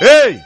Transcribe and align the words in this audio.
Ei! 0.00 0.38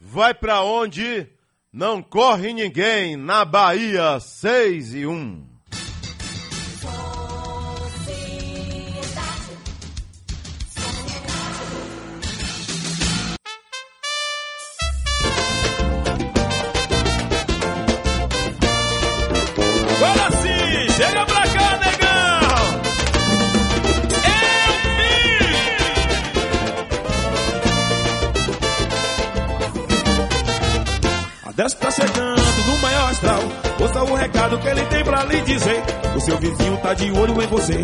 Vai 0.00 0.34
pra 0.34 0.62
onde? 0.62 1.28
Não 1.72 2.02
corre 2.02 2.52
ninguém 2.52 3.16
na 3.16 3.44
Bahia 3.44 4.18
6 4.18 4.94
e 4.94 5.06
1. 5.06 5.55
Tá 36.86 36.94
de 36.94 37.10
olho 37.10 37.42
em 37.42 37.46
você. 37.48 37.82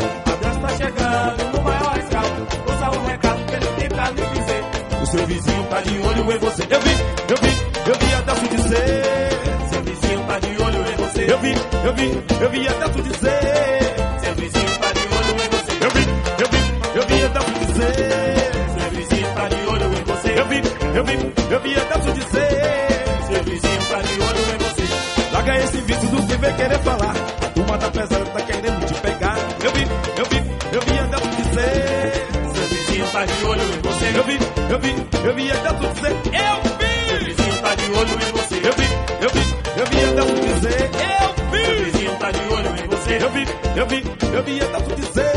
Eu 34.73 34.79
vi, 34.79 34.89
eu 34.89 35.35
vi, 35.35 35.51
até 35.51 35.69
tu 35.75 35.87
dizer. 35.93 36.13
Eu 36.13 36.63
vi! 36.79 36.93
Seu 37.07 37.19
vizinho 37.27 37.61
tá 37.61 37.75
de 37.75 37.85
olho 37.93 38.15
em 38.15 38.33
você. 38.33 38.55
Eu 38.57 38.73
vi, 38.73 38.89
eu 39.21 39.29
vi, 39.29 39.43
eu 39.77 39.87
vi 39.87 40.05
até 40.09 40.23
tu 40.25 40.41
dizer. 40.41 40.91
Eu 41.13 41.35
vi! 41.51 41.67
Seu 41.67 41.85
vizinho 41.85 42.17
tá 42.17 42.31
de 42.31 42.41
olho 42.41 42.69
em 42.83 42.89
você. 42.89 43.19
Eu 43.23 43.31
vi, 43.31 43.47
eu 43.77 43.87
vi, 43.87 44.05
eu 44.35 44.43
vi 44.43 44.61
até 44.63 44.81
tu 44.81 44.95
dizer. 44.95 45.33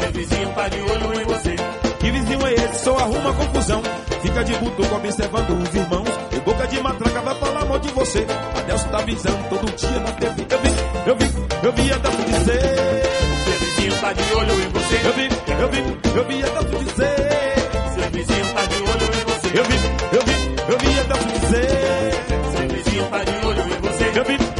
Seu 0.00 0.10
vizinho 0.10 0.48
tá 0.54 0.68
de 0.68 0.80
olho 0.80 1.20
em 1.20 1.24
você. 1.24 1.56
Que 2.00 2.10
vizinho 2.10 2.46
é 2.46 2.54
esse? 2.54 2.82
Só 2.82 2.96
arruma 2.96 3.34
confusão. 3.34 3.82
Fica 4.22 4.42
de 4.42 4.54
butuco 4.54 4.94
observando 4.94 5.50
os 5.50 5.74
irmãos. 5.74 6.08
E 6.32 6.40
boca 6.40 6.66
de 6.66 6.80
matraca 6.80 7.20
vai 7.20 7.34
falar 7.34 7.64
mal 7.66 7.78
de 7.78 7.92
você. 7.92 8.26
Adelso 8.56 8.88
tá 8.88 8.98
avisando 9.00 9.48
todo 9.50 9.76
dia 9.76 10.00
na 10.00 10.12
TV. 10.12 10.46
Eu 10.48 10.58
vi, 10.62 10.74
eu 11.10 11.16
vi, 11.16 11.26
eu 11.62 11.72
vi 11.74 11.92
até 11.92 12.08
tu 12.08 12.24
dizer. 12.24 12.62
Seu 13.44 13.52
vizinho 13.52 14.00
tá 14.00 14.14
de 14.14 14.32
olho 14.32 14.62
em 14.62 14.68
você. 14.70 14.94
Eu 15.04 15.12
vi, 15.12 15.28
eu 15.60 15.68
vi, 15.68 16.18
eu 16.18 16.24
vi 16.24 16.42
até 16.42 16.64
tu 16.64 16.84
dizer. 16.84 17.15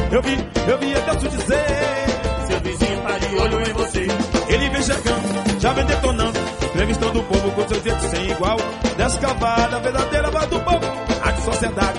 Eu 0.09 0.21
vi, 0.21 0.37
eu 0.69 0.77
vi, 0.77 0.95
até 0.95 1.15
tu 1.15 1.27
dizer. 1.27 1.65
Seu 2.47 2.59
vizinho 2.61 3.01
tá 3.01 3.17
de 3.17 3.35
olho 3.35 3.61
em 3.61 3.73
você. 3.73 4.07
Ele 4.47 4.69
vem 4.69 4.81
chegando, 4.81 5.59
já 5.59 5.73
vem 5.73 5.85
detonando. 5.85 6.39
Entrevistando 6.63 7.19
o 7.19 7.23
povo 7.23 7.51
com 7.51 7.67
seu 7.67 7.83
jeito 7.83 8.01
sem 8.09 8.31
igual. 8.31 8.57
Descavada, 8.95 9.79
verdadeira 9.79 10.31
voz 10.31 10.47
do 10.47 10.59
povo. 10.61 10.85
Rádio 11.21 11.43
Sociedade. 11.43 11.96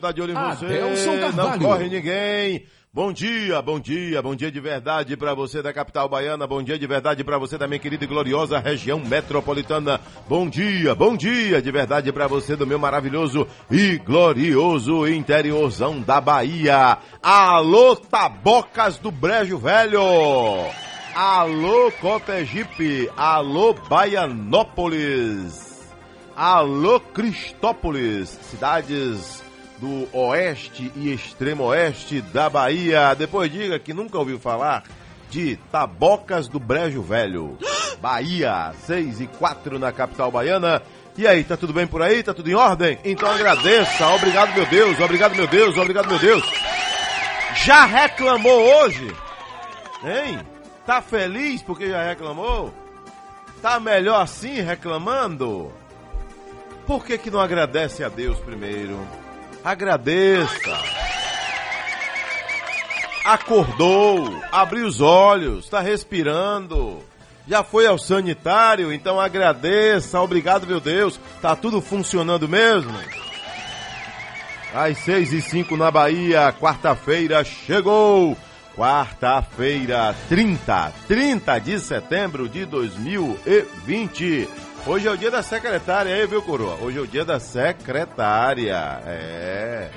Tá 0.00 0.12
de 0.12 0.20
olho 0.20 0.32
em 0.32 0.34
você. 0.34 0.66
Adelson 0.66 1.32
Não 1.34 1.58
corre 1.58 1.88
ninguém. 1.88 2.66
Bom 2.90 3.12
dia, 3.12 3.60
bom 3.60 3.78
dia, 3.78 4.22
bom 4.22 4.34
dia 4.34 4.50
de 4.50 4.58
verdade 4.60 5.14
pra 5.14 5.34
você 5.34 5.60
da 5.60 5.74
capital 5.74 6.08
baiana, 6.08 6.46
bom 6.46 6.62
dia 6.62 6.78
de 6.78 6.86
verdade 6.86 7.22
pra 7.22 7.36
você 7.36 7.58
da 7.58 7.68
minha 7.68 7.78
querida 7.78 8.02
e 8.02 8.06
gloriosa 8.08 8.58
região 8.58 8.98
metropolitana. 8.98 10.00
Bom 10.26 10.48
dia, 10.48 10.94
bom 10.94 11.14
dia 11.14 11.60
de 11.60 11.70
verdade 11.70 12.10
pra 12.12 12.26
você 12.26 12.56
do 12.56 12.66
meu 12.66 12.78
maravilhoso 12.78 13.46
e 13.70 13.98
glorioso 13.98 15.06
interiorzão 15.06 16.00
da 16.00 16.18
Bahia. 16.18 16.96
Alô, 17.22 17.94
Tabocas 17.94 18.96
do 18.98 19.10
Brejo 19.10 19.58
Velho! 19.58 20.00
Alô, 21.14 21.92
Cotegipe! 22.00 23.10
Alô, 23.16 23.74
Baianópolis! 23.74 25.68
Alô 26.34 26.98
Cristópolis, 27.00 28.28
cidades 28.28 29.46
do 29.80 30.08
oeste 30.12 30.92
e 30.96 31.12
extremo 31.12 31.64
oeste 31.64 32.20
da 32.20 32.50
Bahia. 32.50 33.14
Depois 33.14 33.50
diga 33.50 33.78
que 33.78 33.94
nunca 33.94 34.18
ouviu 34.18 34.38
falar 34.38 34.84
de 35.30 35.56
Tabocas 35.70 36.48
do 36.48 36.58
Brejo 36.58 37.02
Velho. 37.02 37.58
Bahia, 38.00 38.72
6 38.86 39.20
e 39.20 39.26
4 39.26 39.78
na 39.78 39.90
capital 39.90 40.30
baiana. 40.30 40.82
E 41.16 41.26
aí, 41.26 41.42
tá 41.42 41.56
tudo 41.56 41.72
bem 41.72 41.86
por 41.86 42.00
aí? 42.00 42.22
Tá 42.22 42.32
tudo 42.32 42.48
em 42.48 42.54
ordem? 42.54 42.98
Então 43.04 43.28
agradeça. 43.28 44.06
Obrigado, 44.08 44.54
meu 44.54 44.66
Deus. 44.66 45.00
Obrigado, 45.00 45.34
meu 45.34 45.48
Deus. 45.48 45.76
Obrigado, 45.76 46.08
meu 46.08 46.18
Deus. 46.18 46.44
Já 47.64 47.84
reclamou 47.84 48.82
hoje? 48.82 49.12
Hein? 50.04 50.38
Tá 50.86 51.02
feliz 51.02 51.60
porque 51.60 51.88
já 51.88 52.02
reclamou? 52.04 52.72
Tá 53.60 53.80
melhor 53.80 54.22
assim 54.22 54.60
reclamando? 54.60 55.72
Por 56.86 57.04
que, 57.04 57.18
que 57.18 57.30
não 57.30 57.40
agradece 57.40 58.04
a 58.04 58.08
Deus 58.08 58.38
primeiro? 58.38 58.96
Agradeça. 59.64 60.78
Acordou, 63.24 64.42
abriu 64.50 64.86
os 64.86 65.00
olhos, 65.00 65.64
está 65.64 65.80
respirando. 65.80 67.02
Já 67.46 67.62
foi 67.62 67.86
ao 67.86 67.98
sanitário, 67.98 68.92
então 68.92 69.20
agradeça. 69.20 70.20
Obrigado, 70.20 70.66
meu 70.66 70.80
Deus. 70.80 71.18
Tá 71.40 71.56
tudo 71.56 71.80
funcionando 71.80 72.48
mesmo? 72.48 72.92
Às 74.74 74.98
seis 74.98 75.32
e 75.32 75.40
cinco 75.40 75.76
na 75.76 75.90
Bahia, 75.90 76.52
quarta-feira 76.52 77.42
chegou. 77.44 78.36
Quarta-feira, 78.76 80.14
30, 80.28 80.92
30 81.08 81.58
de 81.58 81.80
setembro 81.80 82.48
de 82.48 82.64
2020. 82.64 84.48
Hoje 84.88 85.06
é 85.06 85.10
o 85.10 85.18
dia 85.18 85.30
da 85.30 85.42
secretária 85.42 86.14
aí, 86.14 86.26
viu, 86.26 86.40
coroa? 86.40 86.78
Hoje 86.80 86.96
é 86.96 87.00
o 87.02 87.06
dia 87.06 87.22
da 87.22 87.38
secretária. 87.38 89.02
É. 89.06 89.90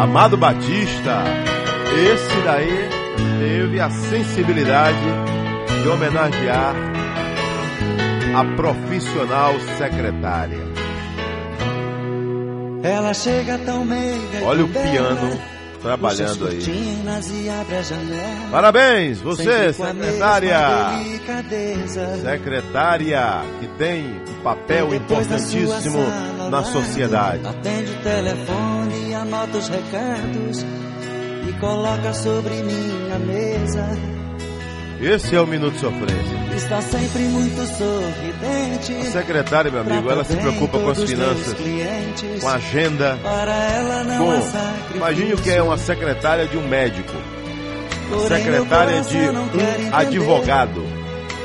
Amado 0.00 0.34
Batista, 0.34 1.24
esse 1.92 2.40
daí 2.42 2.88
teve 3.38 3.78
a 3.78 3.90
sensibilidade 3.90 4.96
de 5.82 5.88
homenagear 5.90 6.74
a 8.34 8.56
profissional 8.56 9.52
secretária. 9.76 10.66
Ela 12.82 13.12
chega 13.12 13.58
tão 13.58 13.84
meiga. 13.84 14.42
Olha 14.42 14.64
o 14.64 14.68
piano 14.68 15.57
trabalhando 15.82 16.48
aí. 16.48 16.60
janela. 17.82 18.50
Parabéns, 18.50 19.20
você, 19.20 19.72
secretária. 19.72 20.58
Secretária 22.22 23.42
que 23.60 23.68
tem 23.78 24.04
um 24.28 24.42
papel 24.42 24.94
importantíssimo 24.94 26.04
sala, 26.04 26.50
na 26.50 26.64
sociedade. 26.64 27.46
Atende 27.46 27.92
o 27.92 28.02
telefone, 28.02 29.14
anota 29.14 29.58
os 29.58 29.68
recados 29.68 30.66
e 31.48 31.52
coloca 31.60 32.12
sobre 32.12 32.62
minha 32.62 33.18
mesa. 33.18 34.17
Esse 35.00 35.36
é 35.36 35.40
o 35.40 35.46
Minuto 35.46 35.78
Sofrência. 35.78 36.56
Está 36.56 36.82
sempre 36.82 37.22
muito 37.28 37.56
sorridente. 37.76 39.08
A 39.08 39.10
secretária, 39.12 39.70
meu 39.70 39.80
amigo, 39.80 40.10
ela 40.10 40.24
se 40.24 40.36
preocupa 40.36 40.78
com 40.78 40.90
as 40.90 41.02
finanças, 41.04 41.52
clientes. 41.54 42.40
com 42.42 42.48
a 42.48 42.54
agenda. 42.54 43.16
Para 43.22 43.52
ela 43.52 44.02
não 44.04 44.26
Com, 44.26 44.42
sacrifício. 44.42 44.96
imagine 44.96 45.34
o 45.34 45.36
que 45.38 45.50
é 45.50 45.62
uma 45.62 45.78
secretária 45.78 46.46
de 46.48 46.58
um 46.58 46.66
médico. 46.66 47.12
secretária 48.26 49.00
de 49.02 49.18
um 49.18 49.94
advogado, 49.94 50.82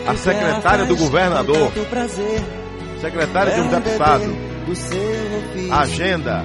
a 0.07 0.15
secretária 0.15 0.85
do 0.85 0.95
governador, 0.95 1.71
secretária 3.01 3.53
de 3.53 3.61
um 3.61 3.67
deputado, 3.67 4.35
a 5.71 5.79
agenda, 5.81 6.43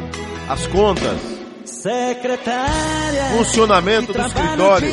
as 0.49 0.67
contas, 0.67 1.38
secretária, 1.83 3.25
funcionamento 3.37 4.13
do 4.13 4.21
escritório. 4.21 4.89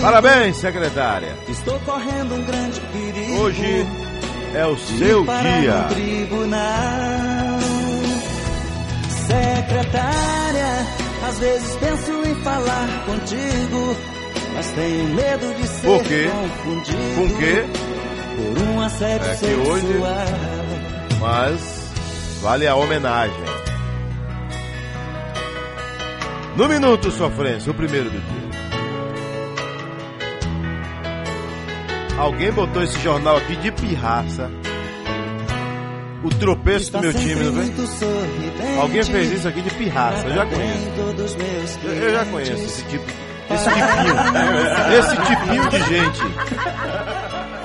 Parabéns, 0.00 0.56
secretária. 0.56 1.36
Estou 1.48 1.78
correndo 1.80 2.34
um 2.34 2.44
grande 2.44 2.80
perigo. 2.92 3.40
Hoje 3.42 3.86
é 4.54 4.66
o 4.66 4.76
seu 4.76 5.24
dia. 5.24 5.86
Secretária, 9.26 10.86
às 11.28 11.38
vezes 11.38 11.76
penso 11.76 12.12
em 12.28 12.34
falar 12.42 13.04
contigo, 13.06 13.96
mas 14.54 14.66
tenho 14.72 15.04
medo 15.14 15.54
de 15.54 15.66
ser 15.68 15.86
Por 15.86 16.02
quê? 16.04 16.30
confundido 16.30 17.14
Com 17.14 17.38
quê? 17.38 17.64
por 18.36 18.62
um 18.62 18.80
assédio 18.80 19.26
É 19.30 19.36
que 19.36 19.46
hoje- 19.70 20.00
Mas 21.20 21.60
vale 22.42 22.66
a 22.66 22.74
homenagem. 22.74 23.61
No 26.56 26.68
Minuto 26.68 27.10
Sofrência, 27.10 27.70
o 27.70 27.74
primeiro 27.74 28.10
do 28.10 28.20
dia. 28.20 28.52
Alguém 32.18 32.52
botou 32.52 32.82
esse 32.82 32.98
jornal 33.00 33.36
aqui 33.38 33.56
de 33.56 33.72
pirraça. 33.72 34.50
O 36.22 36.28
tropeço 36.28 36.92
do 36.92 37.00
meu 37.00 37.12
time, 37.14 37.34
não 37.46 37.52
vem? 37.52 37.72
Alguém 38.80 39.02
fez 39.02 39.32
isso 39.32 39.48
aqui 39.48 39.60
de 39.62 39.70
pirraça, 39.70 40.26
eu 40.26 40.34
já 40.34 40.46
conheço. 40.46 40.78
Eu, 41.84 41.92
eu 41.94 42.12
já 42.12 42.24
conheço 42.26 42.52
esse 42.64 42.84
tipo, 42.84 43.04
esse 43.50 43.64
tipinho, 43.70 44.98
esse 44.98 45.16
tipinho 45.26 45.68
de 45.70 45.78
gente. 45.88 46.20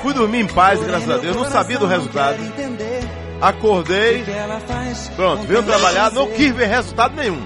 Fui 0.01 0.13
dormir 0.13 0.39
em 0.39 0.47
paz, 0.47 0.79
graças 0.81 1.09
a 1.09 1.17
Deus, 1.17 1.35
não 1.35 1.45
sabia 1.51 1.77
do 1.77 1.85
resultado. 1.85 2.37
Acordei, 3.41 4.23
pronto, 5.15 5.43
veio 5.45 5.61
trabalhar, 5.63 6.11
não 6.11 6.27
quis 6.31 6.55
ver 6.55 6.67
resultado 6.67 7.15
nenhum. 7.15 7.43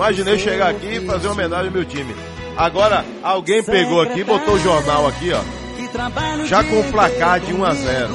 Imaginei 0.00 0.38
chegar 0.38 0.70
aqui 0.70 0.96
e 0.96 1.00
fazer 1.06 1.26
uma 1.26 1.34
homenagem 1.34 1.66
ao 1.66 1.72
meu 1.72 1.84
time. 1.84 2.16
Agora, 2.56 3.04
alguém 3.22 3.62
pegou 3.62 4.00
aqui, 4.00 4.24
botou 4.24 4.54
o 4.54 4.58
jornal 4.58 5.06
aqui, 5.06 5.30
ó, 5.30 6.46
já 6.46 6.64
com 6.64 6.80
o 6.80 6.90
placar 6.90 7.38
de 7.38 7.52
1 7.52 7.62
a 7.62 7.74
0. 7.74 8.08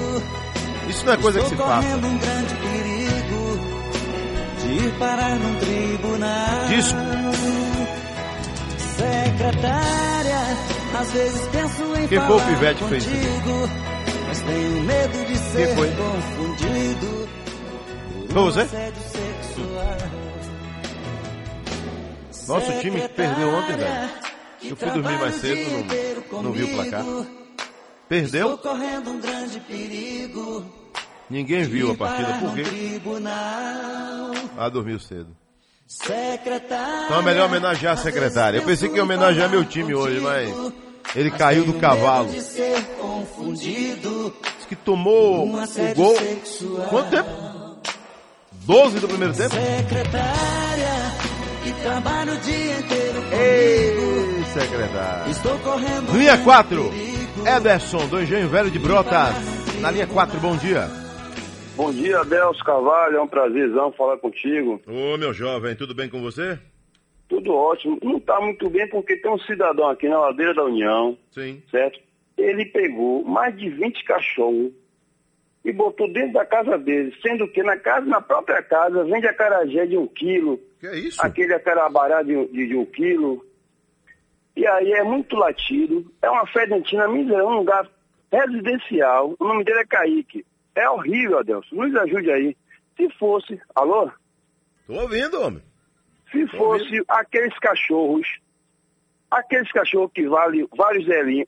Isso 0.90 1.06
não 1.06 1.14
é 1.14 1.18
coisa 1.18 1.40
que 1.42 1.50
se 1.50 1.56
faça. 1.56 1.88
Disco. 6.70 6.98
Secretária, 8.98 10.40
às 11.00 11.12
vezes 11.12 11.48
penso 11.52 11.84
em 12.02 12.08
Quem 12.08 12.20
foi 12.20 12.36
o 12.36 12.42
pivete 12.42 12.84
que 12.84 12.90
fez 12.90 13.06
isso 13.06 13.86
mas 14.28 14.42
tenho 14.42 14.82
medo 14.82 15.26
de 15.28 15.38
ser 15.38 15.76
foi? 15.76 15.92
confundido. 15.92 17.30
Foi 18.34 18.42
você? 18.42 18.66
Nosso 22.48 22.72
time 22.80 23.08
perdeu 23.10 23.50
ontem, 23.50 23.76
velho. 23.78 24.10
Eu 24.64 24.76
fui 24.76 24.90
dormir 24.92 25.20
mais 25.20 25.36
cedo, 25.36 25.86
não- 26.32 26.44
não 26.44 26.52
vi 26.52 26.64
o 26.64 26.74
placar. 26.76 27.04
Perdeu? 28.08 28.60
Ninguém 31.30 31.64
viu 31.64 31.92
a 31.92 31.96
partida, 31.96 32.34
por 32.40 32.54
quê? 32.54 32.64
Ah, 34.58 34.70
dormiu 34.70 35.00
cedo. 35.00 35.28
Então 37.06 37.20
é 37.20 37.24
melhor 37.24 37.48
homenagear 37.48 37.94
a 37.94 37.98
secretária. 37.98 38.58
Eu 38.58 38.64
pensei 38.64 38.90
que 38.90 38.96
ia 38.96 39.04
homenagear 39.04 39.50
meu 39.50 39.64
time 39.66 39.94
hoje, 39.94 40.20
mas 40.20 40.50
ele 41.16 41.30
caiu 41.32 41.64
do 41.66 41.74
cavalo. 41.76 42.30
Diz 42.32 42.56
que 44.68 44.76
tomou 44.76 45.48
o 45.48 45.52
gol. 45.96 46.16
sexual. 46.18 46.88
Quanto 46.90 47.10
tempo? 47.12 47.30
12 48.66 49.00
do 49.00 49.08
primeiro 49.08 49.34
tempo? 49.34 49.54
Secretária, 49.56 50.92
que 51.66 51.74
trabalha 51.82 52.32
o 52.32 52.38
dia 52.38 52.78
inteiro 52.78 53.22
comigo. 53.24 53.36
Ei, 53.42 54.44
secretária. 54.54 55.32
Estou 55.32 55.58
correndo. 55.60 56.12
Linha 56.16 56.34
grande 56.34 56.44
4. 56.44 56.90
perigo. 56.90 57.48
Ederson, 57.58 58.08
do 58.08 58.22
Engenho 58.22 58.48
Velho 58.48 58.70
de 58.70 58.78
Brotas. 58.78 59.34
Na 59.82 59.90
linha 59.90 60.06
4, 60.06 60.40
bom 60.40 60.56
dia. 60.56 60.88
Bom 61.76 61.92
dia, 61.92 62.20
Adelso 62.20 62.64
Carvalho. 62.64 63.18
É 63.18 63.22
um 63.22 63.28
prazerzão 63.28 63.92
falar 63.94 64.18
contigo. 64.18 64.80
Ô, 64.86 65.18
meu 65.18 65.34
jovem, 65.34 65.76
tudo 65.76 65.96
bem 65.96 66.08
com 66.08 66.22
você? 66.22 66.60
Tudo 67.28 67.52
ótimo. 67.52 67.98
Não 68.04 68.18
está 68.18 68.40
muito 68.40 68.70
bem 68.70 68.88
porque 68.88 69.16
tem 69.18 69.32
um 69.32 69.40
cidadão 69.40 69.90
aqui 69.90 70.08
na 70.08 70.20
ladeira 70.20 70.54
da 70.54 70.66
União, 70.66 71.18
Sim. 71.32 71.64
certo? 71.72 72.00
Ele 72.38 72.66
pegou 72.66 73.26
mais 73.26 73.58
de 73.58 73.70
20 73.70 74.04
cachorros 74.04 74.72
e 75.66 75.74
botou 75.74 76.08
dentro 76.14 76.34
da 76.34 76.46
casa 76.46 76.78
dele, 76.78 77.12
sendo 77.26 77.48
que 77.48 77.64
na 77.64 77.76
casa, 77.76 78.06
na 78.06 78.22
própria 78.22 78.62
casa, 78.62 79.04
vende 79.04 79.26
acarajé 79.26 79.88
de 79.88 79.98
um 79.98 80.06
quilo, 80.06 80.60
Que 80.86 80.88
é 80.88 81.00
isso? 81.00 81.22
aquele 81.22 81.54
acarabará 81.54 82.22
de, 82.22 82.46
de, 82.48 82.68
de 82.68 82.76
um 82.76 82.86
quilo. 82.86 83.44
E 84.56 84.66
aí 84.68 84.92
é 84.94 85.04
muito 85.04 85.36
latido. 85.36 86.12
É 86.22 86.30
uma 86.30 86.46
fedentina 86.48 87.08
miserável, 87.08 87.48
um 87.48 87.58
lugar 87.58 87.90
residencial. 88.32 89.36
O 89.40 89.46
nome 89.46 89.64
dele 89.64 89.80
é 89.80 89.86
Kaique. 89.86 90.46
É 90.76 90.88
horrível, 90.90 91.40
Adelso. 91.40 91.74
Nos 91.76 91.96
ajude 91.96 92.32
aí. 92.32 92.58
Se 92.96 93.10
fosse, 93.18 93.60
alô? 93.74 94.12
Tô 94.86 94.94
ouvindo, 94.94 95.42
homem. 95.42 95.62
Se 96.32 96.48
fosse 96.50 97.04
aqueles 97.08 97.58
cachorros, 97.60 98.28
aqueles 99.32 99.72
cachorros 99.72 100.12
que 100.14 100.28
valem 100.28 100.68
vários 100.76 101.06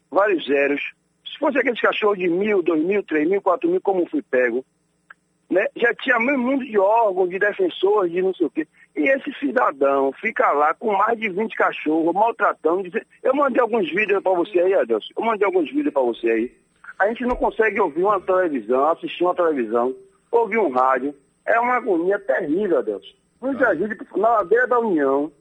vários 0.09 0.45
zeros, 0.45 0.81
se 1.25 1.37
fosse 1.39 1.59
aqueles 1.59 1.79
cachorros 1.79 2.17
de 2.17 2.27
mil, 2.27 2.63
dois 2.63 2.83
mil, 2.83 3.03
três 3.03 3.29
mil, 3.29 3.41
quatro 3.41 3.69
mil, 3.69 3.81
como 3.81 4.09
fui 4.09 4.21
pego, 4.21 4.65
né? 5.49 5.65
Já 5.75 5.93
tinha 5.95 6.19
meio 6.19 6.39
mundo 6.39 6.65
de 6.65 6.77
órgãos, 6.77 7.29
de 7.29 7.39
defensores, 7.39 8.11
de 8.11 8.21
não 8.21 8.33
sei 8.33 8.47
o 8.47 8.49
quê. 8.49 8.67
E 8.97 9.07
esse 9.09 9.31
cidadão 9.39 10.11
fica 10.13 10.51
lá 10.51 10.73
com 10.73 10.91
mais 10.91 11.19
de 11.19 11.29
20 11.29 11.55
cachorros, 11.55 12.13
maltratando. 12.13 12.83
dizendo- 12.83 13.05
Eu 13.21 13.35
mandei 13.35 13.61
alguns 13.61 13.87
vídeos 13.89 14.21
para 14.23 14.33
você 14.33 14.59
aí, 14.59 14.73
Adelson. 14.73 15.13
Eu 15.15 15.23
mandei 15.23 15.45
alguns 15.45 15.71
vídeos 15.71 15.93
para 15.93 16.01
você 16.01 16.29
aí. 16.31 16.57
A 16.99 17.07
gente 17.09 17.23
não 17.25 17.35
consegue 17.35 17.79
ouvir 17.79 18.01
uma 18.01 18.19
televisão, 18.19 18.89
assistir 18.89 19.23
uma 19.23 19.35
televisão, 19.35 19.95
ouvir 20.31 20.57
um 20.57 20.69
rádio. 20.71 21.13
É 21.45 21.59
uma 21.59 21.75
agonia 21.75 22.17
terrível, 22.19 22.79
Adelson. 22.79 23.15
Nos 23.39 23.61
ajude, 23.61 23.95
na 24.15 24.29
ladeira 24.29 24.65
da 24.67 24.79
União, 24.79 25.31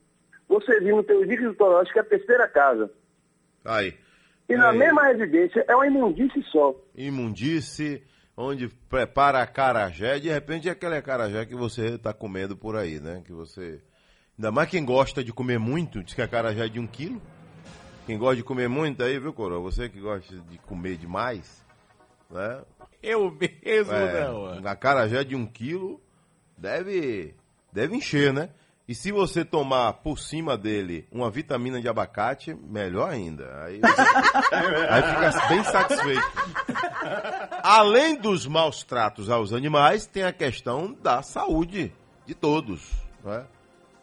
você 0.47 0.79
viu 0.81 0.97
no 0.97 1.03
teu 1.03 1.21
vídeo 1.27 1.55
do 1.55 1.77
acho 1.79 1.91
que 1.93 1.99
é 1.99 2.03
a 2.03 2.05
terceira 2.05 2.47
casa. 2.47 2.91
Aí. 3.65 3.95
E 4.51 4.55
na 4.55 4.69
Aí. 4.71 4.79
mesma 4.79 5.03
residência 5.05 5.65
é 5.67 5.75
uma 5.75 5.87
imundice 5.87 6.43
só. 6.53 6.75
Imundice, 6.95 8.03
onde 8.37 8.69
prepara 8.69 9.43
acarajé, 9.43 10.19
de 10.19 10.29
repente 10.29 10.69
é 10.69 10.73
aquele 10.73 10.97
acarajé 10.97 11.47
que 11.47 11.55
você 11.55 11.95
está 11.95 12.13
comendo 12.13 12.57
por 12.57 12.77
aí, 12.77 13.01
né? 13.01 13.23
Que 13.25 13.33
você. 13.33 13.81
Ainda 14.39 14.53
mais 14.53 14.69
quem 14.69 14.85
gosta 14.85 15.25
de 15.25 15.33
comer 15.33 15.59
muito, 15.59 16.03
diz 16.05 16.13
que 16.15 16.21
acarajé 16.23 16.67
é 16.67 16.69
de 16.69 16.79
um 16.79 16.87
quilo. 16.87 17.21
Quem 18.07 18.19
gosta 18.19 18.37
de 18.37 18.43
comer 18.45 18.69
muito 18.69 19.03
aí, 19.03 19.19
viu, 19.19 19.33
Coroa? 19.33 19.61
Você 19.61 19.89
que 19.89 19.99
gosta 19.99 20.37
de 20.37 20.59
comer 20.59 20.97
demais, 20.97 21.65
né? 22.31 22.63
Eu 23.03 23.31
mesmo 23.31 23.93
É, 23.93 24.25
não. 24.25 24.61
um 24.61 24.69
acarajé 24.69 25.25
de 25.25 25.35
um 25.35 25.47
quilo 25.47 26.01
deve, 26.57 27.35
deve 27.73 27.97
encher, 27.97 28.33
né? 28.33 28.51
E 28.89 28.95
se 28.95 29.11
você 29.11 29.45
tomar 29.45 29.95
por 29.95 30.17
cima 30.19 30.57
dele 30.57 31.09
uma 31.11 31.29
vitamina 31.29 31.81
de 31.81 31.89
abacate, 31.89 32.55
melhor 32.55 33.11
ainda. 33.11 33.65
Aí, 33.65 33.81
aí 34.89 35.03
fica 35.03 35.49
bem 35.49 35.65
satisfeito. 35.65 36.23
Além 37.63 38.17
dos 38.17 38.47
maus 38.47 38.83
tratos 38.83 39.29
aos 39.29 39.53
animais, 39.53 40.07
tem 40.07 40.23
a 40.23 40.33
questão 40.33 40.97
da 41.03 41.23
saúde 41.23 41.93
de 42.25 42.35
todos. 42.35 42.91
Né? 43.25 43.45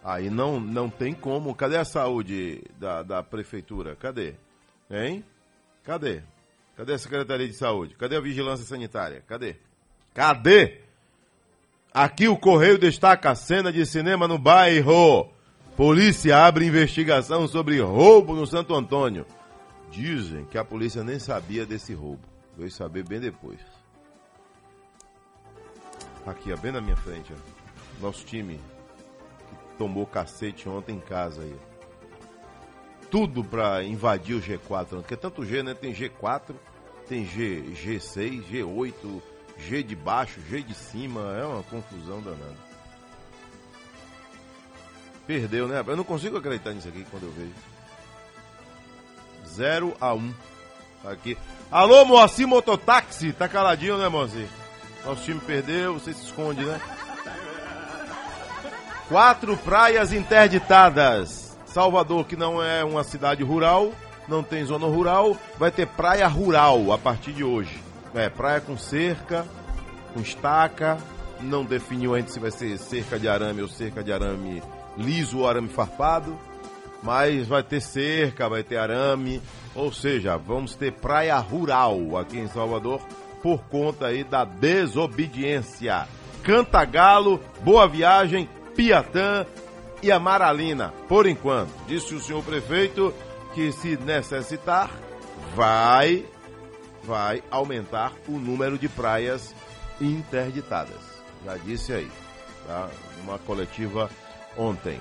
Aí 0.03 0.29
não, 0.29 0.59
não 0.59 0.89
tem 0.89 1.13
como. 1.13 1.55
Cadê 1.55 1.77
a 1.77 1.85
saúde 1.85 2.63
da, 2.77 3.03
da 3.03 3.23
prefeitura? 3.23 3.95
Cadê? 3.95 4.35
Hein? 4.89 5.23
Cadê? 5.83 6.21
Cadê 6.75 6.93
a 6.93 6.97
Secretaria 6.97 7.47
de 7.47 7.53
Saúde? 7.53 7.95
Cadê 7.95 8.17
a 8.17 8.21
Vigilância 8.21 8.65
Sanitária? 8.65 9.23
Cadê? 9.27 9.55
Cadê? 10.13 10.81
Aqui 11.93 12.27
o 12.27 12.35
Correio 12.35 12.77
destaca 12.77 13.31
a 13.31 13.35
cena 13.35 13.71
de 13.71 13.85
cinema 13.85 14.27
no 14.27 14.37
bairro. 14.37 15.29
Polícia 15.77 16.45
abre 16.45 16.65
investigação 16.65 17.47
sobre 17.47 17.79
roubo 17.79 18.35
no 18.35 18.45
Santo 18.47 18.73
Antônio. 18.75 19.25
Dizem 19.91 20.45
que 20.45 20.57
a 20.57 20.65
polícia 20.65 21.03
nem 21.03 21.19
sabia 21.19 21.65
desse 21.65 21.93
roubo. 21.93 22.32
Veio 22.57 22.71
saber 22.71 23.03
bem 23.03 23.19
depois. 23.19 23.59
Aqui, 26.25 26.53
ó, 26.53 26.57
bem 26.57 26.71
na 26.71 26.81
minha 26.81 26.95
frente, 26.95 27.33
ó. 27.33 28.01
Nosso 28.01 28.25
time 28.25 28.57
que 28.57 29.77
tomou 29.77 30.05
cacete 30.05 30.69
ontem 30.69 30.95
em 30.95 30.99
casa 30.99 31.41
aí. 31.41 31.55
Tudo 33.09 33.43
pra 33.43 33.83
invadir 33.83 34.35
o 34.35 34.41
G4, 34.41 34.87
porque 34.87 35.13
é 35.13 35.17
tanto 35.17 35.45
G, 35.45 35.61
né? 35.61 35.73
Tem 35.73 35.93
G4, 35.93 36.55
tem 37.07 37.25
G, 37.25 37.61
G6, 37.73 38.43
G8, 38.49 39.21
G 39.57 39.83
de 39.83 39.95
baixo, 39.95 40.41
G 40.41 40.63
de 40.63 40.73
cima, 40.73 41.21
é 41.37 41.45
uma 41.45 41.63
confusão 41.63 42.21
danada. 42.21 42.73
Perdeu, 45.27 45.67
né? 45.67 45.83
Eu 45.85 45.95
não 45.95 46.03
consigo 46.03 46.37
acreditar 46.37 46.73
nisso 46.73 46.87
aqui 46.87 47.05
quando 47.09 47.23
eu 47.23 47.31
vejo. 47.31 47.53
0 49.45 49.95
a 49.99 50.13
1 50.13 50.33
Aqui. 51.05 51.37
Alô, 51.73 52.05
Moacir 52.05 52.47
Mototáxi. 52.47 53.33
Tá 53.33 53.47
caladinho, 53.47 53.97
né, 53.97 54.07
Moacir? 54.07 54.47
Nosso 55.03 55.23
time 55.23 55.39
perdeu, 55.39 55.95
você 55.95 56.13
se 56.13 56.25
esconde, 56.25 56.63
né? 56.63 56.79
Quatro 59.09 59.57
praias 59.57 60.13
interditadas. 60.13 61.57
Salvador, 61.65 62.27
que 62.27 62.35
não 62.35 62.61
é 62.61 62.83
uma 62.83 63.03
cidade 63.03 63.43
rural, 63.43 63.91
não 64.27 64.43
tem 64.43 64.63
zona 64.63 64.85
rural, 64.85 65.35
vai 65.57 65.71
ter 65.71 65.87
praia 65.87 66.27
rural 66.27 66.91
a 66.91 66.97
partir 66.99 67.33
de 67.33 67.43
hoje. 67.43 67.81
É, 68.13 68.29
praia 68.29 68.61
com 68.61 68.77
cerca, 68.77 69.43
com 70.13 70.21
estaca, 70.21 70.99
não 71.41 71.65
definiu 71.65 72.13
ainda 72.13 72.29
se 72.29 72.39
vai 72.39 72.51
ser 72.51 72.77
cerca 72.77 73.17
de 73.17 73.27
arame 73.27 73.63
ou 73.63 73.67
cerca 73.67 74.03
de 74.03 74.13
arame 74.13 74.61
liso 74.95 75.39
ou 75.39 75.49
arame 75.49 75.69
farpado, 75.69 76.37
mas 77.03 77.47
vai 77.47 77.61
ter 77.61 77.81
cerca, 77.81 78.49
vai 78.49 78.63
ter 78.63 78.77
arame, 78.77 79.41
ou 79.75 79.91
seja, 79.91 80.37
vamos 80.37 80.73
ter 80.75 80.93
praia 80.93 81.37
rural 81.37 82.17
aqui 82.17 82.39
em 82.39 82.47
Salvador 82.47 83.01
por 83.41 83.63
conta 83.65 84.07
aí 84.07 84.23
da 84.23 84.45
desobediência. 84.45 86.07
Cantagalo, 86.43 87.39
Boa 87.61 87.87
Viagem, 87.87 88.49
Piatã 88.75 89.45
e 90.01 90.11
Amaralina, 90.11 90.93
por 91.07 91.27
enquanto. 91.27 91.71
Disse 91.87 92.15
o 92.15 92.21
senhor 92.21 92.43
prefeito 92.43 93.13
que 93.53 93.71
se 93.71 93.97
necessitar, 93.97 94.89
vai 95.55 96.25
vai 97.03 97.43
aumentar 97.51 98.13
o 98.29 98.39
número 98.39 98.77
de 98.77 98.87
praias 98.87 99.53
interditadas. 99.99 101.01
Já 101.45 101.57
disse 101.57 101.91
aí, 101.91 102.09
tá? 102.65 102.89
Uma 103.23 103.37
coletiva 103.39 104.09
ontem. 104.57 104.99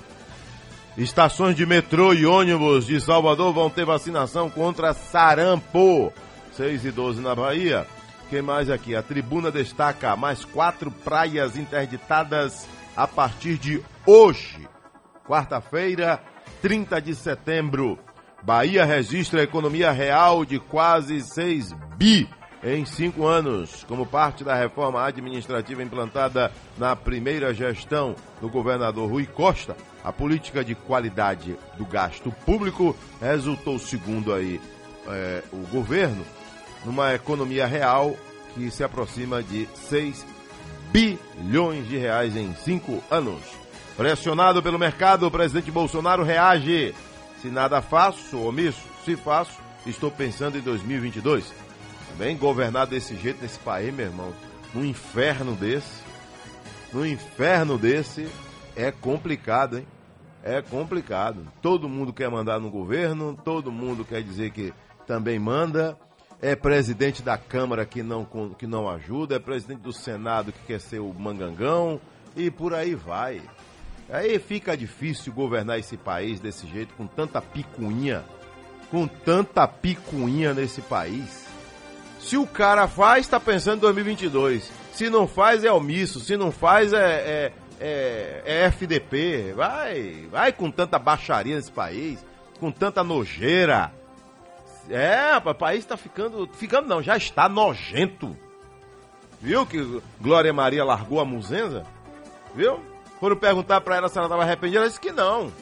Estações 0.97 1.57
de 1.57 1.65
metrô 1.65 2.13
e 2.13 2.27
ônibus 2.27 2.87
de 2.87 3.01
Salvador 3.01 3.53
vão 3.55 3.71
ter 3.71 3.85
vacinação 3.85 4.51
contra 4.51 4.93
sarampo. 4.93 6.13
6 6.53 6.85
e 6.85 6.91
12 6.91 7.21
na 7.23 7.35
Bahia. 7.35 7.87
Quem 8.29 8.43
mais 8.43 8.69
aqui? 8.69 8.95
A 8.95 9.03
tribuna 9.03 9.51
destaca 9.51 10.15
mais 10.17 10.45
quatro 10.45 10.91
praias 10.91 11.57
interditadas 11.57 12.69
a 12.95 13.07
partir 13.07 13.57
de 13.57 13.83
hoje. 14.05 14.69
Quarta-feira, 15.27 16.23
30 16.61 17.01
de 17.01 17.15
setembro. 17.15 17.99
Bahia 18.43 18.85
registra 18.85 19.43
economia 19.43 19.93
real 19.93 20.45
de 20.45 20.59
quase 20.59 21.23
6 21.23 21.73
bi 21.97 22.29
em 22.63 22.85
cinco 22.85 23.27
anos, 23.27 23.85
como 23.89 24.07
parte 24.07 24.45
da 24.45 24.55
reforma 24.55 25.05
administrativa 25.05 25.83
implantada 25.83 26.53
na 26.79 26.95
primeira 26.95 27.53
gestão 27.53 28.15
do 28.41 28.49
governador 28.49 29.11
Rui 29.11 29.27
Costa. 29.27 29.77
A 30.05 30.13
política 30.13 30.65
de 30.65 30.75
qualidade 30.75 31.57
do 31.77 31.85
gasto 31.85 32.31
público 32.45 32.97
resultou, 33.21 33.79
segundo 33.79 34.33
aí 34.33 34.61
é, 35.09 35.43
o 35.53 35.67
governo, 35.69 36.25
numa 36.85 37.15
economia 37.15 37.67
real 37.67 38.17
que 38.55 38.71
se 38.71 38.85
aproxima 38.85 39.43
de 39.43 39.69
6 39.75 40.25
bilhões 40.93 41.89
de 41.89 41.97
reais 41.97 42.37
em 42.37 42.55
cinco 42.55 43.03
anos. 43.11 43.41
Pressionado 43.97 44.63
pelo 44.63 44.79
mercado, 44.79 45.27
o 45.27 45.31
presidente 45.31 45.71
Bolsonaro 45.71 46.23
reage. 46.23 46.95
Se 47.41 47.49
nada 47.49 47.81
faço, 47.83 48.39
omisso. 48.39 48.83
Se 49.05 49.17
faço, 49.17 49.59
estou 49.87 50.11
pensando 50.11 50.59
em 50.59 50.61
2022. 50.61 51.62
Bem 52.17 52.37
governar 52.37 52.87
desse 52.87 53.17
jeito 53.17 53.43
nesse 53.43 53.59
país, 53.59 53.93
meu 53.93 54.07
irmão, 54.07 54.33
num 54.75 54.85
inferno 54.85 55.55
desse, 55.55 56.03
num 56.93 57.07
inferno 57.07 57.79
desse, 57.79 58.29
é 58.77 58.91
complicado, 58.91 59.79
hein? 59.79 59.87
É 60.43 60.61
complicado. 60.61 61.47
Todo 61.63 61.89
mundo 61.89 62.13
quer 62.13 62.29
mandar 62.29 62.61
no 62.61 62.71
governo, 62.71 63.39
todo 63.45 63.73
mundo 63.73 64.05
quer 64.05 64.23
dizer 64.23 64.51
que 64.51 64.73
também 65.07 65.39
manda. 65.39 65.97
É 66.41 66.57
presidente 66.57 67.23
da 67.23 67.39
Câmara 67.39 67.87
que 67.87 68.03
não, 68.03 68.27
que 68.59 68.67
não 68.67 68.89
ajuda, 68.89 69.37
é 69.37 69.39
presidente 69.39 69.81
do 69.81 69.93
Senado 69.93 70.53
que 70.53 70.67
quer 70.67 70.81
ser 70.81 70.99
o 70.99 71.15
mangangão 71.15 72.01
e 72.37 72.51
por 72.51 72.75
aí 72.75 72.97
vai. 72.97 73.41
Aí 74.11 74.39
fica 74.41 74.77
difícil 74.77 75.33
governar 75.33 75.79
esse 75.79 75.97
país 75.97 76.41
desse 76.41 76.67
jeito, 76.67 76.95
com 76.95 77.07
tanta 77.07 77.41
picuinha, 77.41 78.25
com 78.91 79.07
tanta 79.07 79.67
picuinha 79.69 80.53
nesse 80.53 80.83
país. 80.83 81.42
Se 82.23 82.37
o 82.37 82.47
cara 82.47 82.87
faz, 82.87 83.27
está 83.27 83.39
pensando 83.41 83.79
em 83.79 83.81
2022. 83.81 84.71
Se 84.93 85.11
não 85.11 85.27
faz, 85.27 85.65
é 85.65 85.73
omisso. 85.73 86.21
Se 86.21 86.37
não 86.37 86.53
faz, 86.53 86.93
é, 86.93 86.99
é, 86.99 87.53
é, 87.81 88.43
é 88.45 88.65
FDP. 88.67 89.53
Vai, 89.55 90.29
vai 90.31 90.53
com 90.53 90.71
tanta 90.71 90.99
baixaria 90.99 91.57
nesse 91.57 91.71
país, 91.71 92.25
com 92.61 92.71
tanta 92.71 93.03
nojeira. 93.03 93.93
É, 94.89 95.37
o 95.37 95.55
país 95.55 95.81
está 95.81 95.97
ficando. 95.97 96.49
Ficando 96.55 96.89
não, 96.89 97.03
já 97.03 97.17
está 97.17 97.49
nojento. 97.49 98.37
Viu 99.41 99.67
que 99.67 100.01
Glória 100.21 100.53
Maria 100.53 100.85
largou 100.85 101.21
a 101.21 101.25
muzenza? 101.25 101.85
Viu? 102.55 102.81
Foram 103.19 103.37
perguntar 103.37 103.81
para 103.81 103.97
ela 103.97 104.09
se 104.09 104.17
ela 104.17 104.27
estava 104.27 104.43
arrependida, 104.43 104.79
ela 104.79 104.89
disse 104.89 105.01
que 105.01 105.11
não. 105.11 105.53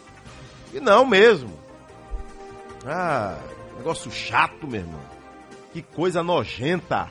Que 0.71 0.79
não 0.81 1.07
mesmo. 1.07 1.59
Ah, 2.87 3.38
negócio 3.79 4.11
chato, 4.11 4.67
meu 4.67 4.81
irmão. 4.81 5.10
Que 5.73 5.83
coisa 5.83 6.23
nojenta, 6.23 7.11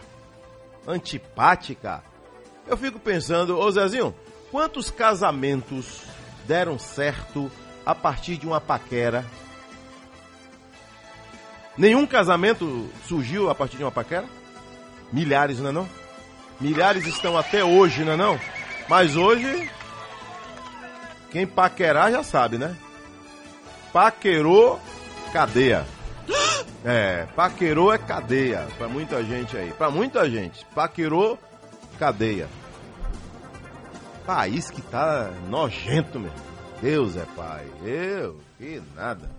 antipática. 0.88 2.04
Eu 2.68 2.76
fico 2.76 3.00
pensando, 3.00 3.58
ô 3.58 3.72
Zezinho, 3.72 4.14
quantos 4.52 4.90
casamentos 4.90 6.04
deram 6.46 6.78
certo 6.78 7.52
a 7.86 7.96
partir 7.96 8.38
de 8.38 8.46
uma 8.46 8.60
paquera? 8.60 9.26
Nenhum 11.78 12.06
casamento 12.06 12.90
surgiu 13.08 13.50
a 13.50 13.56
partir 13.56 13.78
de 13.78 13.84
uma 13.84 13.92
paquera? 13.92 14.26
Milhares, 15.14 15.60
não 15.60 15.70
é 15.70 15.72
não? 15.72 15.90
Milhares 16.60 17.08
estão 17.08 17.38
até 17.38 17.64
hoje, 17.64 18.04
não 18.04 18.14
é 18.14 18.18
não? 18.18 18.40
Mas 18.90 19.16
hoje, 19.16 19.70
quem 21.32 21.48
paquerar 21.48 22.12
já 22.12 22.22
sabe, 22.22 22.58
né? 22.58 22.76
Paquerou, 23.94 24.80
cadeia. 25.32 25.86
É, 26.84 27.28
paquerou 27.36 27.94
é 27.94 27.98
cadeia 27.98 28.66
para 28.78 28.88
muita 28.88 29.24
gente 29.24 29.58
aí. 29.58 29.72
Para 29.72 29.90
muita 29.90 30.30
gente. 30.30 30.66
Paquerou, 30.74 31.38
cadeia. 31.98 32.48
País 34.26 34.70
que 34.70 34.82
tá 34.82 35.32
nojento, 35.50 36.20
meu. 36.20 36.32
Deus 36.82 37.18
é 37.18 37.26
pai. 37.36 37.66
Eu, 37.84 38.40
que 38.58 38.82
nada. 38.96 39.30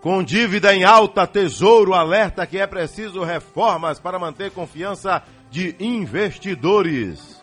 Com 0.00 0.22
dívida 0.22 0.74
em 0.74 0.82
alta, 0.82 1.26
Tesouro 1.26 1.92
alerta 1.92 2.46
que 2.46 2.58
é 2.58 2.66
preciso 2.66 3.22
reformas 3.22 4.00
para 4.00 4.18
manter 4.18 4.50
confiança 4.50 5.22
de 5.50 5.76
investidores. 5.78 7.39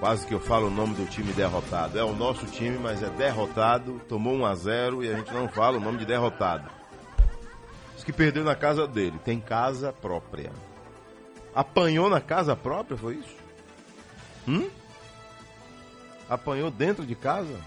Quase 0.00 0.26
que 0.26 0.34
eu 0.34 0.40
falo 0.40 0.66
o 0.66 0.70
nome 0.70 0.94
do 0.94 1.06
time 1.06 1.32
derrotado. 1.32 1.98
É 1.98 2.04
o 2.04 2.14
nosso 2.14 2.46
time, 2.46 2.78
mas 2.78 3.02
é 3.02 3.08
derrotado. 3.10 4.00
Tomou 4.08 4.34
1 4.34 4.46
a 4.46 4.54
0 4.54 5.04
e 5.04 5.08
a 5.08 5.16
gente 5.16 5.32
não 5.32 5.48
fala 5.48 5.78
o 5.78 5.80
nome 5.80 5.98
de 5.98 6.06
derrotado. 6.06 6.68
Diz 7.94 8.04
que 8.04 8.12
perdeu 8.12 8.44
na 8.44 8.54
casa 8.54 8.86
dele. 8.86 9.18
Tem 9.24 9.40
casa 9.40 9.92
própria. 9.92 10.52
Apanhou 11.54 12.10
na 12.10 12.20
casa 12.20 12.56
própria, 12.56 12.96
foi 12.96 13.14
isso? 13.14 13.36
Hum? 14.46 14.68
Apanhou 16.28 16.70
dentro 16.70 17.06
de 17.06 17.14
casa? 17.14 17.60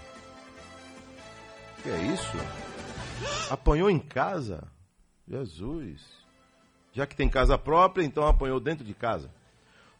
Que 1.82 1.90
é 1.90 2.02
isso? 2.02 2.36
Apanhou 3.50 3.88
em 3.88 3.98
casa? 3.98 4.68
Jesus. 5.26 6.00
Já 6.92 7.06
que 7.06 7.16
tem 7.16 7.28
casa 7.28 7.56
própria, 7.56 8.04
então 8.04 8.26
apanhou 8.26 8.60
dentro 8.60 8.84
de 8.84 8.94
casa. 8.94 9.30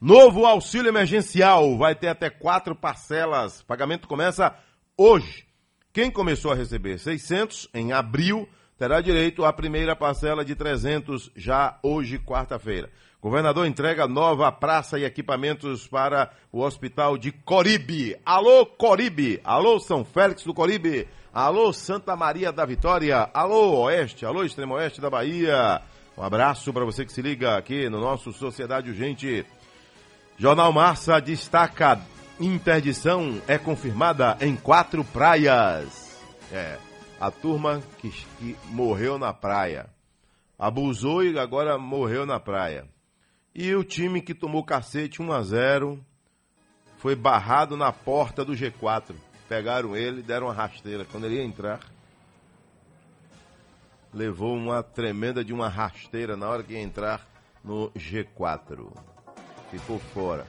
Novo 0.01 0.47
auxílio 0.47 0.89
emergencial 0.89 1.77
vai 1.77 1.93
ter 1.93 2.07
até 2.07 2.31
quatro 2.31 2.73
parcelas. 2.73 3.63
pagamento 3.63 4.07
começa 4.07 4.55
hoje. 4.97 5.45
Quem 5.93 6.09
começou 6.09 6.53
a 6.53 6.55
receber 6.55 7.01
600 7.01 7.69
em 7.75 7.93
abril 7.93 8.49
terá 8.79 9.01
direito 9.01 9.45
à 9.45 9.53
primeira 9.53 9.97
parcela 9.97 10.45
de 10.45 10.55
300 10.55 11.33
já 11.35 11.81
hoje, 11.83 12.17
quarta-feira. 12.17 12.89
Governador 13.21 13.67
entrega 13.67 14.07
nova 14.07 14.53
praça 14.53 15.01
e 15.01 15.05
equipamentos 15.05 15.89
para 15.89 16.31
o 16.53 16.61
hospital 16.61 17.19
de 17.19 17.33
Coribe. 17.33 18.17
Alô, 18.25 18.65
Coribe! 18.65 19.41
Alô, 19.43 19.81
São 19.81 20.05
Félix 20.05 20.45
do 20.45 20.55
Coribe! 20.55 21.09
Alô, 21.35 21.73
Santa 21.73 22.15
Maria 22.15 22.53
da 22.53 22.65
Vitória! 22.65 23.29
Alô, 23.35 23.83
Oeste! 23.83 24.25
Alô, 24.25 24.45
Extremo 24.45 24.75
Oeste 24.75 25.01
da 25.01 25.11
Bahia! 25.11 25.83
Um 26.17 26.23
abraço 26.23 26.73
para 26.73 26.85
você 26.85 27.05
que 27.05 27.13
se 27.13 27.21
liga 27.21 27.57
aqui 27.57 27.89
no 27.89 28.01
nosso 28.01 28.33
Sociedade 28.33 28.91
Urgente 28.91 29.45
Jornal 30.39 30.73
Marça 30.73 31.21
destaca: 31.21 32.01
interdição 32.39 33.43
é 33.49 33.59
confirmada 33.59 34.39
em 34.41 34.55
quatro 34.55 35.03
praias. 35.03 36.17
É, 36.53 36.79
a 37.21 37.29
turma 37.29 37.83
que, 37.99 38.09
que 38.11 38.57
morreu 38.67 39.19
na 39.19 39.35
praia. 39.35 39.91
Abusou 40.57 41.25
e 41.25 41.37
agora 41.37 41.77
morreu 41.77 42.25
na 42.25 42.39
praia. 42.39 42.87
E 43.53 43.75
o 43.75 43.83
time 43.83 44.23
que 44.23 44.33
tomou 44.33 44.63
cacete 44.63 45.21
1 45.21 45.33
a 45.33 45.43
0 45.43 46.05
foi 46.99 47.17
barrado 47.17 47.77
na 47.77 47.93
porta 47.93 48.45
do 48.45 48.53
G4. 48.53 49.17
Pegaram 49.49 49.97
ele, 49.97 50.23
deram 50.23 50.47
uma 50.47 50.53
rasteira 50.53 51.05
quando 51.05 51.25
ele 51.25 51.37
ia 51.37 51.45
entrar. 51.45 51.81
levou 54.15 54.55
uma 54.55 54.85
tremenda 54.85 55.45
de 55.45 55.53
uma 55.53 55.69
rasteira 55.69 56.37
na 56.37 56.49
hora 56.49 56.63
que 56.63 56.75
ia 56.75 56.81
entrar 56.81 57.27
no 57.65 57.91
G4. 57.91 59.18
Ficou 59.71 59.99
fora. 60.15 60.47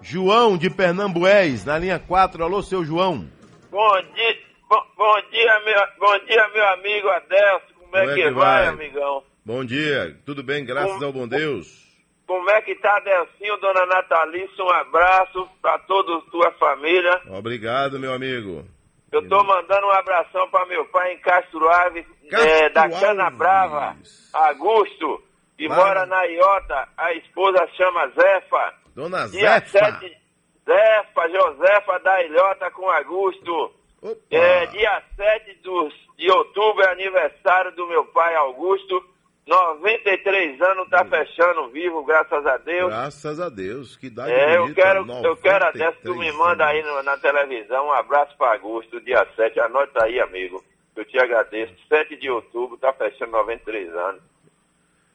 João 0.00 0.56
de 0.56 0.70
Pernambués, 0.70 1.64
na 1.64 1.78
linha 1.78 1.98
4. 1.98 2.42
Alô, 2.44 2.62
seu 2.62 2.84
João. 2.84 3.28
Bom 3.70 4.02
dia, 4.14 4.38
bom, 4.68 4.82
bom 4.96 5.20
dia, 5.30 5.60
meu, 5.64 5.80
bom 5.98 6.18
dia, 6.26 6.48
meu 6.54 6.68
amigo 6.68 7.08
Adelso. 7.08 7.74
Como 7.78 7.96
é, 7.96 8.14
que, 8.14 8.30
vai, 8.30 8.66
amigão? 8.66 9.22
Bom 9.44 9.64
dia, 9.64 10.16
tudo 10.24 10.42
bem, 10.42 10.64
graças 10.64 10.92
Como- 10.92 11.04
ao 11.04 11.12
bom 11.12 11.26
Deus. 11.28 11.86
Como 12.26 12.50
é 12.50 12.60
que 12.60 12.74
tá, 12.74 12.94
Adelcinho, 12.98 13.56
dona 13.58 13.86
Natalícia? 13.86 14.62
Um 14.62 14.70
abraço 14.70 15.48
pra 15.62 15.78
toda 15.80 16.16
a 16.18 16.30
tua 16.30 16.50
família. 16.52 17.22
Obrigado, 17.30 17.98
meu 17.98 18.12
amigo. 18.12 18.64
Eu 19.10 19.26
tô 19.26 19.42
mandando 19.42 19.86
um 19.86 19.92
abração 19.92 20.46
pra 20.50 20.66
meu 20.66 20.84
pai 20.86 21.14
em 21.14 21.18
Castro 21.20 21.66
Alves, 21.66 22.04
Castro 22.30 22.48
é, 22.48 22.68
da. 22.68 22.88
Cana 22.90 23.30
Brava, 23.30 23.96
Augusto, 24.34 25.22
que 25.58 25.68
Lá- 25.68 25.76
mora 25.76 26.06
na 26.06 26.22
Iota. 26.24 26.88
A 26.96 27.12
esposa 27.12 27.66
chama 27.76 28.08
Zefa. 28.08 28.74
Dona 28.94 29.28
Dia 29.28 29.58
Zefa. 29.60 29.92
7, 30.00 30.16
Zefa, 30.64 31.28
Josefa 31.28 31.98
da 32.00 32.22
Ilhota 32.22 32.70
com 32.70 32.88
Augusto. 32.90 33.74
Opa. 34.00 34.16
É, 34.30 34.66
dia 34.66 35.02
7 35.16 35.54
dos, 35.62 35.92
de 36.16 36.30
outubro 36.30 36.82
é 36.84 36.92
aniversário 36.92 37.72
do 37.72 37.86
meu 37.88 38.04
pai 38.06 38.34
Augusto. 38.36 39.04
93 39.46 40.60
anos, 40.60 40.88
tá 40.90 41.04
fechando 41.06 41.68
vivo, 41.70 42.04
graças 42.04 42.46
a 42.46 42.58
Deus. 42.58 42.90
Graças 42.90 43.40
a 43.40 43.48
Deus, 43.48 43.96
que 43.96 44.08
idade 44.08 44.30
É, 44.30 44.58
eu 44.58 44.74
quero, 44.74 44.98
eu 45.24 45.36
quero 45.36 45.64
a 45.64 45.72
93 45.72 45.78
dessa, 45.78 45.98
tu 46.02 46.14
me 46.14 46.30
manda 46.32 46.66
aí 46.66 46.82
no- 46.82 47.02
na 47.02 47.16
televisão. 47.16 47.86
Um 47.86 47.92
abraço 47.92 48.36
para 48.36 48.52
Augusto, 48.52 49.00
dia 49.00 49.26
7. 49.34 49.58
Anota 49.58 50.04
aí, 50.04 50.20
amigo. 50.20 50.62
Eu 50.94 51.04
te 51.06 51.18
agradeço. 51.18 51.72
7 51.88 52.14
de 52.16 52.28
outubro, 52.30 52.76
tá 52.76 52.92
fechando 52.92 53.32
93 53.32 53.88
anos. 53.96 54.20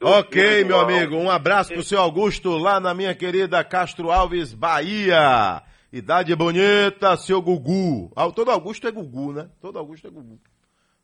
Ok, 0.05 0.65
meu 0.65 0.81
amigo, 0.81 1.15
um 1.15 1.31
abraço 1.31 1.71
pro 1.71 1.81
seu 1.81 1.97
Augusto 1.97 2.57
lá 2.57 2.77
na 2.77 2.93
minha 2.93 3.15
querida 3.15 3.63
Castro 3.63 4.11
Alves, 4.11 4.53
Bahia. 4.53 5.63
Idade 5.93 6.35
bonita, 6.35 7.15
seu 7.15 7.41
Gugu. 7.41 8.11
Ah, 8.13 8.29
todo 8.29 8.51
Augusto 8.51 8.85
é 8.85 8.91
Gugu, 8.91 9.31
né? 9.31 9.47
Todo 9.61 9.79
Augusto 9.79 10.05
é 10.05 10.09
Gugu. 10.09 10.37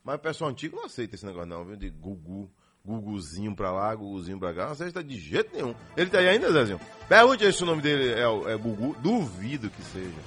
Mas 0.04 0.16
o 0.16 0.18
pessoal 0.18 0.50
antigo 0.50 0.76
não 0.76 0.84
aceita 0.84 1.14
esse 1.14 1.24
negócio 1.24 1.48
não, 1.48 1.64
viu? 1.64 1.76
De 1.76 1.88
Gugu. 1.88 2.50
Guguzinho 2.84 3.56
pra 3.56 3.72
lá, 3.72 3.94
Guguzinho 3.94 4.38
pra 4.38 4.52
cá. 4.52 4.66
Não 4.66 4.72
aceita 4.72 5.02
de 5.02 5.18
jeito 5.18 5.54
nenhum. 5.54 5.74
Ele 5.96 6.10
tá 6.10 6.18
aí 6.18 6.28
ainda, 6.28 6.52
Zezinho? 6.52 6.80
Pergunte 7.08 7.46
aí 7.46 7.52
se 7.54 7.62
o 7.62 7.66
nome 7.66 7.80
dele 7.80 8.12
é, 8.12 8.52
é 8.52 8.56
Gugu. 8.58 8.94
Duvido 9.00 9.70
que 9.70 9.82
seja. 9.82 10.20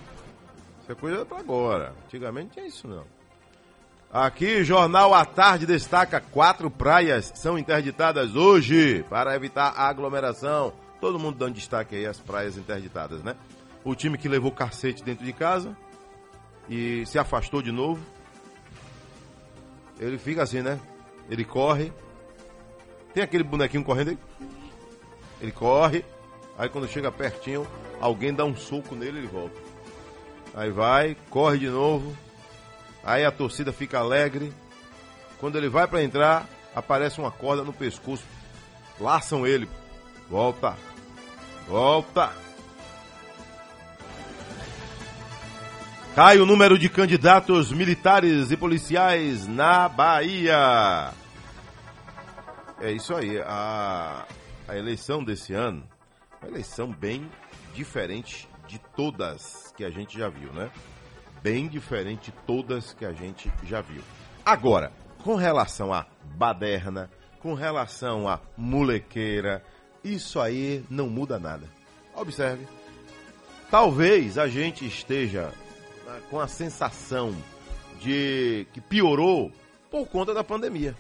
Isso 0.82 0.92
é 0.92 0.96
coisa 0.96 1.24
pra 1.24 1.38
agora. 1.38 1.94
Antigamente 2.06 2.48
não 2.48 2.54
tinha 2.54 2.66
isso 2.66 2.88
não. 2.88 3.06
Aqui, 4.14 4.64
Jornal 4.64 5.12
à 5.12 5.26
Tarde 5.26 5.66
destaca 5.66 6.22
quatro 6.22 6.70
praias 6.70 7.32
são 7.34 7.58
interditadas 7.58 8.36
hoje 8.36 9.04
para 9.10 9.36
evitar 9.36 9.74
aglomeração. 9.76 10.72
Todo 11.02 11.18
mundo 11.18 11.40
dando 11.40 11.56
destaque 11.56 11.96
aí 11.96 12.06
às 12.06 12.20
praias 12.20 12.56
interditadas, 12.56 13.24
né? 13.24 13.36
O 13.84 13.96
time 13.96 14.16
que 14.16 14.30
levou 14.30 14.52
cacete 14.52 15.04
dentro 15.04 15.26
de 15.26 15.34
casa 15.34 15.76
e 16.70 17.04
se 17.08 17.18
afastou 17.18 17.60
de 17.60 17.72
novo. 17.72 18.06
Ele 20.00 20.20
fica 20.20 20.44
assim, 20.44 20.62
né? 20.62 20.80
Ele 21.28 21.44
corre. 21.44 21.92
Tem 23.16 23.24
aquele 23.24 23.44
bonequinho 23.44 23.84
correndo 23.84 24.10
aí? 24.10 24.20
Ele 25.42 25.52
corre. 25.52 26.06
Aí 26.56 26.70
quando 26.70 26.88
chega 26.88 27.12
pertinho, 27.12 27.66
alguém 28.00 28.32
dá 28.32 28.46
um 28.46 28.56
soco 28.56 28.94
nele 28.94 29.18
e 29.18 29.20
ele 29.22 29.28
volta. 29.28 29.60
Aí 30.54 30.70
vai, 30.70 31.18
corre 31.32 31.58
de 31.58 31.68
novo. 31.68 32.16
Aí 33.04 33.26
a 33.26 33.32
torcida 33.32 33.74
fica 33.74 34.00
alegre. 34.00 34.54
Quando 35.40 35.58
ele 35.58 35.70
vai 35.70 35.88
para 35.88 36.04
entrar, 36.04 36.48
aparece 36.74 37.20
uma 37.20 37.32
corda 37.32 37.64
no 37.64 37.74
pescoço. 37.74 38.24
Laçam 39.00 39.46
ele. 39.46 39.68
Volta. 40.30 40.78
Volta. 41.68 42.32
Cai 46.16 46.38
o 46.38 46.46
número 46.46 46.78
de 46.78 46.90
candidatos 46.90 47.72
militares 47.72 48.52
e 48.52 48.58
policiais 48.58 49.48
na 49.48 49.90
Bahia. 49.90 51.12
É 52.80 52.92
isso 52.92 53.16
aí. 53.16 53.40
A, 53.42 54.26
a 54.68 54.78
eleição 54.78 55.24
desse 55.24 55.54
ano, 55.54 55.84
uma 56.40 56.52
eleição 56.52 56.92
bem 56.92 57.30
diferente 57.74 58.48
de 58.68 58.80
todas 58.96 59.74
que 59.76 59.84
a 59.84 59.90
gente 59.90 60.18
já 60.18 60.30
viu, 60.30 60.54
né? 60.54 60.70
Bem 61.44 61.68
diferente 61.68 62.32
de 62.32 62.38
todas 62.48 62.94
que 62.94 63.06
a 63.06 63.12
gente 63.12 63.52
já 63.66 63.82
viu. 63.82 64.02
Agora, 64.46 64.94
com 65.22 65.36
relação 65.36 65.94
à 65.94 66.06
baderna, 66.36 67.12
com 67.40 67.54
relação 67.54 68.28
à 68.30 68.40
molequeira, 68.58 69.62
isso 70.02 70.40
aí 70.40 70.84
não 70.90 71.10
muda 71.10 71.38
nada. 71.38 71.68
Observe. 72.16 72.66
Talvez 73.70 74.38
a 74.38 74.48
gente 74.48 74.86
esteja 74.88 75.52
ah, 76.08 76.20
com 76.30 76.40
a 76.40 76.48
sensação 76.48 77.36
de 78.00 78.66
que 78.72 78.80
piorou 78.80 79.52
por 79.92 80.08
conta 80.08 80.34
da 80.34 80.44
pandemia. 80.44 80.96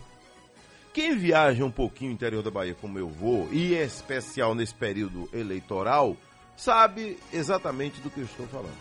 Quem 0.93 1.17
viaja 1.17 1.63
um 1.63 1.71
pouquinho 1.71 2.09
no 2.11 2.15
interior 2.15 2.43
da 2.43 2.51
Bahia, 2.51 2.75
como 2.79 2.99
eu 2.99 3.07
vou, 3.09 3.47
e 3.51 3.73
em 3.73 3.81
especial 3.81 4.53
nesse 4.53 4.75
período 4.75 5.27
eleitoral, 5.33 6.15
sabe 6.55 7.17
exatamente 7.31 7.99
do 8.01 8.09
que 8.09 8.19
eu 8.19 8.25
estou 8.25 8.47
falando. 8.47 8.77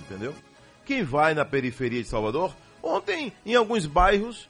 Entendeu? 0.00 0.34
Quem 0.84 1.02
vai 1.02 1.34
na 1.34 1.44
periferia 1.44 2.02
de 2.02 2.08
Salvador, 2.08 2.54
ontem 2.82 3.32
em 3.44 3.54
alguns 3.54 3.86
bairros 3.86 4.48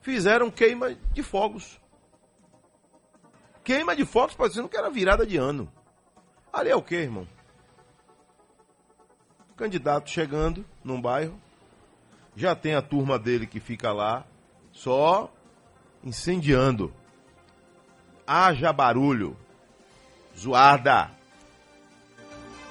fizeram 0.00 0.50
queima 0.50 0.94
de 1.12 1.22
fogos. 1.22 1.80
Queima 3.62 3.94
de 3.94 4.04
fogos 4.04 4.34
parecendo 4.34 4.68
que 4.68 4.76
era 4.76 4.90
virada 4.90 5.26
de 5.26 5.36
ano. 5.36 5.70
Ali 6.52 6.70
é 6.70 6.76
o 6.76 6.82
que, 6.82 6.96
irmão? 6.96 7.26
Candidato 9.56 10.10
chegando 10.10 10.64
num 10.82 11.00
bairro, 11.00 11.40
já 12.34 12.54
tem 12.56 12.74
a 12.74 12.82
turma 12.82 13.18
dele 13.18 13.46
que 13.46 13.60
fica 13.60 13.92
lá 13.92 14.26
só 14.72 15.32
incendiando. 16.02 16.92
Haja 18.26 18.72
barulho. 18.72 19.36
Zoada. 20.36 21.10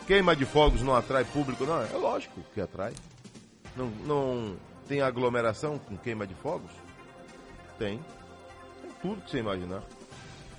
Queima 0.08 0.36
de 0.36 0.46
fogos 0.46 0.82
não 0.82 0.96
atrai 0.96 1.24
público, 1.24 1.66
não? 1.66 1.82
É 1.82 1.98
lógico 1.98 2.42
que 2.54 2.60
atrai. 2.60 2.94
Não, 3.76 3.88
não 4.06 4.58
tem 4.88 5.02
aglomeração 5.02 5.80
com 5.80 5.98
queima 5.98 6.28
de 6.28 6.34
fogos? 6.36 6.72
Tem. 7.78 8.00
Tem 8.82 8.92
tudo 9.02 9.22
que 9.22 9.32
você 9.32 9.38
imaginar. 9.38 9.84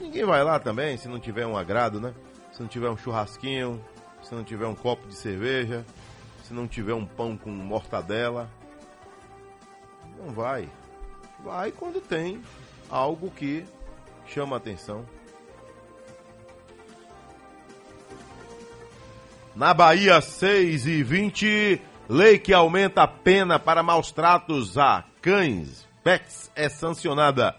Ninguém 0.00 0.24
vai 0.24 0.42
lá 0.42 0.58
também 0.58 0.96
se 0.96 1.08
não 1.08 1.20
tiver 1.20 1.46
um 1.46 1.56
agrado, 1.56 2.00
né? 2.00 2.14
Se 2.52 2.60
não 2.60 2.68
tiver 2.68 2.88
um 2.88 2.96
churrasquinho, 2.96 3.82
se 4.22 4.34
não 4.34 4.42
tiver 4.42 4.66
um 4.66 4.74
copo 4.74 5.06
de 5.06 5.14
cerveja, 5.14 5.84
se 6.44 6.54
não 6.54 6.66
tiver 6.66 6.94
um 6.94 7.04
pão 7.04 7.36
com 7.36 7.50
mortadela. 7.50 8.48
Não 10.18 10.30
vai. 10.30 10.68
Vai 11.44 11.72
quando 11.72 12.00
tem 12.00 12.42
algo 12.88 13.30
que 13.30 13.64
chama 14.26 14.56
atenção. 14.56 15.04
Na 19.54 19.74
Bahia, 19.74 20.18
6 20.18 20.86
e 20.86 21.02
20, 21.02 21.80
lei 22.08 22.38
que 22.38 22.54
aumenta 22.54 23.02
a 23.02 23.06
pena 23.06 23.58
para 23.58 23.82
maus 23.82 24.10
tratos 24.10 24.78
a 24.78 25.04
cães. 25.20 25.86
PEX 26.02 26.50
é 26.56 26.70
sancionada. 26.70 27.54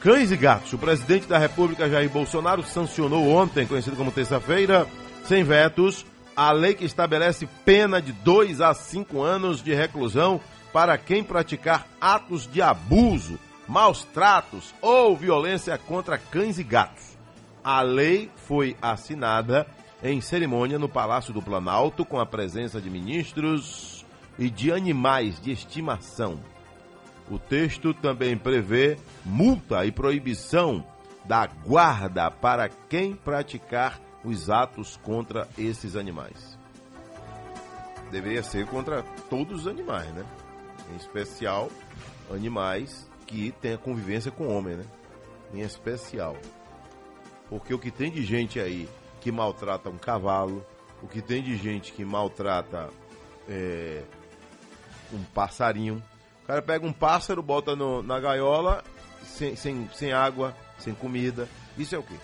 Cães 0.00 0.30
e 0.30 0.36
gatos. 0.36 0.70
O 0.74 0.78
presidente 0.78 1.26
da 1.26 1.38
República, 1.38 1.88
Jair 1.88 2.10
Bolsonaro, 2.10 2.62
sancionou 2.62 3.26
ontem, 3.30 3.66
conhecido 3.66 3.96
como 3.96 4.12
terça-feira, 4.12 4.86
sem 5.24 5.42
vetos, 5.42 6.04
a 6.36 6.52
lei 6.52 6.74
que 6.74 6.84
estabelece 6.84 7.48
pena 7.64 8.00
de 8.00 8.12
2 8.12 8.60
a 8.60 8.74
5 8.74 9.22
anos 9.22 9.62
de 9.62 9.72
reclusão 9.72 10.42
para 10.74 10.98
quem 10.98 11.24
praticar 11.24 11.86
atos 12.02 12.46
de 12.46 12.60
abuso, 12.60 13.38
maus 13.66 14.04
tratos 14.04 14.74
ou 14.82 15.16
violência 15.16 15.78
contra 15.78 16.18
cães 16.18 16.58
e 16.58 16.62
gatos. 16.62 17.16
A 17.64 17.80
lei 17.80 18.30
foi 18.46 18.76
assinada 18.82 19.66
em 20.02 20.20
cerimônia 20.20 20.78
no 20.78 20.88
Palácio 20.88 21.32
do 21.32 21.40
Planalto 21.40 22.04
com 22.04 22.18
a 22.18 22.26
presença 22.26 22.80
de 22.80 22.90
ministros 22.90 24.04
e 24.38 24.50
de 24.50 24.72
animais 24.72 25.40
de 25.40 25.52
estimação. 25.52 26.40
O 27.30 27.38
texto 27.38 27.94
também 27.94 28.36
prevê 28.36 28.98
multa 29.24 29.86
e 29.86 29.92
proibição 29.92 30.84
da 31.24 31.46
guarda 31.46 32.30
para 32.30 32.68
quem 32.68 33.14
praticar 33.14 34.00
os 34.24 34.50
atos 34.50 34.96
contra 34.96 35.48
esses 35.56 35.94
animais. 35.94 36.58
Deveria 38.10 38.42
ser 38.42 38.66
contra 38.66 39.02
todos 39.30 39.62
os 39.62 39.66
animais, 39.68 40.12
né? 40.12 40.24
Em 40.92 40.96
especial 40.96 41.70
animais 42.30 43.08
que 43.26 43.52
têm 43.60 43.74
a 43.74 43.78
convivência 43.78 44.30
com 44.30 44.48
o 44.48 44.52
homem, 44.52 44.76
né? 44.76 44.84
Em 45.54 45.60
especial. 45.60 46.36
Porque 47.48 47.72
o 47.72 47.78
que 47.78 47.90
tem 47.90 48.10
de 48.10 48.24
gente 48.24 48.58
aí 48.58 48.88
que 49.22 49.30
maltrata 49.30 49.88
um 49.88 49.96
cavalo, 49.96 50.66
o 51.00 51.06
que 51.06 51.22
tem 51.22 51.42
de 51.42 51.56
gente 51.56 51.92
que 51.92 52.04
maltrata 52.04 52.90
é, 53.48 54.02
um 55.12 55.22
passarinho, 55.34 56.02
O 56.42 56.46
cara 56.46 56.60
pega 56.60 56.84
um 56.84 56.92
pássaro, 56.92 57.42
bota 57.42 57.76
no, 57.76 58.02
na 58.02 58.18
gaiola, 58.18 58.82
sem, 59.22 59.54
sem, 59.54 59.88
sem 59.94 60.12
água, 60.12 60.56
sem 60.78 60.92
comida. 60.92 61.48
Isso 61.78 61.94
é 61.94 61.98
o 61.98 62.02
quê? 62.02 62.16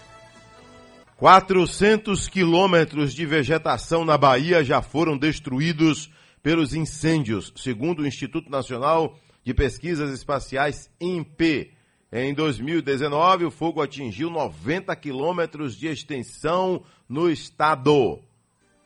400 1.16 2.28
quilômetros 2.28 3.14
de 3.14 3.24
vegetação 3.24 4.04
na 4.04 4.18
Bahia 4.18 4.64
já 4.64 4.82
foram 4.82 5.16
destruídos 5.16 6.10
pelos 6.42 6.74
incêndios, 6.74 7.52
segundo 7.56 8.00
o 8.00 8.06
Instituto 8.06 8.50
Nacional 8.50 9.16
de 9.44 9.54
Pesquisas 9.54 10.12
Espaciais, 10.12 10.90
INPE. 11.00 11.72
Em 12.10 12.32
2019, 12.32 13.44
o 13.44 13.50
fogo 13.50 13.82
atingiu 13.82 14.30
90 14.30 14.96
quilômetros 14.96 15.76
de 15.76 15.88
extensão 15.88 16.82
no 17.06 17.30
estado. 17.30 18.20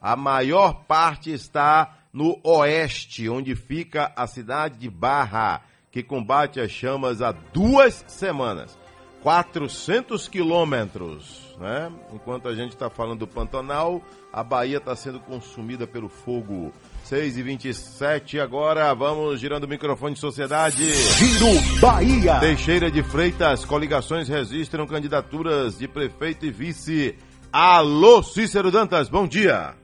A 0.01 0.17
maior 0.17 0.85
parte 0.87 1.31
está 1.31 1.99
no 2.13 2.41
oeste, 2.43 3.29
onde 3.29 3.55
fica 3.55 4.13
a 4.17 4.27
cidade 4.27 4.77
de 4.77 4.91
Barra, 4.91 5.63
que 5.93 6.03
combate 6.03 6.59
as 6.59 6.73
chamas 6.73 7.23
há 7.23 7.31
duas 7.31 8.05
semanas. 8.09 8.77
400 9.23 10.27
quilômetros, 10.27 11.57
né? 11.61 11.93
Enquanto 12.13 12.49
a 12.49 12.57
gente 12.57 12.73
está 12.73 12.91
falando 12.91 13.21
do 13.21 13.27
Pantanal, 13.29 14.03
a 14.33 14.43
Bahia 14.43 14.79
está 14.79 14.97
sendo 14.97 15.21
consumida 15.21 15.87
pelo 15.87 16.09
fogo. 16.09 16.73
6 17.13 17.37
e 17.37 17.43
27 17.43 18.41
agora, 18.41 18.95
vamos 18.95 19.39
girando 19.39 19.65
o 19.65 19.69
microfone 19.69 20.15
de 20.15 20.19
sociedade. 20.19 20.83
Giro 20.83 21.79
Bahia. 21.79 22.41
Teixeira 22.41 22.91
de 22.91 23.03
Freitas, 23.03 23.67
coligações 23.67 24.31
registram 24.31 24.87
candidaturas 24.87 25.79
de 25.79 25.87
prefeito 25.87 26.47
e 26.47 26.51
vice. 26.51 27.15
Alô, 27.53 28.23
Cícero 28.23 28.71
Dantas, 28.71 29.11
bom 29.11 29.27
dia. 29.27 29.75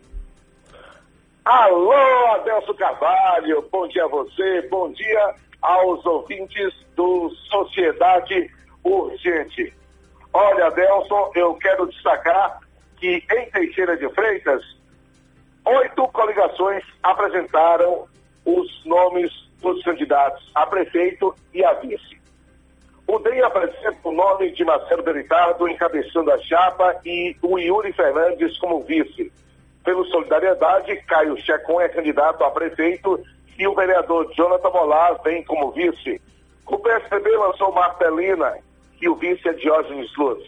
Alô, 1.45 1.93
Adelso 2.37 2.73
Carvalho, 2.73 3.63
bom 3.71 3.87
dia 3.89 4.07
a 4.07 4.09
você, 4.09 4.63
bom 4.71 4.91
dia 4.93 5.35
aos 5.61 6.07
ouvintes 6.07 6.73
do 6.97 7.31
Sociedade 7.51 8.51
Urgente. 8.83 9.71
Olha, 10.33 10.69
Adelson, 10.69 11.31
eu 11.35 11.53
quero 11.57 11.89
destacar 11.89 12.59
que 12.97 13.23
em 13.31 13.51
Teixeira 13.51 13.99
de 13.99 14.09
Freitas, 14.15 14.78
oito 15.69 16.09
coligações 16.09 16.83
apresentaram 17.03 18.07
os 18.45 18.85
nomes 18.85 19.31
dos 19.61 19.83
candidatos 19.83 20.51
a 20.55 20.67
prefeito 20.67 21.35
e 21.53 21.65
a 21.65 21.75
vice. 21.75 22.19
O 23.07 23.19
DEM 23.19 23.43
apresenta 23.43 23.97
o 24.05 24.13
nome 24.13 24.51
de 24.53 24.65
Marcelo 24.65 25.03
Beritardo 25.03 25.69
encabeçando 25.69 26.31
a 26.31 26.39
chapa 26.39 27.01
e 27.05 27.35
o 27.43 27.59
Yuri 27.59 27.93
Fernandes 27.93 28.59
como 28.59 28.83
vice. 28.83 29.33
Pelo 29.85 30.05
Solidariedade, 30.07 30.95
Caio 31.07 31.37
Checon 31.39 31.81
é 31.81 31.89
candidato 31.89 32.45
a 32.45 32.51
prefeito 32.51 33.23
e 33.59 33.67
o 33.67 33.75
vereador 33.75 34.31
Jonathan 34.35 34.71
Molar 34.71 35.21
vem 35.23 35.43
como 35.45 35.71
vice. 35.73 36.21
O 36.67 36.79
PSDB 36.79 37.31
lançou 37.31 37.73
Martelina 37.73 38.59
e 39.01 39.09
o 39.09 39.17
vice 39.17 39.49
é 39.49 39.53
Diógenes 39.55 40.15
Luz. 40.17 40.45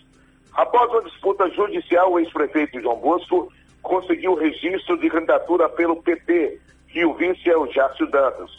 Após 0.52 0.90
uma 0.90 1.02
disputa 1.02 1.48
judicial, 1.50 2.12
o 2.12 2.18
ex-prefeito 2.18 2.80
João 2.80 2.96
Bosco 2.96 3.50
conseguiu 3.82 4.34
registro 4.34 4.98
de 4.98 5.08
candidatura 5.08 5.68
pelo 5.68 6.02
PT 6.02 6.60
e 6.94 7.04
o 7.04 7.14
vice 7.14 7.48
é 7.48 7.56
o 7.56 7.70
Jácio 7.70 8.06
Dantas. 8.10 8.50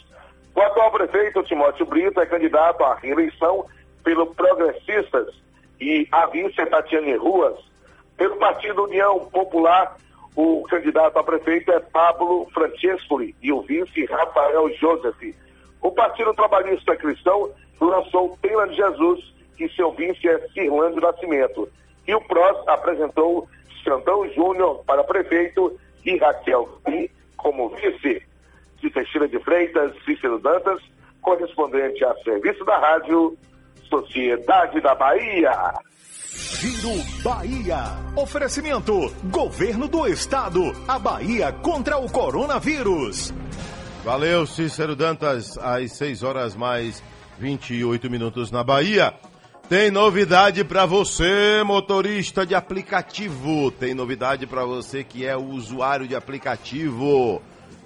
O 0.54 0.60
atual 0.60 0.90
prefeito 0.90 1.42
Timóteo 1.44 1.86
Brito 1.86 2.20
é 2.20 2.26
candidato 2.26 2.82
à 2.84 2.94
reeleição 2.94 3.66
pelo 4.04 4.26
Progressistas 4.34 5.28
e 5.80 6.06
a 6.12 6.26
vice 6.26 6.60
é 6.60 6.66
Tatiane 6.66 7.16
Ruas. 7.16 7.58
Pelo 8.16 8.36
Partido 8.36 8.84
União 8.84 9.20
Popular, 9.30 9.96
o 10.36 10.62
candidato 10.64 11.18
a 11.18 11.24
prefeito 11.24 11.72
é 11.72 11.80
Pablo 11.80 12.48
Francescoli 12.52 13.34
e 13.42 13.52
o 13.52 13.62
vice 13.62 14.04
Rafael 14.06 14.72
Joseph. 14.74 15.34
O 15.80 15.90
Partido 15.90 16.32
Trabalhista 16.34 16.96
Cristão 16.96 17.50
lançou 17.80 18.38
Teila 18.40 18.68
de 18.68 18.76
Jesus 18.76 19.32
e 19.58 19.68
seu 19.70 19.92
vice 19.92 20.28
é 20.28 20.38
Cirlando 20.48 21.00
Nascimento. 21.00 21.68
E 22.06 22.14
o 22.14 22.20
PROS 22.20 22.68
apresentou 22.68 23.48
Xandão 23.82 24.28
Júnior 24.34 24.82
para 24.84 25.04
prefeito 25.04 25.78
e 26.04 26.16
Raquel 26.16 26.68
Pi 26.84 27.10
como 27.36 27.70
vice. 27.70 28.22
De 28.80 28.90
Teixeira 28.90 29.28
de 29.28 29.38
Freitas, 29.40 29.92
Cícero 30.04 30.40
Dantas, 30.40 30.80
correspondente 31.20 32.04
a 32.04 32.14
serviço 32.24 32.64
da 32.64 32.78
rádio 32.78 33.36
Sociedade 33.88 34.80
da 34.80 34.94
Bahia. 34.94 35.72
Giro 36.34 36.94
Bahia. 37.22 37.78
Oferecimento: 38.16 38.92
Governo 39.30 39.86
do 39.86 40.06
Estado. 40.06 40.60
A 40.88 40.98
Bahia 40.98 41.52
contra 41.52 41.98
o 41.98 42.10
coronavírus. 42.10 43.32
Valeu, 44.04 44.46
Cícero 44.46 44.96
Dantas, 44.96 45.56
às 45.58 45.92
6 45.92 46.22
horas 46.22 46.56
mais 46.56 47.02
28 47.38 48.10
minutos 48.10 48.50
na 48.50 48.64
Bahia. 48.64 49.14
Tem 49.68 49.90
novidade 49.90 50.64
para 50.64 50.84
você, 50.84 51.62
motorista 51.64 52.44
de 52.44 52.54
aplicativo. 52.54 53.70
Tem 53.70 53.94
novidade 53.94 54.46
para 54.46 54.64
você 54.64 55.02
que 55.02 55.24
é 55.24 55.36
usuário 55.36 56.06
de 56.06 56.14
aplicativo. 56.14 57.40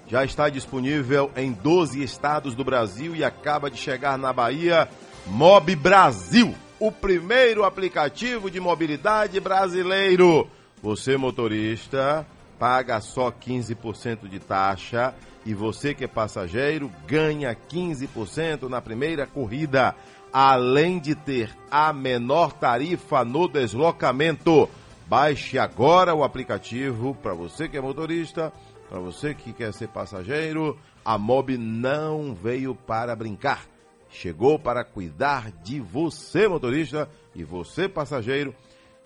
Já 0.07 0.25
está 0.25 0.49
disponível 0.49 1.31
em 1.35 1.51
12 1.51 2.03
estados 2.03 2.55
do 2.55 2.63
Brasil 2.63 3.15
e 3.15 3.23
acaba 3.23 3.69
de 3.71 3.77
chegar 3.77 4.17
na 4.17 4.33
Bahia. 4.33 4.89
Mob 5.27 5.73
Brasil, 5.75 6.53
o 6.79 6.91
primeiro 6.91 7.63
aplicativo 7.63 8.51
de 8.51 8.59
mobilidade 8.59 9.39
brasileiro. 9.39 10.49
Você, 10.81 11.15
motorista, 11.15 12.25
paga 12.59 12.99
só 12.99 13.31
15% 13.31 14.27
de 14.27 14.39
taxa 14.39 15.13
e 15.45 15.53
você 15.53 15.93
que 15.93 16.03
é 16.03 16.07
passageiro 16.07 16.91
ganha 17.07 17.55
15% 17.55 18.63
na 18.67 18.81
primeira 18.81 19.25
corrida 19.25 19.95
além 20.31 20.99
de 20.99 21.15
ter 21.15 21.55
a 21.69 21.91
menor 21.91 22.53
tarifa 22.53 23.23
no 23.23 23.47
deslocamento. 23.47 24.69
Baixe 25.07 25.57
agora 25.57 26.13
o 26.13 26.23
aplicativo 26.23 27.15
para 27.15 27.33
você 27.33 27.69
que 27.69 27.77
é 27.77 27.81
motorista, 27.81 28.51
para 28.89 28.99
você 28.99 29.33
que 29.33 29.53
quer 29.53 29.73
ser 29.73 29.87
passageiro. 29.87 30.77
A 31.03 31.17
Mob 31.17 31.57
não 31.57 32.35
veio 32.35 32.75
para 32.75 33.15
brincar. 33.15 33.65
Chegou 34.09 34.57
para 34.57 34.83
cuidar 34.83 35.51
de 35.63 35.79
você, 35.79 36.47
motorista, 36.47 37.09
e 37.35 37.43
você, 37.43 37.87
passageiro, 37.87 38.53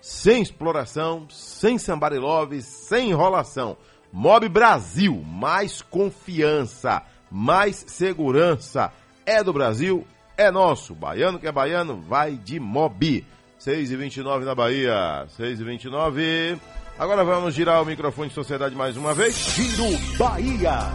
sem 0.00 0.42
exploração, 0.42 1.28
sem 1.28 1.78
sambarilove, 1.78 2.62
sem 2.62 3.10
enrolação. 3.10 3.76
Mob 4.12 4.48
Brasil, 4.48 5.22
mais 5.22 5.80
confiança, 5.82 7.02
mais 7.30 7.84
segurança. 7.86 8.92
É 9.24 9.42
do 9.42 9.52
Brasil, 9.52 10.04
é 10.42 10.50
nosso. 10.50 10.94
Baiano 10.94 11.38
que 11.38 11.46
é 11.46 11.52
baiano, 11.52 12.00
vai 12.08 12.36
de 12.36 12.58
Mobi. 12.58 13.24
6 13.58 13.92
e 13.92 13.96
29 13.96 14.44
na 14.44 14.54
Bahia. 14.54 15.26
6 15.36 15.60
e 15.60 15.64
29. 15.64 16.58
Agora 16.98 17.24
vamos 17.24 17.54
girar 17.54 17.82
o 17.82 17.86
microfone 17.86 18.28
de 18.28 18.34
sociedade 18.34 18.74
mais 18.74 18.96
uma 18.96 19.14
vez. 19.14 19.34
Giro 19.34 20.16
Bahia. 20.18 20.90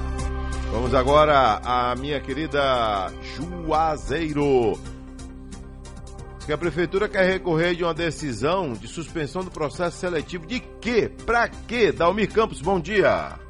Vamos 0.71 0.93
agora 0.93 1.61
a 1.63 1.95
minha 1.95 2.19
querida 2.19 3.11
Juazeiro. 3.35 4.77
Diz 6.37 6.45
que 6.45 6.51
a 6.53 6.57
prefeitura 6.57 7.07
quer 7.07 7.25
recorrer 7.25 7.73
de 7.73 7.83
uma 7.83 7.93
decisão 7.93 8.73
de 8.73 8.87
suspensão 8.87 9.43
do 9.43 9.51
processo 9.51 9.97
seletivo 9.97 10.45
de 10.45 10.59
quê? 10.59 11.09
Pra 11.25 11.47
quê? 11.47 11.91
Dalmir 11.91 12.31
Campos, 12.31 12.61
bom 12.61 12.79
dia. 12.79 13.46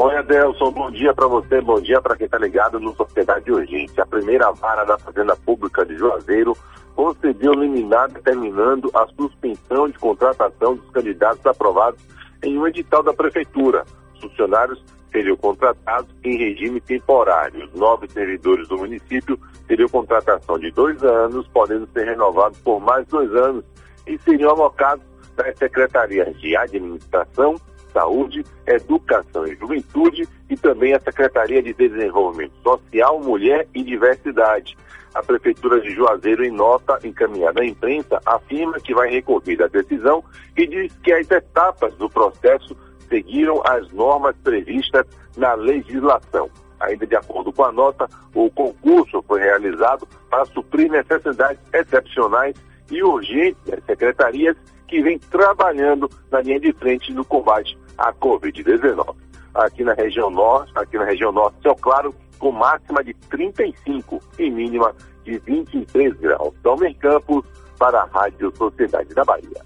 Oi, 0.00 0.14
Adelson, 0.14 0.70
bom 0.70 0.92
dia 0.92 1.12
para 1.12 1.26
você, 1.26 1.60
bom 1.60 1.80
dia 1.80 2.00
para 2.00 2.16
quem 2.16 2.26
está 2.26 2.38
ligado 2.38 2.78
no 2.78 2.94
Sociedade 2.94 3.50
Urgente. 3.50 4.00
A 4.00 4.06
primeira 4.06 4.52
vara 4.52 4.84
da 4.84 4.96
Fazenda 4.96 5.34
Pública 5.34 5.84
de 5.84 5.96
Juazeiro 5.96 6.56
concedeu 6.94 7.52
liminar 7.52 8.08
determinando 8.08 8.92
a 8.94 9.08
suspensão 9.08 9.88
de 9.88 9.98
contratação 9.98 10.76
dos 10.76 10.88
candidatos 10.90 11.44
aprovados 11.44 12.00
em 12.44 12.56
um 12.56 12.68
edital 12.68 13.02
da 13.02 13.12
Prefeitura. 13.12 13.84
Os 14.14 14.20
funcionários 14.20 14.80
seriam 15.10 15.36
contratados 15.36 16.14
em 16.22 16.38
regime 16.38 16.80
temporário. 16.80 17.64
Os 17.64 17.74
nove 17.74 18.06
servidores 18.08 18.68
do 18.68 18.78
município 18.78 19.36
teriam 19.66 19.88
contratação 19.88 20.60
de 20.60 20.70
dois 20.70 21.02
anos, 21.02 21.48
podendo 21.48 21.88
ser 21.88 22.04
renovados 22.04 22.56
por 22.60 22.78
mais 22.78 23.04
dois 23.08 23.34
anos, 23.34 23.64
e 24.06 24.16
seriam 24.18 24.50
alocados 24.50 25.04
nas 25.36 25.58
secretarias 25.58 26.38
de 26.38 26.56
administração, 26.56 27.56
Saúde, 27.98 28.44
Educação 28.64 29.44
e 29.44 29.56
Juventude 29.56 30.28
e 30.48 30.56
também 30.56 30.94
a 30.94 31.00
Secretaria 31.00 31.60
de 31.60 31.74
Desenvolvimento 31.74 32.52
Social, 32.62 33.20
Mulher 33.20 33.66
e 33.74 33.82
Diversidade. 33.82 34.78
A 35.12 35.20
Prefeitura 35.20 35.80
de 35.80 35.90
Juazeiro, 35.90 36.44
em 36.44 36.50
nota 36.52 37.00
encaminhada 37.02 37.60
à 37.60 37.66
imprensa, 37.66 38.20
afirma 38.24 38.78
que 38.78 38.94
vai 38.94 39.10
recorrer 39.10 39.56
da 39.56 39.66
decisão 39.66 40.22
e 40.56 40.64
diz 40.64 40.92
que 41.02 41.12
as 41.12 41.28
etapas 41.28 41.92
do 41.94 42.08
processo 42.08 42.76
seguiram 43.08 43.60
as 43.66 43.90
normas 43.90 44.36
previstas 44.44 45.04
na 45.36 45.54
legislação. 45.54 46.48
Ainda 46.78 47.04
de 47.04 47.16
acordo 47.16 47.52
com 47.52 47.64
a 47.64 47.72
nota, 47.72 48.08
o 48.32 48.48
concurso 48.50 49.24
foi 49.26 49.40
realizado 49.40 50.06
para 50.30 50.44
suprir 50.44 50.88
necessidades 50.88 51.60
excepcionais 51.72 52.54
e 52.88 53.02
urgentes 53.02 53.60
das 53.64 53.82
secretarias 53.84 54.56
que 54.88 55.02
vem 55.02 55.18
trabalhando 55.18 56.10
na 56.32 56.40
linha 56.40 56.58
de 56.58 56.72
frente 56.72 57.12
no 57.12 57.24
combate 57.24 57.78
à 57.96 58.12
Covid-19. 58.14 59.14
Aqui 59.54 59.84
na 59.84 59.92
região 59.92 60.30
norte, 60.30 60.72
aqui 60.74 60.96
na 60.96 61.04
região 61.04 61.30
norte, 61.30 61.62
Céu 61.62 61.76
Claro, 61.76 62.14
com 62.38 62.50
máxima 62.50 63.04
de 63.04 63.12
35 63.30 64.20
e 64.38 64.50
mínima 64.50 64.94
de 65.24 65.38
23 65.40 66.14
graus. 66.14 66.54
Tomer 66.62 66.96
Campos 66.96 67.44
para 67.78 68.00
a 68.00 68.06
Rádio 68.06 68.52
Sociedade 68.56 69.14
da 69.14 69.24
Bahia. 69.24 69.62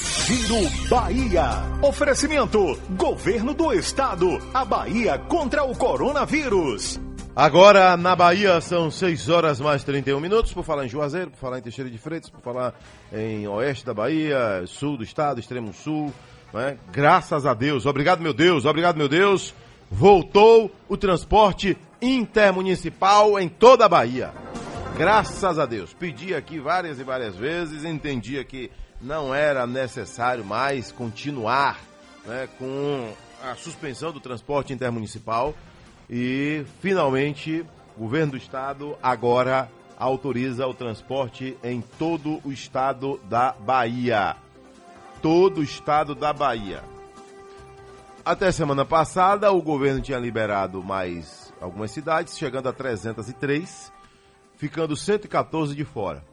Giro 0.00 0.88
Bahia. 0.88 1.48
Oferecimento: 1.82 2.58
Governo 2.90 3.52
do 3.54 3.72
Estado. 3.72 4.26
A 4.54 4.64
Bahia 4.64 5.18
contra 5.18 5.64
o 5.64 5.76
coronavírus. 5.76 7.00
Agora 7.34 7.96
na 7.96 8.14
Bahia 8.14 8.60
são 8.60 8.90
6 8.90 9.30
horas 9.30 9.58
mais 9.58 9.82
31 9.82 10.20
minutos. 10.20 10.52
Por 10.52 10.62
falar 10.62 10.84
em 10.84 10.88
Juazeiro, 10.88 11.30
por 11.30 11.38
falar 11.38 11.58
em 11.58 11.62
Teixeira 11.62 11.90
de 11.90 11.96
Freitas, 11.96 12.28
por 12.28 12.42
falar 12.42 12.74
em 13.10 13.48
oeste 13.48 13.86
da 13.86 13.94
Bahia, 13.94 14.64
sul 14.66 14.98
do 14.98 15.02
estado, 15.02 15.40
extremo 15.40 15.72
sul. 15.72 16.12
Né? 16.52 16.76
Graças 16.92 17.46
a 17.46 17.54
Deus. 17.54 17.86
Obrigado, 17.86 18.20
meu 18.20 18.34
Deus. 18.34 18.66
Obrigado, 18.66 18.98
meu 18.98 19.08
Deus. 19.08 19.54
Voltou 19.90 20.70
o 20.86 20.96
transporte 20.98 21.74
intermunicipal 22.02 23.40
em 23.40 23.48
toda 23.48 23.86
a 23.86 23.88
Bahia. 23.88 24.30
Graças 24.98 25.58
a 25.58 25.64
Deus. 25.64 25.94
Pedi 25.94 26.34
aqui 26.34 26.60
várias 26.60 27.00
e 27.00 27.02
várias 27.02 27.34
vezes, 27.34 27.82
entendia 27.82 28.44
que 28.44 28.70
não 29.00 29.34
era 29.34 29.66
necessário 29.66 30.44
mais 30.44 30.92
continuar 30.92 31.80
né, 32.26 32.46
com 32.58 33.10
a 33.42 33.54
suspensão 33.54 34.12
do 34.12 34.20
transporte 34.20 34.74
intermunicipal 34.74 35.54
e 36.08 36.64
finalmente 36.80 37.64
o 37.96 38.00
governo 38.00 38.32
do 38.32 38.36
estado 38.38 38.96
agora 39.02 39.70
autoriza 39.96 40.66
o 40.66 40.74
transporte 40.74 41.56
em 41.62 41.80
todo 41.98 42.40
o 42.44 42.52
estado 42.52 43.20
da 43.28 43.52
Bahia. 43.52 44.36
Todo 45.20 45.58
o 45.60 45.62
estado 45.62 46.14
da 46.14 46.32
Bahia. 46.32 46.82
Até 48.24 48.52
semana 48.52 48.84
passada, 48.84 49.50
o 49.50 49.60
governo 49.60 50.00
tinha 50.00 50.18
liberado 50.18 50.82
mais 50.82 51.52
algumas 51.60 51.90
cidades, 51.90 52.38
chegando 52.38 52.68
a 52.68 52.72
303, 52.72 53.92
ficando 54.56 54.96
114 54.96 55.74
de 55.74 55.84
fora. 55.84 56.24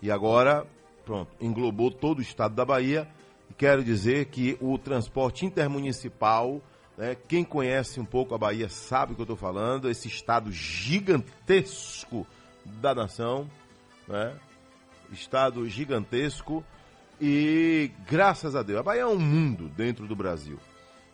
E 0.00 0.10
agora, 0.10 0.66
pronto, 1.04 1.30
englobou 1.40 1.90
todo 1.90 2.18
o 2.18 2.22
estado 2.22 2.54
da 2.54 2.64
Bahia. 2.64 3.08
Quero 3.56 3.84
dizer 3.84 4.26
que 4.26 4.58
o 4.60 4.76
transporte 4.76 5.46
intermunicipal, 5.46 6.60
né, 7.02 7.16
quem 7.26 7.42
conhece 7.42 7.98
um 7.98 8.04
pouco 8.04 8.32
a 8.32 8.38
Bahia 8.38 8.68
sabe 8.68 9.12
o 9.12 9.16
que 9.16 9.22
eu 9.22 9.24
estou 9.24 9.36
falando, 9.36 9.90
esse 9.90 10.06
estado 10.06 10.52
gigantesco 10.52 12.24
da 12.64 12.94
nação, 12.94 13.50
né, 14.06 14.32
estado 15.10 15.68
gigantesco. 15.68 16.64
E 17.20 17.90
graças 18.06 18.54
a 18.54 18.62
Deus, 18.62 18.78
a 18.78 18.82
Bahia 18.84 19.00
é 19.00 19.06
um 19.06 19.18
mundo 19.18 19.68
dentro 19.70 20.06
do 20.06 20.14
Brasil. 20.14 20.60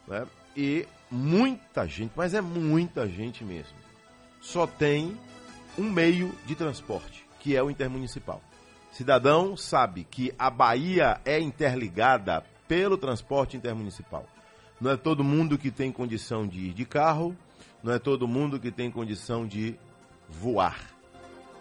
Né? 0.07 0.27
E 0.55 0.87
muita 1.11 1.89
gente, 1.89 2.13
mas 2.15 2.35
é 2.35 2.43
muita 2.43 3.09
gente 3.09 3.43
mesmo, 3.43 3.79
só 4.43 4.67
tem 4.67 5.17
um 5.79 5.91
meio 5.91 6.35
de 6.45 6.55
transporte, 6.55 7.25
que 7.41 7.57
é 7.57 7.63
o 7.63 7.71
intermunicipal. 7.71 8.43
Cidadão 8.93 9.57
sabe 9.57 10.05
que 10.05 10.35
a 10.39 10.51
Bahia 10.51 11.19
é 11.25 11.41
interligada 11.41 12.45
pelo 12.67 12.99
transporte 12.99 13.57
intermunicipal. 13.57 14.27
Não 14.81 14.91
é 14.91 14.97
todo 14.97 15.25
mundo 15.25 15.59
que 15.59 15.71
tem 15.71 15.91
condição 15.91 16.47
de 16.47 16.69
ir 16.69 16.73
de 16.73 16.85
carro, 16.85 17.37
não 17.83 17.93
é 17.93 17.99
todo 17.99 18.29
mundo 18.29 18.61
que 18.61 18.71
tem 18.71 18.91
condição 18.91 19.47
de 19.47 19.79
voar. 20.29 20.79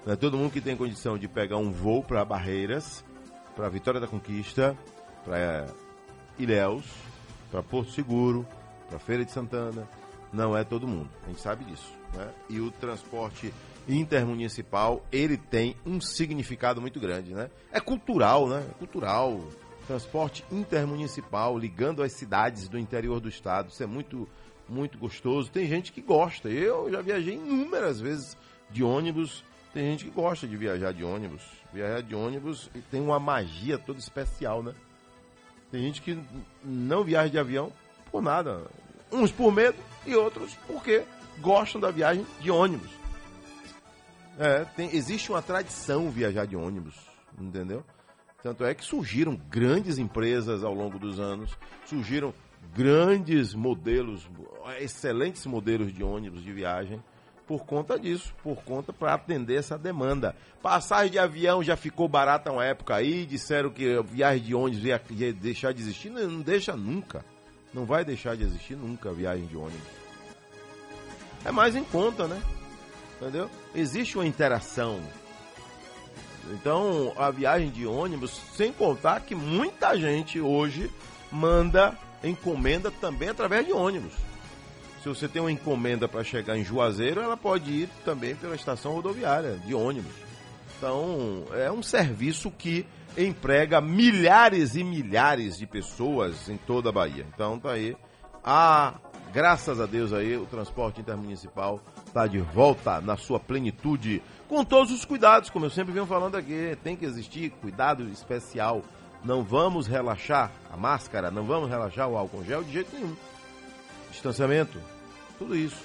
Não 0.06 0.14
é 0.14 0.16
todo 0.16 0.38
mundo 0.38 0.52
que 0.52 0.62
tem 0.62 0.76
condição 0.76 1.18
de 1.18 1.28
pegar 1.28 1.58
um 1.58 1.72
voo 1.72 2.04
para 2.04 2.24
Barreiras, 2.24 3.04
para 3.56 3.70
Vitória 3.70 4.00
da 4.00 4.08
Conquista, 4.08 4.78
para 5.26 5.68
Ilhéus, 6.38 6.86
para 7.52 7.64
Porto 7.64 7.92
Seguro, 7.92 8.48
para 8.90 9.00
Feira 9.00 9.26
de 9.26 9.32
Santana. 9.32 9.88
Não 10.32 10.56
é 10.56 10.64
todo 10.64 10.88
mundo, 10.88 11.10
a 11.26 11.28
gente 11.28 11.42
sabe 11.42 11.66
disso. 11.66 11.92
Né? 12.14 12.30
E 12.50 12.60
o 12.60 12.72
transporte 12.72 13.54
intermunicipal, 13.88 15.04
ele 15.12 15.38
tem 15.38 15.76
um 15.86 16.00
significado 16.02 16.82
muito 16.82 17.00
grande, 17.00 17.34
né? 17.34 17.50
É 17.72 17.80
cultural, 17.80 18.48
né? 18.48 18.66
É 18.70 18.74
cultural. 18.74 19.42
Transporte 19.88 20.44
intermunicipal, 20.52 21.58
ligando 21.58 22.04
as 22.04 22.12
cidades 22.12 22.68
do 22.68 22.78
interior 22.78 23.20
do 23.20 23.30
estado. 23.30 23.70
Isso 23.70 23.82
é 23.82 23.86
muito, 23.86 24.28
muito 24.68 24.98
gostoso. 24.98 25.50
Tem 25.50 25.66
gente 25.66 25.92
que 25.94 26.02
gosta. 26.02 26.50
Eu 26.50 26.92
já 26.92 27.02
viajei 27.02 27.36
inúmeras 27.36 28.00
vezes 28.00 28.38
de 28.70 28.84
ônibus. 28.84 29.44
Tem 29.74 29.86
gente 29.92 30.06
que 30.06 30.12
gosta 30.12 30.46
de 30.46 30.58
viajar 30.58 30.94
de 30.94 31.04
ônibus. 31.04 31.42
Viajar 31.74 32.02
de 32.02 32.14
ônibus 32.14 32.70
tem 32.92 33.02
uma 33.02 33.20
magia 33.20 33.78
toda 33.78 34.00
especial, 34.00 34.62
né? 34.62 34.74
Tem 35.72 35.82
gente 35.82 36.02
que 36.02 36.20
não 36.64 37.04
viaja 37.04 37.30
de 37.30 37.40
avião 37.40 37.72
por 38.12 38.22
nada. 38.22 38.68
Uns 39.12 39.32
por 39.32 39.54
medo 39.54 39.78
e 40.06 40.16
outros 40.16 40.54
porque 40.68 41.04
gostam 41.40 41.80
da 41.80 41.92
viagem 41.92 42.26
de 42.42 42.52
ônibus. 42.52 42.90
É, 44.40 44.66
tem, 44.66 44.96
existe 44.96 45.32
uma 45.32 45.42
tradição 45.42 46.10
viajar 46.10 46.46
de 46.46 46.56
ônibus, 46.56 46.96
entendeu? 47.40 47.84
Tanto 48.42 48.64
é 48.64 48.74
que 48.74 48.86
surgiram 48.86 49.36
grandes 49.50 49.98
empresas 49.98 50.64
ao 50.64 50.74
longo 50.74 51.00
dos 51.00 51.20
anos, 51.20 51.58
surgiram 51.86 52.34
grandes 52.76 53.54
modelos, 53.54 54.30
excelentes 54.80 55.46
modelos 55.46 55.94
de 55.94 56.04
ônibus 56.04 56.44
de 56.44 56.52
viagem 56.52 57.02
por 57.48 57.66
conta 57.66 57.98
disso, 57.98 58.34
por 58.44 58.58
conta 58.64 58.92
para 58.92 59.14
atender 59.14 59.56
essa 59.56 59.78
demanda. 59.78 60.36
Passagem 60.62 61.12
de 61.12 61.18
avião 61.18 61.64
já 61.64 61.78
ficou 61.78 62.08
barata 62.08 62.52
uma 62.52 62.66
época 62.66 62.96
aí, 62.96 63.26
disseram 63.26 63.70
que 63.70 64.02
viagem 64.04 64.44
de 64.44 64.54
ônibus 64.54 64.84
ia, 64.84 65.02
ia 65.12 65.34
deixar 65.34 65.74
de 65.74 65.82
existir, 65.82 66.10
não, 66.10 66.28
não 66.30 66.42
deixa 66.42 66.76
nunca. 66.76 67.24
Não 67.74 67.86
vai 67.86 68.04
deixar 68.04 68.36
de 68.36 68.44
existir 68.44 68.76
nunca 68.76 69.14
viagem 69.14 69.46
de 69.46 69.56
ônibus. 69.56 69.88
É 71.46 71.52
mais 71.52 71.76
em 71.76 71.84
conta, 71.84 72.28
né? 72.28 72.42
Entendeu? 73.16 73.50
Existe 73.74 74.18
uma 74.18 74.28
interação. 74.28 75.00
Então, 76.54 77.14
a 77.18 77.30
viagem 77.32 77.70
de 77.70 77.86
ônibus, 77.86 78.42
sem 78.56 78.72
contar 78.72 79.22
que 79.22 79.36
muita 79.36 79.98
gente 79.98 80.40
hoje 80.40 80.92
manda 81.32 81.98
encomenda 82.24 82.92
também 82.92 83.30
através 83.30 83.66
de 83.66 83.74
ônibus. 83.74 84.14
Se 85.02 85.10
você 85.10 85.28
tem 85.28 85.42
uma 85.42 85.52
encomenda 85.52 86.08
para 86.08 86.24
chegar 86.24 86.58
em 86.58 86.64
Juazeiro, 86.64 87.22
ela 87.22 87.38
pode 87.38 87.72
ir 87.72 87.90
também 88.04 88.36
pela 88.36 88.56
estação 88.56 88.94
rodoviária 88.94 89.58
de 89.66 89.74
ônibus. 89.74 90.14
Então, 90.78 91.46
é 91.54 91.72
um 91.72 91.82
serviço 91.82 92.52
que 92.52 92.86
emprega 93.18 93.82
milhares 93.82 94.76
e 94.76 94.84
milhares 94.84 95.58
de 95.58 95.66
pessoas 95.66 96.50
em 96.50 96.58
toda 96.58 96.90
a 96.90 96.92
Bahia. 96.92 97.26
Então, 97.34 97.60
tá 97.60 97.72
aí. 97.72 97.96
Ah, 98.44 98.96
graças 99.34 99.80
a 99.80 99.86
Deus 99.86 100.14
aí, 100.14 100.38
o 100.38 100.46
transporte 100.46 101.02
intermunicipal 101.02 101.82
está 102.06 102.28
de 102.28 102.40
volta 102.40 103.02
na 103.02 103.18
sua 103.18 103.40
plenitude, 103.40 104.22
com 104.48 104.64
todos 104.64 104.92
os 104.92 105.06
cuidados, 105.06 105.50
como 105.50 105.66
eu 105.66 105.70
sempre 105.70 105.94
venho 105.94 106.06
falando 106.06 106.36
aqui. 106.36 106.78
Tem 106.84 106.96
que 106.96 107.06
existir 107.06 107.50
cuidado 107.50 108.08
especial. 108.10 108.82
Não 109.24 109.44
vamos 109.44 109.88
relaxar 109.88 110.52
a 110.72 110.78
máscara, 110.78 111.32
não 111.32 111.44
vamos 111.44 111.70
relaxar 111.70 112.08
o 112.08 112.18
álcool 112.18 112.44
gel 112.46 112.64
de 112.64 112.74
jeito 112.74 112.96
nenhum 112.96 113.16
distanciamento, 114.12 114.80
tudo 115.38 115.56
isso. 115.56 115.78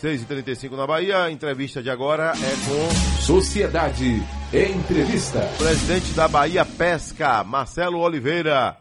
6h35 0.00 0.76
na 0.76 0.86
Bahia, 0.86 1.24
a 1.24 1.30
entrevista 1.30 1.82
de 1.82 1.90
agora 1.90 2.32
é 2.32 2.66
com. 2.66 3.20
Sociedade 3.20 4.22
Entrevista. 4.52 5.40
Presidente 5.58 6.12
da 6.12 6.28
Bahia 6.28 6.64
Pesca, 6.64 7.42
Marcelo 7.42 7.98
Oliveira. 7.98 8.76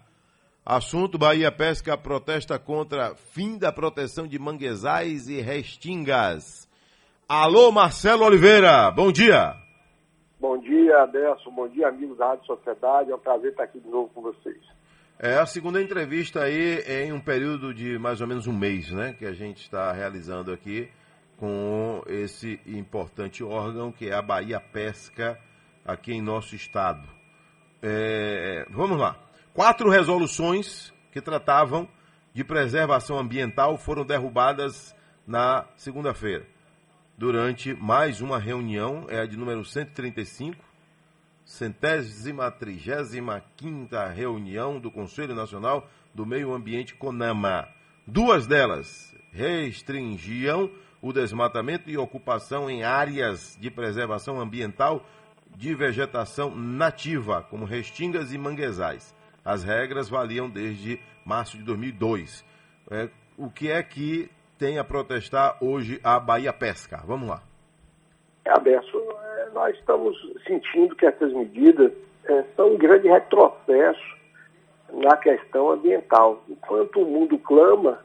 Assunto: 0.63 1.17
Bahia 1.17 1.51
Pesca 1.51 1.97
protesta 1.97 2.59
contra 2.59 3.15
fim 3.33 3.57
da 3.57 3.71
proteção 3.71 4.27
de 4.27 4.37
manguezais 4.37 5.27
e 5.27 5.41
restingas. 5.41 6.66
Alô, 7.29 7.73
Marcelo 7.73 8.23
Oliveira, 8.23 8.89
bom 8.89 9.11
dia. 9.11 9.53
Bom 10.39 10.57
dia, 10.59 11.03
Adelson. 11.03 11.51
Bom 11.51 11.67
dia, 11.67 11.89
amigos 11.89 12.17
da 12.17 12.29
Rádio 12.29 12.45
Sociedade. 12.45 13.11
É 13.11 13.15
um 13.15 13.19
prazer 13.19 13.51
estar 13.51 13.63
aqui 13.63 13.81
de 13.81 13.89
novo 13.89 14.09
com 14.13 14.21
vocês. 14.21 14.63
É 15.19 15.33
a 15.37 15.45
segunda 15.45 15.81
entrevista 15.81 16.43
aí 16.43 16.79
em 16.87 17.11
um 17.11 17.19
período 17.19 17.73
de 17.73 17.99
mais 17.99 18.21
ou 18.21 18.27
menos 18.27 18.47
um 18.47 18.57
mês, 18.57 18.93
né? 18.93 19.11
Que 19.11 19.25
a 19.25 19.33
gente 19.33 19.57
está 19.57 19.91
realizando 19.91 20.53
aqui 20.53 20.89
com 21.35 22.01
esse 22.07 22.61
importante 22.65 23.43
órgão 23.43 23.91
que 23.91 24.07
é 24.07 24.13
a 24.13 24.21
Bahia 24.21 24.61
Pesca 24.61 25.37
aqui 25.83 26.13
em 26.13 26.21
nosso 26.21 26.55
estado. 26.55 27.05
É, 27.81 28.65
vamos 28.69 28.97
lá. 28.97 29.17
Quatro 29.53 29.89
resoluções 29.89 30.93
que 31.11 31.19
tratavam 31.19 31.89
de 32.33 32.45
preservação 32.45 33.19
ambiental 33.19 33.77
foram 33.77 34.05
derrubadas 34.05 34.95
na 35.27 35.65
segunda-feira, 35.75 36.45
durante 37.17 37.73
mais 37.73 38.21
uma 38.21 38.37
reunião, 38.37 39.07
é 39.09 39.19
a 39.19 39.25
de 39.25 39.35
número 39.35 39.65
135, 39.65 40.55
centésima 41.43 42.51
trigésima 42.51 43.43
quinta 43.55 44.07
reunião 44.07 44.79
do 44.79 44.91
Conselho 44.91 45.33
Nacional 45.33 45.89
do 46.13 46.25
Meio 46.25 46.53
Ambiente 46.53 46.93
CONAMA. 46.93 47.67
Duas 48.05 48.45
delas 48.45 49.15
restringiam 49.31 50.69
o 51.01 51.11
desmatamento 51.11 51.89
e 51.89 51.97
ocupação 51.97 52.69
em 52.69 52.83
áreas 52.83 53.57
de 53.59 53.71
preservação 53.71 54.39
ambiental 54.39 55.03
de 55.55 55.73
vegetação 55.73 56.55
nativa, 56.55 57.41
como 57.41 57.65
restingas 57.65 58.31
e 58.31 58.37
manguezais. 58.37 59.15
As 59.43 59.63
regras 59.63 60.09
valiam 60.09 60.49
desde 60.49 60.99
março 61.25 61.57
de 61.57 61.63
2002. 61.63 62.45
É, 62.91 63.09
o 63.37 63.49
que 63.49 63.69
é 63.69 63.81
que 63.81 64.29
tem 64.57 64.79
a 64.79 64.83
protestar 64.83 65.57
hoje 65.61 65.99
a 66.03 66.19
Bahia 66.19 66.53
Pesca? 66.53 67.01
Vamos 67.05 67.29
lá. 67.29 67.41
É, 68.45 68.51
Aberto, 68.51 68.97
é, 68.97 69.49
nós 69.53 69.75
estamos 69.77 70.15
sentindo 70.45 70.95
que 70.95 71.05
essas 71.05 71.33
medidas 71.33 71.91
é, 72.25 72.43
são 72.55 72.73
um 72.73 72.77
grande 72.77 73.07
retrocesso 73.07 74.17
na 74.93 75.17
questão 75.17 75.71
ambiental. 75.71 76.43
Enquanto 76.49 77.01
o 77.01 77.05
mundo 77.05 77.37
clama 77.39 77.99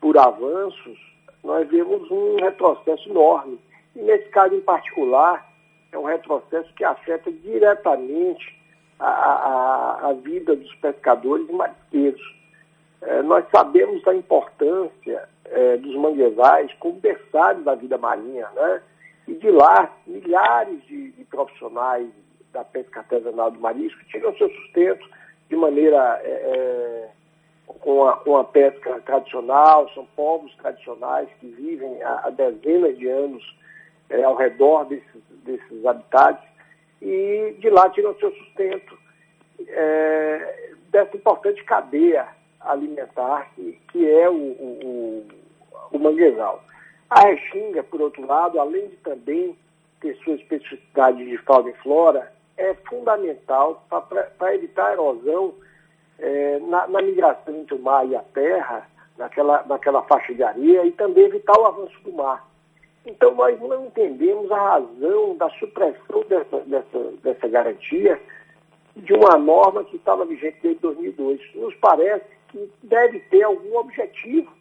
por 0.00 0.16
avanços, 0.16 0.98
nós 1.42 1.68
vemos 1.68 2.10
um 2.10 2.36
retrocesso 2.36 3.08
enorme. 3.08 3.58
E 3.94 4.00
nesse 4.00 4.28
caso 4.30 4.54
em 4.54 4.60
particular, 4.60 5.46
é 5.92 5.98
um 5.98 6.04
retrocesso 6.04 6.72
que 6.74 6.84
afeta 6.84 7.30
diretamente 7.30 8.58
a, 8.98 9.06
a, 9.08 10.08
a 10.08 10.12
vida 10.14 10.56
dos 10.56 10.74
pescadores 10.76 11.48
e 11.48 11.52
marisqueiros. 11.52 12.34
É, 13.04 13.22
nós 13.22 13.44
sabemos 13.50 14.02
da 14.02 14.14
importância 14.14 15.28
é, 15.44 15.76
dos 15.76 15.94
manguezais 15.96 16.72
como 16.80 17.00
berçário 17.00 17.62
da 17.62 17.74
vida 17.74 17.98
marinha, 17.98 18.48
né? 18.54 18.82
E 19.28 19.34
de 19.34 19.50
lá, 19.50 19.90
milhares 20.06 20.82
de, 20.84 21.12
de 21.12 21.24
profissionais 21.24 22.08
da 22.52 22.64
pesca 22.64 23.00
artesanal 23.00 23.50
do 23.50 23.60
marisco 23.60 24.02
tiram 24.06 24.34
seu 24.36 24.48
sustento 24.50 25.06
de 25.48 25.56
maneira 25.56 26.20
é, 26.22 26.30
é, 26.30 27.10
com, 27.66 28.06
a, 28.06 28.16
com 28.18 28.36
a 28.36 28.44
pesca 28.44 29.00
tradicional, 29.00 29.90
são 29.94 30.06
povos 30.16 30.54
tradicionais 30.56 31.28
que 31.40 31.46
vivem 31.48 32.02
há, 32.02 32.22
há 32.24 32.30
dezenas 32.30 32.96
de 32.96 33.08
anos 33.08 33.56
é, 34.08 34.22
ao 34.22 34.34
redor 34.34 34.84
desses, 34.84 35.22
desses 35.44 35.84
habitats 35.84 36.42
e 37.02 37.56
de 37.58 37.68
lá 37.70 37.90
tiram 37.90 38.14
seu 38.16 38.32
sustento 38.32 38.96
é, 39.66 40.72
dessa 40.90 41.16
importante 41.16 41.62
cadeia 41.64 42.26
alimentar 42.64 43.50
que, 43.54 43.78
que 43.92 44.08
é 44.08 44.28
o, 44.28 44.34
o, 44.34 45.26
o, 45.92 45.98
manguezal. 45.98 46.62
A 47.10 47.20
restinga, 47.20 47.82
por 47.82 48.00
outro 48.00 48.26
lado, 48.26 48.58
além 48.58 48.88
de 48.88 48.96
também 48.96 49.56
ter 50.00 50.16
sua 50.16 50.34
especificidade 50.34 51.24
de 51.24 51.38
fauna 51.38 51.70
e 51.70 51.74
flora, 51.74 52.32
é 52.56 52.74
fundamental 52.88 53.84
para 53.88 54.54
evitar 54.54 54.86
a 54.86 54.92
erosão 54.92 55.54
é, 56.18 56.58
na, 56.60 56.86
na, 56.86 57.02
migração 57.02 57.54
entre 57.54 57.74
o 57.74 57.78
mar 57.78 58.06
e 58.06 58.14
a 58.14 58.20
terra, 58.20 58.88
naquela, 59.18 59.64
naquela 59.64 60.02
faixa 60.02 60.34
de 60.34 60.42
areia, 60.42 60.86
e 60.86 60.92
também 60.92 61.24
evitar 61.24 61.58
o 61.58 61.66
avanço 61.66 61.98
do 62.02 62.12
mar. 62.12 62.46
Então, 63.06 63.34
nós 63.34 63.60
não 63.60 63.86
entendemos 63.86 64.50
a 64.50 64.56
razão 64.56 65.36
da 65.36 65.50
supressão 65.50 66.24
dessa, 66.28 66.60
dessa, 66.60 66.98
dessa 67.22 67.48
garantia 67.48 68.20
de 68.96 69.12
uma 69.12 69.36
norma 69.36 69.84
que 69.84 69.96
estava 69.96 70.24
vigente 70.24 70.58
desde 70.62 70.80
2002. 70.80 71.40
Nos 71.56 71.74
parece 71.76 72.33
que 72.54 72.70
deve 72.84 73.18
ter 73.18 73.42
algum 73.42 73.76
objetivo 73.78 74.52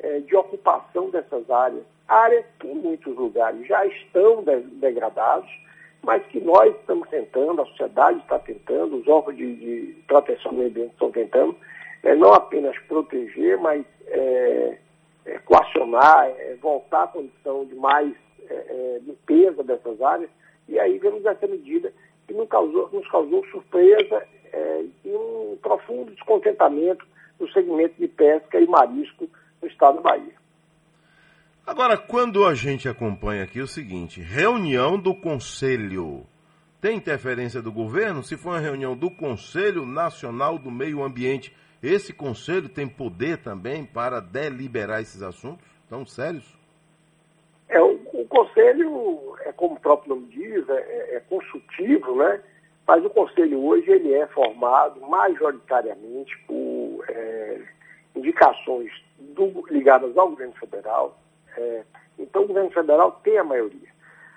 é, 0.00 0.20
de 0.20 0.34
ocupação 0.34 1.10
dessas 1.10 1.48
áreas. 1.50 1.84
Áreas 2.08 2.44
que 2.58 2.66
em 2.66 2.74
muitos 2.74 3.14
lugares 3.14 3.66
já 3.66 3.84
estão 3.86 4.42
degradados, 4.42 5.48
mas 6.02 6.24
que 6.26 6.40
nós 6.40 6.74
estamos 6.76 7.08
tentando, 7.10 7.60
a 7.60 7.66
sociedade 7.66 8.18
está 8.18 8.38
tentando, 8.38 8.96
os 8.96 9.06
órgãos 9.06 9.36
de, 9.36 9.54
de 9.54 10.02
proteção 10.06 10.52
do 10.52 10.58
meio 10.58 10.70
ambiente 10.70 10.92
estão 10.92 11.10
tentando, 11.12 11.54
é, 12.02 12.14
não 12.14 12.32
apenas 12.32 12.76
proteger, 12.88 13.58
mas 13.58 13.84
é, 14.06 14.78
é, 15.26 15.38
coacionar, 15.40 16.26
é, 16.26 16.56
voltar 16.60 17.04
à 17.04 17.08
condição 17.08 17.64
de 17.66 17.74
mais 17.74 18.12
é, 18.48 18.54
é, 18.54 19.00
limpeza 19.02 19.62
dessas 19.62 20.00
áreas, 20.00 20.30
e 20.68 20.78
aí 20.78 20.98
vemos 20.98 21.24
essa 21.24 21.46
medida 21.46 21.92
que 22.26 22.34
nos 22.34 22.48
causou, 22.48 22.90
nos 22.92 23.08
causou 23.08 23.44
surpresa 23.46 24.26
é, 24.52 24.84
e 25.04 25.08
um 25.08 25.56
profundo 25.60 26.12
descontentamento 26.12 27.06
no 27.38 27.50
segmento 27.52 27.94
de 27.98 28.08
pesca 28.08 28.60
e 28.60 28.66
marisco 28.66 29.28
no 29.60 29.68
estado 29.68 29.96
da 29.96 30.02
Bahia. 30.02 30.34
Agora, 31.66 31.96
quando 31.96 32.44
a 32.44 32.54
gente 32.54 32.88
acompanha 32.88 33.44
aqui 33.44 33.60
o 33.60 33.68
seguinte, 33.68 34.20
reunião 34.20 34.98
do 34.98 35.14
Conselho, 35.14 36.26
tem 36.80 36.96
interferência 36.96 37.62
do 37.62 37.70
governo? 37.70 38.24
Se 38.24 38.36
for 38.36 38.50
uma 38.50 38.58
reunião 38.58 38.96
do 38.96 39.08
Conselho 39.08 39.86
Nacional 39.86 40.58
do 40.58 40.70
Meio 40.70 41.02
Ambiente, 41.02 41.54
esse 41.80 42.12
conselho 42.12 42.68
tem 42.68 42.88
poder 42.88 43.38
também 43.38 43.84
para 43.84 44.20
deliberar 44.20 45.00
esses 45.00 45.22
assuntos 45.22 45.64
tão 45.88 46.04
sérios? 46.04 46.44
É, 48.32 48.34
conselho, 48.34 49.36
é 49.44 49.52
como 49.52 49.74
o 49.74 49.80
próprio 49.80 50.14
nome 50.14 50.26
diz, 50.28 50.66
é, 50.68 51.16
é, 51.16 51.22
consultivo, 51.28 52.16
né? 52.16 52.40
Mas 52.86 53.04
o 53.04 53.10
conselho 53.10 53.62
hoje 53.62 53.90
ele 53.90 54.14
é 54.14 54.26
formado 54.28 55.00
majoritariamente 55.02 56.36
por 56.46 57.04
é, 57.08 57.60
indicações 58.16 58.90
do, 59.18 59.64
ligadas 59.70 60.16
ao 60.16 60.30
governo 60.30 60.54
federal. 60.54 61.18
É, 61.56 61.84
então 62.18 62.42
o 62.42 62.46
governo 62.48 62.70
federal 62.70 63.20
tem 63.22 63.38
a 63.38 63.44
maioria. 63.44 63.92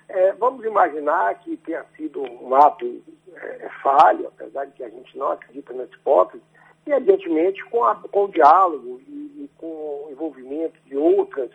É, 0.08 0.32
vamos 0.34 0.64
imaginar 0.64 1.34
que 1.40 1.56
tenha 1.56 1.84
sido 1.96 2.22
um 2.22 2.54
ato 2.54 3.02
é, 3.34 3.68
falho, 3.82 4.28
apesar 4.28 4.66
de 4.66 4.72
que 4.72 4.84
a 4.84 4.88
gente 4.88 5.16
não 5.18 5.32
acredita 5.32 5.72
nessa 5.72 5.94
hipótese, 5.94 6.42
e, 6.86 6.92
evidentemente, 6.92 7.64
com, 7.64 7.84
a, 7.84 7.96
com 7.96 8.26
o 8.26 8.30
diálogo 8.30 9.00
e, 9.08 9.10
e, 9.44 9.50
com 9.58 9.66
o 9.66 10.08
envolvimento 10.12 10.78
de 10.84 10.96
outras 10.96 11.50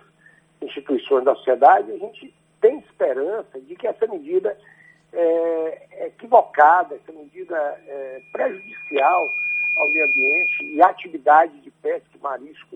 instituições 0.61 1.25
da 1.25 1.35
sociedade, 1.35 1.91
a 1.91 1.97
gente 1.97 2.33
tem 2.59 2.79
esperança 2.79 3.59
de 3.59 3.75
que 3.75 3.87
essa 3.87 4.05
medida 4.07 4.57
é, 5.11 5.87
é 5.91 6.07
equivocada, 6.07 6.95
essa 6.95 7.11
medida 7.11 7.55
é, 7.87 8.21
prejudicial 8.31 9.27
ao 9.77 9.89
meio 9.89 10.05
ambiente 10.05 10.63
e 10.65 10.81
à 10.81 10.87
atividade 10.87 11.59
de 11.61 11.71
pesca 11.71 12.07
e 12.15 12.19
marisco 12.19 12.75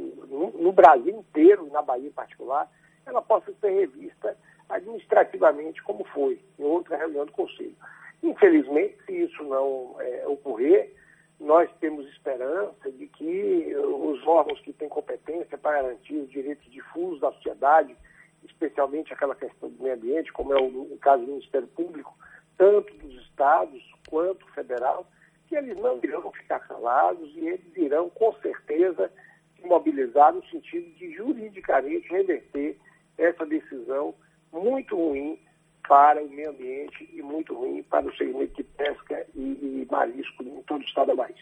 no, 0.59 0.71
Brasil 0.71 1.19
inteiro, 1.19 1.69
na 1.71 1.81
Bahia 1.81 2.07
em 2.07 2.11
particular, 2.11 2.69
ela 3.05 3.21
possa 3.21 3.53
ser 3.61 3.69
revista 3.69 4.35
administrativamente 4.69 5.83
como 5.83 6.03
foi 6.05 6.39
em 6.57 6.63
outra 6.63 6.97
reunião 6.97 7.25
do 7.25 7.31
Conselho. 7.31 7.75
Infelizmente, 8.23 8.97
se 9.05 9.23
isso 9.23 9.43
não 9.43 9.95
é, 9.99 10.27
ocorrer, 10.27 10.91
nós 11.39 11.69
temos 11.79 12.07
esperança 12.07 12.91
de 12.91 13.07
que 13.07 13.75
os 13.75 14.25
órgãos 14.25 14.59
que 14.61 14.73
têm 14.73 14.87
competência 14.87 15.57
para 15.57 15.81
garantir 15.81 16.15
os 16.15 16.29
direitos 16.29 16.69
difusos 16.71 17.19
da 17.19 17.31
sociedade, 17.33 17.95
especialmente 18.43 19.13
aquela 19.13 19.35
questão 19.35 19.69
do 19.69 19.83
meio 19.83 19.95
ambiente, 19.95 20.31
como 20.31 20.53
é 20.53 20.61
o, 20.61 20.93
o 20.93 20.97
caso 20.99 21.25
do 21.25 21.31
Ministério 21.33 21.67
Público, 21.67 22.15
tanto 22.57 22.93
dos 22.95 23.21
estados 23.23 23.83
quanto 24.09 24.45
federal, 24.53 25.05
que 25.47 25.55
eles 25.55 25.77
não 25.77 25.99
irão 26.01 26.31
ficar 26.31 26.59
calados 26.59 27.29
e 27.35 27.47
eles 27.47 27.75
irão, 27.75 28.09
com 28.09 28.33
certeza, 28.35 29.11
se 29.55 29.67
mobilizar 29.67 30.33
no 30.33 30.43
sentido 30.45 30.89
de 30.95 31.13
juridicamente 31.13 32.07
reverter 32.07 32.77
essa 33.17 33.45
decisão 33.45 34.15
muito 34.51 34.95
ruim 34.95 35.39
para 35.87 36.21
o 36.23 36.29
meio 36.29 36.49
ambiente 36.49 37.09
e 37.13 37.21
muito 37.21 37.53
ruim 37.55 37.83
para 37.83 38.05
o 38.05 38.15
segmento 38.15 38.55
de 38.55 38.63
pesca 38.63 39.25
e, 39.35 39.41
e 39.41 39.87
marisco 39.89 40.43
em 40.43 40.61
todo 40.63 40.81
o 40.81 40.85
estado 40.85 41.07
da 41.07 41.15
Bahia. 41.15 41.35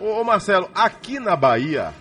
Ô, 0.00 0.22
Marcelo, 0.24 0.68
aqui 0.74 1.18
na 1.18 1.36
Bahia, 1.36 1.92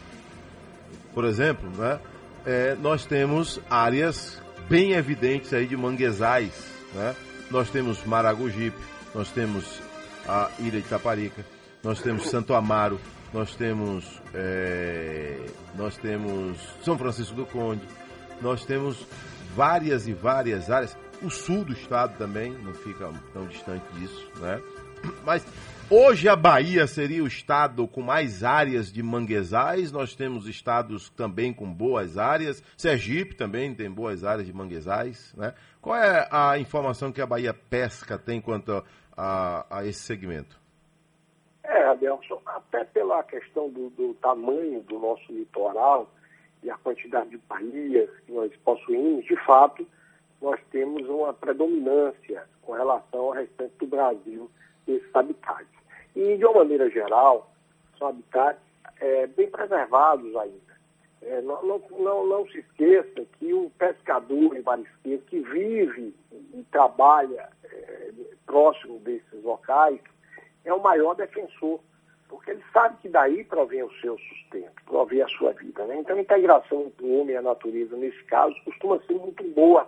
por 1.14 1.26
exemplo, 1.26 1.70
né, 1.70 2.00
é, 2.46 2.76
nós 2.76 3.06
temos 3.06 3.62
áreas 3.70 4.42
bem 4.70 4.94
evidentes 4.94 5.54
aí 5.54 5.66
de 5.66 5.78
manguezais, 5.78 6.72
né? 6.94 7.16
Nós 7.50 7.70
temos 7.70 8.04
Maragogipe, 8.04 8.78
nós 9.14 9.32
temos 9.32 9.82
a 10.28 10.50
Ilha 10.60 10.82
de 10.82 10.88
Taparica, 10.88 11.46
nós 11.84 12.02
temos 12.02 12.30
Santo 12.30 12.54
Amaro, 12.54 13.00
nós 13.32 13.56
temos 13.56 14.22
é, 14.34 15.46
nós 15.76 15.96
temos 15.98 16.58
São 16.84 16.98
Francisco 16.98 17.36
do 17.36 17.46
Conde, 17.46 17.84
nós 18.42 18.66
temos 18.66 19.06
várias 19.56 20.08
e 20.08 20.14
várias 20.14 20.70
áreas. 20.70 20.98
O 21.26 21.30
sul 21.32 21.66
do 21.66 21.74
estado 21.74 22.16
também 22.20 22.52
não 22.52 22.72
fica 22.72 23.12
tão 23.34 23.48
distante 23.48 23.84
disso, 23.94 24.32
né? 24.40 24.62
Mas 25.26 25.44
hoje 25.90 26.30
a 26.30 26.36
Bahia 26.36 26.86
seria 26.86 27.24
o 27.24 27.28
estado 27.28 27.88
com 27.88 28.04
mais 28.04 28.44
áreas 28.44 28.94
de 28.94 29.02
manguezais. 29.02 29.92
Nós 29.92 30.16
temos 30.16 30.48
estados 30.48 31.10
também 31.10 31.52
com 31.52 31.74
boas 31.74 32.20
áreas. 32.20 32.62
Sergipe 32.78 33.36
também 33.36 33.74
tem 33.74 33.90
boas 33.90 34.24
áreas 34.24 34.46
de 34.46 34.54
manguezais, 34.54 35.34
né? 35.36 35.56
Qual 35.82 35.98
é 35.98 36.28
a 36.32 36.60
informação 36.60 37.12
que 37.12 37.22
a 37.22 37.26
Bahia 37.26 37.56
Pesca 37.56 38.20
tem 38.20 38.40
quanto 38.40 38.84
a, 39.18 39.66
a 39.80 39.84
esse 39.84 40.02
segmento? 40.02 40.60
É, 41.64 41.86
Adelson, 41.86 42.40
até 42.46 42.84
pela 42.84 43.24
questão 43.24 43.68
do, 43.72 43.90
do 43.90 44.14
tamanho 44.22 44.82
do 44.84 45.00
nosso 45.00 45.32
litoral 45.32 46.08
e 46.62 46.70
a 46.70 46.78
quantidade 46.78 47.32
de 47.32 47.38
baías 47.50 48.12
que 48.28 48.32
nós 48.32 48.56
possuímos, 48.58 49.26
de 49.26 49.36
fato, 49.44 49.88
nós 50.42 50.60
temos 50.72 51.08
uma 51.08 51.34
predominância 51.34 52.48
com 52.62 52.74
relação 52.74 53.20
ao 53.20 53.32
restante 53.32 53.74
do 53.80 53.88
Brasil 53.88 54.50
desses 54.86 55.16
habitats. 55.16 55.68
E, 56.16 56.38
de 56.38 56.46
uma 56.46 56.60
maneira 56.60 56.90
geral, 56.90 57.52
são 57.98 58.08
habitats 58.08 58.62
é, 59.00 59.28
bem 59.28 59.50
preservados 59.50 60.36
ainda. 60.36 60.76
É, 61.22 61.42
não, 61.42 61.64
não, 61.64 61.82
não, 61.98 62.28
não, 62.28 62.48
se 62.48 62.60
esqueça 62.60 63.26
que 63.40 63.54
o 63.54 63.72
pescador 63.78 64.56
e 64.56 64.62
marisqueiro 64.62 65.22
que 65.24 65.40
vive 65.40 66.16
e 66.54 66.64
trabalha 66.72 67.50
é, 67.64 68.12
próximo 68.46 69.00
desses 69.00 69.44
locais 69.44 70.00
é 70.64 70.74
o 70.74 70.82
maior 70.82 71.16
defensor 71.16 71.80
porque 72.28 72.52
ele 72.52 72.64
sabe 72.74 72.98
que 73.02 73.10
daí 73.10 73.44
provém 73.44 73.84
o 73.84 73.92
seu 74.02 74.18
sustento, 74.18 74.74
provém 74.86 75.22
a 75.22 75.28
sua 75.30 75.54
vida. 75.54 75.86
Né? 75.86 76.00
Então 76.00 76.18
a 76.18 76.22
integração 76.22 76.84
entre 76.84 77.06
o 77.06 77.22
homem 77.22 77.36
e 77.36 77.38
a 77.38 77.42
natureza, 77.42 77.96
nesse 77.96 78.24
caso, 78.26 78.56
costuma 78.64 79.00
ser 79.02 79.14
muito 79.14 79.44
boa. 79.52 79.88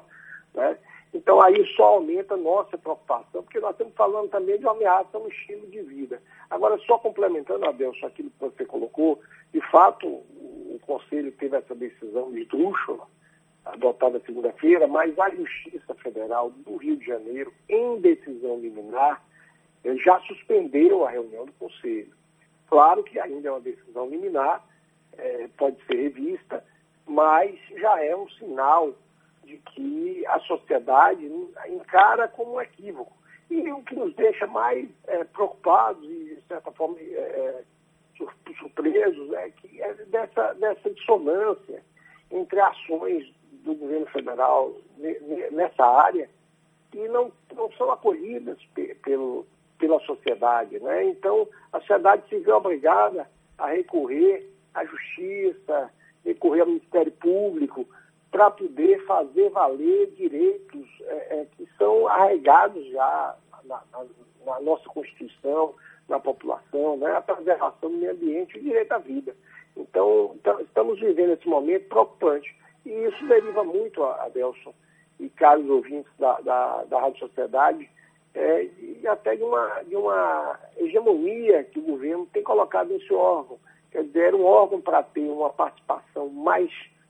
Né? 0.57 0.77
Então 1.13 1.39
aí 1.41 1.65
só 1.75 1.95
aumenta 1.95 2.33
a 2.33 2.37
nossa 2.37 2.77
preocupação, 2.77 3.43
porque 3.43 3.59
nós 3.59 3.71
estamos 3.71 3.93
falando 3.93 4.29
também 4.29 4.57
de 4.57 4.65
uma 4.65 4.73
ameaça 4.73 5.17
no 5.17 5.29
estilo 5.29 5.67
de 5.67 5.81
vida. 5.81 6.21
Agora, 6.49 6.77
só 6.79 6.97
complementando, 6.97 7.65
Adelso, 7.65 8.05
aquilo 8.05 8.31
que 8.31 8.39
você 8.39 8.65
colocou, 8.65 9.21
de 9.53 9.61
fato, 9.69 10.07
o 10.07 10.79
Conselho 10.85 11.31
teve 11.33 11.55
essa 11.55 11.75
decisão 11.75 12.31
de 12.31 12.41
esdrúxula, 12.41 13.07
adotada 13.65 14.21
segunda-feira, 14.25 14.87
mas 14.87 15.17
a 15.19 15.29
Justiça 15.29 15.93
Federal 15.95 16.49
do 16.49 16.77
Rio 16.77 16.97
de 16.97 17.05
Janeiro, 17.05 17.53
em 17.69 17.99
decisão 18.01 18.59
liminar, 18.59 19.23
já 20.03 20.19
suspendeu 20.21 21.05
a 21.05 21.11
reunião 21.11 21.45
do 21.45 21.53
Conselho. 21.53 22.11
Claro 22.67 23.03
que 23.03 23.19
ainda 23.19 23.47
é 23.47 23.51
uma 23.51 23.61
decisão 23.61 24.09
liminar, 24.09 24.65
é, 25.17 25.47
pode 25.57 25.77
ser 25.85 25.95
revista, 25.95 26.63
mas 27.05 27.57
já 27.77 28.03
é 28.03 28.15
um 28.15 28.29
sinal 28.31 28.93
de 29.47 29.57
que 29.57 30.25
a 30.27 30.39
sociedade 30.41 31.25
encara 31.69 32.27
como 32.27 32.55
um 32.55 32.61
equívoco. 32.61 33.15
E 33.49 33.71
o 33.71 33.81
que 33.81 33.95
nos 33.95 34.13
deixa 34.15 34.45
mais 34.45 34.87
é, 35.07 35.23
preocupados 35.23 36.03
e, 36.03 36.35
de 36.35 36.41
certa 36.49 36.69
forma, 36.73 36.97
é, 36.99 37.63
surpresos 38.59 39.33
é 39.33 39.49
que 39.51 39.81
é 39.81 39.93
dessa, 39.93 40.53
dessa 40.55 40.89
dissonância 40.89 41.81
entre 42.29 42.59
ações 42.59 43.33
do 43.63 43.73
governo 43.75 44.05
federal 44.07 44.73
nessa 45.51 45.85
área 45.85 46.29
que 46.91 47.07
não, 47.07 47.31
não 47.55 47.71
são 47.73 47.89
acolhidas 47.91 48.57
pelo, 49.03 49.45
pela 49.77 49.99
sociedade. 50.01 50.77
Né? 50.79 51.05
Então, 51.05 51.47
a 51.71 51.79
sociedade 51.79 52.27
se 52.27 52.39
vê 52.39 52.51
obrigada 52.51 53.29
a 53.57 53.67
recorrer 53.67 54.49
à 54.73 54.83
justiça, 54.83 55.89
recorrer 56.25 56.61
ao 56.61 56.67
Ministério 56.67 57.11
Público, 57.13 57.87
para 58.37 58.51
poder 58.51 59.03
fazer 59.07 59.49
valer 59.49 60.11
direitos 60.11 60.87
é, 61.01 61.39
é, 61.39 61.47
que 61.57 61.67
são 61.75 62.07
arraigados 62.07 62.85
já 62.89 63.35
na, 63.63 63.81
na, 63.91 64.05
na, 64.45 64.59
nossa 64.61 64.87
Constituição, 64.89 65.73
na 66.07 66.19
população, 66.19 66.97
né? 66.97 67.15
a 67.15 67.21
preservação 67.21 67.89
do 67.89 67.97
meio 67.97 68.11
ambiente 68.11 68.55
e 68.55 68.59
o 68.59 68.63
direito 68.63 68.91
à 68.91 68.99
vida. 68.99 69.35
Então, 69.75 70.35
estamos 70.61 70.99
vivendo 70.99 71.33
esse 71.33 71.47
momento 71.47 71.89
preocupante. 71.89 72.55
E 72.85 72.91
isso 72.91 73.25
deriva 73.25 73.63
muito, 73.63 74.03
Adelson 74.03 74.71
e 75.19 75.29
caros 75.29 75.67
ouvintes 75.67 76.11
da, 76.19 76.39
da, 76.41 76.83
da 76.83 77.01
Rádio 77.01 77.27
Sociedade, 77.27 77.89
é, 78.35 78.65
e 79.01 79.07
até 79.07 79.35
de 79.35 79.41
uma, 79.41 79.81
de 79.81 79.95
uma 79.95 80.59
hegemonia 80.77 81.63
que 81.63 81.79
o 81.79 81.81
governo 81.81 82.27
tem 82.31 82.43
colocado 82.43 82.89
nesse 82.89 83.11
órgão. 83.11 83.57
Quer 83.89 84.03
dizer, 84.03 84.27
era 84.27 84.37
um 84.37 84.45
órgão 84.45 84.79
para 84.79 85.01
ter 85.01 85.27
uma 85.27 85.49
participação 85.49 86.29
mais 86.29 86.69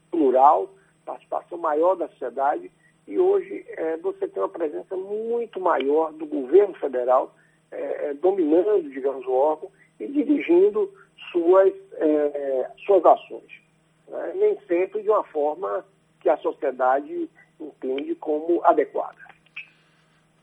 plural, 0.09 0.69
participação 1.07 1.57
maior 1.57 1.95
da 1.95 2.09
sociedade, 2.09 2.69
e 3.07 3.17
hoje 3.17 3.65
é, 3.69 3.95
você 3.97 4.27
tem 4.27 4.43
uma 4.43 4.49
presença 4.49 4.95
muito 4.97 5.59
maior 5.61 6.11
do 6.11 6.25
governo 6.25 6.73
federal, 6.75 7.33
é, 7.71 8.09
é 8.09 8.13
dominando, 8.13 8.91
digamos, 8.91 9.25
o 9.25 9.31
órgão 9.31 9.71
e 9.99 10.07
dirigindo 10.07 10.91
suas, 11.31 11.73
é, 11.93 12.69
suas 12.85 13.05
ações. 13.05 13.61
Né? 14.09 14.33
Nem 14.35 14.59
sempre 14.67 15.01
de 15.01 15.09
uma 15.09 15.23
forma 15.23 15.85
que 16.19 16.29
a 16.29 16.37
sociedade 16.37 17.29
entende 17.59 18.13
como 18.15 18.61
adequada. 18.65 19.27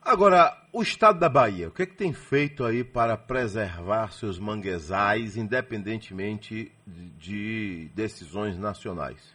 Agora, 0.02 0.54
o 0.72 0.82
estado 0.82 1.18
da 1.18 1.30
Bahia, 1.30 1.68
o 1.68 1.70
que, 1.70 1.82
é 1.82 1.86
que 1.86 1.96
tem 1.96 2.12
feito 2.12 2.62
aí 2.62 2.84
para 2.84 3.16
preservar 3.16 4.12
seus 4.12 4.38
manguezais, 4.38 5.36
independentemente 5.36 6.70
de 6.86 7.88
decisões 7.94 8.58
nacionais? 8.58 9.33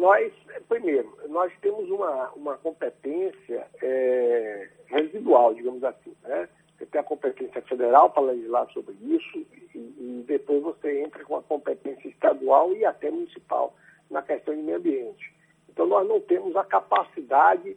Nós, 0.00 0.32
primeiro, 0.66 1.14
nós 1.28 1.52
temos 1.60 1.90
uma, 1.90 2.30
uma 2.30 2.56
competência 2.56 3.66
é, 3.82 4.68
residual, 4.86 5.52
digamos 5.52 5.84
assim. 5.84 6.16
Né? 6.22 6.48
Você 6.78 6.86
tem 6.86 7.02
a 7.02 7.04
competência 7.04 7.60
federal 7.60 8.08
para 8.08 8.22
legislar 8.22 8.66
sobre 8.72 8.94
isso 9.02 9.46
e, 9.74 9.78
e, 9.78 10.24
depois 10.26 10.62
você 10.62 11.02
entra 11.02 11.22
com 11.22 11.36
a 11.36 11.42
competência 11.42 12.08
estadual 12.08 12.72
e 12.74 12.82
até 12.82 13.10
municipal 13.10 13.76
na 14.10 14.22
questão 14.22 14.54
de 14.54 14.62
meio 14.62 14.78
ambiente. 14.78 15.34
Então 15.68 15.86
nós 15.86 16.08
não 16.08 16.18
temos 16.18 16.56
a 16.56 16.64
capacidade 16.64 17.76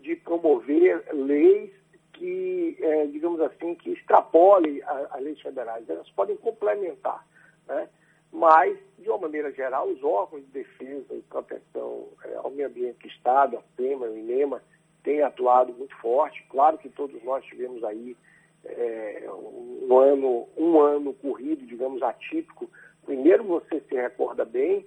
de 0.00 0.16
promover 0.16 1.04
leis 1.12 1.70
que, 2.12 2.76
é, 2.80 3.06
digamos 3.06 3.40
assim, 3.40 3.76
que 3.76 3.90
extrapolem 3.90 4.82
as 4.82 5.22
leis 5.22 5.40
federais. 5.40 5.88
Elas 5.88 6.10
podem 6.10 6.36
complementar. 6.38 7.24
Né? 7.68 7.88
Mas, 8.32 8.78
de 8.98 9.08
uma 9.10 9.18
maneira 9.18 9.52
geral, 9.52 9.88
os 9.88 10.02
órgãos 10.02 10.42
de 10.46 10.50
defesa 10.50 11.14
e 11.14 11.20
proteção 11.22 12.08
é, 12.24 12.36
ao 12.36 12.50
meio 12.50 12.68
ambiente 12.68 12.98
do 13.00 13.08
Estado, 13.08 13.58
a 13.58 13.62
FEMA, 13.76 14.06
o 14.06 14.16
INEMA, 14.16 14.62
têm 15.04 15.22
atuado 15.22 15.72
muito 15.74 15.94
forte. 15.96 16.42
Claro 16.48 16.78
que 16.78 16.88
todos 16.88 17.22
nós 17.22 17.44
tivemos 17.44 17.84
aí 17.84 18.16
é, 18.64 19.28
um, 19.28 19.98
ano, 19.98 20.48
um 20.56 20.80
ano 20.80 21.12
corrido, 21.14 21.66
digamos, 21.66 22.02
atípico. 22.02 22.70
Primeiro, 23.04 23.44
você 23.44 23.80
se 23.80 23.94
recorda 23.94 24.44
bem, 24.46 24.86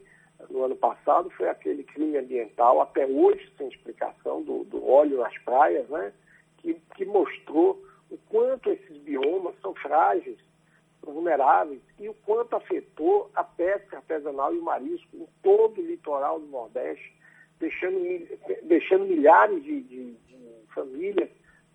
no 0.50 0.64
ano 0.64 0.76
passado 0.76 1.30
foi 1.32 1.48
aquele 1.48 1.84
crime 1.84 2.18
ambiental, 2.18 2.82
até 2.82 3.06
hoje 3.06 3.48
sem 3.58 3.68
explicação, 3.68 4.42
do, 4.42 4.64
do 4.64 4.86
óleo 4.90 5.20
nas 5.20 5.38
praias, 5.40 5.88
né? 5.90 6.12
que, 6.58 6.74
que 6.96 7.06
mostrou 7.06 7.80
o 8.10 8.18
quanto 8.30 8.72
esses 8.72 8.98
biomas 8.98 9.54
são 9.62 9.74
frágeis 9.76 10.38
vulneráveis 11.12 11.82
e 12.00 12.10
o 12.10 12.14
quanto 12.26 12.56
afetou 12.56 13.30
a 13.36 13.44
pesca 13.44 13.98
artesanal 13.98 14.54
e 14.54 14.60
o 14.60 14.64
marisco 14.64 15.16
em 15.16 15.28
todo 15.42 15.80
o 15.80 15.86
litoral 15.86 16.40
do 16.40 16.48
Nordeste, 16.48 17.14
deixando, 17.60 18.00
deixando 18.64 19.06
milhares 19.06 19.64
de, 19.64 19.82
de, 19.82 20.14
de 20.14 20.68
famílias 20.74 21.30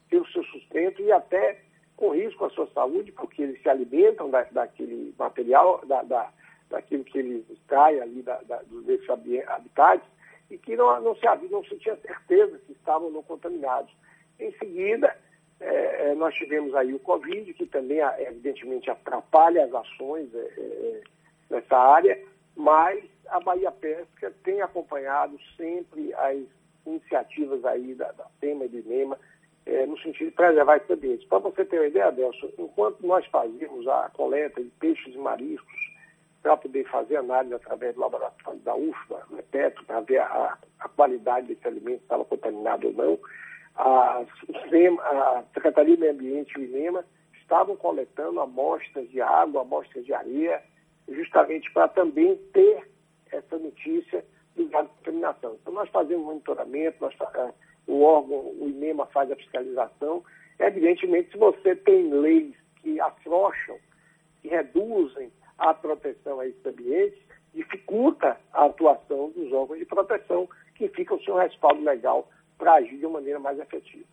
ter 0.09 0.19
o 0.19 0.27
seu 0.29 0.43
sustento 0.45 1.01
e 1.01 1.13
até 1.13 1.61
com 1.97 2.15
risco 2.15 2.45
à 2.47 2.51
sua 2.51 2.67
saúde, 2.73 3.13
porque 3.13 3.43
eles 3.43 3.63
se 3.63 3.69
alimentam 3.69 4.31
da, 4.31 4.43
daquele 4.45 5.15
material, 5.19 5.85
da, 5.87 6.03
da, 6.03 6.33
daquilo 6.71 7.05
que 7.05 7.19
eles 7.19 7.49
extraem 7.51 8.01
ali 8.01 8.23
da, 8.23 8.41
da, 8.43 8.63
desses 8.87 9.09
habitats, 9.11 10.09
e 10.51 10.59
que 10.59 10.75
não, 10.77 11.01
não, 11.01 11.15
se, 11.15 11.27
não 11.51 11.63
se 11.65 11.77
tinha 11.77 11.97
certeza 11.97 12.59
que 12.67 12.73
estavam 12.73 13.11
não 13.11 13.23
contaminados. 13.23 13.93
Em 14.39 14.51
seguida, 14.53 15.15
é, 15.61 16.11
é, 16.11 16.15
nós 16.15 16.35
tivemos 16.35 16.75
aí 16.75 16.95
o 16.95 16.99
Covid, 16.99 17.53
que 17.53 17.67
também, 17.67 17.99
evidentemente, 18.19 18.91
atrapalha 18.91 19.65
as 19.65 19.75
ações 19.75 20.35
é, 20.35 20.39
é, 20.39 21.01
nessa 21.51 21.77
área, 21.77 22.19
mas 22.57 23.05
a 23.29 23.39
Bahia 23.41 23.71
Pesca 23.71 24.33
tem 24.43 24.63
acompanhado 24.63 25.39
sempre 25.57 26.13
as 26.15 26.39
iniciativas 26.87 27.65
aí 27.65 27.95
da, 27.95 28.11
da 28.13 28.25
FEMA 28.41 28.65
e 28.65 28.69
do 28.69 28.79
INEMA, 28.79 29.19
é, 29.67 29.85
no 29.85 29.99
sentido 29.99 30.31
de 30.31 30.37
preservar 30.37 30.79
esse 30.79 30.93
ambiente. 30.93 31.27
Para 31.27 31.39
você 31.39 31.65
ter 31.65 31.79
uma 31.79 31.87
ideia, 31.87 32.07
Adelson, 32.07 32.51
enquanto 32.59 33.07
nós 33.07 33.27
fazíamos 33.27 33.87
a 33.87 34.11
coleta 34.15 34.63
de 34.63 34.71
peixes 34.81 35.15
e 35.15 35.19
mariscos 35.19 35.91
para 36.43 36.57
poder 36.57 36.89
fazer 36.89 37.17
análise 37.17 37.55
através 37.55 37.95
do 37.95 38.01
laboratório 38.01 38.59
da 38.61 38.75
UFBA, 38.75 39.27
né, 39.31 39.43
para 39.87 40.01
ver 40.01 40.23
a, 40.23 40.57
a 40.79 40.89
qualidade 40.89 41.49
desse 41.49 41.67
alimento, 41.69 41.99
se 41.99 42.05
estava 42.05 42.25
contaminado 42.25 42.87
ou 42.87 42.93
não, 42.95 43.19
a, 43.81 44.21
a 44.21 45.45
Secretaria 45.55 45.97
do 45.97 46.01
Meio 46.01 46.13
Ambiente 46.13 46.53
e 46.57 46.61
o 46.61 46.65
INEMA 46.65 47.05
estavam 47.41 47.77
coletando 47.77 48.41
amostras 48.41 49.09
de 49.11 49.21
água, 49.21 49.63
amostras 49.63 50.05
de 50.05 50.13
areia, 50.13 50.63
justamente 51.09 51.71
para 51.73 51.89
também 51.89 52.37
ter 52.53 52.89
essa 53.33 53.59
notícia 53.59 54.25
de 54.57 54.65
contaminação. 54.67 55.57
Então, 55.61 55.73
nós 55.73 55.89
fazemos 55.89 56.27
monitoramento, 56.27 56.99
nós, 57.01 57.15
eh, 57.35 57.53
o 57.87 58.03
órgão, 58.03 58.39
o 58.39 58.69
INEMA 58.69 59.07
faz 59.07 59.31
a 59.31 59.37
fiscalização. 59.37 60.23
Evidentemente, 60.59 61.33
se 61.33 61.39
você 61.39 61.75
tem 61.75 62.13
leis 62.13 62.55
que 62.83 63.01
afrouxam, 63.01 63.79
que 64.43 64.49
reduzem 64.49 65.33
a 65.59 65.73
proteção 65.75 66.41
a 66.41 66.47
esses 66.47 66.65
ambientes, 66.65 67.19
dificulta 67.55 68.39
a 68.53 68.67
atuação 68.67 69.31
dos 69.31 69.53
órgãos 69.53 69.79
de 69.79 69.87
proteção 69.87 70.49
que 70.75 70.89
ficam 70.89 71.19
sem 71.21 71.35
o 71.35 71.39
respaldo 71.39 71.83
legal 71.83 72.29
para 72.61 72.75
agir 72.75 72.99
de 72.99 73.07
maneira 73.07 73.41
mais 73.41 73.59
efetiva. 73.59 74.05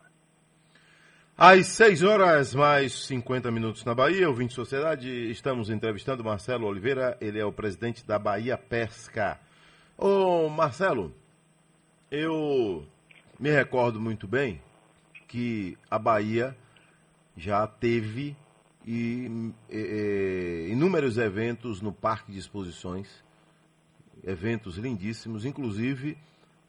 Às 1.37 1.67
6 1.67 2.01
horas 2.01 2.55
mais 2.55 3.05
50 3.05 3.51
minutos 3.51 3.85
na 3.85 3.93
Bahia, 3.93 4.27
ouvinte 4.27 4.55
Sociedade, 4.55 5.29
estamos 5.29 5.69
entrevistando 5.69 6.23
Marcelo 6.23 6.65
Oliveira, 6.65 7.15
ele 7.21 7.37
é 7.37 7.45
o 7.45 7.51
presidente 7.51 8.03
da 8.07 8.17
Bahia 8.17 8.57
Pesca. 8.57 9.39
Ô 9.95 10.49
Marcelo, 10.49 11.13
eu 12.09 12.87
me 13.39 13.51
recordo 13.51 13.99
muito 13.99 14.27
bem 14.27 14.59
que 15.27 15.77
a 15.91 15.99
Bahia 15.99 16.57
já 17.35 17.67
teve 17.67 18.35
inúmeros 20.71 21.17
eventos 21.19 21.81
no 21.81 21.91
Parque 21.91 22.31
de 22.31 22.39
Exposições, 22.39 23.23
eventos 24.23 24.77
lindíssimos, 24.77 25.45
inclusive 25.45 26.17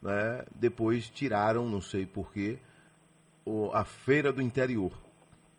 né, 0.01 0.43
depois 0.55 1.09
tiraram, 1.09 1.67
não 1.67 1.81
sei 1.81 2.05
porquê, 2.05 2.59
a 3.73 3.83
Feira 3.83 4.31
do 4.31 4.41
Interior. 4.41 4.91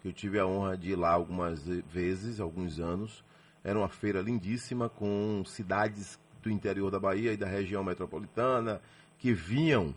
que 0.01 0.09
eu 0.09 0.13
tive 0.13 0.39
a 0.39 0.47
honra 0.47 0.77
de 0.77 0.93
ir 0.93 0.97
lá 0.97 1.11
algumas 1.11 1.63
vezes, 1.67 2.41
alguns 2.41 2.79
anos. 2.79 3.23
Era 3.63 3.79
uma 3.79 3.89
feira 3.89 4.23
lindíssima 4.23 4.89
com 4.89 5.43
cidades 5.45 6.19
do 6.43 6.51
interior 6.51 6.91
da 6.91 6.99
Bahia 6.99 7.33
e 7.33 7.37
da 7.37 7.47
região 7.47 7.85
metropolitana 7.85 8.81
que 9.19 9.35
vinham, 9.35 9.95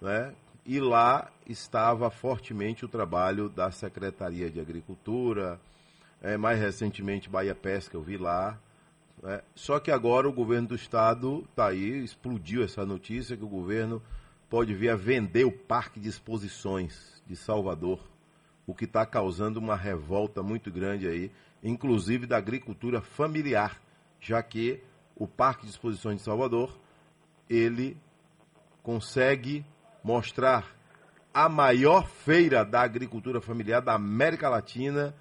né? 0.00 0.34
E 0.64 0.80
lá 0.80 1.30
estava 1.46 2.08
fortemente 2.08 2.86
o 2.86 2.88
trabalho 2.88 3.50
da 3.50 3.70
Secretaria 3.70 4.50
de 4.50 4.58
Agricultura, 4.58 5.60
é, 6.22 6.38
mais 6.38 6.58
recentemente 6.58 7.28
Bahia 7.28 7.54
Pesca, 7.54 7.94
eu 7.94 8.02
vi 8.02 8.16
lá. 8.16 8.58
Né? 9.22 9.42
Só 9.54 9.78
que 9.80 9.90
agora 9.90 10.28
o 10.28 10.32
governo 10.32 10.68
do 10.68 10.74
estado 10.74 11.44
está 11.50 11.68
aí, 11.68 12.04
explodiu 12.04 12.62
essa 12.62 12.84
notícia 12.84 13.36
que 13.36 13.44
o 13.44 13.48
governo 13.48 14.02
pode 14.48 14.74
vir 14.74 14.90
a 14.90 14.96
vender 14.96 15.44
o 15.44 15.52
Parque 15.52 15.98
de 15.98 16.08
Exposições 16.08 17.22
de 17.26 17.34
Salvador, 17.34 18.00
o 18.66 18.74
que 18.74 18.84
está 18.84 19.04
causando 19.04 19.58
uma 19.58 19.76
revolta 19.76 20.42
muito 20.42 20.70
grande 20.70 21.08
aí, 21.08 21.30
inclusive 21.62 22.26
da 22.26 22.36
agricultura 22.36 23.00
familiar, 23.00 23.80
já 24.20 24.42
que 24.42 24.82
o 25.16 25.26
Parque 25.26 25.64
de 25.64 25.70
Exposições 25.70 26.18
de 26.18 26.22
Salvador, 26.22 26.78
ele 27.48 27.96
consegue 28.82 29.64
mostrar 30.02 30.74
a 31.32 31.48
maior 31.48 32.06
feira 32.06 32.64
da 32.64 32.82
agricultura 32.82 33.40
familiar 33.40 33.80
da 33.80 33.94
América 33.94 34.48
Latina 34.48 35.14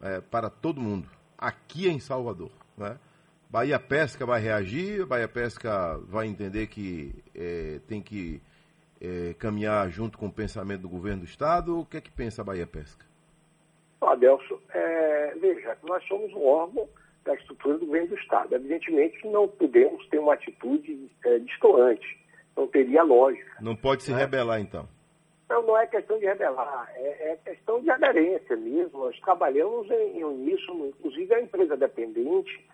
é, 0.00 0.20
para 0.20 0.48
todo 0.50 0.80
mundo, 0.80 1.08
aqui 1.36 1.88
em 1.88 1.98
Salvador. 1.98 2.52
Né? 2.76 2.98
Bahia 3.52 3.78
Pesca 3.78 4.24
vai 4.24 4.40
reagir, 4.40 5.04
Bahia 5.04 5.28
Pesca 5.28 5.98
vai 6.08 6.26
entender 6.26 6.68
que 6.68 7.12
é, 7.36 7.80
tem 7.86 8.00
que 8.00 8.40
é, 8.98 9.34
caminhar 9.34 9.90
junto 9.90 10.16
com 10.16 10.28
o 10.28 10.32
pensamento 10.32 10.80
do 10.80 10.88
governo 10.88 11.20
do 11.20 11.26
Estado. 11.26 11.80
O 11.80 11.84
que 11.84 11.98
é 11.98 12.00
que 12.00 12.10
pensa 12.10 12.40
a 12.40 12.44
Bahia 12.46 12.66
Pesca? 12.66 13.04
Adelso, 14.00 14.58
é, 14.72 15.34
veja, 15.38 15.76
nós 15.82 16.02
somos 16.08 16.32
um 16.32 16.46
órgão 16.46 16.88
da 17.26 17.34
estrutura 17.34 17.76
do 17.76 17.84
governo 17.84 18.08
do 18.08 18.14
Estado. 18.14 18.54
Evidentemente 18.54 19.28
não 19.28 19.46
podemos 19.46 20.08
ter 20.08 20.18
uma 20.18 20.32
atitude 20.32 21.10
é, 21.22 21.38
distoante, 21.40 22.18
não 22.56 22.66
teria 22.66 23.02
lógica. 23.02 23.58
Não 23.60 23.76
pode 23.76 24.02
se 24.02 24.12
né? 24.12 24.18
rebelar, 24.18 24.62
então. 24.62 24.88
Não, 25.50 25.62
não 25.62 25.76
é 25.76 25.86
questão 25.86 26.18
de 26.18 26.24
rebelar, 26.24 26.90
é, 26.94 27.32
é 27.32 27.36
questão 27.44 27.82
de 27.82 27.90
aderência 27.90 28.56
mesmo. 28.56 29.00
Nós 29.00 29.20
trabalhamos 29.20 29.90
em, 29.90 30.20
em 30.20 30.24
uníssono, 30.24 30.86
inclusive 30.86 31.34
a 31.34 31.42
empresa 31.42 31.76
dependente, 31.76 32.72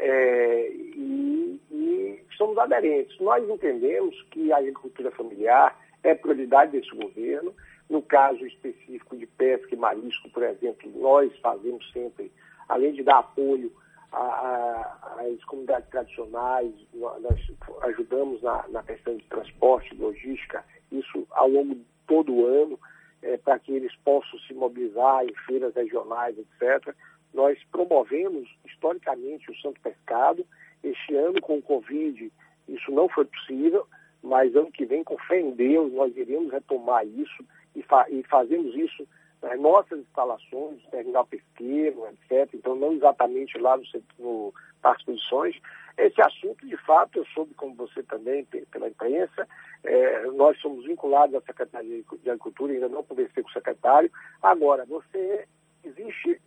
é, 0.00 0.70
e, 0.72 1.60
e 1.70 2.24
somos 2.36 2.56
aderentes. 2.58 3.18
Nós 3.20 3.46
entendemos 3.48 4.20
que 4.30 4.52
a 4.52 4.58
agricultura 4.58 5.10
familiar 5.10 5.78
é 6.02 6.14
prioridade 6.14 6.72
desse 6.72 6.90
governo. 6.94 7.54
No 7.88 8.00
caso 8.00 8.44
específico 8.46 9.16
de 9.16 9.26
pesca 9.26 9.74
e 9.74 9.78
marisco, 9.78 10.30
por 10.30 10.42
exemplo, 10.42 10.90
nós 10.96 11.36
fazemos 11.40 11.90
sempre, 11.92 12.32
além 12.68 12.92
de 12.92 13.02
dar 13.02 13.18
apoio 13.18 13.72
às 14.12 15.44
comunidades 15.44 15.88
tradicionais, 15.90 16.72
nós 16.94 17.52
ajudamos 17.82 18.42
na, 18.42 18.66
na 18.68 18.82
questão 18.82 19.16
de 19.16 19.24
transporte, 19.24 19.94
logística, 19.94 20.64
isso 20.90 21.26
ao 21.30 21.48
longo 21.48 21.74
de 21.74 21.84
todo 22.06 22.32
o 22.32 22.46
ano, 22.46 22.78
é, 23.22 23.36
para 23.36 23.58
que 23.58 23.72
eles 23.72 23.94
possam 23.96 24.38
se 24.40 24.54
mobilizar 24.54 25.24
em 25.24 25.34
feiras 25.46 25.74
regionais, 25.74 26.36
etc. 26.38 26.94
Nós 27.32 27.58
promovemos 27.70 28.48
historicamente 28.64 29.50
o 29.50 29.56
Santo 29.60 29.80
Pescado. 29.80 30.44
Este 30.82 31.14
ano, 31.14 31.40
com 31.40 31.58
o 31.58 31.62
Covid, 31.62 32.32
isso 32.68 32.90
não 32.90 33.08
foi 33.08 33.24
possível, 33.24 33.86
mas 34.22 34.54
ano 34.54 34.70
que 34.70 34.84
vem, 34.84 35.04
com 35.04 35.18
fé 35.18 35.40
em 35.40 35.50
Deus, 35.52 35.92
nós 35.92 36.16
iremos 36.16 36.52
retomar 36.52 37.06
isso 37.06 37.44
e, 37.74 37.82
fa 37.82 38.06
e 38.08 38.22
fazemos 38.24 38.74
isso 38.74 39.06
nas 39.42 39.58
nossas 39.58 40.00
instalações, 40.00 40.82
terminal 40.90 41.26
pesqueiro, 41.26 42.06
etc. 42.08 42.52
Então, 42.54 42.74
não 42.74 42.92
exatamente 42.92 43.58
lá 43.58 43.76
no, 43.76 43.84
no 44.18 44.54
Parque 44.82 45.02
Exposições. 45.02 45.56
Esse 45.96 46.20
assunto, 46.20 46.66
de 46.66 46.76
fato, 46.78 47.18
eu 47.18 47.24
soube, 47.26 47.54
como 47.54 47.74
você 47.74 48.02
também, 48.02 48.44
pela 48.70 48.88
imprensa, 48.88 49.48
é, 49.84 50.26
nós 50.32 50.58
somos 50.60 50.84
vinculados 50.84 51.34
à 51.34 51.40
Secretaria 51.40 52.02
de 52.22 52.30
Agricultura, 52.30 52.72
ainda 52.72 52.88
não 52.88 53.02
conversei 53.02 53.42
com 53.42 53.48
o 53.48 53.52
secretário. 53.52 54.10
Agora, 54.42 54.84
você, 54.84 55.46
existe, 55.84 56.40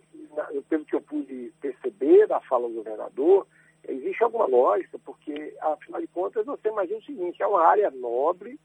pelo 0.68 0.84
que 0.84 0.94
eu 0.94 1.00
pude 1.00 1.52
perceber 1.60 2.26
da 2.26 2.40
fala 2.40 2.68
do 2.68 2.74
governador, 2.74 3.46
existe 3.86 4.22
alguma 4.22 4.46
lógica, 4.46 4.98
porque, 5.04 5.54
afinal 5.60 6.00
de 6.00 6.06
contas, 6.08 6.46
você 6.46 6.68
imagina 6.68 6.98
o 6.98 7.04
seguinte, 7.04 7.42
é 7.42 7.46
uma 7.46 7.66
área 7.66 7.90
nobre, 7.90 8.58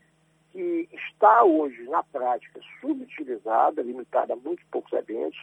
que 0.51 0.89
está 0.91 1.43
hoje, 1.43 1.84
na 1.84 2.01
prática, 2.01 2.59
subutilizada, 2.82 3.82
limitada 3.82 4.34
a 4.34 4.36
muito 4.36 4.63
poucos 4.72 4.91
eventos, 4.93 5.39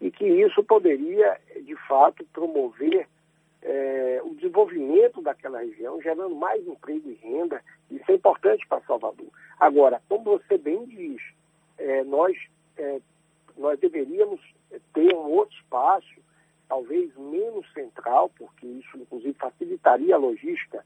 e 0.00 0.10
que 0.10 0.26
isso 0.26 0.62
poderia, 0.64 1.40
de 1.62 1.76
fato, 1.86 2.24
promover 2.32 3.08
é, 3.62 4.20
o 4.24 4.34
desenvolvimento 4.34 5.22
daquela 5.22 5.60
região, 5.60 6.02
gerando 6.02 6.34
mais 6.34 6.66
emprego 6.66 7.08
e 7.08 7.14
renda. 7.14 7.62
Isso 7.90 8.10
é 8.10 8.14
importante 8.14 8.66
para 8.66 8.82
Salvador. 8.82 9.28
Agora, 9.58 10.02
como 10.08 10.24
você 10.24 10.58
bem 10.58 10.84
diz, 10.86 11.22
é, 11.78 12.02
nós, 12.04 12.36
é, 12.76 13.00
nós 13.56 13.78
deveríamos 13.78 14.40
ter 14.92 15.14
um 15.14 15.30
outro 15.30 15.56
espaço, 15.56 16.20
talvez 16.68 17.14
menos 17.16 17.70
central, 17.72 18.30
porque 18.36 18.66
isso, 18.66 18.96
inclusive, 18.96 19.34
facilitaria 19.34 20.14
a 20.14 20.18
logística 20.18 20.84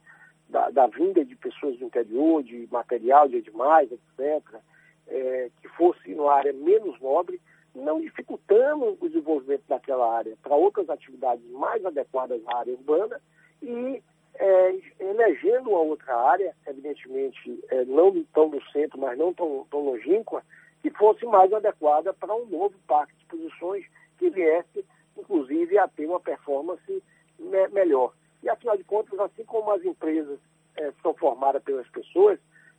da, 0.48 0.70
da, 0.70 0.86
vinda 0.86 1.24
de 1.24 1.34
pessoas 1.36 1.78
do 1.78 1.84
interior, 1.84 2.42
de 2.42 2.68
material, 2.70 3.28
de 3.28 3.38
animais, 3.38 3.90
etc., 3.90 4.60
é, 5.08 5.50
que 5.60 5.68
fosse 5.68 6.14
numa 6.14 6.34
área 6.34 6.52
menos 6.52 7.00
nobre, 7.00 7.40
não 7.74 8.00
dificultando 8.00 8.96
o 9.00 9.08
desenvolvimento 9.08 9.62
daquela 9.68 10.16
área 10.16 10.36
para 10.42 10.54
outras 10.54 10.88
atividades 10.88 11.44
mais 11.50 11.84
adequadas 11.84 12.40
à 12.46 12.58
área 12.58 12.72
urbana 12.72 13.20
e 13.62 14.02
é, 14.38 14.74
elegendo 14.98 15.70
uma 15.70 15.80
outra 15.80 16.14
área, 16.14 16.54
evidentemente 16.66 17.62
é, 17.68 17.84
não 17.84 18.24
tão 18.34 18.48
no 18.48 18.62
centro, 18.70 18.98
mas 18.98 19.18
não 19.18 19.32
tão, 19.32 19.66
tão 19.70 19.80
longínqua, 19.80 20.42
que 20.86 20.90
fosse 20.96 21.26
mais 21.26 21.52
adequada 21.52 22.14
para 22.14 22.32
um 22.32 22.46
novo 22.46 22.74
parque 22.86 23.12
de 23.14 23.22
exposições 23.22 23.84
que 24.18 24.30
viesse, 24.30 24.84
inclusive, 25.18 25.76
a 25.78 25.88
ter 25.88 26.06
uma 26.06 26.20
performance 26.20 27.02
me 27.40 27.68
melhor. 27.68 28.12
E, 28.40 28.48
afinal 28.48 28.76
de 28.76 28.84
contas, 28.84 29.18
assim 29.18 29.44
como 29.44 29.72
as 29.72 29.84
empresas 29.84 30.38
é, 30.76 30.92
são 31.02 31.12
formadas 31.14 31.60
pelas 31.64 31.88
pessoas, 31.88 32.38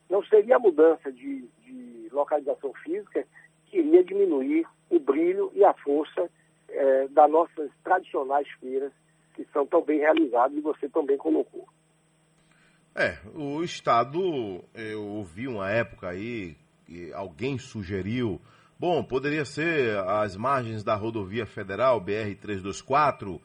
não 0.10 0.24
seria 0.24 0.56
a 0.56 0.60
mudança 0.60 1.12
de, 1.12 1.42
de 1.66 2.08
localização 2.14 2.72
física 2.76 3.28
que 3.66 3.80
iria 3.80 4.02
diminuir 4.06 4.66
o 4.90 5.00
brilho 5.02 5.52
e 5.54 5.66
a 5.66 5.74
força 5.74 6.30
é, 6.70 7.10
das 7.10 7.30
nossas 7.30 7.70
tradicionais 7.84 8.48
feiras, 8.62 8.94
que 9.36 9.46
são 9.52 9.66
tão 9.66 9.82
bem 9.82 10.00
realizadas 10.00 10.58
e 10.58 10.62
você 10.62 10.88
também 10.88 11.18
colocou. 11.18 11.68
É, 12.96 13.18
o 13.36 13.62
Estado, 13.64 14.64
eu 14.74 15.04
ouvi 15.04 15.46
uma 15.46 15.70
época 15.70 16.08
aí, 16.08 16.56
alguém 17.14 17.58
sugeriu, 17.58 18.42
bom, 18.80 19.04
poderia 19.04 19.46
ser 19.46 19.98
as 20.00 20.36
margens 20.36 20.84
da 20.84 20.96
rodovia 20.96 21.46
federal, 21.46 22.02
BR-324, 22.02 23.40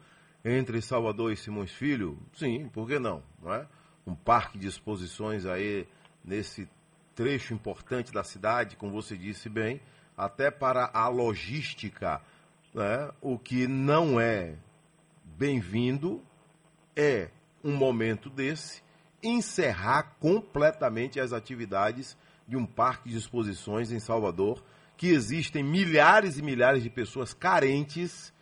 entre 0.44 0.80
Salvador 0.82 1.32
e 1.32 1.36
Simões 1.36 1.70
Filho? 1.72 2.18
Sim, 2.34 2.68
por 2.68 2.88
que 2.88 2.98
não? 2.98 3.22
não 3.42 3.54
é? 3.54 3.66
Um 4.06 4.14
parque 4.14 4.58
de 4.58 4.66
exposições 4.66 5.46
aí 5.46 5.86
nesse 6.24 6.68
trecho 7.14 7.54
importante 7.54 8.12
da 8.12 8.24
cidade, 8.24 8.76
como 8.76 8.92
você 8.92 9.16
disse 9.16 9.48
bem, 9.48 9.80
até 10.16 10.50
para 10.50 10.90
a 10.92 11.08
logística, 11.08 12.20
né? 12.74 13.10
o 13.20 13.38
que 13.38 13.66
não 13.66 14.20
é 14.20 14.56
bem-vindo 15.24 16.22
é 16.96 17.28
um 17.62 17.74
momento 17.74 18.28
desse 18.28 18.82
encerrar 19.22 20.16
completamente 20.18 21.20
as 21.20 21.32
atividades 21.32 22.16
de 22.46 22.56
um 22.56 22.66
parque 22.66 23.08
de 23.08 23.16
exposições 23.16 23.92
em 23.92 24.00
Salvador, 24.00 24.62
que 24.96 25.08
existem 25.08 25.62
milhares 25.62 26.38
e 26.38 26.42
milhares 26.42 26.82
de 26.82 26.90
pessoas 26.90 27.32
carentes 27.32 28.32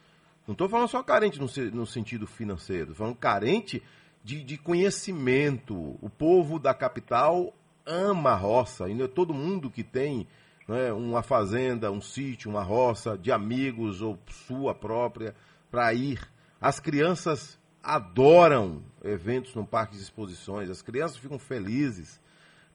não 0.50 0.52
estou 0.52 0.68
falando 0.68 0.88
só 0.88 1.00
carente 1.00 1.38
no, 1.38 1.46
no 1.72 1.86
sentido 1.86 2.26
financeiro, 2.26 2.92
falando 2.92 3.14
carente 3.14 3.80
de, 4.24 4.42
de, 4.42 4.58
conhecimento. 4.58 5.96
O 6.02 6.10
povo 6.10 6.58
da 6.58 6.74
capital 6.74 7.54
ama 7.86 8.30
a 8.30 8.34
roça, 8.34 8.88
e 8.88 9.00
é 9.00 9.06
todo 9.06 9.32
mundo 9.32 9.70
que 9.70 9.84
tem 9.84 10.26
né, 10.66 10.92
uma 10.92 11.22
fazenda, 11.22 11.92
um 11.92 12.00
sítio, 12.00 12.50
uma 12.50 12.64
roça, 12.64 13.16
de 13.16 13.30
amigos 13.30 14.02
ou 14.02 14.18
sua 14.28 14.74
própria, 14.74 15.36
para 15.70 15.94
ir. 15.94 16.20
As 16.60 16.80
crianças 16.80 17.56
adoram 17.80 18.82
eventos 19.04 19.54
no 19.54 19.64
parque 19.64 19.96
de 19.96 20.02
exposições, 20.02 20.68
as 20.68 20.82
crianças 20.82 21.16
ficam 21.16 21.38
felizes. 21.38 22.20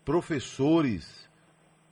Professores, 0.06 1.30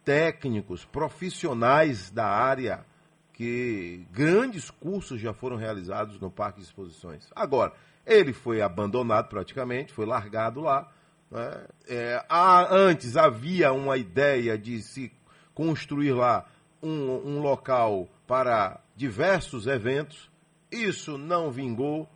técnicos, 0.05 0.85
profissionais 0.85 2.09
da 2.11 2.27
área 2.27 2.85
que 3.33 4.05
grandes 4.11 4.69
cursos 4.69 5.19
já 5.19 5.33
foram 5.33 5.57
realizados 5.57 6.19
no 6.19 6.29
Parque 6.29 6.59
de 6.59 6.65
Exposições. 6.65 7.27
Agora, 7.35 7.73
ele 8.05 8.31
foi 8.31 8.61
abandonado 8.61 9.27
praticamente, 9.27 9.91
foi 9.91 10.05
largado 10.05 10.61
lá. 10.61 10.91
Né? 11.31 11.65
É, 11.89 12.25
há, 12.29 12.73
antes 12.73 13.17
havia 13.17 13.73
uma 13.73 13.97
ideia 13.97 14.57
de 14.57 14.81
se 14.81 15.11
construir 15.55 16.13
lá 16.13 16.45
um, 16.81 17.09
um 17.25 17.39
local 17.41 18.07
para 18.27 18.79
diversos 18.95 19.65
eventos. 19.65 20.29
Isso 20.71 21.17
não 21.17 21.51
vingou. 21.51 22.07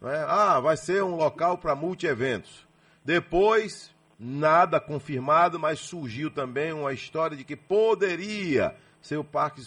Né? 0.00 0.24
Ah, 0.26 0.58
vai 0.58 0.76
ser 0.76 1.04
um 1.04 1.14
local 1.14 1.58
para 1.58 1.76
multi-eventos. 1.76 2.66
Depois, 3.04 3.93
nada 4.24 4.80
confirmado, 4.80 5.58
mas 5.58 5.80
surgiu 5.80 6.30
também 6.30 6.72
uma 6.72 6.92
história 6.92 7.36
de 7.36 7.44
que 7.44 7.54
poderia 7.54 8.74
ser 9.02 9.18
o 9.18 9.24
parque 9.24 9.60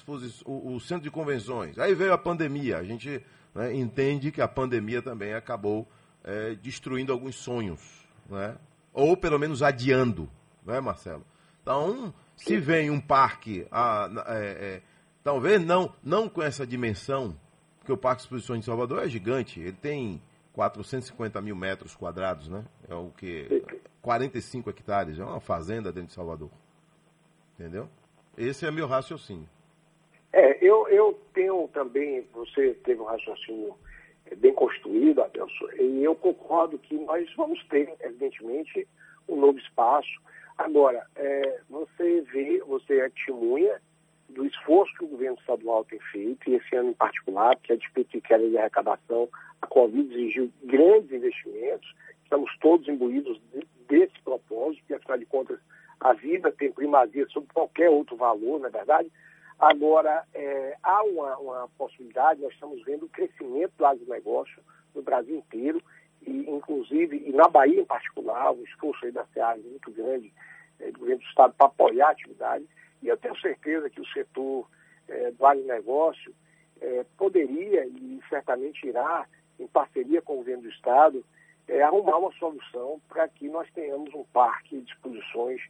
o, 0.46 0.74
o 0.76 0.80
centro 0.80 1.04
de 1.04 1.12
convenções. 1.12 1.78
Aí 1.78 1.94
veio 1.94 2.12
a 2.12 2.18
pandemia. 2.18 2.78
A 2.78 2.84
gente 2.84 3.24
né, 3.54 3.76
entende 3.76 4.32
que 4.32 4.42
a 4.42 4.48
pandemia 4.48 5.02
também 5.02 5.34
acabou 5.34 5.88
é, 6.24 6.56
destruindo 6.56 7.14
alguns 7.14 7.36
sonhos, 7.36 7.80
né? 8.28 8.56
ou 8.92 9.16
pelo 9.16 9.38
menos 9.38 9.62
adiando, 9.62 10.28
não 10.66 10.74
é, 10.74 10.82
Marcelo? 10.82 11.24
Então, 11.62 12.12
se 12.36 12.58
vem 12.58 12.90
um 12.90 13.00
parque, 13.00 13.68
a, 13.72 14.10
é, 14.28 14.40
é, 14.40 14.82
talvez 15.24 15.64
não, 15.64 15.94
não 16.04 16.28
com 16.28 16.42
essa 16.42 16.66
dimensão, 16.66 17.38
porque 17.78 17.92
o 17.92 17.98
Parque 17.98 18.22
de 18.22 18.26
Exposições 18.26 18.62
de 18.62 18.66
Salvador 18.66 19.04
é 19.04 19.08
gigante, 19.08 19.60
ele 19.60 19.74
tem 19.74 20.22
450 20.54 21.40
mil 21.42 21.56
metros 21.56 21.96
quadrados, 21.96 22.48
né? 22.50 22.66
É 22.90 22.96
o 22.96 23.12
que? 23.12 23.64
45 24.08 24.70
hectares, 24.70 25.20
é 25.20 25.24
uma 25.26 25.42
fazenda 25.42 25.92
dentro 25.92 26.08
de 26.08 26.14
Salvador. 26.14 26.50
Entendeu? 27.60 27.90
Esse 28.38 28.66
é 28.66 28.72
meu 28.72 28.88
raciocínio. 28.88 29.50
É, 30.32 30.66
eu, 30.66 30.88
eu 30.88 31.20
tenho 31.34 31.68
também, 31.74 32.26
você 32.34 32.74
teve 32.86 33.02
um 33.02 33.04
raciocínio 33.04 33.76
bem 34.38 34.54
construído, 34.54 35.22
Adelson, 35.22 35.66
e 35.78 36.06
eu 36.06 36.16
concordo 36.16 36.80
que 36.80 36.96
nós 36.96 37.30
vamos 37.36 37.62
ter, 37.68 37.94
evidentemente, 38.00 38.88
um 39.28 39.36
novo 39.36 39.60
espaço. 39.60 40.22
Agora, 40.58 41.06
é, 41.18 41.60
você 41.70 42.22
vê, 42.32 42.64
você 42.66 43.02
é 43.02 43.10
testemunha 43.10 43.82
do 44.30 44.46
esforço 44.46 44.94
que 44.98 45.04
o 45.04 45.10
governo 45.10 45.38
estadual 45.38 45.84
tem 45.84 46.00
feito, 46.14 46.50
e 46.50 46.56
esse 46.56 46.74
ano 46.78 46.92
em 46.92 46.94
particular, 46.94 47.58
que 47.58 47.74
a 47.74 47.76
despeito 47.76 48.12
de 48.12 48.22
queda 48.22 48.48
de 48.48 48.58
arrecadação, 48.58 49.28
a 49.62 49.68
Covid 49.68 50.14
exigiu 50.14 50.50
grandes 50.64 51.12
investimentos, 51.12 51.94
estamos 52.24 52.50
todos 52.60 52.88
imbuídos 52.88 53.38
desse 53.88 54.20
propósito, 54.24 54.82
porque 54.82 54.94
afinal 54.94 55.18
de 55.18 55.26
contas 55.26 55.60
a 56.00 56.14
vida 56.14 56.52
tem 56.52 56.72
primazia 56.72 57.28
sobre 57.30 57.52
qualquer 57.54 57.90
outro 57.90 58.16
valor, 58.16 58.60
não 58.60 58.68
é 58.68 58.72
verdade? 58.72 59.12
Agora, 59.60 60.24
é, 60.34 60.78
há 60.84 61.04
uma, 61.04 61.38
uma, 61.38 61.70
possibilidade, 61.78 62.42
nós 62.42 62.54
estamos 62.54 62.84
vendo 62.84 63.06
o 63.06 63.10
crescimento 63.10 63.74
do 63.78 63.86
agronegócio 63.86 64.62
no 64.94 65.02
Brasil 65.02 65.38
inteiro, 65.38 65.82
e 66.22 66.50
inclusive, 66.50 67.24
e 67.26 67.32
na 67.32 67.48
Bahia 67.48 67.82
em 67.82 67.86
particular, 67.86 68.52
o 68.52 68.64
esforço 68.64 69.06
aí 69.06 69.12
da 69.12 69.26
SEAG 69.34 69.62
muito 69.62 69.92
grande 69.92 70.32
é, 70.80 70.92
do 70.92 71.00
governo 71.00 71.22
do 71.22 71.28
Estado 71.28 71.54
para 71.58 71.68
apoiar 71.68 72.10
a 72.10 72.12
atividade, 72.12 72.66
e 73.02 73.08
eu 73.08 73.18
tenho 73.18 73.40
certeza 73.40 73.90
que 73.90 74.02
o 74.02 74.08
setor 74.08 74.68
é, 75.08 75.32
do 75.32 75.46
agronegócio 75.46 76.34
é, 76.80 77.06
poderia 77.18 77.86
e 77.86 78.20
certamente 78.30 78.86
irá, 78.86 79.26
em 79.60 79.68
parceria 79.68 80.22
com 80.22 80.34
o 80.34 80.38
governo 80.38 80.64
do 80.64 80.70
Estado, 80.70 81.26
é, 81.68 81.82
arrumar 81.82 82.18
uma 82.18 82.32
solução 82.34 83.02
para 83.10 83.28
que 83.28 83.48
nós 83.50 83.70
tenhamos 83.72 84.14
um 84.14 84.24
parque 84.34 84.80
de 84.80 84.92
exposições 84.92 85.62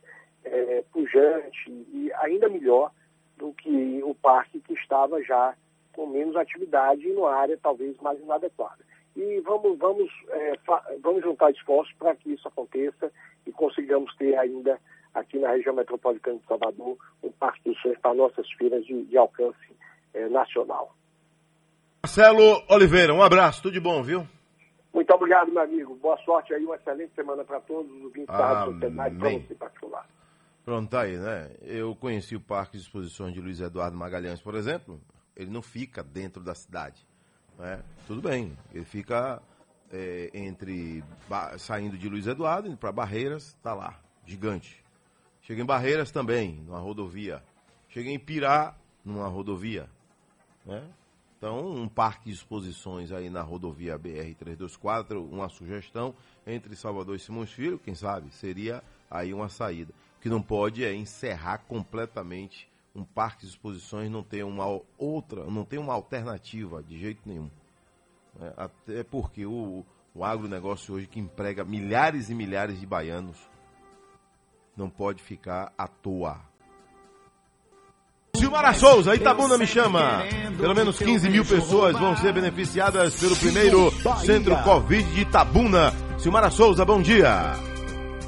é, 0.43 0.83
pujante 0.91 1.69
e 1.69 2.11
ainda 2.21 2.47
melhor 2.49 2.91
do 3.37 3.53
que 3.53 4.01
o 4.03 4.13
parque 4.15 4.59
que 4.59 4.73
estava 4.73 5.21
já 5.23 5.55
com 5.93 6.07
menos 6.07 6.35
atividade 6.35 7.07
e 7.07 7.13
numa 7.13 7.33
área 7.33 7.57
talvez 7.61 7.97
mais 7.97 8.19
inadequada. 8.19 8.85
E 9.15 9.39
vamos, 9.41 9.77
vamos, 9.79 10.11
é, 10.29 10.53
vamos 11.01 11.23
juntar 11.23 11.51
esforços 11.51 11.93
para 11.97 12.15
que 12.15 12.33
isso 12.33 12.47
aconteça 12.47 13.11
e 13.45 13.51
consigamos 13.51 14.15
ter 14.15 14.37
ainda 14.37 14.79
aqui 15.13 15.39
na 15.39 15.49
região 15.49 15.73
metropolitana 15.73 16.37
de 16.37 16.45
Salvador 16.45 16.97
um 17.23 17.31
parque 17.31 17.63
de 17.63 17.71
exposições 17.71 17.99
para 17.99 18.13
nossas 18.13 18.51
feiras 18.53 18.85
de, 18.85 19.03
de 19.05 19.17
alcance 19.17 19.75
é, 20.13 20.29
nacional. 20.29 20.95
Marcelo 22.03 22.63
Oliveira, 22.69 23.13
um 23.13 23.23
abraço, 23.23 23.63
tudo 23.63 23.73
de 23.73 23.79
bom, 23.79 24.03
viu? 24.03 24.25
Muito 24.97 25.13
obrigado, 25.13 25.51
meu 25.51 25.61
amigo. 25.61 25.95
Boa 25.97 26.17
sorte 26.25 26.55
aí, 26.55 26.65
uma 26.65 26.75
excelente 26.75 27.13
semana 27.13 27.45
para 27.45 27.59
todos 27.59 27.91
os 27.91 28.03
ouvintes 28.05 28.35
da 28.35 28.47
Rádio 28.47 28.73
Sociedade, 28.73 29.15
para 29.15 29.29
você 29.29 29.53
particular. 29.53 30.09
Pronto, 30.65 30.89
tá 30.89 31.01
aí, 31.01 31.15
né? 31.15 31.51
Eu 31.61 31.95
conheci 31.95 32.35
o 32.35 32.41
Parque 32.41 32.77
de 32.77 32.83
Exposições 32.83 33.31
de 33.31 33.39
Luiz 33.39 33.61
Eduardo 33.61 33.95
Magalhães, 33.95 34.41
por 34.41 34.55
exemplo. 34.55 34.99
Ele 35.35 35.51
não 35.51 35.61
fica 35.61 36.01
dentro 36.01 36.41
da 36.41 36.55
cidade. 36.55 37.07
Né? 37.59 37.79
Tudo 38.07 38.23
bem, 38.27 38.57
ele 38.73 38.85
fica 38.85 39.39
é, 39.93 40.31
entre. 40.33 41.03
saindo 41.59 41.95
de 41.95 42.09
Luiz 42.09 42.25
Eduardo, 42.25 42.67
indo 42.67 42.77
para 42.77 42.91
Barreiras, 42.91 43.53
tá 43.61 43.75
lá, 43.75 43.99
gigante. 44.25 44.83
Chega 45.41 45.61
em 45.61 45.65
Barreiras 45.65 46.09
também, 46.09 46.63
numa 46.65 46.79
rodovia. 46.79 47.43
Chega 47.87 48.09
em 48.09 48.17
Pirá, 48.17 48.75
numa 49.05 49.27
rodovia. 49.27 49.87
Né? 50.65 50.83
Então, 51.37 51.69
um 51.69 51.87
parque 51.87 52.25
de 52.25 52.35
exposições 52.35 53.11
aí 53.11 53.29
na 53.29 53.43
rodovia 53.43 53.97
BR-324, 53.97 55.17
uma 55.17 55.47
sugestão 55.47 56.15
entre 56.47 56.75
Salvador 56.75 57.15
e 57.15 57.19
Simões 57.19 57.51
Filho, 57.51 57.77
quem 57.77 57.93
sabe, 57.93 58.31
seria 58.31 58.83
aí 59.09 59.33
uma 59.33 59.47
saída. 59.47 59.93
O 60.17 60.19
que 60.19 60.29
não 60.29 60.41
pode 60.41 60.83
é 60.83 60.93
encerrar 60.95 61.59
completamente 61.59 62.67
um 62.95 63.03
parque 63.03 63.41
de 63.41 63.51
exposições, 63.51 64.09
não 64.09 64.23
tem 64.23 64.41
uma 64.41 64.65
outra, 64.97 65.43
não 65.45 65.63
tem 65.63 65.77
uma 65.77 65.93
alternativa 65.93 66.81
de 66.81 66.97
jeito 66.97 67.21
nenhum. 67.23 67.51
É, 68.41 68.53
até 68.57 69.03
porque 69.03 69.45
o, 69.45 69.85
o 70.15 70.23
agronegócio 70.23 70.95
hoje 70.95 71.05
que 71.05 71.19
emprega 71.19 71.63
milhares 71.63 72.31
e 72.31 72.35
milhares 72.35 72.79
de 72.79 72.85
baianos 72.87 73.37
não 74.75 74.89
pode 74.89 75.21
ficar 75.21 75.71
à 75.77 75.87
toa. 75.87 76.41
Silmara 78.37 78.71
Souza, 78.73 79.15
Itabuna 79.15 79.57
me 79.57 79.65
chama. 79.65 80.23
Pelo 80.59 80.75
menos 80.75 80.99
15 80.99 81.29
mil 81.29 81.43
pessoas 81.43 81.97
vão 81.97 82.15
ser 82.17 82.31
beneficiadas 82.33 83.19
pelo 83.19 83.35
primeiro 83.35 83.91
centro 84.23 84.55
Covid 84.63 85.03
de 85.11 85.21
Itabuna. 85.21 85.91
Silmara 86.19 86.51
Souza, 86.51 86.85
bom 86.85 87.01
dia. 87.01 87.53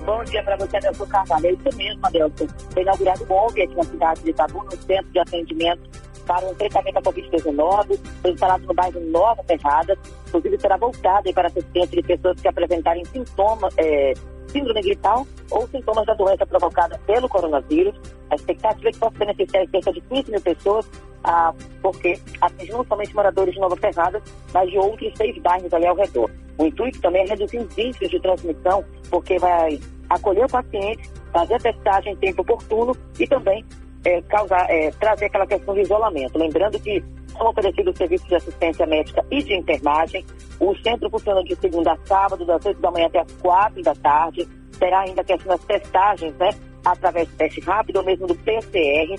Bom 0.05 0.23
dia 0.23 0.43
para 0.43 0.57
você, 0.57 0.77
Adelson 0.77 1.05
Carvalho. 1.05 1.45
É 1.45 1.51
isso 1.51 1.77
mesmo, 1.77 1.99
Adelson. 2.03 2.47
Foi 2.73 2.81
inaugurado 2.81 3.25
ontem 3.29 3.63
aqui 3.63 3.75
na 3.75 3.83
cidade 3.83 4.23
de 4.23 4.29
Itabuna, 4.31 4.65
um 4.65 4.81
centro 4.81 5.11
de 5.11 5.19
atendimento 5.19 5.89
para 6.29 6.45
um 6.45 6.53
tratamento 6.53 6.93
da 6.93 7.01
Covid-19. 7.01 7.99
Foi 8.21 8.31
instalado 8.31 8.63
no 8.67 8.73
bairro 8.75 8.99
Nova 8.99 9.43
Ferrada. 9.45 9.97
Inclusive, 10.27 10.59
será 10.59 10.77
voltado 10.77 11.33
para 11.33 11.47
assistência 11.47 11.99
de 11.99 12.03
pessoas 12.03 12.39
que 12.39 12.47
apresentarem 12.47 13.03
sintomas, 13.05 13.73
é, 13.77 14.13
síndrome 14.49 14.79
gripal 14.83 15.25
ou 15.49 15.67
sintomas 15.69 16.05
da 16.05 16.13
doença 16.13 16.45
provocada 16.45 16.99
pelo 17.07 17.27
coronavírus. 17.27 17.99
A 18.29 18.35
expectativa 18.35 18.89
é 18.89 18.91
que 18.91 18.99
possa 18.99 19.17
beneficiar 19.17 19.67
cerca 19.69 19.91
de 19.91 20.01
15 20.01 20.29
mil 20.29 20.41
pessoas, 20.41 20.87
ah, 21.23 21.51
porque 21.81 22.19
atinge 22.41 22.73
não 22.73 22.85
somente 22.85 23.15
moradores 23.15 23.55
de 23.55 23.59
Nova 23.59 23.75
Ferrada, 23.75 24.21
mas 24.53 24.69
de 24.69 24.77
outros 24.77 25.11
seis 25.17 25.35
bairros 25.41 25.73
ali 25.73 25.87
ao 25.87 25.95
redor. 25.95 26.29
O 26.59 26.65
intuito 26.65 27.01
também 27.01 27.23
é 27.23 27.29
reduzir 27.29 27.57
os 27.57 27.75
índices 27.75 28.07
de 28.07 28.19
transmissão, 28.19 28.85
porque 29.09 29.39
vai 29.39 29.79
acolher 30.07 30.45
o 30.45 30.49
paciente, 30.49 31.09
fazer 31.33 31.55
a 31.55 31.59
testagem 31.59 32.13
em 32.13 32.17
tempo 32.17 32.43
oportuno 32.43 32.95
e 33.19 33.25
também 33.25 33.65
é, 34.03 34.21
causar, 34.23 34.69
é, 34.69 34.91
trazer 34.91 35.25
aquela 35.25 35.47
questão 35.47 35.73
de 35.73 35.81
isolamento. 35.81 36.37
Lembrando 36.37 36.79
que 36.79 37.03
são 37.37 37.47
oferecidos 37.49 37.97
serviços 37.97 38.27
de 38.27 38.35
assistência 38.35 38.85
médica 38.85 39.25
e 39.31 39.43
de 39.43 39.55
enfermagem. 39.55 40.25
O 40.59 40.75
centro 40.77 41.09
funciona 41.09 41.43
de 41.43 41.55
segunda 41.55 41.93
a 41.93 41.97
sábado, 42.05 42.45
das 42.45 42.63
8 42.65 42.79
da 42.81 42.91
manhã 42.91 43.07
até 43.07 43.19
as 43.19 43.31
4 43.33 43.81
da 43.81 43.95
tarde. 43.95 44.47
Terá 44.77 45.01
ainda 45.01 45.23
questão 45.23 45.55
das 45.55 45.65
testagens, 45.65 46.33
né? 46.35 46.49
Através 46.85 47.27
do 47.27 47.35
teste 47.35 47.61
rápido 47.61 47.97
ou 47.97 48.03
mesmo 48.03 48.27
do 48.27 48.35
PCR. 48.35 49.15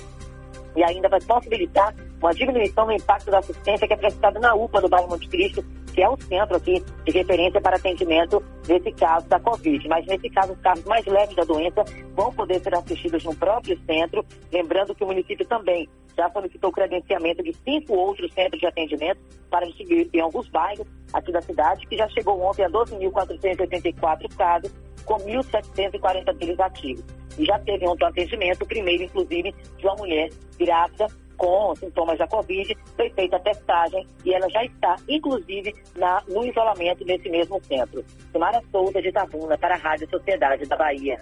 E 0.77 0.85
ainda 0.85 1.09
vai 1.09 1.21
possibilitar 1.21 1.95
uma 2.21 2.33
diminuição 2.33 2.87
no 2.87 2.93
impacto 2.93 3.31
da 3.31 3.39
assistência 3.39 3.87
que 3.87 3.95
é 3.95 3.97
prestada 3.97 4.39
na 4.39 4.55
UPA 4.55 4.81
do 4.81 4.89
bairro 4.89 5.09
Monte 5.09 5.29
Cristo, 5.29 5.65
que 5.91 6.03
é 6.03 6.09
o 6.09 6.17
centro 6.21 6.57
aqui 6.57 6.83
de 7.05 7.13
referência 7.13 7.61
para 7.61 7.77
atendimento 7.77 8.43
nesse 8.69 8.93
caso 8.93 9.29
da 9.29 9.39
Covid. 9.41 9.87
Mas 9.89 10.07
nesse 10.07 10.29
caso, 10.31 10.53
os 10.53 10.61
casos 10.61 10.85
mais 10.85 11.05
leves 11.07 11.37
da 11.37 11.45
doença 11.45 11.85
vão 12.15 12.33
poder 12.33 12.61
ser 12.61 12.75
assistidos 12.75 13.25
no 13.25 13.35
próprio 13.35 13.79
centro. 13.87 14.25
Lembrando 14.53 14.95
que 14.95 15.05
o 15.05 15.07
município 15.07 15.47
também 15.47 15.89
já 16.17 16.31
solicitou 16.31 16.71
credenciamento 16.71 17.43
de 17.43 17.53
cinco 17.65 17.95
outros 17.95 18.33
centros 18.33 18.61
de 18.61 18.67
atendimento 18.67 19.21
para 19.49 19.67
distribuir 19.67 20.09
em 20.13 20.21
alguns 20.21 20.49
bairros 20.49 20.87
aqui 21.13 21.33
da 21.33 21.41
cidade, 21.41 21.87
que 21.87 21.97
já 21.97 22.09
chegou 22.11 22.41
ontem 22.41 22.65
a 22.65 22.71
12.484 22.71 24.37
casos, 24.37 24.73
com 25.05 25.15
1.740 25.17 26.37
deles 26.37 26.61
ativos. 26.61 27.05
E 27.39 27.45
já 27.45 27.59
teve 27.61 27.87
ontem 27.87 28.05
um 28.05 28.09
atendimento, 28.09 28.63
o 28.63 28.67
primeiro, 28.67 29.05
inclusive, 29.05 29.55
de 29.79 29.87
uma 29.87 29.97
mulher 29.97 30.29
grávida 30.59 31.07
com 31.41 31.75
sintomas 31.75 32.19
da 32.19 32.29
Covid, 32.29 32.77
foi 32.95 33.09
feita 33.11 33.37
a 33.37 33.41
testagem 33.41 34.07
e 34.25 34.35
ela 34.35 34.47
já 34.51 34.63
está, 34.63 34.95
inclusive, 35.09 35.75
na, 35.97 36.23
no 36.29 36.45
isolamento 36.45 37.03
nesse 37.07 37.31
mesmo 37.31 37.59
centro. 37.65 38.05
Simara 38.31 38.63
Souza 38.71 39.01
de 39.01 39.09
Itabuna 39.09 39.57
para 39.57 39.75
a 39.75 39.79
Rádio 39.79 40.07
Sociedade 40.11 40.67
da 40.67 40.77
Bahia. 40.77 41.19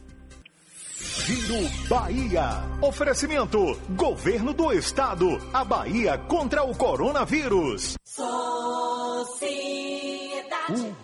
Giro 0.99 1.89
Bahia. 1.89 2.43
Oferecimento: 2.83 3.79
Governo 3.91 4.53
do 4.53 4.73
Estado. 4.73 5.39
A 5.53 5.65
Bahia 5.65 6.19
contra 6.19 6.65
o 6.65 6.77
coronavírus. 6.77 7.97
Sociedade. 8.03 9.39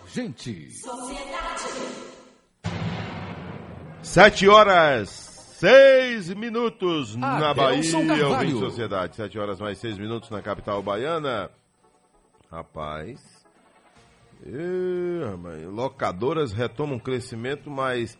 Urgente. 0.03 0.71
Sociedade. 0.71 1.63
Sete 4.01 4.49
horas 4.49 5.24
Seis 5.57 6.29
minutos 6.33 7.15
na 7.15 7.51
Adelson 7.51 8.05
Bahia, 8.05 8.23
Carvalho. 8.23 8.29
ouvinte 8.29 8.59
Sociedade. 8.59 9.15
Sete 9.15 9.39
horas 9.39 9.57
mais 9.57 9.77
seis 9.77 9.97
minutos 9.97 10.29
na 10.29 10.41
capital 10.41 10.83
baiana. 10.83 11.49
Rapaz, 12.51 13.21
locadoras 15.71 16.51
retomam 16.51 16.99
crescimento, 16.99 17.69
mas 17.69 18.17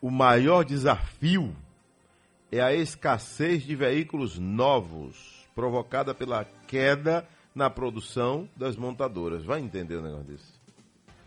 o 0.00 0.10
maior 0.10 0.62
desafio 0.62 1.56
é 2.50 2.60
a 2.60 2.74
escassez 2.74 3.62
de 3.62 3.74
veículos 3.74 4.38
novos, 4.38 5.48
provocada 5.54 6.14
pela 6.14 6.44
queda 6.66 7.26
na 7.54 7.70
produção 7.70 8.46
das 8.54 8.76
montadoras. 8.76 9.42
Vai 9.42 9.60
entender 9.60 9.96
o 9.96 10.02
negócio 10.02 10.24
desse? 10.24 10.52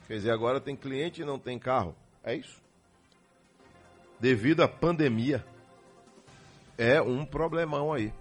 Quer 0.07 0.17
dizer, 0.17 0.31
agora 0.31 0.61
tem 0.61 0.75
cliente 0.75 1.23
e 1.23 1.25
não 1.25 1.39
tem 1.39 1.57
carro. 1.57 1.95
É 2.23 2.35
isso? 2.35 2.63
Devido 4.19 4.61
à 4.61 4.67
pandemia. 4.67 5.45
É 6.77 7.01
um 7.01 7.25
problemão 7.25 7.93
aí. 7.93 8.13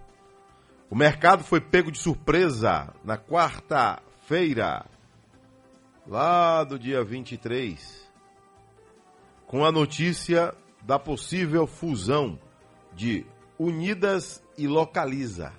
O 0.91 0.97
mercado 0.97 1.43
foi 1.43 1.61
pego 1.61 1.91
de 1.91 1.99
surpresa 1.99 2.95
na 3.03 3.19
quarta-feira, 3.19 4.87
lá 6.07 6.63
do 6.63 6.79
dia 6.79 7.03
23, 7.03 8.09
com 9.47 9.65
a 9.65 9.73
notícia 9.73 10.55
da 10.83 10.99
possível 10.99 11.67
fusão 11.67 12.39
de 12.93 13.27
Unidas 13.59 14.43
e 14.59 14.69
Localiza, 14.69 15.53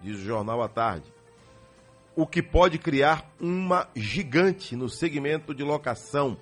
diz 0.00 0.18
o 0.18 0.22
jornal 0.22 0.62
à 0.62 0.68
tarde. 0.68 1.12
O 2.14 2.26
que 2.26 2.42
pode 2.42 2.78
criar 2.78 3.28
uma 3.40 3.88
gigante 3.94 4.76
no 4.76 4.88
segmento 4.88 5.54
de 5.54 5.62
locação, 5.62 6.36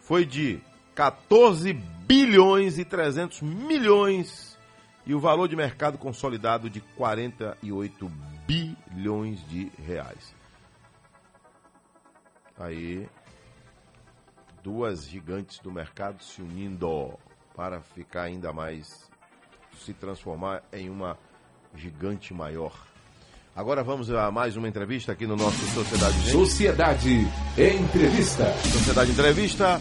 foi 0.00 0.26
de 0.26 0.60
14 0.94 1.72
bilhões 1.72 2.78
e 2.78 2.84
300 2.84 3.40
milhões 3.40 4.58
e 5.06 5.14
o 5.14 5.20
valor 5.20 5.48
de 5.48 5.56
mercado 5.56 5.96
consolidado 5.96 6.68
de 6.68 6.82
48 6.82 8.12
bilhões 8.46 9.48
de 9.48 9.72
reais. 9.78 10.34
Aí, 12.58 13.08
duas 14.62 15.08
gigantes 15.08 15.58
do 15.60 15.72
mercado 15.72 16.22
se 16.22 16.42
unindo 16.42 17.18
para 17.56 17.80
ficar 17.80 18.24
ainda 18.24 18.52
mais, 18.52 19.10
se 19.78 19.94
transformar 19.94 20.62
em 20.72 20.90
uma 20.90 21.18
gigante 21.74 22.32
maior. 22.34 22.72
Agora 23.54 23.82
vamos 23.84 24.10
a 24.10 24.30
mais 24.30 24.56
uma 24.56 24.66
entrevista 24.66 25.12
aqui 25.12 25.26
no 25.26 25.36
nosso 25.36 25.58
Sociedade 25.74 26.14
Gente. 26.20 26.30
Sociedade 26.30 27.26
Entrevista. 27.58 28.52
Sociedade 28.62 29.10
Entrevista. 29.10 29.80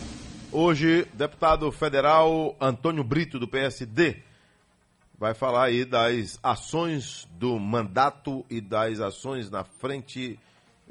Hoje, 0.52 1.08
deputado 1.14 1.72
federal 1.72 2.56
Antônio 2.60 3.04
Brito, 3.04 3.40
do 3.40 3.48
PSD, 3.48 4.22
vai 5.18 5.34
falar 5.34 5.66
aí 5.66 5.86
das 5.86 6.38
ações 6.44 7.26
do 7.32 7.58
mandato 7.58 8.46
e 8.50 8.60
das 8.60 9.00
ações 9.00 9.50
na 9.50 9.64
frente 9.64 10.38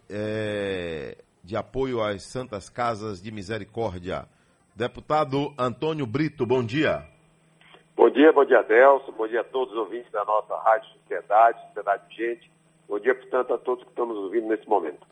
eh, 0.09 1.19
de 1.45 1.57
apoio 1.57 2.03
às 2.03 2.23
Santas 2.23 2.71
Casas 2.71 3.21
de 3.21 3.31
Misericórdia. 3.31 4.27
Deputado 4.75 5.53
Antônio 5.59 6.07
Brito, 6.07 6.47
bom 6.47 6.65
dia. 6.65 7.10
Bom 8.01 8.09
dia, 8.09 8.33
bom 8.33 8.47
dia, 8.47 8.61
Adelson. 8.61 9.13
Bom 9.13 9.29
dia 9.29 9.43
a 9.43 9.45
todos 9.45 9.75
os 9.75 9.79
ouvintes 9.79 10.11
da 10.11 10.25
nossa 10.25 10.57
Rádio 10.57 10.89
Sociedade, 11.01 11.61
Sociedade 11.67 12.17
Gente. 12.17 12.51
Bom 12.89 12.99
dia, 12.99 13.15
portanto, 13.15 13.53
a 13.53 13.59
todos 13.59 13.85
que 13.85 13.91
estão 13.91 14.07
nos 14.07 14.17
ouvindo 14.17 14.49
nesse 14.49 14.67
momento. 14.67 15.07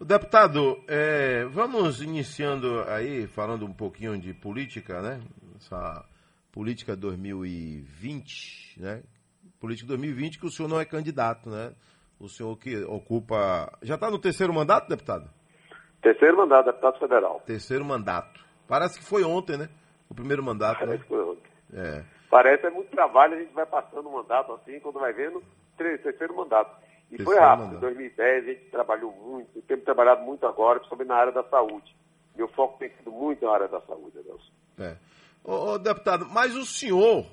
Deputado, 0.00 0.82
eh, 0.88 1.44
vamos 1.50 2.00
iniciando 2.00 2.80
aí, 2.88 3.26
falando 3.26 3.66
um 3.66 3.74
pouquinho 3.74 4.18
de 4.18 4.32
política, 4.32 5.02
né? 5.02 5.20
Essa 5.54 6.02
política 6.50 6.96
2020, 6.96 8.80
né? 8.80 9.02
Política 9.60 9.88
2020 9.88 10.38
que 10.38 10.46
o 10.46 10.50
senhor 10.50 10.70
não 10.70 10.80
é 10.80 10.86
candidato, 10.86 11.50
né? 11.50 11.74
O 12.18 12.26
senhor 12.26 12.56
que 12.56 12.74
ocupa. 12.84 13.70
Já 13.82 13.96
está 13.96 14.10
no 14.10 14.18
terceiro 14.18 14.54
mandato, 14.54 14.88
deputado? 14.88 15.28
Terceiro 16.00 16.38
mandato, 16.38 16.64
deputado 16.64 16.98
federal. 16.98 17.42
Terceiro 17.44 17.84
mandato. 17.84 18.40
Parece 18.66 18.98
que 18.98 19.04
foi 19.04 19.24
ontem, 19.24 19.58
né? 19.58 19.68
O 20.08 20.14
primeiro 20.14 20.42
mandato, 20.42 20.78
Parece 20.78 20.96
né? 20.96 21.02
que 21.02 21.08
foi 21.08 21.22
ontem. 21.22 21.41
É. 21.72 22.02
Parece 22.30 22.66
é 22.66 22.70
muito 22.70 22.90
trabalho, 22.90 23.34
a 23.34 23.38
gente 23.38 23.52
vai 23.52 23.66
passando 23.66 24.08
o 24.08 24.12
mandato 24.12 24.52
assim, 24.52 24.80
quando 24.80 24.98
vai 24.98 25.12
vendo, 25.12 25.42
terceiro 25.76 26.34
mandato. 26.34 26.80
E 27.10 27.22
foi 27.22 27.38
rápido. 27.38 27.64
Em 27.64 27.66
mandato. 27.66 27.80
2010 27.80 28.44
a 28.44 28.52
gente 28.52 28.70
trabalhou 28.70 29.12
muito, 29.12 29.62
temos 29.62 29.84
trabalhado 29.84 30.22
muito 30.22 30.46
agora, 30.46 30.78
principalmente 30.78 31.08
na 31.08 31.16
área 31.16 31.32
da 31.32 31.44
saúde. 31.44 31.94
Meu 32.34 32.48
foco 32.48 32.78
tem 32.78 32.90
sido 32.96 33.10
muito 33.10 33.44
na 33.44 33.52
área 33.52 33.68
da 33.68 33.80
saúde, 33.82 34.18
Adelson. 34.18 34.50
É. 34.78 34.96
Ô, 35.44 35.72
ô, 35.72 35.78
deputado, 35.78 36.26
mas 36.30 36.56
o 36.56 36.64
senhor, 36.64 37.26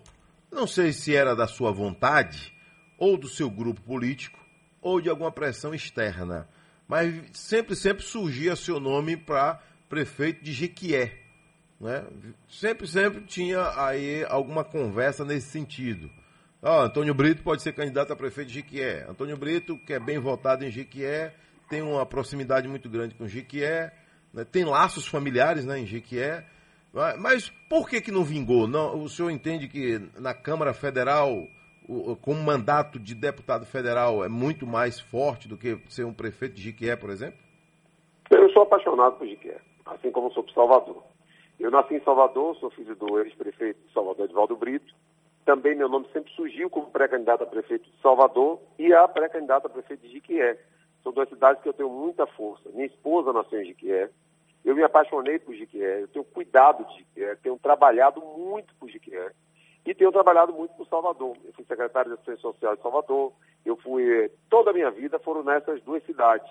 não 0.52 0.68
sei 0.68 0.92
se 0.92 1.16
era 1.16 1.36
da 1.36 1.48
sua 1.48 1.72
vontade, 1.72 2.54
ou 2.98 3.18
do 3.18 3.30
seu 3.30 3.50
grupo 3.50 3.82
político, 3.82 4.40
ou 4.82 5.00
de 5.00 5.10
alguma 5.10 5.32
pressão 5.32 5.74
externa, 5.74 6.50
mas 6.88 7.14
sempre, 7.34 7.76
sempre 7.76 8.04
surgia 8.04 8.56
seu 8.56 8.80
nome 8.80 9.16
para 9.16 9.62
prefeito 9.88 10.44
de 10.44 10.52
Jequié. 10.52 11.18
Né? 11.80 12.06
Sempre, 12.50 12.88
sempre 12.88 13.22
tinha 13.22 13.72
aí 13.82 14.26
alguma 14.30 14.64
conversa 14.64 15.24
nesse 15.24 15.48
sentido. 15.48 16.10
Ó, 16.62 16.82
Antônio 16.84 17.14
Brito 17.14 17.42
pode 17.42 17.62
ser 17.62 17.72
candidato 17.74 18.12
a 18.12 18.16
prefeito 18.16 18.50
de 18.50 18.56
Jequié. 18.56 19.06
Antônio 19.08 19.38
Brito, 19.38 19.78
que 19.86 19.94
é 19.94 20.00
bem 20.00 20.20
votado 20.20 20.66
em 20.66 20.70
Jequié, 20.72 21.34
tem 21.70 21.82
uma 21.82 22.06
proximidade 22.06 22.68
muito 22.68 22.90
grande 22.90 23.16
com 23.16 23.28
Jequié, 23.28 23.94
né? 24.34 24.44
tem 24.44 24.66
laços 24.66 25.08
familiares 25.08 25.66
né, 25.66 25.80
em 25.80 25.86
Jequié. 25.86 26.46
Mas- 27.20 27.50
por 27.70 27.88
que, 27.88 28.02
que 28.02 28.12
não 28.12 28.24
vingou? 28.26 28.68
Não, 28.68 29.02
o 29.02 29.08
senhor 29.08 29.30
entende 29.30 29.68
que 29.70 30.02
na 30.18 30.34
Câmara 30.34 30.74
Federal, 30.74 31.32
o, 31.88 32.12
o- 32.12 32.16
como 32.18 32.42
mandato 32.44 33.00
de 33.00 33.16
deputado 33.16 33.66
federal, 33.66 34.26
é 34.26 34.28
muito 34.28 34.68
mais 34.68 35.00
forte 35.00 35.48
do 35.48 35.56
que 35.56 35.80
ser 35.88 36.04
um 36.04 36.14
prefeito 36.14 36.56
de 36.56 36.64
Jequié, 36.64 36.96
por 36.98 37.10
exemplo? 37.10 37.40
Eu 38.32 38.50
sou 38.52 38.64
apaixonado 38.64 39.16
por 39.18 39.26
Jiqué, 39.28 39.58
assim 39.86 40.12
como 40.12 40.32
sou 40.34 40.44
por 40.44 40.54
Salvador. 40.54 41.04
Eu 41.60 41.70
nasci 41.70 41.96
em 41.96 42.04
Salvador, 42.04 42.56
sou 42.56 42.70
filho 42.70 42.96
do 42.96 43.20
ex-prefeito 43.20 43.86
de 43.86 43.94
Salvador, 43.94 44.26
Edvaldo 44.26 44.56
Brito. 44.56 44.94
Também 45.44 45.76
meu 45.76 45.90
nome 45.90 46.08
sempre 46.14 46.32
surgiu 46.34 46.70
como 46.70 46.90
pré-candidato 46.90 47.44
a 47.44 47.48
prefeito 47.48 47.90
de 47.90 48.02
Salvador 48.02 48.62
e 48.78 48.94
a 48.94 49.08
pré-candidata 49.08 49.68
a 49.68 49.70
prefeito 49.70 50.02
de 50.02 50.14
Jiquié. 50.14 50.58
São 51.04 51.12
duas 51.12 51.28
cidades 51.28 51.62
que 51.62 51.68
eu 51.68 51.74
tenho 51.74 51.90
muita 51.90 52.26
força. 52.28 52.70
Minha 52.70 52.86
esposa 52.86 53.34
nasceu 53.34 53.62
em 53.62 53.66
Jiquié. 53.66 54.10
Eu 54.64 54.76
me 54.76 54.84
apaixonei 54.84 55.40
por 55.40 55.54
Jiquié. 55.54 56.04
Eu 56.04 56.08
tenho 56.08 56.26
cuidado 56.26 56.86
de 56.86 56.98
Jiquié. 56.98 57.36
Tenho 57.36 57.58
trabalhado 57.58 58.22
muito 58.22 58.74
por 58.76 58.90
Jiquié. 58.90 59.32
E 59.86 59.94
tenho 59.96 60.12
trabalhado 60.12 60.54
muito 60.54 60.74
por 60.76 60.88
Salvador. 60.88 61.36
Eu 61.44 61.54
fui 61.54 61.66
secretário 61.66 62.10
de 62.12 62.16
Assistência 62.16 62.42
Social 62.42 62.76
de 62.76 62.82
Salvador. 62.82 63.34
Eu 63.66 63.76
fui... 63.78 64.26
eh, 64.26 64.32
Toda 64.50 64.72
a 64.72 64.74
minha 64.74 64.92
vida 64.92 65.18
foram 65.20 65.44
nessas 65.44 65.82
duas 65.82 66.04
cidades. 66.04 66.50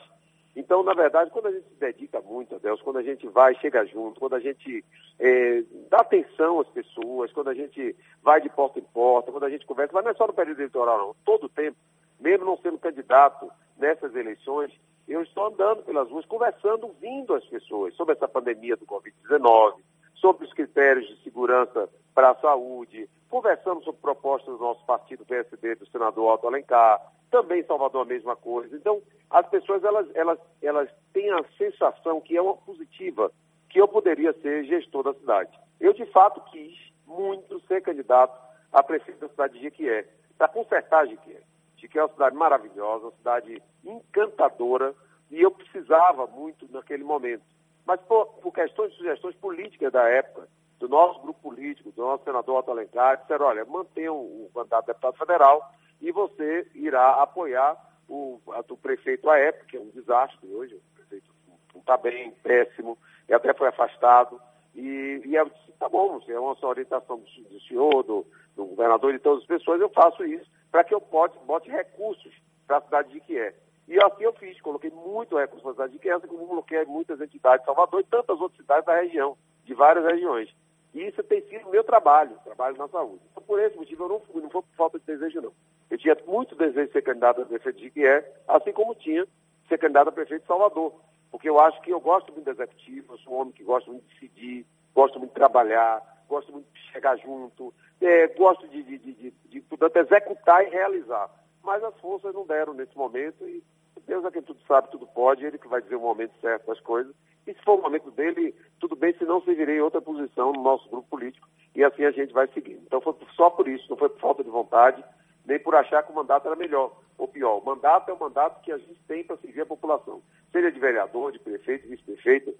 Então, 0.58 0.82
na 0.82 0.92
verdade, 0.92 1.30
quando 1.30 1.46
a 1.46 1.52
gente 1.52 1.68
se 1.68 1.78
dedica 1.78 2.20
muito 2.20 2.56
a 2.56 2.58
Deus, 2.58 2.82
quando 2.82 2.98
a 2.98 3.02
gente 3.02 3.28
vai, 3.28 3.54
chega 3.54 3.86
junto, 3.86 4.18
quando 4.18 4.34
a 4.34 4.40
gente 4.40 4.84
eh, 5.20 5.62
dá 5.88 5.98
atenção 5.98 6.58
às 6.58 6.68
pessoas, 6.70 7.32
quando 7.32 7.48
a 7.48 7.54
gente 7.54 7.94
vai 8.24 8.40
de 8.40 8.48
porta 8.48 8.80
em 8.80 8.82
porta, 8.82 9.30
quando 9.30 9.44
a 9.44 9.50
gente 9.50 9.64
conversa, 9.64 9.92
mas 9.94 10.02
não 10.02 10.10
é 10.10 10.14
só 10.14 10.26
no 10.26 10.32
período 10.32 10.58
eleitoral, 10.58 10.98
não. 10.98 11.16
Todo 11.24 11.44
o 11.44 11.48
tempo 11.48 11.76
mesmo 12.18 12.44
não 12.44 12.56
sendo 12.56 12.76
candidato 12.76 13.48
nessas 13.76 14.12
eleições, 14.16 14.72
eu 15.06 15.22
estou 15.22 15.46
andando 15.46 15.84
pelas 15.84 16.10
ruas, 16.10 16.26
conversando, 16.26 16.92
vindo 17.00 17.34
as 17.34 17.44
pessoas 17.44 17.94
sobre 17.94 18.14
essa 18.14 18.26
pandemia 18.26 18.76
do 18.76 18.84
Covid-19, 18.84 19.74
sobre 20.16 20.44
os 20.44 20.52
critérios 20.52 21.06
de 21.06 21.22
segurança 21.22 21.88
para 22.18 22.30
a 22.30 22.40
saúde, 22.40 23.08
conversamos 23.30 23.84
sobre 23.84 24.00
propostas 24.00 24.58
do 24.58 24.60
nosso 24.60 24.84
partido 24.84 25.24
PSD, 25.24 25.76
do 25.76 25.86
senador 25.86 26.34
Otto 26.34 26.48
Alencar, 26.48 27.00
também 27.30 27.60
em 27.60 27.64
Salvador 27.64 28.02
a 28.02 28.08
mesma 28.08 28.34
coisa. 28.34 28.74
Então, 28.74 29.00
as 29.30 29.48
pessoas 29.48 29.84
elas, 29.84 30.08
elas, 30.16 30.36
elas 30.60 30.90
têm 31.12 31.30
a 31.30 31.44
sensação 31.56 32.20
que 32.20 32.36
é 32.36 32.42
uma 32.42 32.56
positiva, 32.56 33.30
que 33.70 33.80
eu 33.80 33.86
poderia 33.86 34.32
ser 34.42 34.64
gestor 34.64 35.04
da 35.04 35.14
cidade. 35.14 35.56
Eu, 35.78 35.92
de 35.92 36.06
fato, 36.06 36.40
quis 36.50 36.76
muito 37.06 37.60
ser 37.68 37.82
candidato 37.82 38.36
a 38.72 38.82
prefeito 38.82 39.20
da 39.20 39.28
cidade 39.28 39.54
de 39.54 39.60
Jequié, 39.60 40.04
para 40.36 40.48
consertar 40.48 41.06
Jequié. 41.06 41.40
Jequié 41.76 42.00
é 42.00 42.04
uma 42.04 42.12
cidade 42.14 42.34
maravilhosa, 42.34 43.04
uma 43.04 43.12
cidade 43.12 43.62
encantadora, 43.84 44.92
e 45.30 45.40
eu 45.40 45.52
precisava 45.52 46.26
muito 46.26 46.66
naquele 46.72 47.04
momento. 47.04 47.44
Mas 47.86 48.00
por, 48.00 48.26
por 48.42 48.52
questões 48.52 48.90
de 48.90 48.96
sugestões 48.96 49.36
políticas 49.36 49.92
da 49.92 50.02
época, 50.08 50.48
do 50.78 50.88
nosso 50.88 51.20
grupo 51.20 51.40
político, 51.40 51.90
do 51.92 52.02
nosso 52.02 52.24
senador 52.24 52.58
Otto 52.58 52.70
Alencar, 52.70 53.18
disseram, 53.18 53.46
olha, 53.46 53.64
mantenha 53.64 54.12
o 54.12 54.50
mandato 54.54 54.86
de 54.86 54.92
deputado 54.92 55.16
federal 55.16 55.72
e 56.00 56.12
você 56.12 56.66
irá 56.74 57.22
apoiar 57.22 57.76
o, 58.08 58.40
o 58.46 58.76
prefeito 58.76 59.28
à 59.28 59.38
época, 59.38 59.66
que 59.66 59.76
é 59.76 59.80
um 59.80 59.90
desastre 59.90 60.48
hoje, 60.48 60.74
o 60.74 60.96
prefeito 60.96 61.30
não 61.74 61.80
está 61.80 61.96
bem, 61.96 62.30
péssimo, 62.42 62.96
e 63.28 63.34
até 63.34 63.52
foi 63.52 63.68
afastado. 63.68 64.40
E, 64.74 65.22
e 65.24 65.34
eu 65.34 65.48
disse, 65.48 65.72
tá 65.78 65.88
bom, 65.88 66.20
é 66.26 66.38
uma 66.38 66.56
orientação 66.62 67.18
do, 67.18 67.48
do 67.48 67.60
senhor, 67.62 68.02
do, 68.02 68.26
do, 68.56 68.64
governador 68.66 69.12
de 69.12 69.18
todas 69.18 69.42
as 69.42 69.46
pessoas, 69.46 69.80
eu 69.80 69.90
faço 69.90 70.24
isso 70.24 70.48
para 70.70 70.84
que 70.84 70.94
eu 70.94 71.00
bote, 71.00 71.36
bote 71.46 71.70
recursos 71.70 72.32
para 72.66 72.78
a 72.78 72.82
cidade 72.82 73.10
de 73.10 73.20
Quié. 73.20 73.54
E 73.86 73.96
assim 74.02 74.24
eu 74.24 74.32
fiz, 74.34 74.60
coloquei 74.60 74.90
muito 74.90 75.36
recursos 75.36 75.62
para 75.62 75.70
a 75.70 75.74
cidade 75.74 75.92
de 75.92 75.98
Quié, 75.98 76.12
assim 76.12 76.26
como 76.26 76.46
coloquei 76.46 76.84
muitas 76.84 77.20
entidades 77.20 77.60
de 77.60 77.66
Salvador 77.66 78.00
e 78.00 78.04
tantas 78.04 78.40
outras 78.40 78.60
cidades 78.60 78.84
da 78.84 79.00
região, 79.00 79.36
de 79.64 79.74
várias 79.74 80.04
regiões. 80.04 80.54
E 80.94 81.06
isso 81.06 81.22
tem 81.22 81.42
sido 81.42 81.68
meu 81.70 81.84
trabalho, 81.84 82.36
trabalho 82.44 82.76
na 82.76 82.88
saúde. 82.88 83.20
Então, 83.30 83.42
por 83.42 83.60
esse 83.60 83.76
motivo, 83.76 84.04
eu 84.04 84.08
não 84.08 84.20
fui, 84.20 84.42
não 84.42 84.50
foi 84.50 84.62
por 84.62 84.76
falta 84.76 84.98
de 84.98 85.04
desejo, 85.04 85.40
não. 85.40 85.52
Eu 85.90 85.98
tinha 85.98 86.16
muito 86.26 86.54
desejo 86.54 86.86
de 86.86 86.92
ser 86.92 87.02
candidato 87.02 87.42
a 87.42 87.46
prefeito 87.46 87.76
de 87.76 87.84
Jequié, 87.84 88.24
assim 88.46 88.72
como 88.72 88.94
tinha 88.94 89.24
de 89.24 89.68
ser 89.68 89.78
candidato 89.78 90.08
a 90.08 90.12
prefeito 90.12 90.42
de 90.42 90.48
Salvador. 90.48 90.94
Porque 91.30 91.48
eu 91.48 91.60
acho 91.60 91.80
que 91.82 91.90
eu 91.90 92.00
gosto 92.00 92.32
muito 92.32 92.46
do 92.46 92.50
executivo, 92.50 93.14
eu 93.14 93.18
sou 93.18 93.34
um 93.34 93.40
homem 93.40 93.52
que 93.52 93.62
gosta 93.62 93.90
muito 93.90 94.06
de 94.06 94.14
decidir, 94.14 94.66
gosto 94.94 95.18
muito 95.18 95.30
de 95.30 95.36
trabalhar, 95.36 96.02
gosto 96.28 96.52
muito 96.52 96.66
de 96.72 96.80
chegar 96.92 97.16
junto, 97.18 97.72
é, 98.00 98.26
gosto 98.28 98.66
de, 98.68 98.82
de, 98.82 98.98
de, 98.98 99.12
de, 99.12 99.30
de, 99.30 99.60
portanto, 99.62 99.96
executar 99.96 100.66
e 100.66 100.70
realizar. 100.70 101.30
Mas 101.62 101.82
as 101.84 101.94
forças 102.00 102.34
não 102.34 102.46
deram 102.46 102.72
nesse 102.72 102.96
momento 102.96 103.46
e 103.46 103.62
Deus 104.06 104.24
é 104.24 104.30
quem 104.30 104.42
tudo 104.42 104.60
sabe, 104.66 104.90
tudo 104.90 105.06
pode, 105.06 105.44
ele 105.44 105.58
que 105.58 105.68
vai 105.68 105.82
dizer 105.82 105.96
o 105.96 106.00
momento 106.00 106.32
certo 106.40 106.66
das 106.66 106.80
coisas. 106.80 107.14
E 107.48 107.54
se 107.54 107.62
for 107.64 107.78
o 107.78 107.82
momento 107.82 108.10
dele, 108.10 108.54
tudo 108.78 108.94
bem, 108.94 109.14
se 109.14 109.24
não 109.24 109.40
seguirei 109.40 109.78
em 109.78 109.80
outra 109.80 110.02
posição 110.02 110.52
no 110.52 110.62
nosso 110.62 110.86
grupo 110.90 111.08
político. 111.08 111.48
E 111.74 111.82
assim 111.82 112.04
a 112.04 112.10
gente 112.10 112.30
vai 112.30 112.46
seguindo. 112.48 112.82
Então 112.86 113.00
foi 113.00 113.14
só 113.34 113.48
por 113.48 113.66
isso, 113.66 113.88
não 113.88 113.96
foi 113.96 114.10
por 114.10 114.20
falta 114.20 114.44
de 114.44 114.50
vontade, 114.50 115.02
nem 115.46 115.58
por 115.58 115.74
achar 115.74 116.02
que 116.02 116.12
o 116.12 116.14
mandato 116.14 116.46
era 116.46 116.54
melhor 116.54 116.94
ou 117.16 117.26
pior. 117.26 117.56
O 117.56 117.64
mandato 117.64 118.10
é 118.10 118.12
o 118.12 118.20
mandato 118.20 118.60
que 118.60 118.70
a 118.70 118.76
gente 118.76 119.00
tem 119.08 119.24
para 119.24 119.38
servir 119.38 119.62
a 119.62 119.66
população. 119.66 120.20
Seja 120.52 120.70
de 120.70 120.78
vereador, 120.78 121.32
de 121.32 121.38
prefeito, 121.38 121.88
vice-prefeito, 121.88 122.54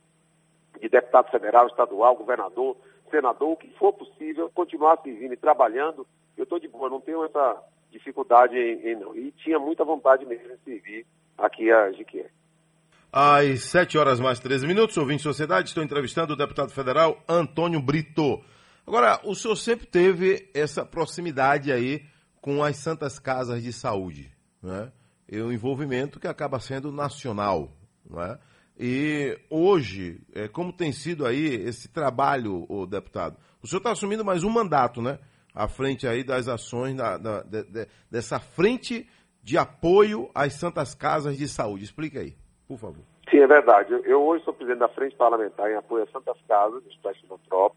de 0.81 0.89
deputado 0.89 1.31
federal, 1.31 1.67
estadual, 1.67 2.17
governador, 2.17 2.75
senador, 3.11 3.51
o 3.51 3.57
que 3.57 3.69
for 3.75 3.93
possível, 3.93 4.51
continuar 4.55 5.03
servindo 5.03 5.35
e 5.35 5.37
trabalhando. 5.37 6.07
Eu 6.35 6.45
estou 6.45 6.59
de 6.59 6.67
boa, 6.67 6.89
não 6.89 7.01
tenho 7.01 7.25
essa 7.25 7.63
dificuldade 7.91 8.57
em, 8.57 8.89
em, 8.89 8.97
não. 8.97 9.15
E 9.15 9.33
tinha 9.33 9.59
muita 9.59 9.85
vontade 9.85 10.25
mesmo 10.25 10.49
de 10.49 10.57
servir 10.65 11.07
aqui 11.37 11.71
a 11.71 11.93
Jiquié. 11.93 12.31
Às 13.11 13.63
7 13.63 13.97
horas 13.97 14.21
mais 14.21 14.39
13 14.39 14.67
minutos, 14.67 14.95
ouvinte 14.99 15.23
Sociedade, 15.23 15.69
estou 15.69 15.83
entrevistando 15.83 16.35
o 16.35 16.37
deputado 16.37 16.71
federal 16.71 17.25
Antônio 17.27 17.81
Brito. 17.81 18.45
Agora, 18.87 19.19
o 19.25 19.35
senhor 19.35 19.57
sempre 19.57 19.87
teve 19.87 20.51
essa 20.53 20.85
proximidade 20.85 21.73
aí 21.73 22.05
com 22.39 22.63
as 22.63 22.77
santas 22.77 23.19
casas 23.19 23.63
de 23.63 23.73
saúde, 23.73 24.31
né? 24.63 24.93
E 25.27 25.41
um 25.41 25.51
envolvimento 25.51 26.21
que 26.21 26.29
acaba 26.29 26.61
sendo 26.61 26.93
nacional, 26.93 27.75
né? 28.09 28.39
E 28.79 29.39
hoje, 29.49 30.21
é, 30.35 30.47
como 30.47 30.71
tem 30.71 30.93
sido 30.93 31.25
aí 31.25 31.47
esse 31.47 31.89
trabalho, 31.89 32.67
o 32.69 32.87
deputado? 32.87 33.39
O 33.63 33.67
senhor 33.67 33.79
está 33.79 33.93
assumindo 33.93 34.23
mais 34.23 34.45
um 34.45 34.51
mandato, 34.51 35.01
né? 35.01 35.19
À 35.55 35.67
frente 35.67 36.07
aí 36.07 36.23
das 36.23 36.47
ações 36.47 36.95
da, 36.95 37.17
da, 37.17 37.43
de, 37.43 37.63
de, 37.65 37.89
dessa 38.11 38.39
frente 38.39 39.09
de 39.43 39.57
apoio 39.57 40.31
às 40.35 40.53
santas 40.53 40.95
casas 40.95 41.39
de 41.39 41.49
saúde. 41.49 41.85
Explica 41.85 42.21
aí 42.21 42.37
por 42.69 42.79
favor. 42.79 43.03
Sim, 43.31 43.39
é 43.39 43.47
verdade. 43.47 43.93
Eu, 44.05 44.23
hoje 44.23 44.45
sou 44.45 44.53
presidente 44.53 44.81
da 44.81 44.89
Frente 44.89 45.17
Parlamentar 45.17 45.71
em 45.71 45.77
apoio 45.77 46.05
às 46.05 46.11
Santas 46.11 46.37
Casas, 46.47 46.83
do 46.83 46.91
Estado. 46.91 47.73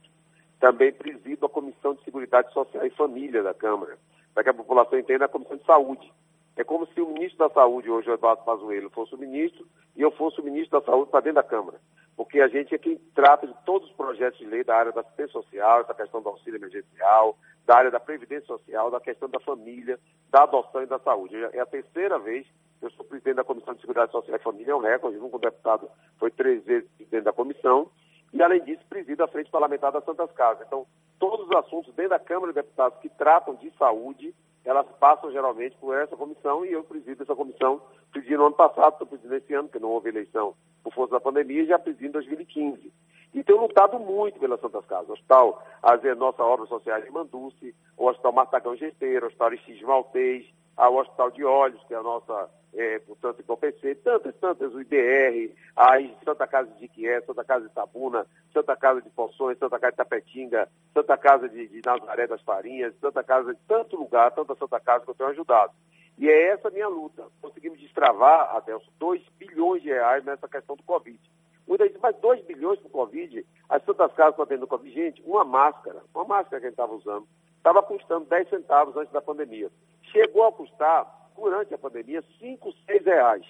Também 0.59 0.91
presido 0.91 1.45
a 1.45 1.49
Comissão 1.49 1.95
de 1.95 2.03
Seguridade 2.03 2.53
Social 2.53 2.85
e 2.85 2.89
Família 2.91 3.41
da 3.41 3.53
Câmara, 3.53 3.97
para 4.33 4.43
que 4.43 4.49
a 4.49 4.53
população 4.53 4.99
entenda 4.99 5.25
a 5.25 5.29
Comissão 5.29 5.57
de 5.57 5.65
Saúde. 5.65 6.13
É 6.55 6.63
como 6.63 6.85
se 6.87 7.01
o 7.01 7.07
ministro 7.07 7.39
da 7.39 7.53
Saúde, 7.53 7.89
hoje, 7.89 8.09
o 8.09 8.13
Eduardo 8.13 8.43
Pazuello, 8.43 8.89
fosse 8.89 9.15
o 9.15 9.17
ministro 9.17 9.65
e 9.95 10.01
eu 10.01 10.11
fosse 10.11 10.39
o 10.39 10.43
ministro 10.43 10.79
da 10.79 10.85
Saúde 10.85 11.09
para 11.09 11.21
dentro 11.21 11.41
da 11.41 11.43
Câmara. 11.43 11.79
Porque 12.15 12.39
a 12.41 12.47
gente 12.47 12.75
é 12.75 12.77
quem 12.77 12.97
trata 13.15 13.47
de 13.47 13.55
todos 13.65 13.89
os 13.89 13.95
projetos 13.95 14.37
de 14.37 14.45
lei 14.45 14.63
da 14.63 14.75
área 14.75 14.91
da 14.91 15.01
assistência 15.01 15.31
social, 15.31 15.85
da 15.85 15.93
questão 15.93 16.21
do 16.21 16.29
auxílio 16.29 16.57
emergencial, 16.57 17.37
da 17.65 17.77
área 17.77 17.89
da 17.89 17.99
previdência 17.99 18.45
social, 18.45 18.91
da 18.91 18.99
questão 18.99 19.29
da 19.29 19.39
família, 19.39 19.97
da 20.29 20.43
adoção 20.43 20.83
e 20.83 20.85
da 20.85 20.99
saúde. 20.99 21.35
É 21.53 21.59
a 21.59 21.65
terceira 21.65 22.19
vez 22.19 22.45
eu 22.81 22.89
sou 22.91 23.05
presidente 23.05 23.35
da 23.35 23.43
Comissão 23.43 23.73
de 23.73 23.81
Seguridade 23.81 24.11
Social 24.11 24.35
e 24.35 24.43
Família, 24.43 24.71
é 24.71 24.75
um 24.75 24.79
recorde, 24.79 25.17
o 25.17 25.39
deputado, 25.39 25.89
foi 26.17 26.31
três 26.31 26.63
vezes 26.63 26.89
presidente 26.97 27.23
da 27.23 27.33
comissão, 27.33 27.89
e 28.33 28.41
além 28.41 28.63
disso, 28.63 28.81
presido 28.89 29.23
a 29.23 29.27
Frente 29.27 29.51
Parlamentar 29.51 29.91
das 29.91 30.05
Santas 30.05 30.31
Casas. 30.31 30.65
Então, 30.65 30.85
todos 31.19 31.47
os 31.47 31.55
assuntos 31.55 31.93
dentro 31.93 32.11
da 32.11 32.19
Câmara 32.19 32.51
de 32.51 32.61
Deputados 32.61 32.99
que 32.99 33.09
tratam 33.09 33.55
de 33.55 33.71
saúde, 33.77 34.33
elas 34.63 34.87
passam 34.99 35.31
geralmente 35.31 35.75
por 35.77 35.95
essa 35.95 36.15
comissão 36.15 36.65
e 36.65 36.71
eu 36.71 36.83
presido 36.83 37.23
essa 37.23 37.35
comissão, 37.35 37.81
presidi 38.11 38.37
no 38.37 38.47
ano 38.47 38.55
passado, 38.55 38.93
estou 38.93 39.07
presidindo 39.07 39.35
esse 39.35 39.53
ano, 39.53 39.67
porque 39.67 39.79
não 39.79 39.89
houve 39.89 40.09
eleição 40.09 40.55
por 40.83 40.93
força 40.93 41.13
da 41.13 41.19
pandemia, 41.19 41.63
e 41.63 41.67
já 41.67 41.77
presidi 41.77 42.07
em 42.07 42.11
2015. 42.11 42.91
E 43.33 43.43
tenho 43.43 43.61
lutado 43.61 43.97
muito 43.99 44.39
pelas 44.39 44.59
Santas 44.59 44.85
Casas. 44.85 45.09
O 45.09 45.13
Hospital, 45.13 45.63
a 45.81 46.15
nossa 46.15 46.43
obra 46.43 46.65
social 46.65 47.01
de 47.01 47.09
Manduce, 47.11 47.75
o 47.97 48.07
Hospital 48.07 48.33
Martagão 48.33 48.75
Gesteiro, 48.75 49.25
o 49.25 49.27
Hospital 49.27 49.47
Aristides 49.47 49.83
Maltês, 49.83 50.45
ao 50.81 50.95
Hospital 50.95 51.29
de 51.29 51.45
Olhos, 51.45 51.79
que 51.83 51.93
é 51.93 51.97
a 51.97 52.01
nossa, 52.01 52.49
é, 52.73 52.97
portanto, 52.97 53.43
PC, 53.55 53.93
tantas, 54.03 54.35
tantas, 54.37 54.73
o 54.73 54.81
IDR, 54.81 55.53
a 55.75 55.99
Santa 56.25 56.47
Casa 56.47 56.71
de 56.71 56.85
Iquié, 56.85 57.21
Santa 57.21 57.43
Casa 57.43 57.67
de 57.67 57.71
Tabuna, 57.71 58.25
Santa 58.51 58.75
Casa 58.75 58.99
de 58.99 59.09
Poções, 59.11 59.59
Santa 59.59 59.77
Casa 59.77 59.91
de 59.91 59.97
Tapetinga, 59.97 60.67
Santa 60.91 61.15
Casa 61.19 61.47
de, 61.47 61.67
de 61.67 61.81
Nazaré 61.85 62.25
das 62.25 62.41
Farinhas, 62.41 62.95
Santa 62.99 63.23
Casa 63.23 63.53
de 63.53 63.59
tanto 63.67 63.95
lugar, 63.95 64.31
tanta 64.31 64.55
Santa 64.55 64.79
Casa 64.79 65.05
que 65.05 65.11
eu 65.11 65.13
tenho 65.13 65.29
ajudado. 65.29 65.71
E 66.17 66.27
é 66.27 66.47
essa 66.47 66.71
minha 66.71 66.87
luta. 66.87 67.27
Conseguimos 67.39 67.79
destravar, 67.79 68.55
Adelson, 68.55 68.89
2 68.97 69.21
bilhões 69.37 69.83
de 69.83 69.89
reais 69.89 70.25
nessa 70.25 70.47
questão 70.47 70.75
do 70.75 70.81
Covid. 70.81 71.19
Muita 71.67 71.85
gente, 71.85 71.99
mas 72.01 72.15
2 72.17 72.43
bilhões 72.45 72.79
para 72.79 72.87
o 72.87 72.91
Covid, 72.91 73.45
as 73.69 73.85
Santas 73.85 74.11
Casas 74.13 74.33
estão 74.33 74.47
tendo 74.47 74.65
Covid. 74.65 74.95
Gente, 74.95 75.21
uma 75.21 75.45
máscara, 75.45 76.01
uma 76.11 76.25
máscara 76.25 76.59
que 76.59 76.65
a 76.65 76.69
gente 76.69 76.73
estava 76.73 76.95
usando, 76.95 77.27
estava 77.55 77.83
custando 77.83 78.25
10 78.25 78.49
centavos 78.49 78.97
antes 78.97 79.13
da 79.13 79.21
pandemia. 79.21 79.69
Chegou 80.11 80.45
a 80.45 80.51
custar, 80.51 81.21
durante 81.35 81.73
a 81.73 81.77
pandemia, 81.77 82.23
5, 82.39 82.73
6 82.85 83.05
reais. 83.05 83.45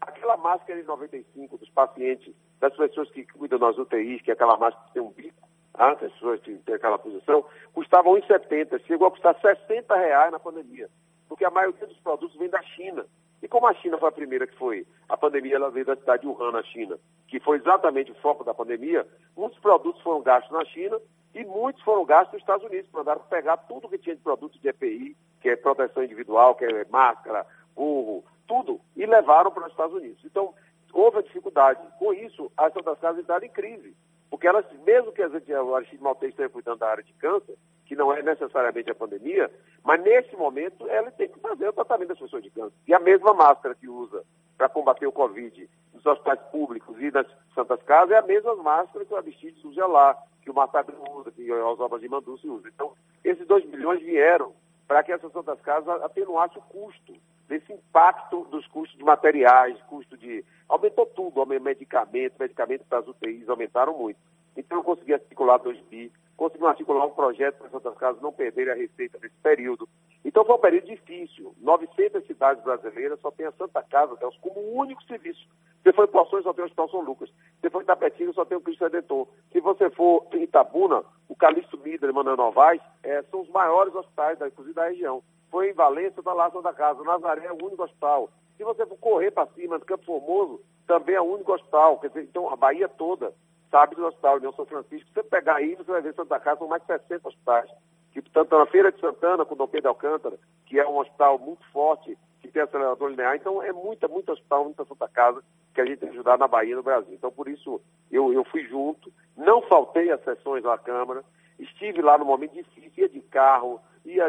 Aquela 0.00 0.36
máscara 0.36 0.80
de 0.80 0.86
95 0.86 1.58
dos 1.58 1.68
pacientes, 1.70 2.34
das 2.60 2.74
pessoas 2.76 3.10
que 3.10 3.24
cuidam 3.24 3.58
das 3.58 3.78
UTIs, 3.78 4.22
que 4.22 4.30
é 4.30 4.34
aquela 4.34 4.56
máscara 4.56 4.86
que 4.86 4.92
tem 4.94 5.02
um 5.02 5.10
bico, 5.10 5.48
ah, 5.74 5.92
as 5.92 5.98
pessoas 5.98 6.40
que 6.40 6.54
têm 6.58 6.74
aquela 6.74 6.98
posição, 6.98 7.44
custava 7.72 8.08
1,70, 8.10 8.84
chegou 8.86 9.06
a 9.06 9.10
custar 9.10 9.38
60 9.40 9.96
reais 9.96 10.30
na 10.30 10.38
pandemia. 10.38 10.88
Porque 11.28 11.44
a 11.44 11.50
maioria 11.50 11.86
dos 11.86 11.98
produtos 11.98 12.36
vem 12.36 12.48
da 12.48 12.62
China. 12.62 13.06
E 13.42 13.48
como 13.48 13.66
a 13.66 13.74
China 13.74 13.98
foi 13.98 14.08
a 14.08 14.12
primeira 14.12 14.46
que 14.46 14.56
foi, 14.56 14.86
a 15.08 15.16
pandemia 15.16 15.56
ela 15.56 15.70
veio 15.70 15.84
da 15.84 15.96
cidade 15.96 16.22
de 16.22 16.28
Wuhan, 16.28 16.52
na 16.52 16.62
China, 16.62 16.98
que 17.26 17.40
foi 17.40 17.58
exatamente 17.58 18.12
o 18.12 18.14
foco 18.16 18.44
da 18.44 18.54
pandemia, 18.54 19.06
muitos 19.36 19.58
produtos 19.58 20.00
foram 20.02 20.22
gastos 20.22 20.52
na 20.52 20.64
China 20.66 21.00
e 21.34 21.44
muitos 21.44 21.82
foram 21.82 22.04
gastos 22.04 22.34
nos 22.34 22.42
Estados 22.42 22.64
Unidos, 22.64 22.88
mandaram 22.92 23.20
pegar 23.22 23.56
tudo 23.56 23.88
que 23.88 23.98
tinha 23.98 24.14
de 24.14 24.22
produto 24.22 24.58
de 24.60 24.68
EPI, 24.68 25.16
que 25.40 25.48
é 25.48 25.56
proteção 25.56 26.04
individual, 26.04 26.54
que 26.54 26.64
é 26.64 26.84
máscara, 26.88 27.44
burro, 27.74 28.24
tudo, 28.46 28.80
e 28.94 29.04
levaram 29.06 29.50
para 29.50 29.64
os 29.64 29.72
Estados 29.72 29.96
Unidos. 29.96 30.24
Então, 30.24 30.54
houve 30.92 31.18
a 31.18 31.22
dificuldade. 31.22 31.80
Com 31.98 32.12
isso, 32.12 32.52
as 32.56 32.72
Santas 32.72 32.98
Casas 33.00 33.22
entraram 33.22 33.44
em 33.44 33.50
crise. 33.50 33.96
Porque 34.30 34.46
elas, 34.46 34.64
mesmo 34.84 35.12
que 35.12 35.22
as, 35.22 35.32
o 35.32 35.74
Aristide 35.74 36.02
Maltês 36.02 36.30
esteja 36.30 36.48
cuidando 36.48 36.78
da 36.78 36.88
área 36.88 37.02
de 37.02 37.12
câncer, 37.14 37.56
que 37.92 37.96
não 37.96 38.10
é 38.10 38.22
necessariamente 38.22 38.90
a 38.90 38.94
pandemia, 38.94 39.50
mas 39.84 40.02
nesse 40.02 40.34
momento 40.34 40.88
ela 40.88 41.10
tem 41.10 41.28
que 41.28 41.38
fazer 41.40 41.68
o 41.68 41.74
tratamento 41.74 42.08
das 42.08 42.18
pessoas 42.18 42.42
de 42.42 42.48
câncer. 42.48 42.72
E 42.88 42.94
a 42.94 42.98
mesma 42.98 43.34
máscara 43.34 43.74
que 43.74 43.86
usa 43.86 44.24
para 44.56 44.66
combater 44.66 45.06
o 45.06 45.12
Covid 45.12 45.68
nos 45.92 46.06
hospitais 46.06 46.40
públicos 46.50 46.96
e 46.98 47.10
nas 47.10 47.26
Santas 47.54 47.82
Casas 47.82 48.12
é 48.12 48.16
a 48.16 48.22
mesma 48.22 48.56
máscara 48.56 49.04
que 49.04 49.12
o 49.12 49.16
Aristides 49.18 49.62
usa 49.62 49.86
lá, 49.86 50.16
que 50.40 50.50
o 50.50 50.54
Massacre 50.54 50.96
usa, 51.10 51.30
que 51.32 51.52
as 51.52 51.80
obras 51.80 52.00
de 52.00 52.08
Manduce 52.08 52.48
usa. 52.48 52.66
Então, 52.66 52.94
esses 53.22 53.46
2 53.46 53.66
bilhões 53.66 54.00
vieram 54.00 54.54
para 54.88 55.02
que 55.02 55.12
essas 55.12 55.30
Santas 55.30 55.60
Casas 55.60 56.02
atenuasse 56.02 56.56
o 56.56 56.62
custo 56.62 57.12
desse 57.46 57.74
impacto 57.74 58.46
dos 58.46 58.66
custos 58.68 58.96
de 58.96 59.04
materiais, 59.04 59.78
custo 59.82 60.16
de. 60.16 60.42
Aumentou 60.66 61.04
tudo, 61.04 61.44
medicamento, 61.44 62.40
medicamentos 62.40 62.86
para 62.86 63.00
as 63.00 63.06
UTIs 63.06 63.50
aumentaram 63.50 63.98
muito. 63.98 64.18
Então 64.56 64.78
eu 64.78 64.84
consegui 64.84 65.12
articular 65.12 65.58
dois 65.58 65.78
bi, 65.90 66.10
consegui 66.36 66.64
articular 66.64 67.06
um 67.06 67.10
projeto 67.10 67.58
para 67.58 67.66
as 67.68 67.74
outras 67.74 67.96
casas 67.96 68.22
não 68.22 68.32
perderem 68.32 68.72
a 68.72 68.76
receita 68.76 69.18
nesse 69.22 69.36
período. 69.42 69.88
Então 70.24 70.44
foi 70.44 70.54
um 70.54 70.60
período 70.60 70.86
difícil. 70.86 71.54
900 71.60 72.24
cidades 72.26 72.62
brasileiras 72.62 73.20
só 73.20 73.30
tem 73.30 73.46
a 73.46 73.52
Santa 73.52 73.82
Casa, 73.82 74.16
Deus, 74.16 74.36
como 74.38 74.60
único 74.74 75.02
serviço. 75.04 75.46
Se 75.82 75.92
for 75.92 76.04
em 76.04 76.12
Poções, 76.12 76.44
só 76.44 76.52
tem 76.52 76.62
o 76.62 76.66
Hospital 76.66 76.90
São 76.90 77.00
Lucas. 77.00 77.28
Se 77.60 77.68
for 77.68 77.82
em 77.82 77.84
Tapetinho, 77.84 78.32
só 78.32 78.44
tem 78.44 78.56
o 78.56 78.60
Cristo 78.60 78.84
Redentor. 78.84 79.26
Se 79.50 79.60
você 79.60 79.90
for 79.90 80.26
em 80.32 80.44
Itabuna, 80.44 81.02
o 81.28 81.34
Calixto 81.34 81.76
Midra 81.78 82.10
e 82.10 82.14
Manoel 82.14 82.36
Novaes 82.36 82.80
é, 83.02 83.22
são 83.24 83.40
os 83.40 83.48
maiores 83.48 83.94
hospitais, 83.94 84.40
inclusive 84.40 84.74
da 84.74 84.88
região. 84.88 85.22
Foi 85.50 85.70
em 85.70 85.74
Valência, 85.74 86.20
está 86.20 86.32
lá 86.32 86.50
Santa 86.50 86.72
Casa. 86.72 87.02
Nazaré 87.02 87.46
é 87.46 87.52
o 87.52 87.64
único 87.64 87.82
hospital. 87.82 88.30
Se 88.56 88.64
você 88.64 88.86
for 88.86 88.96
correr 88.98 89.32
para 89.32 89.48
cima, 89.48 89.80
Campo 89.80 90.04
Formoso, 90.04 90.60
também 90.86 91.16
é 91.16 91.20
o 91.20 91.34
único 91.34 91.52
hospital. 91.52 91.98
Quer 91.98 92.08
dizer, 92.08 92.22
então 92.22 92.48
a 92.48 92.56
Bahia 92.56 92.88
toda 92.88 93.34
sabe 93.72 93.96
do 93.96 94.06
hospital 94.06 94.36
União 94.36 94.52
São 94.52 94.66
Francisco. 94.66 95.08
Se 95.08 95.14
você 95.14 95.22
pegar 95.22 95.56
aí, 95.56 95.74
você 95.74 95.90
vai 95.90 96.02
ver 96.02 96.14
Santa 96.14 96.38
Casa, 96.38 96.58
são 96.58 96.68
mais 96.68 96.82
de 96.82 96.88
60 96.88 97.26
hospitais. 97.26 97.70
Que 98.12 98.20
tanto 98.20 98.56
na 98.56 98.66
Feira 98.66 98.92
de 98.92 99.00
Santana 99.00 99.46
com 99.46 99.54
o 99.54 99.56
Dom 99.56 99.66
Pedro 99.66 99.88
Alcântara, 99.88 100.38
que 100.66 100.78
é 100.78 100.86
um 100.86 100.98
hospital 100.98 101.38
muito 101.38 101.64
forte, 101.72 102.16
que 102.42 102.48
tem 102.48 102.60
acelerador 102.60 103.08
linear, 103.08 103.34
então 103.34 103.62
é 103.62 103.72
muita, 103.72 104.06
muito 104.06 104.30
hospital, 104.30 104.64
muita 104.64 104.84
Santa 104.84 105.08
Casa 105.08 105.42
que 105.72 105.80
a 105.80 105.86
gente 105.86 106.00
tem 106.00 106.10
ajudado 106.10 106.40
na 106.40 106.48
Bahia 106.48 106.76
no 106.76 106.82
Brasil. 106.82 107.14
Então, 107.14 107.32
por 107.32 107.48
isso, 107.48 107.80
eu, 108.10 108.30
eu 108.34 108.44
fui 108.44 108.62
junto, 108.68 109.10
não 109.34 109.62
faltei 109.62 110.10
às 110.10 110.22
sessões 110.22 110.62
da 110.62 110.76
Câmara, 110.76 111.24
estive 111.58 112.02
lá 112.02 112.18
no 112.18 112.26
momento 112.26 112.52
difícil, 112.52 112.92
ia 112.98 113.08
de 113.08 113.20
carro, 113.22 113.80
ia 114.04 114.24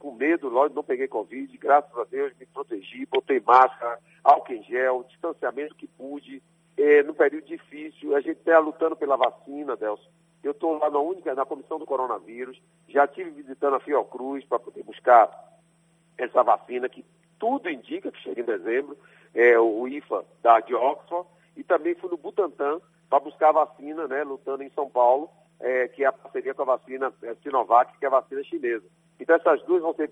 com 0.00 0.12
medo, 0.12 0.48
lógico, 0.48 0.74
não 0.74 0.82
peguei 0.82 1.06
Covid, 1.06 1.56
graças 1.58 1.96
a 1.96 2.04
Deus 2.04 2.32
me 2.40 2.46
protegi, 2.46 3.06
botei 3.06 3.40
máscara, 3.40 4.00
álcool 4.24 4.54
em 4.54 4.62
gel, 4.64 5.04
distanciamento 5.08 5.76
que 5.76 5.86
pude, 5.86 6.42
é, 6.76 7.02
no 7.02 7.14
período 7.14 7.46
difícil, 7.46 8.16
a 8.16 8.20
gente 8.20 8.38
está 8.38 8.58
lutando 8.58 8.96
pela 8.96 9.16
vacina, 9.16 9.76
Delcio, 9.76 10.08
eu 10.42 10.52
estou 10.52 10.78
lá 10.78 10.90
na 10.90 10.98
única, 10.98 11.34
na 11.34 11.44
comissão 11.44 11.78
do 11.78 11.86
coronavírus, 11.86 12.60
já 12.88 13.04
estive 13.04 13.30
visitando 13.30 13.76
a 13.76 13.80
Fiocruz 13.80 14.44
para 14.44 14.58
poder 14.58 14.82
buscar 14.82 15.30
essa 16.18 16.42
vacina 16.42 16.88
que 16.88 17.04
tudo 17.38 17.70
indica 17.70 18.10
que 18.10 18.20
chega 18.20 18.40
em 18.40 18.44
dezembro, 18.44 18.96
é, 19.34 19.58
o 19.58 19.86
IFA 19.86 20.24
da 20.42 20.60
de 20.60 20.74
Oxford, 20.74 21.28
e 21.56 21.62
também 21.62 21.94
fui 21.94 22.10
no 22.10 22.16
Butantan 22.16 22.80
para 23.08 23.20
buscar 23.20 23.50
a 23.50 23.64
vacina, 23.64 24.08
né, 24.08 24.24
lutando 24.24 24.62
em 24.62 24.70
São 24.70 24.88
Paulo, 24.88 25.30
é, 25.60 25.86
que 25.88 26.02
é 26.02 26.06
a 26.06 26.12
parceria 26.12 26.54
com 26.54 26.62
a 26.62 26.76
vacina 26.76 27.12
é, 27.22 27.34
Sinovac, 27.36 27.96
que 27.98 28.04
é 28.04 28.08
a 28.08 28.12
vacina 28.12 28.42
chinesa. 28.42 28.84
Então 29.20 29.36
essas 29.36 29.62
duas 29.62 29.82
vão 29.82 29.94
ser 29.94 30.10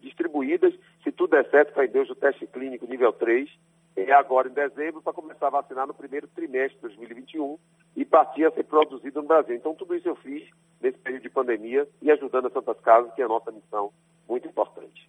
distribuídas, 0.00 0.74
se 1.04 1.12
tudo 1.12 1.30
der 1.30 1.48
certo, 1.50 1.74
para 1.74 1.86
Deus, 1.86 2.08
o 2.10 2.14
teste 2.14 2.46
clínico 2.46 2.86
nível 2.86 3.12
3, 3.12 3.48
é 3.96 4.12
agora 4.12 4.48
em 4.48 4.52
dezembro, 4.52 5.00
para 5.00 5.12
começar 5.12 5.46
a 5.46 5.50
vacinar 5.50 5.86
no 5.86 5.94
primeiro 5.94 6.28
trimestre 6.28 6.76
de 6.76 6.82
2021 6.82 7.58
e 7.96 8.04
partir 8.04 8.44
a 8.44 8.50
ser 8.50 8.64
produzido 8.64 9.22
no 9.22 9.28
Brasil. 9.28 9.54
Então, 9.54 9.74
tudo 9.74 9.94
isso 9.94 10.08
eu 10.08 10.16
fiz 10.16 10.48
nesse 10.80 10.98
período 10.98 11.22
de 11.22 11.30
pandemia 11.30 11.88
e 12.02 12.10
ajudando 12.10 12.46
as 12.46 12.52
Santas 12.52 12.78
Casas, 12.80 13.12
que 13.14 13.22
é 13.22 13.24
a 13.24 13.28
nossa 13.28 13.50
missão 13.50 13.90
muito 14.28 14.46
importante. 14.46 15.08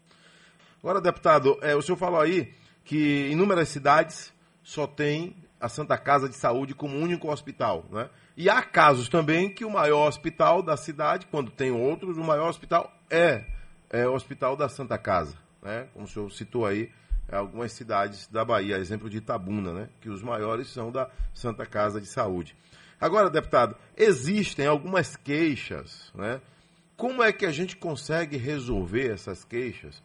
Agora, 0.82 1.02
deputado, 1.02 1.58
é, 1.62 1.76
o 1.76 1.82
senhor 1.82 1.98
falou 1.98 2.22
aí 2.22 2.54
que 2.86 3.30
inúmeras 3.30 3.68
cidades 3.68 4.34
só 4.64 4.88
tem 4.88 5.36
a 5.60 5.68
Santa 5.68 5.98
Casa 5.98 6.30
de 6.30 6.36
Saúde 6.36 6.74
como 6.74 6.98
único 6.98 7.30
hospital, 7.30 7.84
né? 7.92 8.10
E 8.38 8.50
há 8.50 8.62
casos 8.62 9.10
também 9.10 9.50
que 9.50 9.66
o 9.66 9.72
maior 9.72 10.08
hospital 10.08 10.62
da 10.62 10.78
cidade, 10.78 11.26
quando 11.26 11.50
tem 11.50 11.72
outros, 11.72 12.18
o 12.18 12.24
maior 12.24 12.50
hospital 12.50 12.92
é, 13.10 13.44
é 13.90 14.08
o 14.08 14.14
Hospital 14.14 14.56
da 14.56 14.70
Santa 14.70 14.98
Casa, 14.98 15.36
né? 15.62 15.88
Como 15.94 16.06
o 16.06 16.08
senhor 16.08 16.32
citou 16.32 16.66
aí, 16.66 16.92
algumas 17.36 17.72
cidades 17.74 18.28
da 18.28 18.46
Bahia, 18.46 18.78
exemplo 18.78 19.10
de 19.10 19.18
Itabuna, 19.18 19.74
né? 19.74 19.90
Que 20.00 20.10
os 20.10 20.22
maiores 20.22 20.70
são 20.70 20.92
da 20.92 21.10
Santa 21.34 21.66
Casa 21.66 22.00
de 22.00 22.08
Saúde. 22.08 22.56
Agora, 23.00 23.30
deputado, 23.30 23.76
existem 23.96 24.66
algumas 24.66 25.16
queixas, 25.16 26.12
né? 26.16 26.42
Como 26.96 27.22
é 27.22 27.32
que 27.32 27.46
a 27.46 27.52
gente 27.52 27.76
consegue 27.76 28.38
resolver 28.38 29.12
essas 29.12 29.44
queixas 29.44 30.02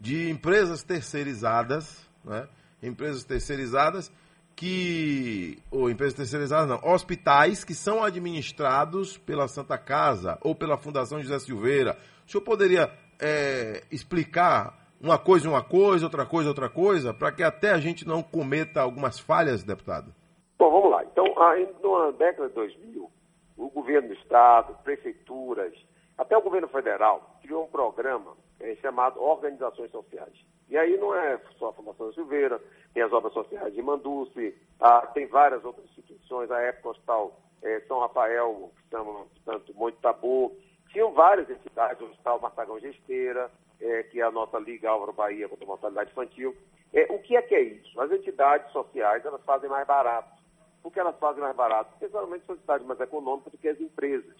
de 0.00 0.30
empresas 0.30 0.82
terceirizadas, 0.82 2.06
né? 2.24 2.46
Empresas 2.82 3.24
terceirizadas 3.24 4.12
que, 4.54 5.58
ou 5.70 5.90
empresas 5.90 6.14
terceirizadas 6.14 6.68
não, 6.68 6.80
hospitais 6.82 7.64
que 7.64 7.74
são 7.74 8.04
administrados 8.04 9.18
pela 9.18 9.48
Santa 9.48 9.76
Casa 9.76 10.38
ou 10.40 10.54
pela 10.54 10.78
Fundação 10.78 11.20
José 11.20 11.38
Silveira. 11.38 11.98
O 12.26 12.30
senhor 12.30 12.42
poderia 12.42 12.90
é, 13.18 13.82
explicar 13.90 14.85
uma 15.06 15.18
coisa 15.18 15.48
uma 15.48 15.62
coisa, 15.62 16.06
outra 16.06 16.26
coisa 16.26 16.48
outra 16.48 16.68
coisa, 16.68 17.14
para 17.14 17.30
que 17.30 17.42
até 17.42 17.70
a 17.70 17.78
gente 17.78 18.06
não 18.06 18.22
cometa 18.22 18.80
algumas 18.80 19.18
falhas, 19.20 19.62
deputado? 19.62 20.12
Bom, 20.58 20.70
vamos 20.70 20.90
lá. 20.90 21.04
Então, 21.04 21.24
na 21.34 22.10
década 22.10 22.48
de 22.48 22.54
2000, 22.54 23.10
o 23.56 23.70
governo 23.70 24.08
do 24.08 24.14
Estado, 24.14 24.76
prefeituras, 24.82 25.72
até 26.18 26.36
o 26.36 26.42
governo 26.42 26.68
federal, 26.68 27.38
criou 27.40 27.64
um 27.64 27.68
programa 27.68 28.32
é, 28.60 28.74
chamado 28.76 29.22
Organizações 29.22 29.90
Sociais. 29.90 30.32
E 30.68 30.76
aí 30.76 30.96
não 30.96 31.14
é 31.14 31.38
só 31.58 31.68
a 31.68 31.72
Fundação 31.72 32.12
Silveira, 32.12 32.60
tem 32.92 33.02
as 33.02 33.12
obras 33.12 33.32
sociais 33.32 33.72
de 33.72 33.82
Manduce, 33.82 34.54
ah, 34.80 35.06
tem 35.14 35.26
várias 35.26 35.64
outras 35.64 35.86
instituições, 35.86 36.50
a 36.50 36.60
época 36.60 36.90
Hospital 36.90 37.38
é, 37.62 37.80
São 37.86 38.00
Rafael, 38.00 38.72
que 38.76 38.90
chama, 38.90 39.26
portanto, 39.44 39.74
Monte 39.74 39.98
Tabu, 39.98 40.56
tinham 40.90 41.12
várias 41.12 41.48
entidades, 41.48 42.00
o 42.00 42.06
Hospital 42.06 42.40
Martagão 42.40 42.80
Gesteira, 42.80 43.50
é, 43.80 44.02
que 44.04 44.20
é 44.20 44.24
a 44.24 44.30
nossa 44.30 44.58
Liga 44.58 44.90
Álvaro 44.90 45.12
Bahia 45.12 45.48
contra 45.48 45.64
a 45.64 45.68
Mortalidade 45.68 46.10
Infantil. 46.10 46.56
É, 46.92 47.12
o 47.12 47.18
que 47.18 47.36
é 47.36 47.42
que 47.42 47.54
é 47.54 47.60
isso? 47.60 48.00
As 48.00 48.10
entidades 48.10 48.70
sociais, 48.72 49.24
elas 49.24 49.42
fazem 49.44 49.68
mais 49.68 49.86
barato. 49.86 50.34
Por 50.82 50.92
que 50.92 51.00
elas 51.00 51.18
fazem 51.18 51.42
mais 51.42 51.56
barato? 51.56 51.90
Porque 51.90 52.08
geralmente 52.08 52.46
são 52.46 52.54
entidades 52.54 52.86
mais 52.86 53.00
econômicas 53.00 53.52
do 53.52 53.58
que 53.58 53.68
as 53.68 53.80
empresas. 53.80 54.36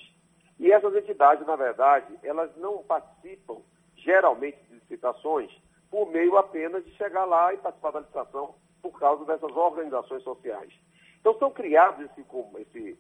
E 0.59 0.73
essas 0.73 0.95
entidades, 0.95 1.47
na 1.47 1.57
verdade, 1.57 2.19
elas 2.23 2.55
não 2.57 2.83
participam, 2.83 3.61
geralmente, 3.97 4.59
de 4.69 4.75
licitações 4.75 5.51
por 5.91 6.11
meio 6.11 6.37
apenas 6.37 6.85
de 6.85 6.93
chegar 6.93 7.25
lá 7.25 7.53
e 7.53 7.59
participar 7.59 7.91
da 7.91 8.01
licitação 8.01 8.55
por 8.81 8.99
causa 8.99 9.25
dessas 9.25 9.55
organizações 9.55 10.23
sociais. 10.23 10.73
Então, 11.21 11.39
são 11.39 11.51
criados 11.51 12.09
esse, 12.11 12.25
esse, 12.61 12.99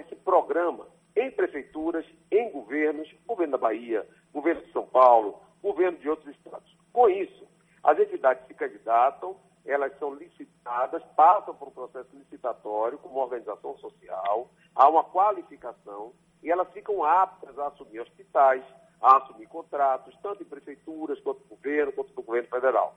esse 0.00 0.16
programa 0.16 0.86
em 1.14 1.30
prefeituras, 1.30 2.04
em 2.30 2.50
governos, 2.50 3.08
governo 3.26 3.52
da 3.52 3.58
Bahia, 3.58 4.06
governo 4.32 4.62
de 4.62 4.72
São 4.72 4.86
Paulo, 4.86 5.40
governo 5.62 5.98
de 5.98 6.08
outros 6.08 6.34
estados. 6.34 6.76
Com 6.92 7.08
isso, 7.08 7.46
as 7.82 7.98
entidades 7.98 8.46
se 8.46 8.54
candidatam, 8.54 9.36
elas 9.64 9.96
são 9.98 10.14
licitadas, 10.14 11.02
passam 11.16 11.54
por 11.54 11.68
um 11.68 11.72
processo 11.72 12.08
licitatório 12.14 12.98
como 12.98 13.20
organização 13.20 13.76
social, 13.78 14.48
há 14.74 14.88
uma 14.88 15.04
qualificação 15.04 16.12
e 16.42 16.50
elas 16.50 16.70
ficam 16.72 17.02
aptas 17.02 17.58
a 17.58 17.68
assumir 17.68 18.00
hospitais, 18.00 18.64
a 19.00 19.16
assumir 19.16 19.46
contratos, 19.48 20.16
tanto 20.22 20.42
em 20.42 20.46
prefeituras, 20.46 21.20
quanto 21.20 21.40
no 21.40 21.56
governo, 21.56 21.92
quanto 21.92 22.14
no 22.14 22.22
governo 22.22 22.48
federal. 22.48 22.94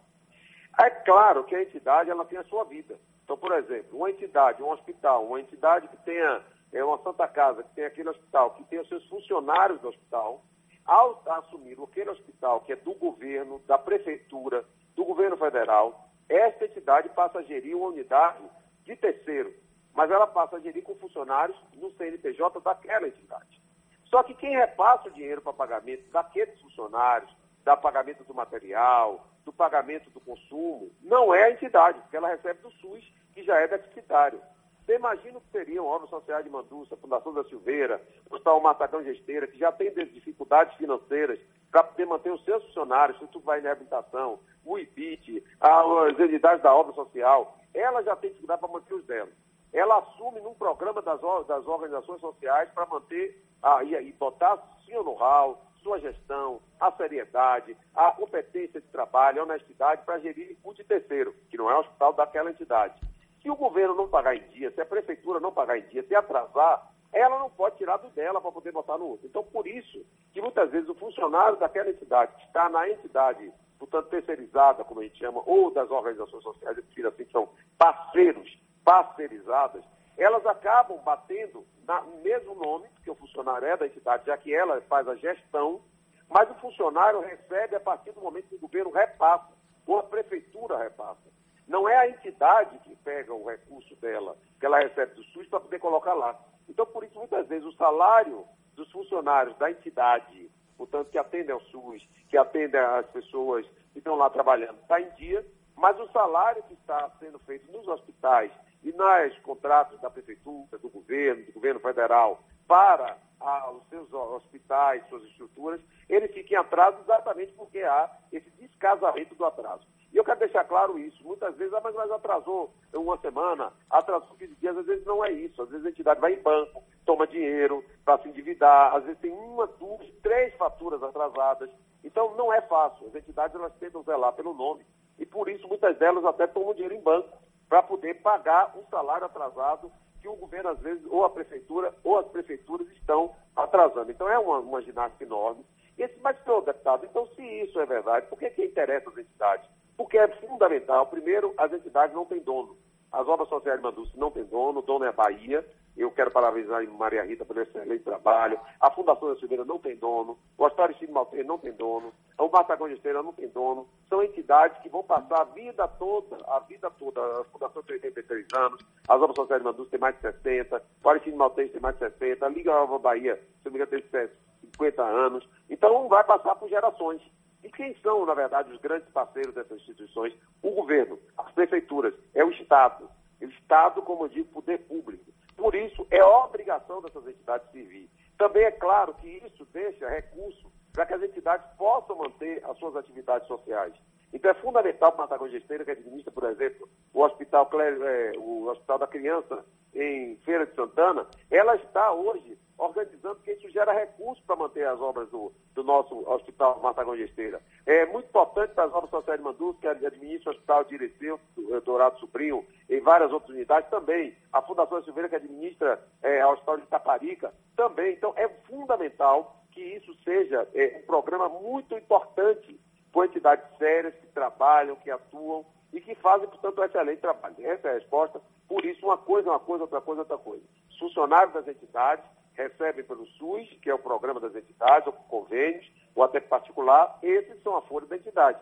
É 0.79 0.89
claro 0.89 1.43
que 1.43 1.55
a 1.55 1.61
entidade 1.61 2.09
ela 2.09 2.25
tem 2.25 2.37
a 2.37 2.43
sua 2.45 2.63
vida. 2.63 2.99
Então, 3.23 3.37
por 3.37 3.51
exemplo, 3.51 3.97
uma 3.97 4.09
entidade, 4.09 4.61
um 4.61 4.69
hospital, 4.69 5.25
uma 5.25 5.39
entidade 5.39 5.87
que 5.87 5.97
tenha 5.97 6.41
é 6.71 6.83
uma 6.83 6.99
Santa 6.99 7.27
Casa, 7.27 7.63
que 7.63 7.73
tem 7.73 7.85
aquele 7.85 8.09
hospital, 8.09 8.51
que 8.51 8.63
tem 8.65 8.79
os 8.79 8.87
seus 8.87 9.05
funcionários 9.07 9.81
do 9.81 9.89
hospital, 9.89 10.43
ao 10.89 11.21
assumir 11.27 11.77
aquele 11.79 12.09
hospital 12.09 12.61
que 12.61 12.73
é 12.73 12.75
do 12.75 12.95
governo, 12.95 13.59
da 13.67 13.77
prefeitura, 13.77 14.65
do 14.95 15.05
governo 15.05 15.37
federal, 15.37 16.09
esta 16.27 16.65
entidade 16.65 17.09
passa 17.09 17.39
a 17.39 17.43
gerir 17.43 17.77
uma 17.77 17.89
unidade 17.89 18.43
de 18.83 18.95
terceiro, 18.95 19.53
mas 19.93 20.09
ela 20.09 20.25
passa 20.25 20.55
a 20.55 20.59
gerir 20.59 20.81
com 20.83 20.95
funcionários 20.95 21.55
no 21.75 21.91
CNPJ 21.91 22.59
daquela 22.61 23.07
entidade. 23.07 23.61
Só 24.05 24.23
que 24.23 24.33
quem 24.33 24.57
repassa 24.57 25.09
o 25.09 25.11
dinheiro 25.11 25.43
para 25.43 25.53
pagamento 25.53 26.09
daqueles 26.11 26.59
funcionários, 26.59 27.31
da 27.63 27.77
pagamento 27.77 28.23
do 28.23 28.33
material, 28.33 29.27
do 29.45 29.53
pagamento 29.53 30.09
do 30.09 30.19
consumo, 30.19 30.89
não 31.03 31.31
é 31.31 31.43
a 31.43 31.51
entidade, 31.51 31.99
porque 31.99 32.17
ela 32.17 32.29
recebe 32.29 32.63
do 32.63 32.71
SUS, 32.71 33.13
que 33.35 33.43
já 33.43 33.59
é 33.59 33.67
deficitário. 33.67 34.41
Você 34.89 34.95
imagina 34.95 35.37
o 35.37 35.41
que 35.41 35.51
seriam 35.51 35.85
obras 35.85 36.09
sociais 36.09 36.43
de 36.43 36.49
Manduça, 36.49 36.97
Fundação 36.97 37.31
da 37.31 37.43
Silveira, 37.43 38.01
Hospital 38.27 38.59
Matacão 38.59 39.03
Gesteira, 39.03 39.45
que 39.45 39.59
já 39.59 39.71
tem 39.71 39.93
dificuldades 39.93 40.75
financeiras 40.77 41.39
para 41.69 41.83
poder 41.83 42.07
manter 42.07 42.31
os 42.31 42.43
seus 42.43 42.65
funcionários, 42.65 43.15
o 43.21 43.23
Instituto 43.23 43.45
Vai 43.45 43.59
de 43.59 43.67
Reabilitação, 43.67 44.39
o 44.65 44.79
IBIT, 44.79 45.43
as 45.59 46.19
entidades 46.19 46.63
da 46.63 46.73
obra 46.73 46.91
social, 46.93 47.55
ela 47.71 48.01
já 48.01 48.15
tem 48.15 48.31
dificuldade 48.31 48.61
para 48.61 48.73
manter 48.73 48.95
os 48.95 49.05
delas. 49.05 49.29
Ela 49.71 49.99
assume 49.99 50.41
num 50.41 50.55
programa 50.55 51.03
das, 51.03 51.21
das 51.45 51.67
organizações 51.67 52.19
sociais 52.19 52.67
para 52.73 52.87
manter 52.87 53.45
a, 53.61 53.83
e, 53.83 53.93
e 53.93 54.11
botar 54.13 54.57
seu 54.87 55.03
know-how, 55.03 55.61
sua 55.83 55.99
gestão, 55.99 56.59
a 56.79 56.91
seriedade, 56.93 57.77
a 57.93 58.11
competência 58.13 58.81
de 58.81 58.87
trabalho, 58.87 59.41
a 59.41 59.43
honestidade 59.43 60.01
para 60.03 60.17
gerir 60.17 60.57
o 60.63 60.73
de 60.73 60.83
terceiro, 60.83 61.35
que 61.51 61.57
não 61.57 61.69
é 61.69 61.75
o 61.75 61.81
hospital 61.81 62.11
daquela 62.13 62.49
entidade. 62.49 62.99
Se 63.41 63.49
o 63.49 63.55
governo 63.55 63.95
não 63.95 64.07
pagar 64.07 64.35
em 64.35 64.47
dia, 64.49 64.71
se 64.71 64.81
a 64.81 64.85
prefeitura 64.85 65.39
não 65.39 65.51
pagar 65.51 65.77
em 65.77 65.87
dia, 65.87 66.03
se 66.03 66.15
atrasar, 66.15 66.91
ela 67.11 67.39
não 67.39 67.49
pode 67.49 67.77
tirar 67.77 67.97
do 67.97 68.09
dela 68.09 68.39
para 68.41 68.51
poder 68.51 68.71
botar 68.71 68.97
no 68.97 69.05
outro. 69.05 69.25
Então, 69.25 69.43
por 69.43 69.65
isso 69.65 70.05
que 70.31 70.41
muitas 70.41 70.69
vezes 70.71 70.89
o 70.89 70.95
funcionário 70.95 71.57
daquela 71.57 71.89
entidade, 71.89 72.35
que 72.35 72.45
está 72.45 72.69
na 72.69 72.87
entidade 72.89 73.51
portanto, 73.79 74.09
terceirizada, 74.09 74.83
como 74.83 74.99
a 74.99 75.03
gente 75.03 75.17
chama, 75.17 75.41
ou 75.45 75.71
das 75.71 75.89
organizações 75.89 76.43
sociais, 76.43 76.77
eu 76.77 76.83
prefiro 76.83 77.07
assim, 77.07 77.23
que 77.23 77.31
são 77.31 77.49
parceiros, 77.77 78.59
parceirizadas, 78.83 79.83
elas 80.17 80.45
acabam 80.45 80.99
batendo 80.99 81.65
no 81.87 82.21
mesmo 82.21 82.53
nome, 82.55 82.89
porque 82.89 83.09
o 83.09 83.15
funcionário 83.15 83.65
é 83.65 83.77
da 83.77 83.87
entidade, 83.87 84.25
já 84.25 84.37
que 84.37 84.53
ela 84.53 84.81
faz 84.81 85.07
a 85.07 85.15
gestão, 85.15 85.81
mas 86.29 86.51
o 86.51 86.55
funcionário 86.55 87.21
recebe 87.21 87.75
a 87.75 87.79
partir 87.79 88.11
do 88.11 88.21
momento 88.21 88.49
que 88.49 88.55
o 88.55 88.59
governo 88.59 88.91
repassa, 88.91 89.49
ou 89.87 89.97
a 89.97 90.03
prefeitura 90.03 90.77
repassa. 90.77 91.38
Não 91.69 91.87
é 91.87 91.95
a 91.95 92.09
entidade 92.09 92.79
que 92.79 92.95
pega 92.95 93.31
o 93.31 93.47
recurso 93.47 93.95
dela, 93.97 94.35
que 94.59 94.65
ela 94.65 94.79
recebe 94.79 95.13
do 95.13 95.23
SUS, 95.25 95.47
para 95.47 95.59
poder 95.59 95.77
colocar 95.77 96.15
lá. 96.15 96.35
Então, 96.67 96.83
por 96.87 97.03
isso, 97.03 97.17
muitas 97.19 97.47
vezes, 97.47 97.63
o 97.63 97.73
salário 97.73 98.43
dos 98.73 98.91
funcionários 98.91 99.55
da 99.59 99.69
entidade, 99.69 100.49
portanto, 100.75 101.11
que 101.11 101.17
atendem 101.19 101.51
ao 101.53 101.61
SUS, 101.61 102.03
que 102.27 102.35
atendem 102.35 102.81
as 102.81 103.05
pessoas 103.11 103.67
que 103.93 103.99
estão 103.99 104.15
lá 104.15 104.31
trabalhando, 104.31 104.79
está 104.81 104.99
em 104.99 105.11
dia, 105.11 105.45
mas 105.75 105.97
o 105.99 106.09
salário 106.09 106.63
que 106.63 106.73
está 106.73 107.07
sendo 107.19 107.37
feito 107.39 107.71
nos 107.71 107.87
hospitais 107.87 108.51
e 108.83 108.91
nos 108.91 109.37
contratos 109.43 110.01
da 110.01 110.09
prefeitura, 110.09 110.75
do 110.79 110.89
governo, 110.89 111.45
do 111.45 111.53
governo 111.53 111.79
federal, 111.81 112.41
para 112.67 113.15
ah, 113.39 113.71
os 113.71 113.87
seus 113.89 114.11
hospitais, 114.11 115.07
suas 115.07 115.23
estruturas, 115.25 115.79
ele 116.09 116.27
fica 116.29 116.55
em 116.55 116.57
atraso 116.57 116.97
exatamente 117.01 117.53
porque 117.53 117.79
há 117.83 118.09
esse 118.31 118.49
descasamento 118.51 119.35
do 119.35 119.45
atraso. 119.45 119.85
E 120.13 120.17
eu 120.17 120.23
quero 120.23 120.39
deixar 120.39 120.63
claro 120.63 120.97
isso. 120.97 121.23
Muitas 121.23 121.55
vezes, 121.55 121.73
ah, 121.73 121.81
mas, 121.83 121.95
mas 121.95 122.11
atrasou 122.11 122.73
uma 122.93 123.17
semana, 123.17 123.71
atrasou 123.89 124.35
15 124.37 124.55
dias, 124.55 124.77
às 124.77 124.85
vezes 124.85 125.05
não 125.05 125.23
é 125.23 125.31
isso. 125.31 125.61
Às 125.61 125.69
vezes 125.69 125.85
a 125.85 125.89
entidade 125.89 126.19
vai 126.19 126.33
em 126.33 126.41
banco, 126.41 126.83
toma 127.05 127.27
dinheiro 127.27 127.83
para 128.03 128.17
se 128.19 128.29
endividar, 128.29 128.95
às 128.95 129.03
vezes 129.03 129.19
tem 129.19 129.31
uma, 129.31 129.67
duas, 129.67 130.07
três 130.21 130.53
faturas 130.55 131.01
atrasadas. 131.03 131.69
Então 132.03 132.35
não 132.35 132.51
é 132.51 132.61
fácil. 132.61 133.07
As 133.07 133.15
entidades 133.15 133.55
elas 133.55 133.73
tentam 133.75 134.03
zelar 134.03 134.33
pelo 134.33 134.53
nome. 134.53 134.85
E 135.17 135.25
por 135.25 135.49
isso 135.49 135.67
muitas 135.67 135.97
delas 135.97 136.25
até 136.25 136.47
tomam 136.47 136.73
dinheiro 136.73 136.95
em 136.95 137.01
banco 137.01 137.37
para 137.67 137.83
poder 137.83 138.15
pagar 138.15 138.75
o 138.75 138.83
salário 138.89 139.25
atrasado 139.25 139.91
que 140.21 140.27
o 140.27 140.35
governo, 140.35 140.71
às 140.71 140.79
vezes, 140.79 141.05
ou 141.09 141.23
a 141.23 141.29
prefeitura, 141.29 141.93
ou 142.03 142.17
as 142.17 142.27
prefeituras 142.27 142.87
estão 142.91 143.33
atrasando. 143.55 144.11
Então 144.11 144.27
é 144.27 144.37
uma, 144.37 144.59
uma 144.59 144.81
ginástica 144.81 145.23
enorme. 145.23 145.63
Esse, 145.97 146.17
mas, 146.21 146.41
senhor 146.43 146.61
deputado, 146.61 147.05
então 147.05 147.27
se 147.35 147.41
isso 147.41 147.79
é 147.79 147.85
verdade, 147.85 148.27
por 148.27 148.39
que, 148.39 148.49
que 148.49 148.65
interessa 148.65 149.09
as 149.09 149.17
entidades? 149.17 149.69
Porque 149.99 150.17
é 150.17 150.29
fundamental, 150.29 151.07
primeiro, 151.07 151.53
as 151.57 151.73
entidades 151.73 152.15
não 152.15 152.23
têm 152.23 152.39
dono. 152.39 152.77
As 153.11 153.27
obras 153.27 153.49
sociais 153.49 153.79
de 153.79 153.83
Mandúcio 153.83 154.17
não 154.17 154.31
têm 154.31 154.45
dono, 154.45 154.79
o 154.79 154.81
dono 154.81 155.03
é 155.03 155.09
a 155.09 155.11
Bahia. 155.11 155.67
Eu 155.97 156.09
quero 156.09 156.31
parabenizar 156.31 156.81
a 156.81 156.89
Maria 156.89 157.25
Rita 157.25 157.43
pelo 157.43 157.59
excelente 157.59 158.05
trabalho. 158.05 158.57
A 158.79 158.89
Fundação 158.91 159.27
da 159.27 159.35
Silveira 159.35 159.65
não 159.65 159.77
tem 159.77 159.97
dono. 159.97 160.39
O 160.57 160.63
Hospital 160.63 160.85
Aristide 160.85 161.11
Malteiro 161.11 161.45
não 161.45 161.57
tem 161.57 161.73
dono. 161.73 162.13
O 162.37 162.47
Matagão 162.47 162.87
de 162.87 162.93
Esteira 162.93 163.21
não 163.21 163.33
tem 163.33 163.49
dono. 163.49 163.89
São 164.07 164.23
entidades 164.23 164.81
que 164.81 164.87
vão 164.87 165.03
passar 165.03 165.41
a 165.41 165.43
vida 165.43 165.85
toda, 165.85 166.37
a 166.47 166.59
vida 166.59 166.89
toda. 166.91 167.19
A 167.19 167.43
Fundação 167.51 167.83
tem 167.83 167.95
83 167.95 168.47
anos, 168.55 168.81
as 169.05 169.21
obras 169.21 169.35
sociais 169.35 169.61
de 169.61 169.67
Mandúcio 169.67 169.91
tem 169.91 169.99
mais 169.99 170.15
de 170.15 170.21
60, 170.21 170.81
o 171.03 171.09
Aristide 171.09 171.35
Malteiro 171.35 171.71
tem 171.73 171.81
mais 171.81 171.95
de 171.99 172.07
60, 172.07 172.45
a 172.45 172.49
Liga 172.49 172.71
Nova 172.71 172.99
Bahia, 172.99 173.35
se 173.35 173.65
não 173.65 173.73
me 173.73 173.79
engano, 173.79 173.91
tem 173.91 174.29
50 174.61 175.03
anos. 175.03 175.49
Então 175.69 176.07
vai 176.07 176.23
passar 176.23 176.55
por 176.55 176.69
gerações. 176.69 177.21
E 177.63 177.69
quem 177.69 177.95
são, 178.01 178.25
na 178.25 178.33
verdade, 178.33 178.71
os 178.71 178.79
grandes 178.79 179.09
parceiros 179.09 179.53
dessas 179.53 179.79
instituições? 179.81 180.33
O 180.61 180.71
governo, 180.71 181.19
as 181.37 181.51
prefeituras, 181.51 182.13
é 182.33 182.43
o 182.43 182.51
Estado. 182.51 183.09
O 183.41 183.45
Estado, 183.45 184.01
como 184.01 184.25
eu 184.25 184.29
digo, 184.29 184.49
poder 184.53 184.79
público. 184.87 185.25
Por 185.55 185.75
isso, 185.75 186.07
é 186.09 186.23
obrigação 186.23 187.01
dessas 187.01 187.27
entidades 187.27 187.69
servir. 187.71 188.09
Também 188.37 188.63
é 188.63 188.71
claro 188.71 189.13
que 189.15 189.27
isso 189.27 189.65
deixa 189.73 190.07
recurso 190.07 190.71
para 190.93 191.05
que 191.05 191.13
as 191.13 191.21
entidades 191.21 191.65
possam 191.77 192.15
manter 192.17 192.63
as 192.65 192.77
suas 192.77 192.95
atividades 192.95 193.47
sociais. 193.47 193.93
Então 194.31 194.51
é 194.51 194.53
fundamental 194.55 195.11
para 195.11 195.21
a 195.23 195.27
Matagão 195.27 195.49
Gesteira, 195.49 195.83
que 195.83 195.91
administra, 195.91 196.31
por 196.31 196.43
exemplo, 196.45 196.87
o 197.13 197.21
Hospital, 197.23 197.65
Clé- 197.65 197.97
é, 198.01 198.37
o 198.37 198.67
Hospital 198.67 198.99
da 198.99 199.07
Criança 199.07 199.65
em 199.93 200.37
Feira 200.45 200.65
de 200.65 200.75
Santana, 200.75 201.27
ela 201.51 201.75
está 201.75 202.11
hoje 202.11 202.57
organizando, 202.79 203.35
porque 203.35 203.51
isso 203.51 203.69
gera 203.69 203.91
recursos 203.93 204.43
para 204.45 204.55
manter 204.55 204.87
as 204.87 204.99
obras 204.99 205.29
do, 205.29 205.51
do 205.75 205.83
nosso 205.83 206.27
Hospital 206.29 206.79
Matagão 206.81 207.15
de 207.15 207.23
Esteira. 207.23 207.61
É 207.85 208.05
muito 208.05 208.27
importante 208.29 208.73
para 208.73 208.85
as 208.85 208.93
obras 208.93 209.09
sociais 209.09 209.39
de 209.39 209.45
Mandus, 209.45 209.77
que 209.79 209.87
administra 209.87 210.51
o 210.51 210.53
Hospital 210.55 210.83
de 210.85 210.95
Ireceu, 210.95 211.39
do- 211.55 211.81
Dourado 211.81 212.19
Sobrinho, 212.19 212.65
em 212.89 212.99
várias 213.01 213.31
outras 213.31 213.51
unidades 213.51 213.89
também. 213.89 214.35
A 214.53 214.61
Fundação 214.61 215.03
Silveira, 215.03 215.29
que 215.29 215.35
administra 215.35 216.01
é, 216.23 216.45
o 216.45 216.51
Hospital 216.53 216.77
de 216.77 216.83
Itaparica, 216.83 217.53
também. 217.75 218.13
Então, 218.13 218.33
é 218.35 218.47
fundamental 218.67 219.55
que 219.71 219.81
isso 219.81 220.13
seja 220.23 220.67
é, 220.73 220.99
um 221.03 221.05
programa 221.05 221.47
muito 221.49 221.95
importante 221.95 222.79
com 223.11 223.23
entidades 223.25 223.65
sérias 223.77 224.13
que 224.15 224.27
trabalham, 224.27 224.95
que 224.95 225.09
atuam 225.11 225.65
e 225.91 225.99
que 225.99 226.13
fazem, 226.15 226.47
portanto, 226.47 226.79
um 226.79 226.83
excelente 226.83 227.19
trabalho. 227.19 227.55
Essa 227.59 227.87
é 227.87 227.91
a 227.91 227.93
resposta. 227.95 228.39
Por 228.67 228.85
isso, 228.85 229.03
uma 229.05 229.17
coisa 229.17 229.49
é 229.49 229.51
uma 229.51 229.59
coisa, 229.59 229.83
outra 229.83 229.99
coisa 230.01 230.21
é 230.21 230.23
outra 230.23 230.37
coisa. 230.37 230.63
Os 230.91 230.99
funcionários 230.99 231.53
das 231.53 231.67
entidades 231.67 232.23
recebem 232.59 233.05
pelo 233.05 233.25
SUS, 233.25 233.69
que 233.81 233.89
é 233.89 233.93
o 233.93 233.99
programa 233.99 234.39
das 234.41 234.53
entidades, 234.53 235.07
ou 235.07 235.13
por 235.13 235.25
convênios, 235.27 235.89
ou 236.13 236.23
até 236.23 236.41
particular, 236.41 237.17
esses 237.23 237.61
são 237.63 237.77
a 237.77 237.81
folha 237.83 238.05
da 238.05 238.17
entidade. 238.17 238.59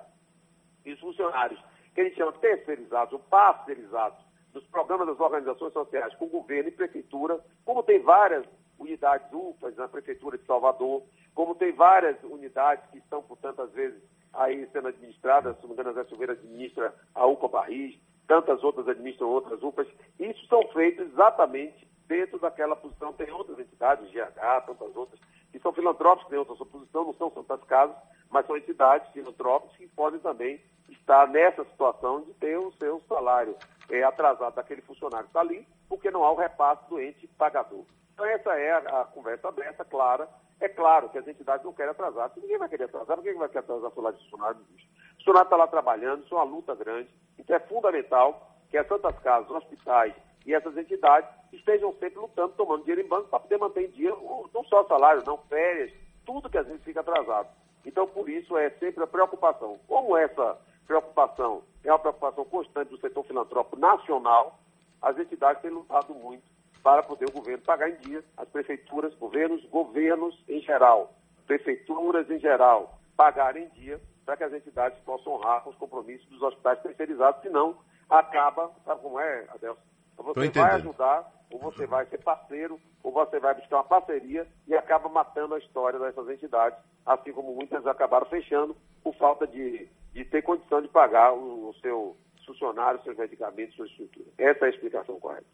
E 0.86 0.94
os 0.94 1.00
funcionários, 1.00 1.60
que 1.96 2.02
a 2.02 2.04
gente 2.04 2.16
chama 2.16 2.32
terceirizados 2.34 3.14
ou 3.14 3.20
parceirizados, 3.20 4.20
dos 4.54 4.64
programas 4.68 5.08
das 5.08 5.20
organizações 5.20 5.74
sociais 5.74 6.14
com 6.16 6.28
governo 6.28 6.70
e 6.70 6.72
prefeitura, 6.72 7.40
como 7.66 7.84
tem 7.84 8.00
várias 8.00 8.46
unidades 8.80 9.28
UFAs 9.34 9.76
na 9.76 9.88
Prefeitura 9.88 10.38
de 10.38 10.46
Salvador, 10.46 11.04
como 11.34 11.56
tem 11.56 11.72
várias 11.72 12.22
unidades 12.24 12.86
que 12.92 13.00
estão, 13.00 13.22
portanto, 13.24 13.62
às 13.62 13.72
vezes, 13.72 14.02
aí 14.34 14.68
sendo 14.72 14.88
administradas, 14.88 15.56
se 15.56 15.62
não 15.64 15.70
me 15.70 15.74
engano, 15.74 15.90
a 15.90 15.94
Zé 15.94 16.04
Silveira 16.06 16.34
administra 16.34 16.94
a 17.14 17.26
UPA 17.26 17.48
Barris, 17.48 18.00
tantas 18.28 18.64
outras 18.64 18.88
administram 18.88 19.30
outras 19.30 19.62
UPAs, 19.62 19.88
isso 20.20 20.46
são 20.48 20.62
feitos 20.70 21.08
exatamente 21.08 21.88
dentro 22.08 22.40
daquela 22.40 22.76
posição. 22.76 23.14
Tem 23.14 23.32
outras 23.32 23.60
entidades, 23.60 24.10
GH, 24.12 24.66
tantas 24.66 24.96
outras, 24.96 25.20
que 25.52 25.60
são 25.60 25.74
filantrópicas, 25.74 26.30
têm 26.30 26.40
outra 26.40 26.66
posição, 26.66 27.06
não 27.06 27.14
são 27.14 27.30
tantas 27.30 27.64
casas, 27.66 27.96
mas 28.30 28.46
são 28.46 28.58
entidades 28.58 29.12
filantrópicas 29.12 29.78
que 29.78 29.88
podem 29.90 30.20
também 30.20 30.62
estar 30.90 31.28
nessa 31.28 31.64
situação 31.66 32.22
de 32.22 32.34
ter 32.36 32.58
o 32.58 32.72
seu 32.74 33.02
salário 33.08 33.56
é, 33.90 34.04
atrasado 34.04 34.56
daquele 34.56 34.82
funcionário 34.82 35.26
que 35.26 35.30
está 35.30 35.42
ali, 35.42 35.68
porque 35.88 36.12
não 36.12 36.24
há 36.24 36.32
o 36.32 36.36
repasse 36.36 36.88
do 36.90 37.00
ente 37.00 37.28
pagador. 37.38 37.86
Então 38.14 38.26
essa 38.26 38.52
é 38.58 38.72
a, 38.72 39.02
a 39.02 39.06
conversa 39.06 39.48
aberta, 39.48 39.86
clara. 39.86 40.28
É 40.60 40.68
claro 40.68 41.10
que 41.10 41.18
as 41.18 41.28
entidades 41.28 41.64
não 41.64 41.74
querem 41.74 41.92
atrasar. 41.92 42.32
Se 42.34 42.40
ninguém 42.40 42.58
vai 42.58 42.68
querer 42.68 42.86
atrasar, 42.86 43.16
por 43.16 43.24
que 43.24 43.34
vai 43.34 43.48
querer 43.48 43.60
atrasar 43.60 43.92
o 43.92 43.94
salário 43.94 44.18
de 44.18 44.24
funcionário? 44.24 44.60
O 44.60 45.16
funcionário 45.18 45.46
está 45.46 45.56
lá 45.56 45.68
trabalhando, 45.68 46.24
isso 46.24 46.34
é 46.34 46.38
uma 46.38 46.44
luta 46.44 46.74
grande. 46.74 47.10
Então 47.38 47.56
é 47.56 47.60
fundamental 47.60 48.58
que 48.70 48.78
as 48.78 48.88
Santas 48.88 49.18
Casas, 49.20 49.52
hospitais 49.52 50.14
e 50.48 50.54
essas 50.54 50.78
entidades 50.78 51.30
estejam 51.52 51.94
sempre 52.00 52.18
lutando, 52.18 52.54
tomando 52.54 52.80
dinheiro 52.80 53.02
em 53.02 53.08
banco 53.08 53.28
para 53.28 53.42
poder 53.42 53.58
manter 53.58 53.86
em 53.86 53.92
dia 53.92 54.12
não 54.54 54.64
só 54.64 54.86
salário, 54.86 55.22
não 55.26 55.38
férias, 55.50 55.92
tudo 56.26 56.50
que 56.50 56.58
às 56.58 56.66
vezes 56.66 56.82
fica 56.84 57.02
atrasado. 57.02 57.50
Então, 57.86 58.08
por 58.08 58.30
isso, 58.30 58.58
é 58.58 58.70
sempre 58.72 59.04
a 59.04 59.08
preocupação. 59.08 59.78
Como 59.88 60.16
essa 60.16 60.58
preocupação 60.88 61.64
é 61.84 61.92
uma 61.92 62.00
preocupação 62.00 62.46
constante 62.46 62.90
do 62.90 63.00
setor 63.00 63.26
filantrópico 63.26 63.78
nacional, 63.78 64.58
as 65.02 65.20
entidades 65.20 65.62
têm 65.62 65.70
lutado 65.70 66.16
muito 66.16 66.44
para 66.82 67.04
poder 67.04 67.26
o 67.28 67.34
governo 67.34 67.64
pagar 67.66 67.90
em 67.90 67.98
dia, 67.98 68.24
as 68.38 68.48
prefeituras, 68.48 69.14
governos, 69.16 69.64
governos 69.66 70.42
em 70.48 70.62
geral, 70.62 71.14
prefeituras 71.46 72.30
em 72.32 72.40
geral, 72.40 72.98
pagarem 73.18 73.66
em 73.66 73.70
dia 73.70 74.00
para 74.26 74.38
que 74.38 74.44
as 74.46 74.54
entidades 74.54 74.98
possam 75.00 75.34
honrar 75.34 75.62
com 75.64 75.72
os 75.72 75.76
compromissos 75.76 76.26
dos 76.30 76.42
hospitais 76.42 76.82
terceirizados, 76.82 77.42
senão 77.42 77.78
acaba, 78.10 78.72
sabe 78.86 79.02
como 79.02 79.20
é, 79.20 79.46
Adelson? 79.50 79.97
Você 80.18 80.50
vai 80.50 80.76
ajudar, 80.76 81.32
ou 81.52 81.60
você 81.60 81.86
vai 81.86 82.06
ser 82.08 82.18
parceiro, 82.18 82.80
ou 83.04 83.12
você 83.12 83.40
vai 83.40 83.54
buscar 83.54 83.78
uma 83.78 83.84
parceria 83.84 84.48
e 84.68 84.76
acaba 84.76 85.08
matando 85.08 85.56
a 85.56 85.60
história 85.60 86.00
dessas 86.00 86.28
entidades, 86.30 86.78
assim 87.06 87.32
como 87.32 87.56
muitas 87.56 87.86
acabaram 87.86 88.26
fechando 88.26 88.76
por 89.04 89.16
falta 89.16 89.48
de, 89.48 89.88
de 90.14 90.26
ter 90.26 90.42
condição 90.42 90.82
de 90.82 90.88
pagar 90.88 91.34
o, 91.34 91.70
o 91.70 91.74
seu 91.82 92.18
funcionário, 92.46 93.02
seus 93.04 93.18
medicamentos, 93.18 93.76
sua 93.76 93.86
estrutura. 93.86 94.28
Essa 94.38 94.66
é 94.66 94.68
a 94.68 94.72
explicação 94.72 95.20
correta. 95.20 95.46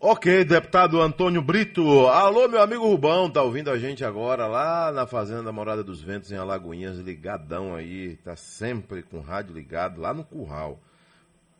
Ok, 0.00 0.44
deputado 0.44 1.00
Antônio 1.00 1.42
Brito. 1.42 2.06
Alô, 2.06 2.46
meu 2.46 2.62
amigo 2.62 2.86
Rubão, 2.86 3.28
tá 3.28 3.42
ouvindo 3.42 3.68
a 3.68 3.76
gente 3.76 4.04
agora 4.04 4.46
lá 4.46 4.92
na 4.92 5.08
Fazenda 5.08 5.50
Morada 5.50 5.82
dos 5.82 6.00
Ventos, 6.00 6.30
em 6.30 6.36
Alagoinhas, 6.36 6.98
ligadão 6.98 7.74
aí, 7.74 8.16
tá 8.18 8.36
sempre 8.36 9.02
com 9.02 9.18
o 9.18 9.20
rádio 9.20 9.54
ligado 9.54 10.00
lá 10.00 10.14
no 10.14 10.24
Curral. 10.24 10.78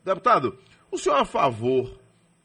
Deputado, 0.05 0.57
o 0.91 0.97
senhor 0.97 1.17
é 1.17 1.21
a 1.21 1.25
favor 1.25 1.99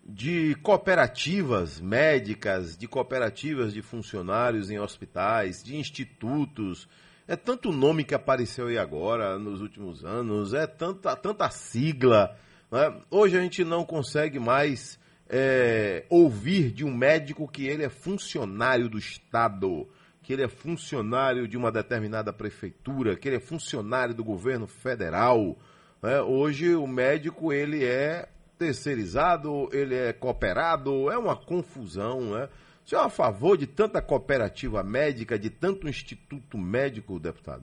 de 0.07 0.55
cooperativas 0.57 1.81
médicas, 1.81 2.77
de 2.77 2.87
cooperativas 2.87 3.73
de 3.73 3.81
funcionários 3.81 4.71
em 4.71 4.79
hospitais, 4.79 5.62
de 5.62 5.77
institutos? 5.77 6.89
É 7.27 7.37
tanto 7.37 7.73
nome 7.73 8.05
que 8.05 8.15
apareceu 8.15 8.66
aí 8.66 8.77
agora, 8.77 9.39
nos 9.39 9.62
últimos 9.62 10.05
anos, 10.05 10.53
é 10.53 10.66
tanta, 10.66 11.16
tanta 11.16 11.49
sigla. 11.51 12.37
né? 12.71 12.95
Hoje 13.11 13.39
a 13.39 13.41
gente 13.41 13.65
não 13.65 13.83
consegue 13.83 14.39
mais 14.39 14.99
é, 15.27 16.05
ouvir 16.11 16.71
de 16.71 16.85
um 16.85 16.95
médico 16.95 17.49
que 17.49 17.66
ele 17.66 17.83
é 17.83 17.89
funcionário 17.89 18.89
do 18.91 18.99
Estado. 18.99 19.89
que 20.23 20.33
ele 20.33 20.43
é 20.43 20.49
funcionário 20.49 21.47
de 21.47 21.57
uma 21.57 21.71
determinada 21.71 22.33
prefeitura, 22.33 23.16
que 23.16 23.29
ele 23.29 23.37
é 23.37 23.41
funcionário 23.41 24.15
do 24.15 24.25
governo 24.25 24.66
federal. 24.66 25.57
Né? 26.03 26.21
Hoje 26.21 26.75
o 26.75 26.87
médico 26.87 27.53
ele 27.53 27.85
é 27.85 28.29
terceirizado, 28.65 29.69
ele 29.73 29.95
é 29.95 30.12
cooperado, 30.12 31.11
é 31.11 31.19
uma 31.19 31.36
confusão, 31.36 32.20
né? 32.20 32.49
O 32.85 32.89
senhor 32.89 33.03
é 33.03 33.07
a 33.07 33.11
favor 33.11 33.57
de 33.57 33.66
tanta 33.66 34.01
cooperativa 34.01 34.82
médica, 34.82 35.39
de 35.39 35.51
tanto 35.51 35.89
instituto 35.89 36.57
médico, 36.57 37.19
deputado? 37.19 37.62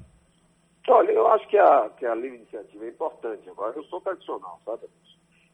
Olha, 0.88 1.12
eu 1.12 1.28
acho 1.28 1.48
que 1.48 1.58
a, 1.58 1.90
que 1.98 2.06
a 2.06 2.16
livre 2.16 2.38
iniciativa 2.38 2.86
é 2.86 2.90
importante. 2.90 3.50
Agora, 3.50 3.76
eu 3.76 3.84
sou 3.86 4.02
tradicional, 4.02 4.60
sabe? 4.66 4.84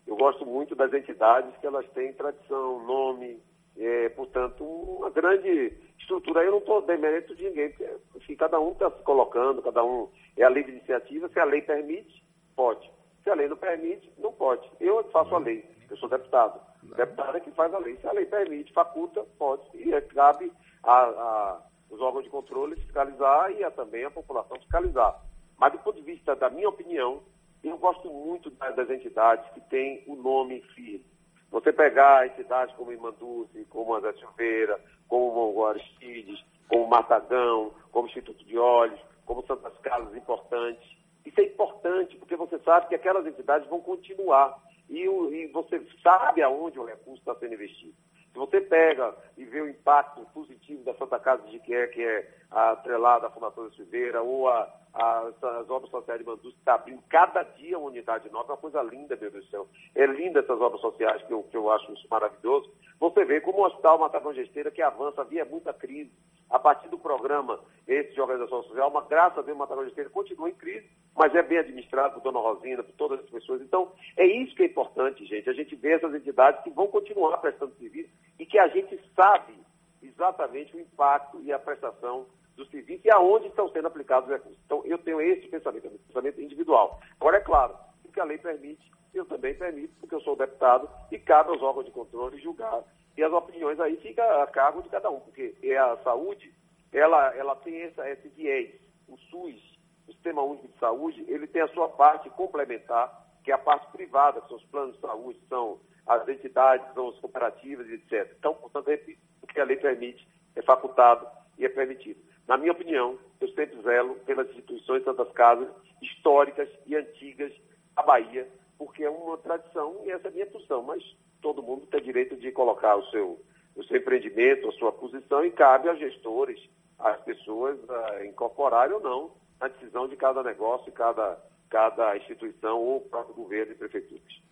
Eu 0.05 0.15
gosto 0.15 0.45
muito 0.45 0.73
das 0.75 0.93
entidades 0.93 1.55
que 1.59 1.67
elas 1.67 1.85
têm 1.89 2.13
tradição, 2.13 2.85
nome, 2.85 3.39
é, 3.77 4.09
portanto, 4.09 4.63
uma 4.63 5.09
grande 5.09 5.73
estrutura. 5.99 6.43
Eu 6.43 6.51
não 6.51 6.59
estou 6.59 6.81
demérito 6.81 7.35
de 7.35 7.43
ninguém, 7.43 7.69
porque 7.69 7.89
enfim, 8.15 8.35
cada 8.35 8.59
um 8.59 8.71
está 8.71 8.89
se 8.89 9.03
colocando, 9.03 9.61
cada 9.61 9.83
um 9.83 10.09
é 10.37 10.43
a 10.43 10.49
livre 10.49 10.71
iniciativa. 10.71 11.27
Se 11.29 11.39
a 11.39 11.45
lei 11.45 11.61
permite, 11.61 12.23
pode. 12.55 12.89
Se 13.27 13.31
a 13.31 13.35
lei 13.35 13.49
não 13.49 13.57
permite, 13.57 14.09
não 14.17 14.31
pode. 14.31 14.65
Eu 14.79 15.03
faço 15.11 15.35
a 15.35 15.39
lei, 15.39 15.69
eu 15.91 15.97
sou 15.97 16.07
deputado. 16.07 16.61
Deputado 16.95 17.35
é 17.35 17.41
que 17.41 17.51
faz 17.51 17.73
a 17.73 17.77
lei. 17.77 17.97
Se 17.97 18.07
a 18.07 18.13
lei 18.13 18.25
permite, 18.25 18.71
faculta, 18.71 19.21
pode. 19.37 19.63
E 19.73 19.93
é, 19.93 19.99
cabe 19.99 20.49
a, 20.81 21.01
a, 21.01 21.61
os 21.89 21.99
órgãos 21.99 22.23
de 22.23 22.29
controle 22.29 22.77
fiscalizar 22.77 23.51
e 23.51 23.65
a, 23.65 23.71
também 23.71 24.05
a 24.05 24.11
população 24.11 24.57
fiscalizar. 24.61 25.21
Mas 25.57 25.73
do 25.73 25.79
ponto 25.79 25.97
de 25.97 26.03
vista 26.03 26.37
da 26.37 26.49
minha 26.49 26.69
opinião, 26.69 27.21
eu 27.61 27.77
gosto 27.77 28.09
muito 28.09 28.49
das, 28.51 28.73
das 28.77 28.89
entidades 28.89 29.45
que 29.51 29.59
têm 29.59 30.05
o 30.07 30.15
nome 30.15 30.61
firme. 30.73 31.05
Você 31.51 31.73
pegar 31.73 32.27
entidades 32.27 32.73
como 32.77 32.93
Imanduzi, 32.93 33.65
como 33.65 33.93
André 33.93 34.13
Silveira, 34.13 34.79
como 35.09 35.65
Aristides, 35.65 36.41
como 36.69 36.87
Matagão, 36.87 37.73
como 37.91 38.07
Instituto 38.07 38.45
de 38.45 38.57
Olhos, 38.57 39.01
como 39.25 39.45
Santas 39.45 39.77
Casas 39.79 40.15
importantes, 40.15 40.96
isso 41.27 41.41
é 41.41 41.43
importante, 41.43 42.15
porque 42.15 42.37
você 42.37 42.57
sabe 42.59 42.87
que 42.87 42.95
aquelas 42.95 43.25
entidades 43.27 43.67
vão 43.67 43.81
continuar. 43.81 44.57
E, 44.89 45.07
o, 45.09 45.33
e 45.33 45.47
você 45.47 45.85
sabe 46.01 46.41
aonde 46.41 46.79
o 46.79 46.85
recurso 46.85 47.19
está 47.19 47.35
sendo 47.35 47.53
investido. 47.53 47.93
Se 48.31 48.37
você 48.37 48.61
pega 48.61 49.13
e 49.35 49.43
vê 49.43 49.61
o 49.61 49.67
impacto 49.67 50.21
positivo 50.33 50.83
da 50.85 50.93
Santa 50.93 51.19
Casa 51.19 51.43
de 51.47 51.59
Quié, 51.59 51.87
que 51.87 52.01
é 52.01 52.33
atrelada 52.49 53.27
à 53.27 53.29
Fundação 53.29 53.65
da 53.65 53.75
Silveira, 53.75 54.21
ou 54.21 54.47
a, 54.47 54.73
a, 54.97 55.31
as 55.59 55.69
obras 55.69 55.91
sociais 55.91 56.19
de 56.19 56.25
Mandus, 56.25 56.53
que 56.53 56.59
está 56.59 56.73
abrindo 56.73 57.03
cada 57.07 57.43
dia 57.43 57.77
uma 57.77 57.89
unidade 57.89 58.29
nova, 58.31 58.49
é 58.49 58.55
uma 58.55 58.61
coisa 58.61 58.81
linda, 58.81 59.15
meu 59.15 59.29
Deus 59.29 59.45
do 59.45 59.51
céu. 59.51 59.67
É 59.93 60.05
linda 60.07 60.39
essas 60.39 60.59
obras 60.59 60.81
sociais, 60.81 61.21
que 61.23 61.31
eu, 61.31 61.43
que 61.43 61.55
eu 61.55 61.71
acho 61.71 61.93
isso 61.93 62.07
maravilhoso. 62.09 62.71
Você 62.99 63.23
vê 63.25 63.39
como 63.39 63.59
o 63.59 63.65
Hospital 63.65 63.99
Matagão 63.99 64.33
Gesteira, 64.33 64.71
que 64.71 64.81
avança, 64.81 65.21
havia 65.21 65.45
muita 65.45 65.71
crise. 65.71 66.11
A 66.49 66.57
partir 66.57 66.87
do 66.87 66.97
programa 66.97 67.59
esse 67.85 68.13
de 68.13 68.21
organização 68.21 68.63
social, 68.63 68.89
uma 68.89 69.01
graça 69.01 69.43
Deus, 69.43 69.55
o 69.55 69.59
Matagão 69.59 69.83
Gesteira 69.83 70.09
continua 70.09 70.49
em 70.49 70.55
crise, 70.55 70.89
mas 71.15 71.35
é 71.35 71.43
bem 71.43 71.59
administrado 71.59 72.15
por 72.15 72.23
Dona 72.23 72.39
Rosina, 72.39 72.81
por 72.81 72.93
todas 72.93 73.19
as 73.19 73.29
pessoas. 73.29 73.61
Então, 73.61 73.91
é 74.15 74.25
isso 74.25 74.55
que 74.55 74.63
é 74.63 74.65
importante, 74.65 75.25
gente. 75.25 75.49
A 75.49 75.53
gente 75.53 75.75
vê 75.75 75.93
essas 75.93 76.13
entidades 76.15 76.63
que 76.63 76.69
vão 76.69 76.87
continuar 76.87 77.37
prestando 77.37 77.75
serviço 77.75 78.09
e 78.39 78.45
que 78.45 78.57
a 78.57 78.67
gente 78.69 78.99
sabe 79.15 79.53
exatamente 80.01 80.75
o 80.75 80.79
impacto 80.79 81.41
e 81.43 81.51
a 81.51 81.59
prestação 81.59 82.25
do 82.57 82.65
serviço 82.65 83.05
e 83.05 83.11
aonde 83.11 83.47
estão 83.47 83.69
sendo 83.69 83.87
aplicados 83.87 84.27
os 84.27 84.35
recursos. 84.35 84.59
Então, 84.65 84.81
eu 84.83 84.97
tenho 84.97 85.21
esse 85.21 85.47
pensamento, 85.47 85.87
esse 85.87 85.97
pensamento 85.99 86.41
individual. 86.41 86.99
Agora, 87.19 87.37
é 87.37 87.41
claro, 87.41 87.75
o 88.03 88.11
que 88.11 88.19
a 88.19 88.25
lei 88.25 88.37
permite, 88.39 88.91
eu 89.13 89.25
também 89.25 89.53
permito, 89.53 89.93
porque 89.99 90.15
eu 90.15 90.21
sou 90.21 90.35
deputado 90.35 90.89
e 91.11 91.19
cabe 91.19 91.51
aos 91.51 91.61
órgãos 91.61 91.85
de 91.85 91.91
controle 91.91 92.41
julgar. 92.41 92.83
E 93.15 93.23
as 93.23 93.31
opiniões 93.31 93.79
aí 93.79 93.95
ficam 93.97 94.25
a 94.41 94.47
cargo 94.47 94.81
de 94.81 94.89
cada 94.89 95.09
um, 95.09 95.19
porque 95.19 95.55
é 95.63 95.77
a 95.77 95.97
saúde, 95.97 96.53
ela, 96.91 97.33
ela 97.35 97.55
tem 97.55 97.81
essa, 97.83 98.09
esse 98.09 98.27
viés. 98.29 98.73
O 99.07 99.17
SUS, 99.17 99.79
o 100.07 100.11
Sistema 100.11 100.41
Único 100.41 100.67
de 100.67 100.77
Saúde, 100.79 101.25
ele 101.27 101.47
tem 101.47 101.61
a 101.61 101.67
sua 101.69 101.89
parte 101.89 102.29
complementar, 102.31 103.25
que 103.43 103.51
é 103.51 103.55
a 103.55 103.59
parte 103.59 103.89
privada, 103.91 104.41
que 104.41 104.47
são 104.49 104.57
os 104.57 104.65
planos 104.65 104.95
de 104.95 105.01
saúde, 105.01 105.39
são 105.47 105.79
as 106.05 106.27
entidades, 106.27 106.93
são 106.93 107.09
as 107.09 107.19
cooperativas, 107.19 107.89
etc. 107.89 108.35
Então, 108.37 108.53
portanto, 108.55 108.87
repito, 108.87 109.21
o 109.41 109.47
que 109.47 109.59
a 109.59 109.65
lei 109.65 109.77
permite 109.77 110.27
é 110.55 110.61
facultado 110.61 111.27
e 111.57 111.65
é 111.65 111.69
permitido. 111.69 112.19
Na 112.47 112.57
minha 112.57 112.71
opinião, 112.71 113.17
eu 113.41 113.47
sempre 113.49 113.81
zelo 113.81 114.15
pelas 114.25 114.49
instituições 114.49 115.03
Santas 115.03 115.31
Casas 115.33 115.67
históricas 116.01 116.69
e 116.85 116.95
antigas 116.95 117.51
da 117.95 118.03
Bahia, 118.03 118.47
porque 118.77 119.03
é 119.03 119.09
uma 119.09 119.37
tradição 119.37 120.01
e 120.05 120.11
essa 120.11 120.27
é 120.27 120.31
a 120.31 120.33
minha 120.33 120.45
posição. 120.45 120.81
Mas 120.81 121.03
todo 121.41 121.61
mundo 121.61 121.85
tem 121.87 122.01
direito 122.01 122.35
de 122.37 122.51
colocar 122.51 122.95
o 122.95 123.05
seu, 123.09 123.39
o 123.75 123.83
seu 123.83 123.97
empreendimento, 123.97 124.69
a 124.69 124.71
sua 124.73 124.91
posição, 124.91 125.43
e 125.45 125.51
cabe 125.51 125.89
aos 125.89 125.99
gestores, 125.99 126.59
às 126.97 127.19
pessoas, 127.21 127.77
uh, 127.83 128.23
incorporarem 128.25 128.95
ou 128.95 129.01
não 129.01 129.31
a 129.59 129.67
decisão 129.67 130.07
de 130.07 130.15
cada 130.15 130.41
negócio, 130.41 130.91
cada, 130.91 131.37
cada 131.69 132.15
instituição 132.17 132.79
ou 132.79 133.01
próprio 133.01 133.35
governo 133.35 133.73
e 133.73 133.75
prefeituras. 133.75 134.47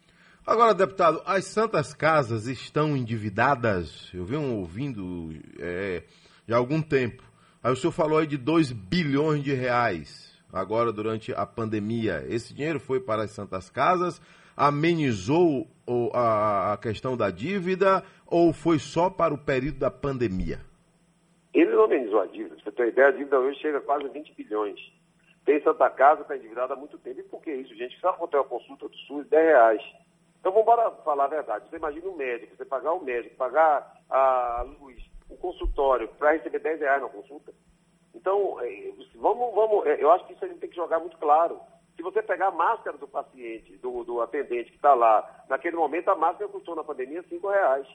Agora, 0.46 0.76
deputado, 0.76 1.24
as 1.26 1.46
Santas 1.46 1.94
Casas 1.94 2.46
estão 2.46 2.96
endividadas? 2.96 4.12
Eu 4.14 4.26
venho 4.26 4.60
ouvindo 4.60 5.32
é, 5.60 6.04
já 6.48 6.56
há 6.56 6.60
algum 6.60 6.82
tempo. 6.82 7.24
Aí 7.66 7.72
o 7.72 7.76
senhor 7.76 7.92
falou 7.92 8.20
aí 8.20 8.28
de 8.28 8.38
2 8.38 8.72
bilhões 8.72 9.44
de 9.44 9.52
reais, 9.52 10.40
agora 10.54 10.94
durante 10.94 11.34
a 11.34 11.48
pandemia. 11.48 12.24
Esse 12.30 12.54
dinheiro 12.54 12.80
foi 12.80 13.00
para 13.00 13.24
as 13.24 13.32
Santas 13.32 13.72
Casas, 13.72 14.22
amenizou 14.56 15.68
a 16.14 16.78
questão 16.80 17.18
da 17.18 17.32
dívida 17.32 18.04
ou 18.28 18.54
foi 18.54 18.78
só 18.78 19.10
para 19.10 19.34
o 19.34 19.38
período 19.40 19.80
da 19.80 19.90
pandemia? 19.90 20.60
Ele 21.56 21.72
não 21.72 21.86
amenizou 21.86 22.22
a 22.22 22.28
dívida. 22.28 22.56
Você 22.64 22.72
tem 22.72 22.90
ideia, 22.90 23.08
a 23.08 23.12
dívida 23.12 23.40
hoje 23.40 23.60
chega 23.60 23.80
a 23.80 23.82
quase 23.82 24.08
20 24.10 24.36
bilhões. 24.36 24.80
Tem 25.44 25.60
Santa 25.64 25.90
Casa, 25.90 26.22
está 26.22 26.38
endividada 26.38 26.76
há 26.76 26.78
muito 26.78 27.00
tempo. 27.00 27.20
E 27.20 27.24
por 27.24 27.42
que 27.42 27.52
isso, 27.52 27.74
gente? 27.74 28.00
Só 28.00 28.14
ter 28.28 28.38
uma 28.38 28.44
consulta 28.44 28.88
do 28.88 28.96
SUS, 29.08 29.26
10 29.28 29.44
reais. 29.44 29.82
Então 30.40 30.52
vamos 30.52 31.04
falar 31.04 31.26
a 31.26 31.30
verdade. 31.30 31.68
Você 31.68 31.78
imagina 31.78 32.08
um 32.10 32.16
médico, 32.16 32.56
você 32.56 32.64
pagar 32.64 32.94
o 32.94 33.04
médico, 33.04 33.36
pagar 33.36 33.92
a 34.08 34.64
luz, 34.80 35.04
o 35.30 35.38
consultório 35.38 36.08
para 36.20 36.32
receber 36.32 36.60
10 36.60 36.80
reais 36.80 37.02
na 37.02 37.10
consulta. 37.10 37.54
Então, 38.14 38.60
é, 38.62 38.94
vamos, 39.16 39.54
vamos, 39.54 39.86
é, 39.86 40.02
eu 40.02 40.12
acho 40.12 40.26
que 40.26 40.34
isso 40.34 40.46
a 40.46 40.48
gente 40.48 40.60
tem 40.60 40.70
que 40.70 40.76
jogar 40.76 41.00
muito 41.00 41.18
claro. 41.18 41.60
Se 41.96 42.02
você 42.02 42.22
pegar 42.22 42.48
a 42.48 42.52
máscara 42.52 42.98
do 42.98 43.08
paciente, 43.08 43.78
do, 43.78 44.04
do 44.04 44.22
atendente 44.22 44.70
que 44.70 44.78
está 44.78 44.94
lá, 44.94 45.46
naquele 45.50 45.76
momento 45.76 46.10
a 46.10 46.16
máscara 46.16 46.50
custou 46.50 46.76
na 46.76 46.84
pandemia 46.84 47.24
5 47.24 47.48
reais. 47.48 47.88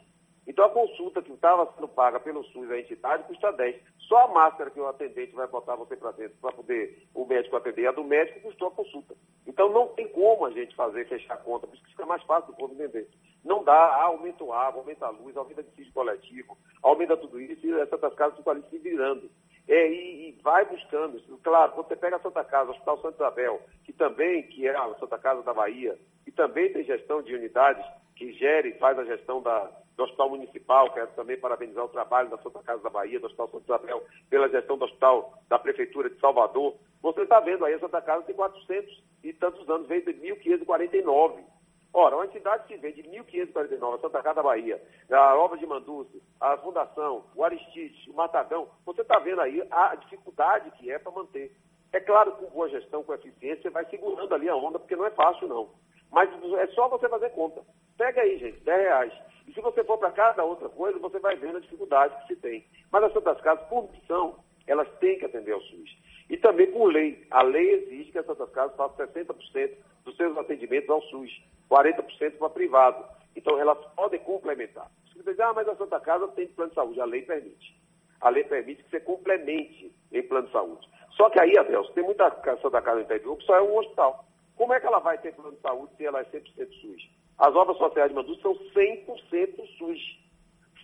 Então 0.50 0.64
a 0.64 0.70
consulta 0.70 1.22
que 1.22 1.30
estava 1.32 1.72
sendo 1.76 1.86
paga 1.86 2.18
pelo 2.18 2.42
SUS, 2.46 2.68
a 2.72 2.78
entidade, 2.80 3.22
custa 3.22 3.52
10. 3.52 3.76
Só 4.00 4.24
a 4.24 4.28
máscara 4.28 4.68
que 4.68 4.80
o 4.80 4.88
atendente 4.88 5.32
vai 5.32 5.46
botar 5.46 5.76
você 5.76 5.96
para 5.96 6.10
dentro 6.10 6.36
para 6.40 6.50
poder 6.50 7.06
o 7.14 7.24
médico 7.24 7.54
atender, 7.54 7.86
a 7.86 7.92
do 7.92 8.02
médico 8.02 8.40
custou 8.40 8.66
a 8.66 8.72
consulta. 8.72 9.14
Então 9.46 9.70
não 9.70 9.86
tem 9.94 10.08
como 10.08 10.44
a 10.44 10.50
gente 10.50 10.74
fazer, 10.74 11.06
fechar 11.08 11.34
a 11.34 11.36
conta, 11.36 11.68
por 11.68 11.74
isso 11.74 11.84
que 11.84 11.92
fica 11.92 12.04
mais 12.04 12.20
fácil 12.24 12.50
do 12.50 12.56
povo 12.56 12.74
entender. 12.74 13.08
Não 13.44 13.62
dá, 13.62 13.72
ah, 13.72 14.06
aumenta 14.06 14.42
o 14.42 14.52
água, 14.52 14.80
aumenta 14.80 15.06
a 15.06 15.10
luz, 15.10 15.36
aumenta 15.36 15.60
o 15.60 15.64
dissídio 15.64 15.92
coletivo, 15.92 16.58
aumenta 16.82 17.16
tudo 17.16 17.40
isso 17.40 17.64
e 17.64 17.80
essas 17.80 18.14
casas 18.16 18.36
ficam 18.36 18.52
ali 18.52 18.64
se 18.68 18.78
virando. 18.78 19.30
É, 19.68 19.88
e, 19.88 20.30
e, 20.30 20.42
vai 20.42 20.64
buscando. 20.64 21.22
Claro, 21.44 21.72
quando 21.72 21.86
você 21.86 21.94
pega 21.94 22.16
a 22.16 22.20
Santa 22.20 22.42
Casa, 22.42 22.70
o 22.70 22.72
Hospital 22.72 23.00
Santa 23.02 23.14
Isabel, 23.14 23.60
que 23.84 23.92
também, 23.92 24.42
que 24.48 24.66
é 24.66 24.76
a 24.76 24.94
Santa 24.96 25.16
Casa 25.16 25.44
da 25.44 25.54
Bahia, 25.54 25.96
que 26.24 26.32
também 26.32 26.72
tem 26.72 26.82
gestão 26.82 27.22
de 27.22 27.36
unidades, 27.36 27.86
que 28.16 28.32
gere 28.32 28.70
e 28.70 28.78
faz 28.78 28.98
a 28.98 29.04
gestão 29.04 29.40
da, 29.40 29.70
do 30.00 30.04
Hospital 30.04 30.30
Municipal, 30.30 30.90
quero 30.94 31.08
também 31.08 31.36
parabenizar 31.38 31.84
o 31.84 31.88
trabalho 31.88 32.30
da 32.30 32.38
Santa 32.38 32.62
Casa 32.62 32.82
da 32.82 32.88
Bahia, 32.88 33.20
do 33.20 33.26
Hospital 33.26 33.48
Santa 33.48 33.64
Isabel, 33.64 34.02
pela 34.30 34.48
gestão 34.48 34.78
do 34.78 34.86
Hospital 34.86 35.34
da 35.46 35.58
Prefeitura 35.58 36.08
de 36.08 36.18
Salvador. 36.18 36.74
Você 37.02 37.20
está 37.20 37.38
vendo 37.40 37.66
aí, 37.66 37.74
a 37.74 37.78
Santa 37.78 38.00
Casa 38.00 38.24
tem 38.24 38.34
400 38.34 39.04
e 39.22 39.34
tantos 39.34 39.68
anos, 39.68 39.86
veio 39.86 40.02
de 40.02 40.14
1549. 40.14 41.44
Ora, 41.92 42.16
uma 42.16 42.24
entidade 42.24 42.66
que 42.66 42.78
vem 42.78 42.94
de 42.94 43.02
1549, 43.02 43.96
a 43.96 44.00
Santa 44.00 44.22
Casa 44.22 44.36
da 44.36 44.42
Bahia, 44.42 44.82
a 45.10 45.36
obra 45.36 45.58
de 45.58 45.66
Manduce, 45.66 46.22
a 46.40 46.56
Fundação, 46.56 47.26
o 47.36 47.44
Aristides, 47.44 48.06
o 48.06 48.14
Matagão, 48.14 48.68
você 48.86 49.02
está 49.02 49.18
vendo 49.18 49.42
aí 49.42 49.62
a 49.70 49.96
dificuldade 49.96 50.70
que 50.78 50.90
é 50.90 50.98
para 50.98 51.12
manter. 51.12 51.54
É 51.92 52.00
claro 52.00 52.32
que 52.36 52.46
com 52.46 52.52
boa 52.52 52.70
gestão, 52.70 53.02
com 53.02 53.12
eficiência, 53.12 53.62
você 53.62 53.70
vai 53.70 53.84
segurando 53.84 54.34
ali 54.34 54.48
a 54.48 54.56
onda, 54.56 54.78
porque 54.78 54.96
não 54.96 55.04
é 55.04 55.10
fácil, 55.10 55.46
não. 55.46 55.68
Mas 56.10 56.30
é 56.54 56.66
só 56.68 56.88
você 56.88 57.06
fazer 57.06 57.30
conta. 57.30 57.60
Pega 57.98 58.22
aí, 58.22 58.38
gente, 58.38 58.60
10 58.60 58.80
reais. 58.80 59.12
E 59.50 59.52
se 59.52 59.60
você 59.60 59.82
for 59.82 59.98
para 59.98 60.12
cada 60.12 60.44
outra 60.44 60.68
coisa, 60.68 60.96
você 61.00 61.18
vai 61.18 61.34
vendo 61.34 61.56
a 61.56 61.60
dificuldade 61.60 62.14
que 62.20 62.28
se 62.28 62.40
tem. 62.40 62.64
Mas 62.92 63.02
as 63.02 63.12
Santas 63.12 63.40
Casas, 63.40 63.66
por 63.66 63.90
missão, 63.90 64.36
elas 64.64 64.88
têm 65.00 65.18
que 65.18 65.24
atender 65.24 65.50
ao 65.50 65.60
SUS. 65.60 65.98
E 66.28 66.36
também 66.36 66.70
por 66.70 66.84
lei. 66.84 67.26
A 67.32 67.42
lei 67.42 67.68
exige 67.68 68.12
que 68.12 68.18
as 68.18 68.26
Santas 68.26 68.48
Casas 68.50 68.76
façam 68.76 69.08
60% 69.08 69.70
dos 70.04 70.16
seus 70.16 70.38
atendimentos 70.38 70.88
ao 70.88 71.02
SUS, 71.02 71.42
40% 71.68 72.38
para 72.38 72.50
privado. 72.50 73.04
Então, 73.34 73.58
elas 73.58 73.76
podem 73.96 74.20
complementar. 74.20 74.88
Você 75.16 75.24
diz, 75.24 75.40
ah, 75.40 75.52
mas 75.52 75.66
a 75.66 75.74
Santa 75.74 75.98
Casa 75.98 76.28
tem 76.28 76.46
plano 76.46 76.70
de 76.70 76.76
saúde. 76.76 77.00
A 77.00 77.04
lei 77.04 77.22
permite. 77.22 77.76
A 78.20 78.28
lei 78.28 78.44
permite 78.44 78.84
que 78.84 78.90
você 78.90 79.00
complemente 79.00 79.92
em 80.12 80.22
plano 80.22 80.46
de 80.46 80.52
saúde. 80.52 80.88
Só 81.16 81.28
que 81.28 81.40
aí, 81.40 81.58
Adelson, 81.58 81.92
tem 81.92 82.04
muita 82.04 82.30
Santa 82.62 82.80
Casa 82.80 82.98
no 82.98 83.02
interior 83.02 83.36
que 83.36 83.46
só 83.46 83.56
é 83.56 83.62
um 83.62 83.76
hospital. 83.76 84.24
Como 84.54 84.72
é 84.72 84.78
que 84.78 84.86
ela 84.86 85.00
vai 85.00 85.18
ter 85.18 85.34
plano 85.34 85.56
de 85.56 85.60
saúde 85.60 85.92
se 85.96 86.06
ela 86.06 86.20
é 86.20 86.24
100% 86.24 86.70
SUS? 86.80 87.19
As 87.40 87.56
obras 87.56 87.78
sociais 87.78 88.10
de 88.10 88.14
Mandu 88.14 88.36
são 88.36 88.54
100% 88.54 89.78
SUS. 89.78 90.18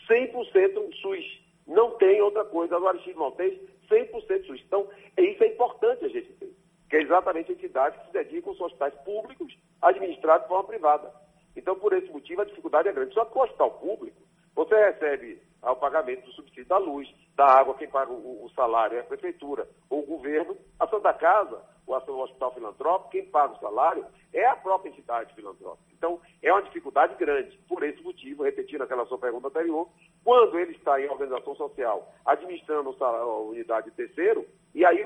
100% 0.08 0.94
SUS. 1.02 1.40
Não 1.66 1.90
tem 1.98 2.22
outra 2.22 2.46
coisa 2.46 2.78
no 2.80 2.88
Aristide 2.88 3.18
Maltês 3.18 3.60
100% 3.90 4.46
SUS. 4.46 4.62
Então, 4.66 4.88
isso 5.18 5.44
é 5.44 5.48
importante 5.48 6.06
a 6.06 6.08
gente 6.08 6.32
ter, 6.32 6.50
que 6.88 6.96
é 6.96 7.02
exatamente 7.02 7.52
a 7.52 7.54
entidade 7.54 7.98
que 7.98 8.06
se 8.06 8.12
dedica 8.12 8.48
aos 8.48 8.58
hospitais 8.58 8.94
públicos 9.04 9.54
administrados 9.82 10.44
de 10.44 10.48
forma 10.48 10.64
privada. 10.64 11.12
Então, 11.54 11.78
por 11.78 11.92
esse 11.92 12.10
motivo, 12.10 12.40
a 12.40 12.46
dificuldade 12.46 12.88
é 12.88 12.92
grande. 12.92 13.12
Só 13.12 13.26
que 13.26 13.36
o 13.36 13.42
hospital 13.42 13.72
público, 13.72 14.22
você 14.54 14.74
recebe 14.74 15.38
ao 15.62 15.76
pagamento 15.76 16.24
do 16.24 16.32
subsídio 16.32 16.66
da 16.66 16.78
luz, 16.78 17.08
da 17.34 17.46
água, 17.46 17.74
quem 17.74 17.88
paga 17.88 18.12
o, 18.12 18.44
o 18.44 18.50
salário 18.50 18.96
é 18.96 19.00
a 19.00 19.04
prefeitura 19.04 19.68
ou 19.90 20.00
o 20.00 20.06
governo. 20.06 20.56
A 20.78 20.86
Santa 20.88 21.12
Casa, 21.12 21.62
o, 21.86 21.92
o 21.92 22.22
Hospital 22.22 22.54
Filantrópico, 22.54 23.10
quem 23.10 23.26
paga 23.26 23.54
o 23.54 23.60
salário 23.60 24.06
é 24.32 24.46
a 24.46 24.56
própria 24.56 24.90
entidade 24.90 25.34
filantrópica. 25.34 25.86
Então, 25.92 26.20
é 26.42 26.52
uma 26.52 26.62
dificuldade 26.62 27.14
grande. 27.16 27.58
Por 27.68 27.82
esse 27.82 28.02
motivo, 28.02 28.42
repetindo 28.42 28.82
aquela 28.82 29.06
sua 29.06 29.18
pergunta 29.18 29.48
anterior, 29.48 29.88
quando 30.22 30.58
ele 30.58 30.72
está 30.72 31.00
em 31.00 31.08
organização 31.08 31.54
social 31.54 32.12
administrando 32.24 32.94
a 33.00 33.38
unidade 33.38 33.90
de 33.90 33.96
terceiro, 33.96 34.46
e 34.74 34.84
aí, 34.84 35.02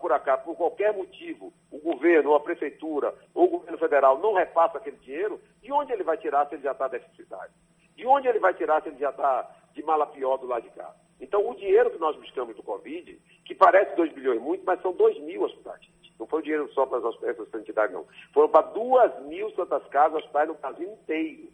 por 0.00 0.12
acaso, 0.12 0.42
por 0.42 0.56
qualquer 0.56 0.92
motivo, 0.96 1.52
o 1.70 1.78
governo, 1.78 2.34
a 2.34 2.40
prefeitura, 2.40 3.14
ou 3.32 3.44
o 3.44 3.50
governo 3.50 3.78
federal 3.78 4.18
não 4.18 4.34
repassa 4.34 4.78
aquele 4.78 4.96
dinheiro, 4.96 5.40
de 5.62 5.70
onde 5.70 5.92
ele 5.92 6.02
vai 6.02 6.16
tirar 6.16 6.48
se 6.48 6.56
ele 6.56 6.62
já 6.64 6.72
está 6.72 6.88
deficitário? 6.88 7.52
De 7.94 8.04
onde 8.04 8.26
ele 8.26 8.40
vai 8.40 8.52
tirar 8.54 8.82
se 8.82 8.88
ele 8.88 8.98
já 8.98 9.10
está 9.10 9.48
de 9.74 9.82
mala 9.82 10.06
pior 10.06 10.36
do 10.38 10.46
lado 10.46 10.62
de 10.62 10.70
cá? 10.70 10.94
Então, 11.20 11.48
o 11.48 11.54
dinheiro 11.54 11.90
que 11.90 11.98
nós 11.98 12.16
buscamos 12.16 12.56
do 12.56 12.62
Covid, 12.62 13.16
que 13.44 13.54
parece 13.54 13.94
2 13.94 14.12
bilhões 14.12 14.40
muito, 14.40 14.64
mas 14.64 14.82
são 14.82 14.92
2 14.92 15.20
mil 15.20 15.42
hospitais. 15.42 15.80
Não 16.18 16.26
foi 16.26 16.42
dinheiro 16.42 16.68
só 16.72 16.84
para 16.84 16.98
essas 17.28 17.54
entidades, 17.54 17.94
não. 17.94 18.06
Foram 18.32 18.48
para 18.48 18.66
2 18.68 19.26
mil 19.26 19.50
Santas 19.52 19.86
Casas, 19.88 20.18
hospitais 20.18 20.48
no 20.48 20.54
Brasil 20.54 20.92
inteiro. 20.92 21.48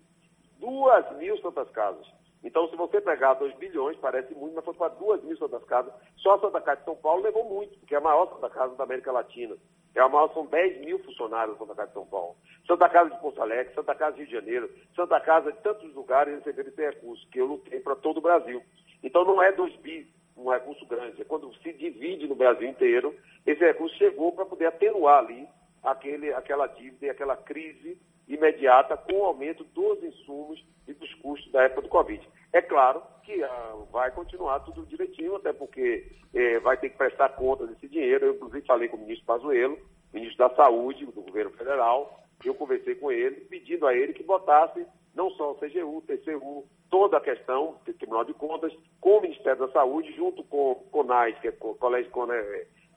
2 0.58 1.16
mil 1.18 1.38
Santas 1.38 1.68
Casas. 1.70 2.06
Então, 2.42 2.68
se 2.68 2.76
você 2.76 3.00
pegar 3.00 3.34
2 3.34 3.54
bilhões, 3.56 3.96
parece 3.98 4.34
muito, 4.34 4.54
mas 4.54 4.64
foi 4.64 4.74
para 4.74 4.88
2 4.88 5.24
mil 5.24 5.36
Santas 5.36 5.64
Casas. 5.64 5.92
Só 6.16 6.34
a 6.34 6.40
Santa 6.40 6.60
Casa 6.60 6.80
de 6.80 6.84
São 6.84 6.96
Paulo 6.96 7.22
levou 7.22 7.44
muito, 7.44 7.78
porque 7.78 7.94
é 7.94 7.98
a 7.98 8.00
maior 8.00 8.28
Santa 8.28 8.48
Casa 8.50 8.76
da 8.76 8.84
América 8.84 9.10
Latina. 9.10 9.56
É 9.94 10.00
a 10.00 10.08
maior, 10.08 10.32
são 10.32 10.46
10 10.46 10.84
mil 10.84 10.98
funcionários 11.00 11.58
da 11.58 11.64
Santa 11.64 11.74
Casa 11.74 11.88
de 11.88 11.94
São 11.94 12.06
Paulo. 12.06 12.36
Santa 12.66 12.88
Casa 12.88 13.10
de 13.10 13.20
Porto 13.20 13.42
Alegre, 13.42 13.74
Santa 13.74 13.94
Casa 13.94 14.12
de 14.12 14.18
Rio 14.18 14.28
de 14.28 14.34
Janeiro, 14.34 14.70
Santa 14.94 15.20
Casa 15.20 15.50
de 15.52 15.58
tantos 15.58 15.92
lugares 15.94 16.34
receberam 16.36 16.68
esse 16.68 16.80
recurso, 16.80 17.28
que 17.30 17.40
eu 17.40 17.46
lutei 17.46 17.80
para 17.80 17.96
todo 17.96 18.18
o 18.18 18.22
Brasil. 18.22 18.62
Então 19.02 19.24
não 19.24 19.42
é 19.42 19.50
2 19.50 19.74
bi, 19.76 20.06
um 20.36 20.50
recurso 20.50 20.86
grande, 20.86 21.20
é 21.20 21.24
quando 21.24 21.52
se 21.56 21.72
divide 21.72 22.28
no 22.28 22.36
Brasil 22.36 22.68
inteiro, 22.68 23.14
esse 23.44 23.60
recurso 23.64 23.96
chegou 23.96 24.30
para 24.30 24.46
poder 24.46 24.66
atenuar 24.66 25.24
ali 25.24 25.48
aquele, 25.82 26.32
aquela 26.32 26.66
dívida 26.68 27.06
e 27.06 27.10
aquela 27.10 27.36
crise 27.36 27.98
imediata 28.28 28.96
com 28.96 29.14
o 29.14 29.24
aumento 29.24 29.64
dos 29.64 30.02
insumos 30.02 30.62
e 30.86 30.92
dos 30.92 31.12
custos 31.14 31.50
da 31.52 31.62
época 31.62 31.82
do 31.82 31.88
Covid. 31.88 32.28
É 32.52 32.62
claro 32.62 33.02
que 33.24 33.42
ah, 33.42 33.76
vai 33.90 34.10
continuar 34.10 34.60
tudo 34.60 34.86
direitinho, 34.86 35.36
até 35.36 35.52
porque 35.52 36.06
eh, 36.34 36.58
vai 36.60 36.76
ter 36.76 36.90
que 36.90 36.96
prestar 36.96 37.30
conta 37.30 37.66
desse 37.66 37.88
dinheiro. 37.88 38.26
Eu, 38.26 38.34
inclusive, 38.34 38.66
falei 38.66 38.88
com 38.88 38.96
o 38.96 39.00
ministro 39.00 39.26
Pazuello, 39.26 39.78
ministro 40.12 40.48
da 40.48 40.54
Saúde 40.54 41.04
do 41.04 41.22
governo 41.22 41.50
federal, 41.52 42.18
eu 42.44 42.54
conversei 42.54 42.94
com 42.94 43.10
ele, 43.10 43.40
pedindo 43.42 43.86
a 43.86 43.94
ele 43.94 44.12
que 44.12 44.22
botasse 44.22 44.86
não 45.14 45.30
só 45.30 45.52
o 45.52 45.56
CGU, 45.56 45.98
o 45.98 46.02
TCU, 46.02 46.64
toda 46.88 47.18
a 47.18 47.20
questão 47.20 47.78
do 47.84 47.92
Tribunal 47.92 48.24
de 48.24 48.32
Contas, 48.34 48.72
com 49.00 49.18
o 49.18 49.20
Ministério 49.20 49.66
da 49.66 49.72
Saúde, 49.72 50.14
junto 50.14 50.44
com 50.44 50.72
o 50.72 50.74
CONAS, 50.76 51.38
que 51.40 51.48
é 51.48 51.54
o 51.60 51.74
Colégio, 51.74 52.10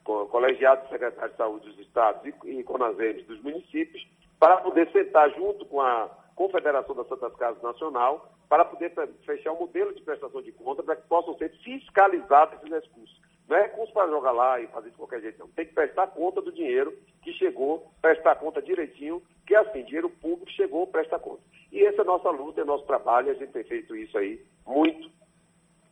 Colegiado 0.03 0.83
de 0.83 0.89
Secretários 0.89 1.31
de 1.31 1.37
Saúde 1.37 1.69
dos 1.69 1.79
Estados 1.79 2.23
e, 2.25 2.59
e 2.59 2.63
CONASEMES 2.63 3.25
dos 3.25 3.41
municípios, 3.41 4.07
para 4.41 4.57
poder 4.57 4.91
sentar 4.91 5.29
junto 5.35 5.63
com 5.67 5.79
a 5.79 6.09
Confederação 6.35 6.95
das 6.95 7.07
Santas 7.07 7.35
Casas 7.35 7.61
Nacional, 7.61 8.33
para 8.49 8.65
poder 8.65 8.91
fechar 9.23 9.51
um 9.51 9.59
modelo 9.59 9.93
de 9.93 10.01
prestação 10.01 10.41
de 10.41 10.51
conta 10.51 10.81
para 10.81 10.95
que 10.95 11.07
possam 11.07 11.37
ser 11.37 11.51
fiscalizados 11.63 12.55
esses 12.55 12.71
recursos. 12.71 13.21
Não 13.47 13.55
é 13.55 13.61
recurso 13.63 13.93
para 13.93 14.09
jogar 14.09 14.31
lá 14.31 14.59
e 14.59 14.65
fazer 14.69 14.89
de 14.89 14.95
qualquer 14.95 15.21
jeito, 15.21 15.37
não. 15.37 15.47
Tem 15.49 15.67
que 15.67 15.75
prestar 15.75 16.07
conta 16.07 16.41
do 16.41 16.51
dinheiro 16.51 16.91
que 17.21 17.31
chegou, 17.33 17.91
prestar 18.01 18.33
conta 18.37 18.63
direitinho, 18.63 19.21
que 19.45 19.53
assim, 19.53 19.83
dinheiro 19.83 20.09
público 20.09 20.49
chegou, 20.53 20.87
presta 20.87 21.19
conta. 21.19 21.43
E 21.71 21.85
essa 21.85 21.99
é 21.99 22.01
a 22.01 22.05
nossa 22.05 22.31
luta, 22.31 22.61
é 22.61 22.65
nosso 22.65 22.85
trabalho, 22.85 23.29
a 23.29 23.35
gente 23.35 23.51
tem 23.51 23.63
feito 23.63 23.95
isso 23.95 24.17
aí 24.17 24.43
muito. 24.65 25.07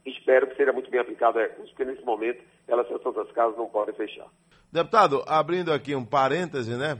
Espero 0.04 0.48
que 0.48 0.56
seja 0.56 0.74
muito 0.74 0.90
bem 0.90 1.00
aplicado 1.00 1.38
a 1.38 1.44
recursos, 1.44 1.70
porque 1.70 1.86
nesse 1.86 2.04
momento 2.04 2.44
elas, 2.68 2.90
essas 2.90 3.32
Casas, 3.32 3.56
não 3.56 3.70
podem 3.70 3.94
fechar. 3.94 4.28
Deputado, 4.72 5.24
abrindo 5.28 5.72
aqui 5.72 5.94
um 5.94 6.04
parêntese, 6.04 6.76
né? 6.76 6.98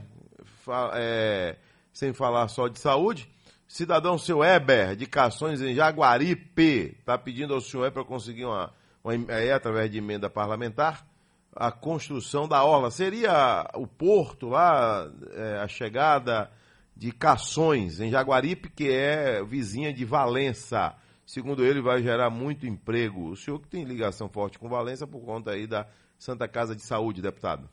É, 0.94 1.56
sem 1.92 2.12
falar 2.12 2.48
só 2.48 2.68
de 2.68 2.78
saúde. 2.78 3.28
Cidadão 3.66 4.18
seu 4.18 4.42
Eber, 4.42 4.96
de 4.96 5.06
Cações 5.06 5.60
em 5.60 5.74
Jaguaripe, 5.74 6.96
está 6.98 7.16
pedindo 7.16 7.54
ao 7.54 7.60
senhor 7.60 7.92
para 7.92 8.04
conseguir 8.04 8.44
uma, 8.44 8.72
uma 9.04 9.14
é, 9.32 9.52
através 9.52 9.88
de 9.90 9.98
emenda 9.98 10.28
parlamentar, 10.28 11.06
a 11.54 11.70
construção 11.70 12.48
da 12.48 12.64
orla. 12.64 12.90
Seria 12.90 13.68
o 13.74 13.86
porto 13.86 14.48
lá, 14.48 15.08
é, 15.32 15.58
a 15.58 15.68
chegada 15.68 16.50
de 16.96 17.12
Cações, 17.12 18.00
em 18.00 18.10
Jaguaripe, 18.10 18.68
que 18.68 18.90
é 18.90 19.42
vizinha 19.44 19.92
de 19.92 20.04
Valença. 20.04 20.94
Segundo 21.24 21.64
ele, 21.64 21.80
vai 21.80 22.02
gerar 22.02 22.28
muito 22.28 22.66
emprego. 22.66 23.30
O 23.30 23.36
senhor 23.36 23.60
que 23.60 23.68
tem 23.68 23.84
ligação 23.84 24.28
forte 24.28 24.58
com 24.58 24.68
Valença 24.68 25.06
por 25.06 25.20
conta 25.20 25.52
aí 25.52 25.66
da 25.66 25.86
Santa 26.18 26.48
Casa 26.48 26.74
de 26.74 26.82
Saúde, 26.82 27.22
deputado. 27.22 27.70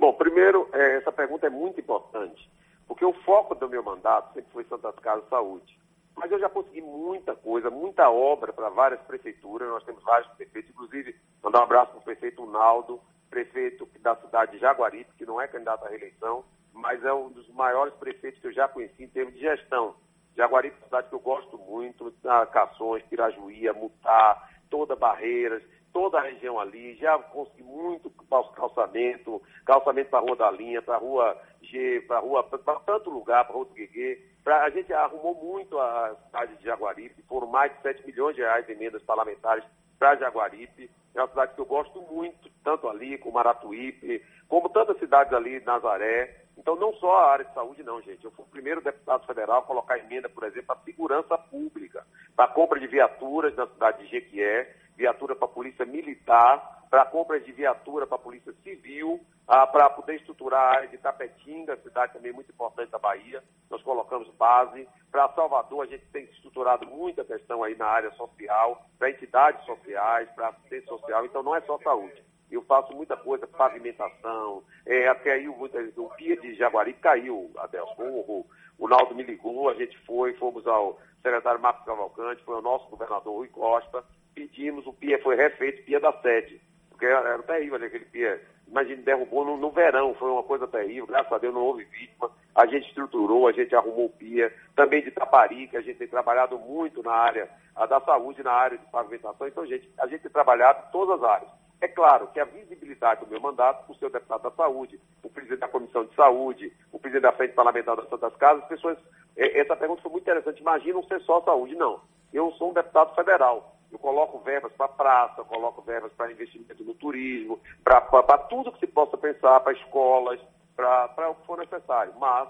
Bom, 0.00 0.14
primeiro, 0.14 0.66
é, 0.72 0.96
essa 0.96 1.12
pergunta 1.12 1.46
é 1.46 1.50
muito 1.50 1.78
importante, 1.78 2.50
porque 2.88 3.04
o 3.04 3.12
foco 3.12 3.54
do 3.54 3.68
meu 3.68 3.82
mandato 3.82 4.32
sempre 4.32 4.50
foi 4.50 4.64
Santas 4.64 4.94
Casas 5.00 5.28
Saúde. 5.28 5.78
Mas 6.16 6.32
eu 6.32 6.38
já 6.38 6.48
consegui 6.48 6.80
muita 6.80 7.36
coisa, 7.36 7.68
muita 7.68 8.08
obra 8.08 8.50
para 8.50 8.70
várias 8.70 9.02
prefeituras, 9.02 9.68
nós 9.68 9.84
temos 9.84 10.02
vários 10.02 10.26
prefeitos, 10.32 10.70
inclusive 10.70 11.14
mandar 11.42 11.60
um 11.60 11.64
abraço 11.64 11.90
para 11.90 12.00
o 12.00 12.02
prefeito 12.02 12.46
Naldo, 12.46 12.98
prefeito 13.28 13.86
da 14.00 14.16
cidade 14.16 14.52
de 14.52 14.58
Jaguaripe, 14.58 15.12
que 15.18 15.26
não 15.26 15.38
é 15.38 15.46
candidato 15.46 15.84
à 15.84 15.90
reeleição, 15.90 16.46
mas 16.72 17.04
é 17.04 17.12
um 17.12 17.28
dos 17.28 17.46
maiores 17.50 17.92
prefeitos 17.96 18.40
que 18.40 18.46
eu 18.46 18.52
já 18.54 18.66
conheci 18.68 19.04
em 19.04 19.08
termos 19.08 19.34
de 19.34 19.40
gestão. 19.40 19.96
Jaguaripe 20.34 20.76
é 20.76 20.78
uma 20.78 20.86
cidade 20.86 21.08
que 21.10 21.14
eu 21.14 21.20
gosto 21.20 21.58
muito, 21.58 22.10
Cações, 22.52 23.02
Pirajuí, 23.02 23.70
Mutá, 23.74 24.48
toda 24.70 24.96
Barreiras, 24.96 25.62
toda 25.92 26.18
a 26.18 26.22
região 26.22 26.58
ali, 26.58 26.94
já 26.96 27.18
consegui 27.18 27.62
muito 27.62 28.10
calçamento, 28.54 29.42
calçamento 29.64 30.10
para 30.10 30.18
a 30.18 30.22
Rua 30.22 30.36
da 30.36 30.50
Linha, 30.50 30.82
para 30.82 30.94
a 30.94 30.98
Rua 30.98 31.36
G, 31.62 32.00
para 32.06 32.20
rua, 32.20 32.42
para 32.42 32.58
tanto 32.80 33.10
lugar, 33.10 33.44
para 33.44 33.52
a 33.52 33.56
Rua 33.56 33.66
do 33.66 33.74
Gueguê. 33.74 34.20
Pra, 34.42 34.64
a 34.64 34.70
gente 34.70 34.92
arrumou 34.92 35.34
muito 35.34 35.78
a 35.78 36.16
cidade 36.26 36.56
de 36.56 36.64
Jaguaripe, 36.64 37.22
foram 37.22 37.46
mais 37.46 37.74
de 37.74 37.82
7 37.82 38.06
milhões 38.06 38.34
de 38.34 38.42
reais 38.42 38.68
em 38.68 38.72
emendas 38.72 39.02
parlamentares 39.02 39.64
para 39.98 40.16
Jaguaripe. 40.16 40.90
É 41.14 41.20
uma 41.20 41.28
cidade 41.28 41.54
que 41.54 41.60
eu 41.60 41.66
gosto 41.66 42.00
muito, 42.02 42.50
tanto 42.64 42.88
ali 42.88 43.18
como 43.18 43.34
Maratuípe, 43.34 44.24
como 44.48 44.68
tantas 44.68 44.98
cidades 44.98 45.32
ali, 45.32 45.60
Nazaré. 45.60 46.44
Então, 46.56 46.76
não 46.76 46.92
só 46.94 47.16
a 47.16 47.32
área 47.32 47.44
de 47.44 47.54
saúde, 47.54 47.82
não, 47.82 48.02
gente. 48.02 48.24
Eu 48.24 48.30
fui 48.30 48.44
o 48.44 48.48
primeiro 48.48 48.80
deputado 48.80 49.26
federal 49.26 49.60
a 49.60 49.62
colocar 49.62 49.98
emenda, 49.98 50.28
por 50.28 50.44
exemplo, 50.44 50.66
para 50.66 50.84
segurança 50.84 51.36
pública, 51.38 52.06
para 52.36 52.48
compra 52.48 52.78
de 52.78 52.86
viaturas 52.86 53.54
na 53.56 53.66
cidade 53.66 54.04
de 54.04 54.10
Jequié, 54.10 54.76
viatura 55.00 55.34
para 55.34 55.46
a 55.46 55.50
Polícia 55.50 55.86
Militar, 55.86 56.84
para 56.90 57.06
compra 57.06 57.40
de 57.40 57.50
viatura 57.52 58.06
para 58.06 58.16
a 58.16 58.20
Polícia 58.20 58.52
Civil, 58.62 59.20
ah, 59.48 59.66
para 59.66 59.88
poder 59.88 60.16
estruturar 60.16 60.60
a 60.60 60.76
área 60.76 60.88
de 60.88 60.98
Tapetinga, 60.98 61.76
cidade 61.78 62.12
também 62.12 62.32
muito 62.32 62.52
importante 62.52 62.90
da 62.90 62.98
Bahia. 62.98 63.42
Nós 63.70 63.82
colocamos 63.82 64.28
base. 64.34 64.86
Para 65.10 65.28
Salvador, 65.30 65.84
a 65.84 65.86
gente 65.86 66.04
tem 66.12 66.24
estruturado 66.24 66.86
muita 66.86 67.24
questão 67.24 67.64
aí 67.64 67.74
na 67.76 67.86
área 67.86 68.12
social, 68.12 68.84
para 68.98 69.10
entidades 69.10 69.64
sociais, 69.64 70.28
para 70.36 70.48
assistência 70.48 70.88
social. 70.88 71.24
Então, 71.24 71.42
não 71.42 71.56
é 71.56 71.60
só 71.62 71.78
saúde. 71.78 72.22
Eu 72.50 72.62
faço 72.62 72.94
muita 72.94 73.16
coisa, 73.16 73.46
pavimentação, 73.46 74.62
é, 74.84 75.08
até 75.08 75.32
aí 75.32 75.48
o, 75.48 75.54
o 75.64 76.08
Pia 76.16 76.36
de 76.36 76.54
Jaguari 76.54 76.92
caiu, 76.94 77.50
Adelson. 77.58 78.02
O, 78.02 78.46
o 78.78 78.88
Naldo 78.88 79.14
me 79.14 79.22
ligou, 79.22 79.68
a 79.68 79.74
gente 79.74 79.96
foi, 80.06 80.34
fomos 80.34 80.66
ao 80.66 80.98
secretário 81.22 81.60
Marcos 81.60 81.84
Cavalcante, 81.84 82.42
foi 82.44 82.56
o 82.56 82.62
nosso 82.62 82.88
governador 82.88 83.34
Rui 83.36 83.48
Costa, 83.48 84.04
pedimos, 84.34 84.86
o 84.86 84.92
Pia 84.92 85.20
foi 85.22 85.36
refeito, 85.36 85.84
Pia 85.84 86.00
da 86.00 86.12
sede, 86.20 86.60
porque 86.88 87.06
era, 87.06 87.42
terrível 87.42 87.76
aquele 87.76 88.04
Pia, 88.06 88.40
imagina, 88.66 89.02
derrubou 89.02 89.44
no, 89.44 89.56
no, 89.56 89.70
verão, 89.70 90.14
foi 90.14 90.30
uma 90.30 90.42
coisa 90.42 90.66
terrível, 90.66 91.06
graças 91.06 91.32
a 91.32 91.38
Deus 91.38 91.54
não 91.54 91.62
houve 91.62 91.84
vítima, 91.84 92.30
a 92.54 92.66
gente 92.66 92.88
estruturou, 92.88 93.48
a 93.48 93.52
gente 93.52 93.74
arrumou 93.74 94.06
o 94.06 94.10
Pia, 94.10 94.52
também 94.74 95.02
de 95.02 95.10
Tapari, 95.10 95.68
que 95.68 95.76
a 95.76 95.80
gente 95.80 95.98
tem 95.98 96.08
trabalhado 96.08 96.58
muito 96.58 97.02
na 97.02 97.12
área 97.12 97.48
da 97.88 98.00
saúde, 98.00 98.42
na 98.42 98.52
área 98.52 98.78
de 98.78 98.86
pavimentação, 98.86 99.46
então 99.46 99.66
gente, 99.66 99.88
a 99.98 100.06
gente 100.06 100.22
tem 100.22 100.30
trabalhado 100.30 100.86
em 100.86 100.92
todas 100.92 101.22
as 101.22 101.28
áreas. 101.28 101.60
É 101.80 101.88
claro 101.88 102.28
que 102.28 102.38
a 102.38 102.44
visibilidade 102.44 103.24
do 103.24 103.30
meu 103.30 103.40
mandato, 103.40 103.90
o 103.90 104.10
deputado 104.10 104.42
da 104.42 104.50
saúde, 104.50 105.00
o 105.22 105.30
presidente 105.30 105.60
da 105.60 105.68
Comissão 105.68 106.04
de 106.04 106.14
Saúde, 106.14 106.70
o 106.92 106.98
presidente 106.98 107.22
da 107.22 107.32
Frente 107.32 107.54
Parlamentar 107.54 107.96
das 107.96 108.08
Santas 108.08 108.36
Casas, 108.36 108.62
as 108.64 108.68
pessoas, 108.68 108.98
é, 109.34 109.60
essa 109.60 109.74
pergunta 109.74 110.02
foi 110.02 110.10
muito 110.10 110.24
interessante. 110.24 110.60
Imagina 110.60 110.94
não 110.94 111.02
ser 111.04 111.20
só 111.22 111.40
saúde, 111.40 111.74
não. 111.74 112.02
Eu 112.34 112.52
sou 112.52 112.70
um 112.70 112.74
deputado 112.74 113.14
federal. 113.14 113.76
Eu 113.90 113.98
coloco 113.98 114.38
verbas 114.40 114.72
para 114.72 114.88
praça, 114.88 115.44
coloco 115.44 115.82
verbas 115.82 116.12
para 116.12 116.30
investimento 116.30 116.84
no 116.84 116.94
turismo, 116.94 117.60
para 117.82 118.38
tudo 118.48 118.72
que 118.72 118.80
se 118.80 118.86
possa 118.86 119.16
pensar, 119.16 119.60
para 119.60 119.72
escolas, 119.72 120.40
para 120.76 121.30
o 121.30 121.34
que 121.34 121.46
for 121.46 121.58
necessário. 121.58 122.12
Mas, 122.18 122.48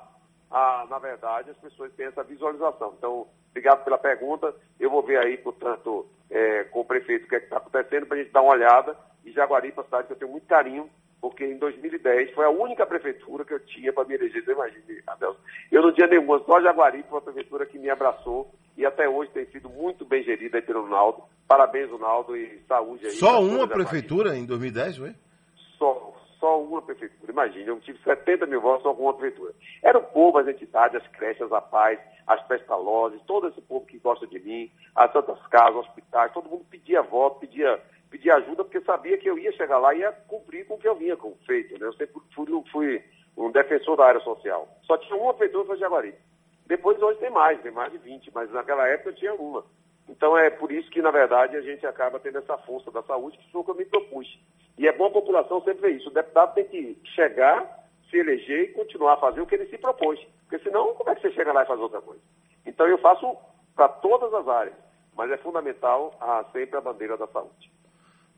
ah, 0.51 0.87
na 0.89 0.99
verdade, 0.99 1.51
as 1.51 1.57
pessoas 1.57 1.93
têm 1.95 2.07
essa 2.07 2.23
visualização. 2.23 2.95
Então, 2.99 3.27
obrigado 3.51 3.85
pela 3.85 3.99
pergunta. 3.99 4.55
Eu 4.79 4.91
vou 4.91 5.03
ver 5.03 5.19
aí, 5.19 5.39
portanto, 5.39 6.07
é, 6.31 6.65
com 6.65 6.81
o 6.81 6.85
prefeito 6.85 7.25
o 7.25 7.29
que 7.29 7.37
é 7.37 7.39
está 7.39 7.57
acontecendo 7.57 8.07
para 8.07 8.17
a 8.17 8.23
gente 8.23 8.33
dar 8.33 8.43
uma 8.43 8.53
olhada. 8.53 8.97
E 9.25 9.33
Jaguaripe 9.33 9.79
é 9.79 9.81
uma 9.81 9.85
cidade 9.85 10.07
que 10.07 10.13
eu 10.13 10.19
tenho 10.19 10.31
muito 10.31 10.47
carinho, 10.47 10.91
porque 11.21 11.45
em 11.45 11.59
2010 11.59 12.33
foi 12.33 12.45
a 12.47 12.51
única 12.51 12.87
prefeitura 12.87 13.45
que 13.45 13.53
eu 13.53 13.61
tinha 13.61 13.93
para 13.93 14.05
me 14.05 14.15
eleger. 14.15 14.45
Você 14.45 14.53
imagina, 14.53 14.85
Adelson. 15.07 15.41
Eu 15.71 15.83
não 15.83 15.93
tinha 15.93 16.07
nenhuma, 16.07 16.43
só 16.45 16.61
Jaguaripe 16.61 17.09
foi 17.09 17.19
uma 17.19 17.25
prefeitura 17.25 17.67
que 17.67 17.79
me 17.79 17.91
abraçou 17.91 18.51
e 18.77 18.87
até 18.87 19.09
hoje 19.09 19.31
tem 19.33 19.47
sido 19.47 19.69
muito 19.69 20.05
bem 20.05 20.23
gerida 20.23 20.59
aí 20.59 20.63
pelo 20.63 20.89
Naldo. 20.89 21.23
Parabéns, 21.47 21.91
Naldo, 21.99 22.37
e 22.37 22.61
saúde 22.67 23.07
aí. 23.07 23.13
Só 23.13 23.43
uma 23.43 23.69
prefeitura 23.69 24.37
em 24.37 24.47
2010, 24.47 24.97
foi? 24.97 25.15
Só, 25.77 26.15
só 26.39 26.63
uma 26.63 26.81
prefeitura. 26.81 27.31
Imagina, 27.31 27.69
eu 27.69 27.81
tive 27.81 27.99
70 28.03 28.47
mil 28.47 28.61
votos 28.61 28.83
só 28.83 28.95
com 28.95 29.03
uma 29.03 29.15
prefeitura. 29.15 29.53
Era 29.83 29.99
o 29.99 30.05
povo, 30.05 30.39
as 30.39 30.49
entidades, 30.49 31.03
as 31.03 31.09
creches, 31.09 31.53
a 31.53 31.61
paz, 31.61 31.99
as 32.27 32.43
pestalozes, 32.47 33.21
todo 33.27 33.49
esse 33.49 33.61
povo 33.61 33.85
que 33.85 33.99
gosta 33.99 34.27
de 34.27 34.39
mim, 34.39 34.71
as 34.95 35.13
santas 35.13 35.45
casas, 35.49 35.77
hospitais, 35.77 36.33
todo 36.33 36.49
mundo 36.49 36.65
pedia 36.71 37.03
voto, 37.03 37.41
pedia, 37.41 37.83
pedia 38.11 38.35
ajuda, 38.35 38.65
porque 38.65 38.81
sabia 38.81 39.17
que 39.17 39.29
eu 39.29 39.39
ia 39.39 39.53
chegar 39.53 39.79
lá 39.79 39.95
e 39.95 40.01
ia 40.01 40.13
cumprir 40.27 40.67
com 40.67 40.75
o 40.75 40.79
que 40.79 40.89
eu 40.89 40.97
vinha 40.97 41.17
com 41.17 41.35
feito. 41.47 41.79
Né? 41.79 41.87
Eu 41.87 41.93
sempre 41.95 42.21
fui, 42.35 42.47
fui 42.71 43.05
um 43.37 43.51
defensor 43.51 43.97
da 43.97 44.07
área 44.07 44.21
social. 44.21 44.69
Só 44.83 44.99
tinha 44.99 45.17
uma 45.17 45.33
prefeitura, 45.33 45.67
foi 45.67 45.79
Jaguari. 45.79 46.15
Depois 46.67 47.01
hoje 47.01 47.19
tem 47.21 47.31
mais, 47.31 47.61
tem 47.63 47.73
mais 47.73 47.91
de 47.93 47.99
20, 47.99 48.31
mas 48.35 48.51
naquela 48.53 48.87
época 48.89 49.11
eu 49.11 49.15
tinha 49.15 49.35
uma. 49.35 49.65
Então 50.09 50.37
é 50.37 50.51
por 50.51 50.73
isso 50.73 50.91
que, 50.91 51.01
na 51.01 51.11
verdade, 51.11 51.57
a 51.57 51.61
gente 51.61 51.87
acaba 51.87 52.19
tendo 52.19 52.39
essa 52.39 52.59
força 52.59 52.91
da 52.91 53.03
saúde, 53.03 53.39
que 53.39 53.51
foi 53.51 53.61
o 53.61 53.65
que 53.65 53.71
eu 53.71 53.77
me 53.77 53.85
propus. 53.85 54.39
E 54.77 54.89
é 54.89 54.93
bom 54.93 55.07
a 55.07 55.11
população 55.11 55.63
sempre 55.63 55.83
ver 55.83 55.97
isso. 55.97 56.09
O 56.09 56.13
deputado 56.13 56.55
tem 56.55 56.65
que 56.65 56.99
chegar, 57.15 57.87
se 58.09 58.17
eleger 58.17 58.71
e 58.71 58.73
continuar 58.73 59.15
a 59.15 59.19
fazer 59.19 59.41
o 59.41 59.47
que 59.47 59.55
ele 59.55 59.67
se 59.67 59.79
propôs. 59.79 60.21
Porque 60.49 60.59
senão, 60.65 60.95
como 60.95 61.11
é 61.11 61.15
que 61.15 61.23
você 61.23 61.33
chega 61.33 61.53
lá 61.53 61.63
e 61.63 61.67
faz 61.67 61.79
outra 61.81 62.01
coisa? 62.01 62.23
Então 62.67 62.87
eu 62.87 62.99
faço 62.99 63.37
para 63.75 63.89
todas 63.89 64.33
as 64.35 64.49
áreas, 64.49 64.77
mas 65.15 65.31
é 65.31 65.37
fundamental 65.37 66.15
a, 66.21 66.45
sempre 66.53 66.77
a 66.77 66.81
bandeira 66.81 67.17
da 67.17 67.27
saúde. 67.29 67.71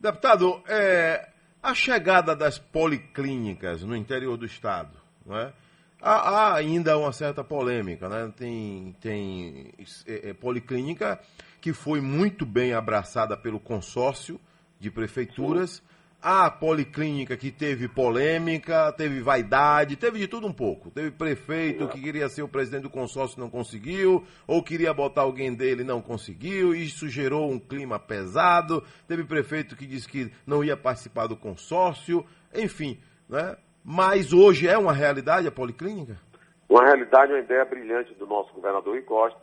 Deputado, 0.02 0.60
é, 0.66 1.28
a 1.62 1.72
chegada 1.74 2.34
das 2.34 2.58
policlínicas 2.58 3.84
no 3.84 3.94
interior 3.94 4.36
do 4.36 4.44
estado, 4.44 4.98
não 5.24 5.38
é? 5.38 5.52
Há, 6.00 6.28
há 6.28 6.54
ainda 6.56 6.98
uma 6.98 7.12
certa 7.12 7.44
polêmica, 7.44 8.08
né? 8.08 8.32
Tem, 8.36 8.96
tem 9.00 9.72
é, 10.04 10.30
é, 10.30 10.34
policlínica 10.34 11.20
que 11.60 11.72
foi 11.72 12.00
muito 12.00 12.44
bem 12.44 12.72
abraçada 12.74 13.36
pelo 13.36 13.60
consórcio 13.60 14.40
de 14.80 14.90
prefeituras. 14.90 15.74
Sim. 15.76 15.82
Há 16.24 16.48
policlínica 16.48 17.36
que 17.36 17.50
teve 17.50 17.88
polêmica, 17.88 18.92
teve 18.92 19.20
vaidade, 19.20 19.96
teve 19.96 20.20
de 20.20 20.28
tudo 20.28 20.46
um 20.46 20.52
pouco. 20.52 20.88
Teve 20.88 21.10
prefeito 21.10 21.88
que 21.88 22.00
queria 22.00 22.28
ser 22.28 22.42
o 22.42 22.48
presidente 22.48 22.82
do 22.82 22.90
consórcio 22.90 23.40
não 23.40 23.50
conseguiu, 23.50 24.24
ou 24.46 24.62
queria 24.62 24.94
botar 24.94 25.22
alguém 25.22 25.52
dele 25.52 25.82
não 25.82 26.00
conseguiu, 26.00 26.76
isso 26.76 27.08
gerou 27.08 27.50
um 27.50 27.58
clima 27.58 27.98
pesado. 27.98 28.84
Teve 29.08 29.24
prefeito 29.24 29.74
que 29.74 29.84
disse 29.84 30.08
que 30.08 30.30
não 30.46 30.62
ia 30.62 30.76
participar 30.76 31.26
do 31.26 31.36
consórcio, 31.36 32.24
enfim, 32.54 33.00
né? 33.28 33.56
Mas 33.84 34.32
hoje 34.32 34.68
é 34.68 34.78
uma 34.78 34.92
realidade 34.92 35.48
a 35.48 35.50
policlínica? 35.50 36.16
Uma 36.68 36.84
realidade, 36.84 37.32
uma 37.32 37.40
ideia 37.40 37.64
brilhante 37.64 38.14
do 38.14 38.26
nosso 38.26 38.54
governador 38.54 38.94
Rui 38.94 39.02
Costa, 39.02 39.40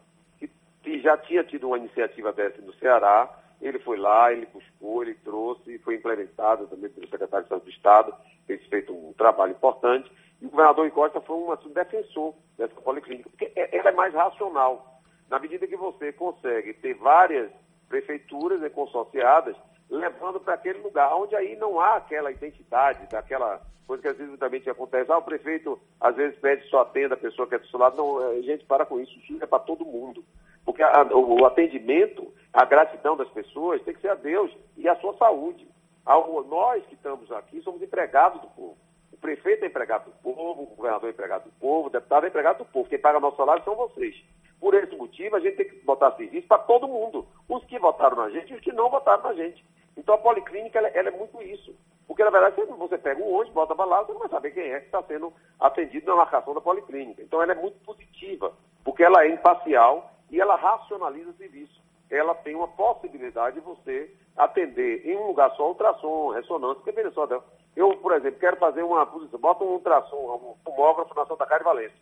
que 0.82 1.02
já 1.02 1.18
tinha 1.18 1.44
tido 1.44 1.68
uma 1.68 1.78
iniciativa 1.78 2.32
dessa 2.32 2.62
no 2.62 2.74
Ceará. 2.76 3.30
Ele 3.62 3.80
foi 3.80 3.98
lá, 3.98 4.32
ele 4.32 4.46
buscou, 4.48 5.04
ele 5.04 5.16
trouxe, 5.16 5.78
foi 5.80 5.96
implementado 5.96 6.68
também 6.68 6.90
pelo 6.90 7.10
secretário 7.10 7.46
de 7.46 7.48
Estado 7.48 7.64
do 7.64 7.70
Estado, 7.70 8.14
fez 8.48 8.66
feito 8.68 8.94
um 8.94 9.14
trabalho 9.14 9.52
importante. 9.52 10.12
E 10.42 10.46
o 10.46 10.50
governador 10.50 10.86
Rui 10.86 10.92
Costa 10.92 11.20
foi 11.20 11.36
um 11.36 11.52
assim, 11.52 11.70
defensor 11.74 12.34
dessa 12.58 12.76
policlínica, 12.76 13.30
porque 13.30 13.52
é, 13.56 13.78
ela 13.78 13.90
é 13.90 13.94
mais 13.94 14.14
racional. 14.14 15.02
Na 15.30 15.40
medida 15.40 15.68
que 15.68 15.76
você 15.76 16.14
consegue 16.14 16.74
ter 16.74 16.94
várias 16.96 17.52
prefeituras 17.90 18.62
né, 18.62 18.70
consorciadas, 18.70 19.56
levando 19.90 20.40
para 20.40 20.54
aquele 20.54 20.80
lugar, 20.80 21.14
onde 21.16 21.36
aí 21.36 21.56
não 21.56 21.80
há 21.80 21.96
aquela 21.96 22.32
identidade, 22.32 23.08
daquela 23.08 23.62
coisa 23.88 24.04
que 24.04 24.08
às 24.08 24.18
vezes 24.18 24.38
também 24.38 24.62
acontece. 24.68 25.12
Ah, 25.12 25.18
o 25.18 25.24
prefeito 25.24 25.80
às 26.00 26.16
vezes 26.16 26.38
pede 26.40 26.68
só 26.70 26.82
atenda 26.82 27.16
a 27.16 27.18
pessoa 27.18 27.48
que 27.48 27.56
é 27.56 27.60
do 27.60 27.68
seu 27.68 27.80
lado. 27.80 27.98
Não, 27.98 28.32
é, 28.32 28.42
gente, 28.44 28.64
para 28.66 28.86
com 28.86 29.00
isso, 29.00 29.18
isso 29.18 29.44
é 29.44 29.48
para 29.48 29.60
todo 29.60 29.86
mundo. 29.86 30.24
Porque 30.64 30.84
a, 30.84 31.02
o, 31.12 31.42
o, 31.42 31.46
atendimento, 31.46 32.32
a 32.54 32.64
gratidão 32.66 33.18
das 33.18 33.30
pessoas 33.30 33.82
tem 33.82 33.96
que 33.96 34.02
ser 34.02 34.10
a 34.10 34.16
Deus 34.16 34.56
e 34.78 34.88
a 34.88 34.96
sua 34.98 35.18
saúde. 35.18 35.68
Ao, 36.06 36.44
nós 36.44 36.86
que 36.86 36.94
estamos 36.94 37.32
aqui 37.32 37.62
somos 37.62 37.82
empregados 37.82 38.42
do 38.42 38.48
povo. 38.50 38.78
O 39.12 39.18
prefeito 39.18 39.64
é 39.64 39.68
empregado 39.68 40.06
do 40.06 40.18
povo, 40.22 40.64
o 40.64 40.76
governador 40.76 41.10
é 41.10 41.12
empregado 41.12 41.46
do 41.46 41.52
povo, 41.60 41.88
o 41.88 41.92
deputado 41.92 42.26
é 42.26 42.30
empregado 42.30 42.60
do 42.60 42.66
povo. 42.66 42.88
Quem 42.88 43.00
paga 43.00 43.20
nosso 43.20 43.38
salário 43.38 43.64
são 43.64 43.76
vocês. 43.76 44.16
Por 44.60 44.74
esse 44.74 44.96
motivo, 44.96 45.36
a 45.36 45.40
gente 45.40 45.56
tem 45.56 45.70
que 45.70 45.86
botar 45.86 46.12
serviço 46.12 46.48
para 46.48 46.60
todo 46.60 46.88
mundo. 46.88 47.28
Os 47.48 47.64
que 47.66 47.80
votaram 47.80 48.18
na 48.18 48.30
gente 48.30 48.52
e 48.52 48.56
os 48.56 48.62
que 48.62 48.72
não 48.72 48.90
votaram 48.90 49.24
na 49.24 49.34
gente. 49.34 49.66
Então 49.96 50.16
a 50.16 50.18
policlínica 50.18 50.80
ela, 50.80 50.90
ela 50.90 51.10
é 51.10 51.12
muito 51.12 51.42
isso. 51.42 51.74
Porque, 52.08 52.24
na 52.24 52.32
verdade, 52.32 52.56
se 52.56 52.66
você 52.66 52.98
pega 52.98 53.22
um 53.22 53.36
ônibus, 53.36 53.54
bota 53.54 53.76
para 53.76 53.86
lá, 53.86 54.04
você 54.04 54.14
não 54.14 54.20
vai 54.20 54.30
saber 54.30 54.52
quem 54.52 54.64
é 54.64 54.80
que 54.80 54.88
está 54.88 55.04
sendo 55.04 55.32
atendido 55.60 56.08
na 56.08 56.16
marcação 56.16 56.56
da 56.56 56.60
policlínica. 56.60 57.22
Então 57.22 57.42
ela 57.42 57.52
é 57.52 57.56
muito 57.56 57.78
positiva, 57.86 58.52
porque 58.84 59.04
ela 59.04 59.24
é 59.24 59.30
imparcial 59.30 60.12
e 60.32 60.42
ela 60.42 60.56
racionaliza 60.56 61.30
o 61.30 61.34
serviço. 61.34 61.80
Ela 62.10 62.34
tem 62.34 62.56
uma 62.56 62.68
possibilidade 62.68 63.60
de 63.60 63.62
você 63.62 64.12
atender 64.36 65.06
em 65.06 65.16
um 65.18 65.28
lugar 65.28 65.56
só 65.56 65.68
ultrassom, 65.68 66.30
ressonância, 66.30 66.78
porque 66.78 66.92
veja 66.92 67.12
só, 67.12 67.28
eu, 67.76 67.96
por 67.98 68.14
exemplo, 68.14 68.40
quero 68.40 68.58
fazer 68.58 68.82
uma 68.82 69.06
posição, 69.06 69.40
bota 69.40 69.64
um 69.64 69.74
ultrassom, 69.74 70.18
um 70.18 70.64
tomógrafo 70.66 71.14
na 71.14 71.26
Santa 71.28 71.46
Cara 71.46 71.60
de 71.60 71.66
Valência. 71.66 71.98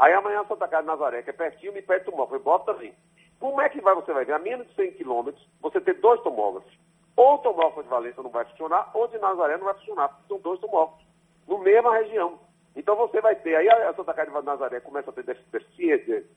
Aí 0.00 0.14
amanhã 0.14 0.42
Santa 0.48 0.66
Cara 0.66 0.82
de 0.82 0.88
Nazaré, 0.88 1.22
que 1.22 1.28
é 1.28 1.32
pertinho, 1.34 1.74
me 1.74 1.82
pede 1.82 2.06
tomógrafo, 2.06 2.42
bota 2.42 2.72
também. 2.72 2.94
Como 3.38 3.60
é 3.60 3.68
que 3.68 3.82
vai, 3.82 3.94
você 3.94 4.14
vai 4.14 4.24
ver, 4.24 4.32
a 4.32 4.38
menos 4.38 4.66
de 4.68 4.74
100 4.74 4.92
quilômetros, 4.92 5.46
você 5.60 5.78
ter 5.78 6.00
dois 6.00 6.18
tomógrafos. 6.22 6.72
Ou 7.14 7.34
o 7.34 7.38
tomógrafo 7.38 7.82
de 7.82 7.88
Valência 7.90 8.22
não 8.22 8.30
vai 8.30 8.46
funcionar, 8.46 8.90
ou 8.94 9.06
de 9.08 9.18
Nazaré 9.18 9.58
não 9.58 9.66
vai 9.66 9.74
funcionar, 9.74 10.08
porque 10.08 10.26
são 10.26 10.38
dois 10.40 10.58
tomógrafos, 10.58 11.04
no 11.46 11.58
mesma 11.58 11.92
região. 11.98 12.38
Então 12.74 12.96
você 12.96 13.20
vai 13.20 13.36
ter, 13.36 13.56
aí 13.56 13.68
a 13.68 13.92
Santa 13.92 14.14
Casa 14.14 14.30
de 14.30 14.46
Nazaré 14.46 14.80
começa 14.80 15.10
a 15.10 15.12
ter 15.12 15.36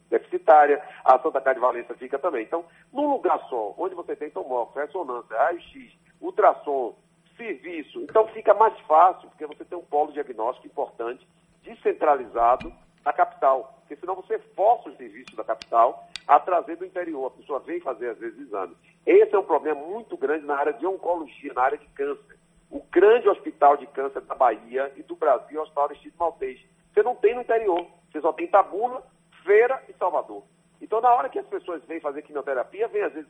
deficitária, 0.10 0.84
a 1.06 1.18
Santa 1.20 1.40
Casa 1.40 1.56
de 1.56 1.62
Valência 1.62 1.96
fica 1.96 2.20
também. 2.20 2.44
Então, 2.44 2.66
num 2.92 3.10
lugar 3.12 3.40
só, 3.48 3.74
onde 3.78 3.96
você 3.96 4.14
tem 4.14 4.30
tomógrafo, 4.30 4.78
ressonância, 4.78 5.38
raio-x, 5.38 5.90
ultrassom, 6.20 6.98
serviço, 7.38 8.02
então 8.02 8.28
fica 8.28 8.54
mais 8.54 8.78
fácil, 8.82 9.30
porque 9.30 9.46
você 9.46 9.64
tem 9.64 9.78
um 9.78 9.86
polo 9.86 10.12
diagnóstico 10.12 10.68
importante, 10.68 11.26
descentralizado, 11.62 12.74
na 13.04 13.14
capital. 13.14 13.76
Porque 13.80 13.96
senão 13.96 14.16
você 14.16 14.40
força 14.56 14.90
os 14.90 14.98
serviços 14.98 15.36
da 15.36 15.44
capital 15.44 16.08
a 16.28 16.40
trazer 16.40 16.78
do 16.78 16.86
interior. 16.86 17.28
A 17.28 17.38
pessoa 17.38 17.60
vem 17.60 17.80
fazer, 17.80 18.10
às 18.10 18.18
vezes, 18.18 18.40
exame. 18.40 18.76
Esse 19.06 19.36
é 19.36 19.40
um 19.40 19.44
problema 19.44 19.82
muito 19.82 20.16
grande 20.18 20.46
na 20.46 20.56
área 20.56 20.74
de 20.74 20.86
oncologia, 20.86 21.54
na 21.54 21.64
área 21.64 21.78
de 21.78 21.88
câncer. 21.88 22.38
O 22.72 22.82
grande 22.92 23.30
hospital 23.30 23.78
de 23.78 23.86
câncer 23.88 24.22
da 24.22 24.34
Bahia 24.34 24.92
e 24.96 25.04
do 25.04 25.16
Brasil 25.16 25.58
é 25.58 25.60
o 25.60 25.64
Hospital 25.64 25.86
Aristide 25.86 26.16
Maltês. 26.18 26.60
Você 26.94 27.04
não 27.04 27.16
tem 27.16 27.36
no 27.36 27.42
interior. 27.42 27.86
Você 28.12 28.22
só 28.22 28.32
tem 28.32 28.48
Tabuna, 28.48 29.02
Feira 29.44 29.84
e 29.90 29.94
Salvador. 29.94 30.44
Então, 30.82 31.00
na 31.02 31.14
hora 31.14 31.30
que 31.30 31.40
as 31.40 31.46
pessoas 31.46 31.84
vêm 31.86 32.00
fazer 32.00 32.22
quimioterapia, 32.24 32.88
vem 32.88 33.04
às 33.04 33.14
vezes 33.14 33.30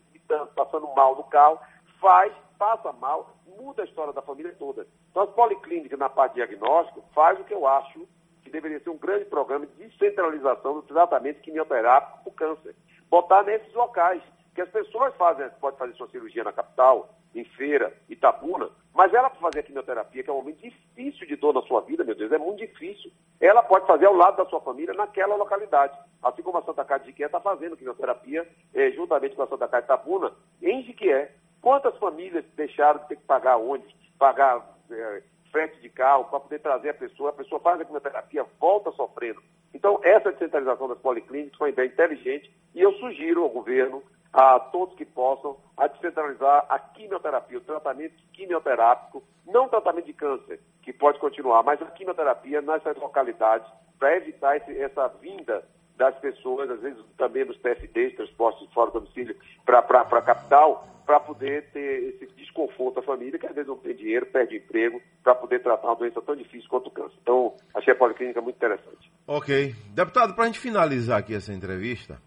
passando 0.56 0.88
mal 0.96 1.16
no 1.16 1.24
carro, 1.26 1.60
faz, 2.00 2.34
passa 2.58 2.92
mal, 2.94 3.36
muda 3.46 3.82
a 3.82 3.86
história 3.86 4.14
da 4.14 4.22
família 4.22 4.56
toda. 4.58 4.88
Então, 5.12 5.24
as 5.24 5.30
policlínicas 5.32 6.00
na 6.00 6.10
parte 6.10 6.36
diagnóstico 6.36 7.04
faz 7.14 7.40
o 7.40 7.44
que 7.44 7.54
eu 7.54 7.68
acho 7.68 8.08
que 8.44 8.52
deveria 8.52 8.80
ser 8.80 8.90
um 8.90 8.98
grande 8.98 9.26
programa 9.26 9.66
de 9.66 9.88
descentralização 9.88 10.76
do 10.76 10.82
tratamento 10.84 11.42
quimioterápico 11.42 12.24
para 12.24 12.30
o 12.30 12.56
câncer. 12.56 12.76
Botar 13.10 13.44
nesses 13.44 13.74
locais, 13.74 14.22
que 14.54 14.62
as 14.62 14.70
pessoas 14.70 15.16
fazem, 15.16 15.50
podem 15.60 15.80
fazer 15.80 15.94
sua 15.96 16.10
cirurgia 16.10 16.44
na 16.44 16.52
capital, 16.52 17.10
em 17.34 17.44
Feira, 17.44 17.94
Itabuna, 18.10 18.70
mas 18.94 19.12
ela 19.14 19.30
para 19.30 19.40
fazer 19.40 19.60
a 19.60 19.64
quimioterapia, 19.64 20.24
que 20.24 20.30
é 20.30 20.34
um 20.34 20.38
momento 20.38 20.62
difícil 20.62 21.28
de 21.28 21.36
dor 21.36 21.54
na 21.54 21.62
sua 21.64 21.82
vida, 21.82 22.04
meu 22.04 22.14
Deus, 22.14 22.32
é 22.32 22.38
muito 22.38 22.60
difícil, 22.60 23.12
ela 23.40 23.64
pode 23.64 23.88
fazer 23.88 24.06
ao 24.06 24.16
lado 24.16 24.38
da 24.38 24.46
sua 24.46 24.62
família 24.62 24.94
naquela 24.94 25.36
localidade. 25.36 25.98
Assim 26.22 26.44
como 26.44 26.60
a 26.60 26.64
Santa 26.64 26.86
Casa 26.86 27.04
de 27.04 27.10
Jiquié 27.10 27.26
está 27.26 27.40
fazendo 27.40 27.76
quimioterapia, 27.76 28.48
eh, 28.74 28.92
juntamente 28.92 29.36
com 29.36 29.44
a 29.44 29.48
Santa 29.48 29.68
Casa 29.68 29.82
de 29.82 29.86
Itabuna, 29.94 30.32
em 30.62 30.84
Jiquié. 30.84 31.32
Quantas 31.60 31.98
famílias 31.98 32.46
deixaram 32.56 33.00
de 33.00 33.08
ter 33.08 33.16
que 33.16 33.24
pagar 33.24 33.58
ônibus, 33.58 33.94
pagar 34.20 34.64
eh, 34.92 35.24
frete 35.54 35.80
de 35.80 35.90
carro 35.90 36.26
para 36.26 36.40
poder 36.40 36.60
trazer 36.60 36.90
a 36.90 36.94
pessoa, 36.96 37.30
a 37.30 37.34
pessoa 37.34 37.62
faz 37.62 37.80
a 37.80 37.86
quimioterapia, 37.86 38.44
volta 38.60 38.92
sofrendo. 38.92 39.40
Então, 39.72 40.00
essa 40.04 40.32
descentralização 40.32 40.88
das 40.88 40.98
policlínicas 40.98 41.56
foi 41.58 41.70
uma 41.70 41.74
ideia 41.74 41.88
inteligente 41.88 42.52
e 42.74 42.82
eu 42.82 42.92
sugiro 42.94 43.44
ao 43.44 43.50
governo, 43.50 44.02
a 44.34 44.60
todos 44.60 44.96
que 44.96 45.06
possam, 45.06 45.56
a 45.78 45.86
descentralizar 45.86 46.66
a 46.68 46.80
quimioterapia, 46.80 47.60
o 47.60 47.62
tratamento 47.62 48.16
quimioterápico, 48.34 49.24
não 49.46 49.66
o 49.66 49.70
tratamento 49.70 50.06
de 50.06 50.14
câncer, 50.14 50.60
que 50.82 50.92
pode 50.92 51.20
continuar, 51.20 51.62
mas 51.62 51.80
a 51.80 51.86
quimioterapia 51.86 52.60
nessas 52.60 52.98
localidades, 52.98 53.72
para 54.00 54.18
evitar 54.18 54.58
esse, 54.58 54.76
essa 54.82 55.08
vinda 55.08 55.64
das 55.98 56.18
pessoas, 56.20 56.70
às 56.70 56.82
vezes 56.82 57.04
também 57.18 57.46
dos 57.46 57.58
TFDs, 57.60 58.16
transportes 58.16 58.72
fora 58.74 58.92
do 58.92 59.00
domicílio, 59.00 59.36
para 59.66 59.80
a 59.80 60.22
capital, 60.22 60.88
para 61.06 61.20
poder 61.20 61.70
ter 61.72 62.16
esse 62.22 62.34
desconforto 62.36 63.00
à 63.00 63.04
família, 63.04 63.38
que 63.38 63.46
às 63.46 63.54
vezes 63.54 63.68
não 63.68 63.78
tem 63.78 63.96
dinheiro, 63.96 64.26
perde 64.26 64.58
emprego, 64.58 65.02
para 65.22 65.36
poder 65.36 65.62
tratar 65.62 65.88
uma 65.88 65.96
doença 65.96 66.22
tão 66.22 66.36
difícil 66.36 66.70
quanto 66.70 66.88
o 66.88 66.92
câncer. 66.92 67.18
Então, 67.22 67.56
achei 67.74 67.94
a 67.94 67.96
policlínica 67.96 68.42
muito 68.42 68.56
interessante. 68.56 69.12
Ok. 69.28 69.76
Deputado, 69.90 70.34
para 70.34 70.46
a 70.46 70.48
gente 70.48 70.60
finalizar 70.60 71.20
aqui 71.20 71.36
essa 71.36 71.54
entrevista, 71.54 72.22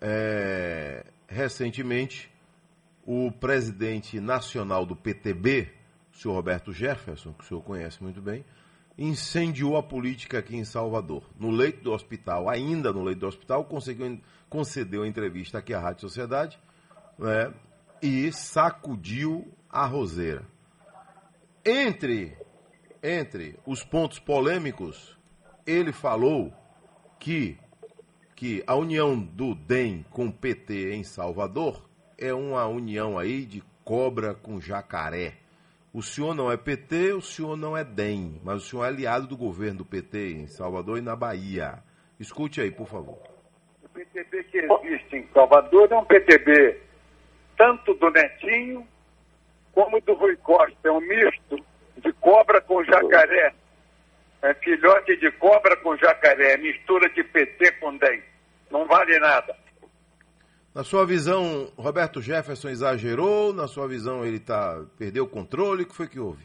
é... 0.00 1.04
recentemente 1.28 2.30
o 3.06 3.30
presidente 3.32 4.20
nacional 4.20 4.86
do 4.86 4.96
PTB, 4.96 5.68
o 6.12 6.16
senhor 6.16 6.34
Roberto 6.34 6.72
Jefferson, 6.72 7.32
que 7.32 7.44
o 7.44 7.46
senhor 7.46 7.62
conhece 7.62 8.02
muito 8.02 8.20
bem, 8.20 8.44
incendiou 9.00 9.78
a 9.78 9.82
política 9.82 10.38
aqui 10.38 10.54
em 10.54 10.64
Salvador. 10.64 11.24
No 11.38 11.50
leito 11.50 11.82
do 11.82 11.90
hospital, 11.90 12.50
ainda 12.50 12.92
no 12.92 13.02
leito 13.02 13.20
do 13.20 13.26
hospital, 13.26 13.64
conseguiu, 13.64 14.20
concedeu 14.50 15.06
entrevista 15.06 15.56
aqui 15.56 15.72
à 15.72 15.80
Rádio 15.80 16.02
Sociedade 16.02 16.58
né, 17.18 17.50
e 18.02 18.30
sacudiu 18.30 19.50
a 19.70 19.86
roseira. 19.86 20.44
Entre, 21.64 22.36
entre 23.02 23.58
os 23.64 23.82
pontos 23.82 24.18
polêmicos, 24.18 25.16
ele 25.66 25.92
falou 25.92 26.52
que, 27.18 27.56
que 28.36 28.62
a 28.66 28.74
união 28.74 29.18
do 29.18 29.54
DEM 29.54 30.04
com 30.10 30.26
o 30.26 30.32
PT 30.32 30.94
em 30.94 31.04
Salvador 31.04 31.88
é 32.18 32.34
uma 32.34 32.66
união 32.66 33.18
aí 33.18 33.46
de 33.46 33.62
cobra 33.82 34.34
com 34.34 34.60
jacaré. 34.60 35.39
O 35.92 36.02
senhor 36.02 36.36
não 36.36 36.52
é 36.52 36.56
PT, 36.56 37.14
o 37.14 37.20
senhor 37.20 37.56
não 37.56 37.76
é 37.76 37.82
DEM, 37.82 38.40
mas 38.44 38.58
o 38.58 38.60
senhor 38.60 38.84
é 38.84 38.88
aliado 38.88 39.26
do 39.26 39.36
governo 39.36 39.78
do 39.78 39.84
PT 39.84 40.34
em 40.34 40.46
Salvador 40.46 40.98
e 40.98 41.00
na 41.00 41.16
Bahia. 41.16 41.82
Escute 42.18 42.60
aí, 42.60 42.70
por 42.70 42.86
favor. 42.86 43.18
O 43.82 43.88
PTB 43.88 44.44
que 44.44 44.58
existe 44.58 45.16
em 45.16 45.26
Salvador 45.34 45.90
é 45.90 45.96
um 45.96 46.04
PTB 46.04 46.80
tanto 47.58 47.92
do 47.94 48.08
Netinho 48.10 48.86
como 49.72 50.00
do 50.02 50.14
Rui 50.14 50.36
Costa. 50.36 50.76
É 50.84 50.92
um 50.92 51.00
misto 51.00 51.56
de 51.96 52.12
cobra 52.14 52.60
com 52.60 52.84
jacaré. 52.84 53.52
É 54.42 54.54
filhote 54.54 55.16
de 55.16 55.32
cobra 55.32 55.76
com 55.78 55.96
jacaré, 55.96 56.56
mistura 56.56 57.10
de 57.10 57.24
PT 57.24 57.72
com 57.72 57.96
DEM. 57.96 58.22
Não 58.70 58.86
vale 58.86 59.18
nada. 59.18 59.56
Na 60.72 60.84
sua 60.84 61.04
visão, 61.04 61.66
Roberto 61.76 62.22
Jefferson 62.22 62.68
exagerou? 62.68 63.52
Na 63.52 63.66
sua 63.66 63.88
visão, 63.88 64.24
ele 64.24 64.38
tá, 64.38 64.84
perdeu 64.96 65.24
o 65.24 65.28
controle? 65.28 65.82
O 65.82 65.86
que 65.86 65.96
foi 65.96 66.06
que 66.06 66.20
houve? 66.20 66.44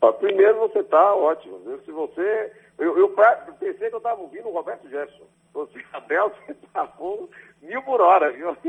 Ó, 0.00 0.12
primeiro, 0.12 0.58
você 0.58 0.80
está 0.80 1.14
ótimo. 1.14 1.60
Se 1.84 1.92
você. 1.92 2.52
Eu, 2.78 2.98
eu 2.98 3.14
pensei 3.58 3.88
que 3.88 3.94
eu 3.94 3.98
estava 3.98 4.20
ouvindo 4.20 4.48
o 4.48 4.52
Roberto 4.52 4.88
Jefferson. 4.88 5.24
Você, 5.54 5.78
Abel, 5.92 6.30
você 6.30 6.52
está 6.52 6.92
mil 7.62 7.82
por 7.82 8.00
hora, 8.00 8.32
viu? 8.32 8.56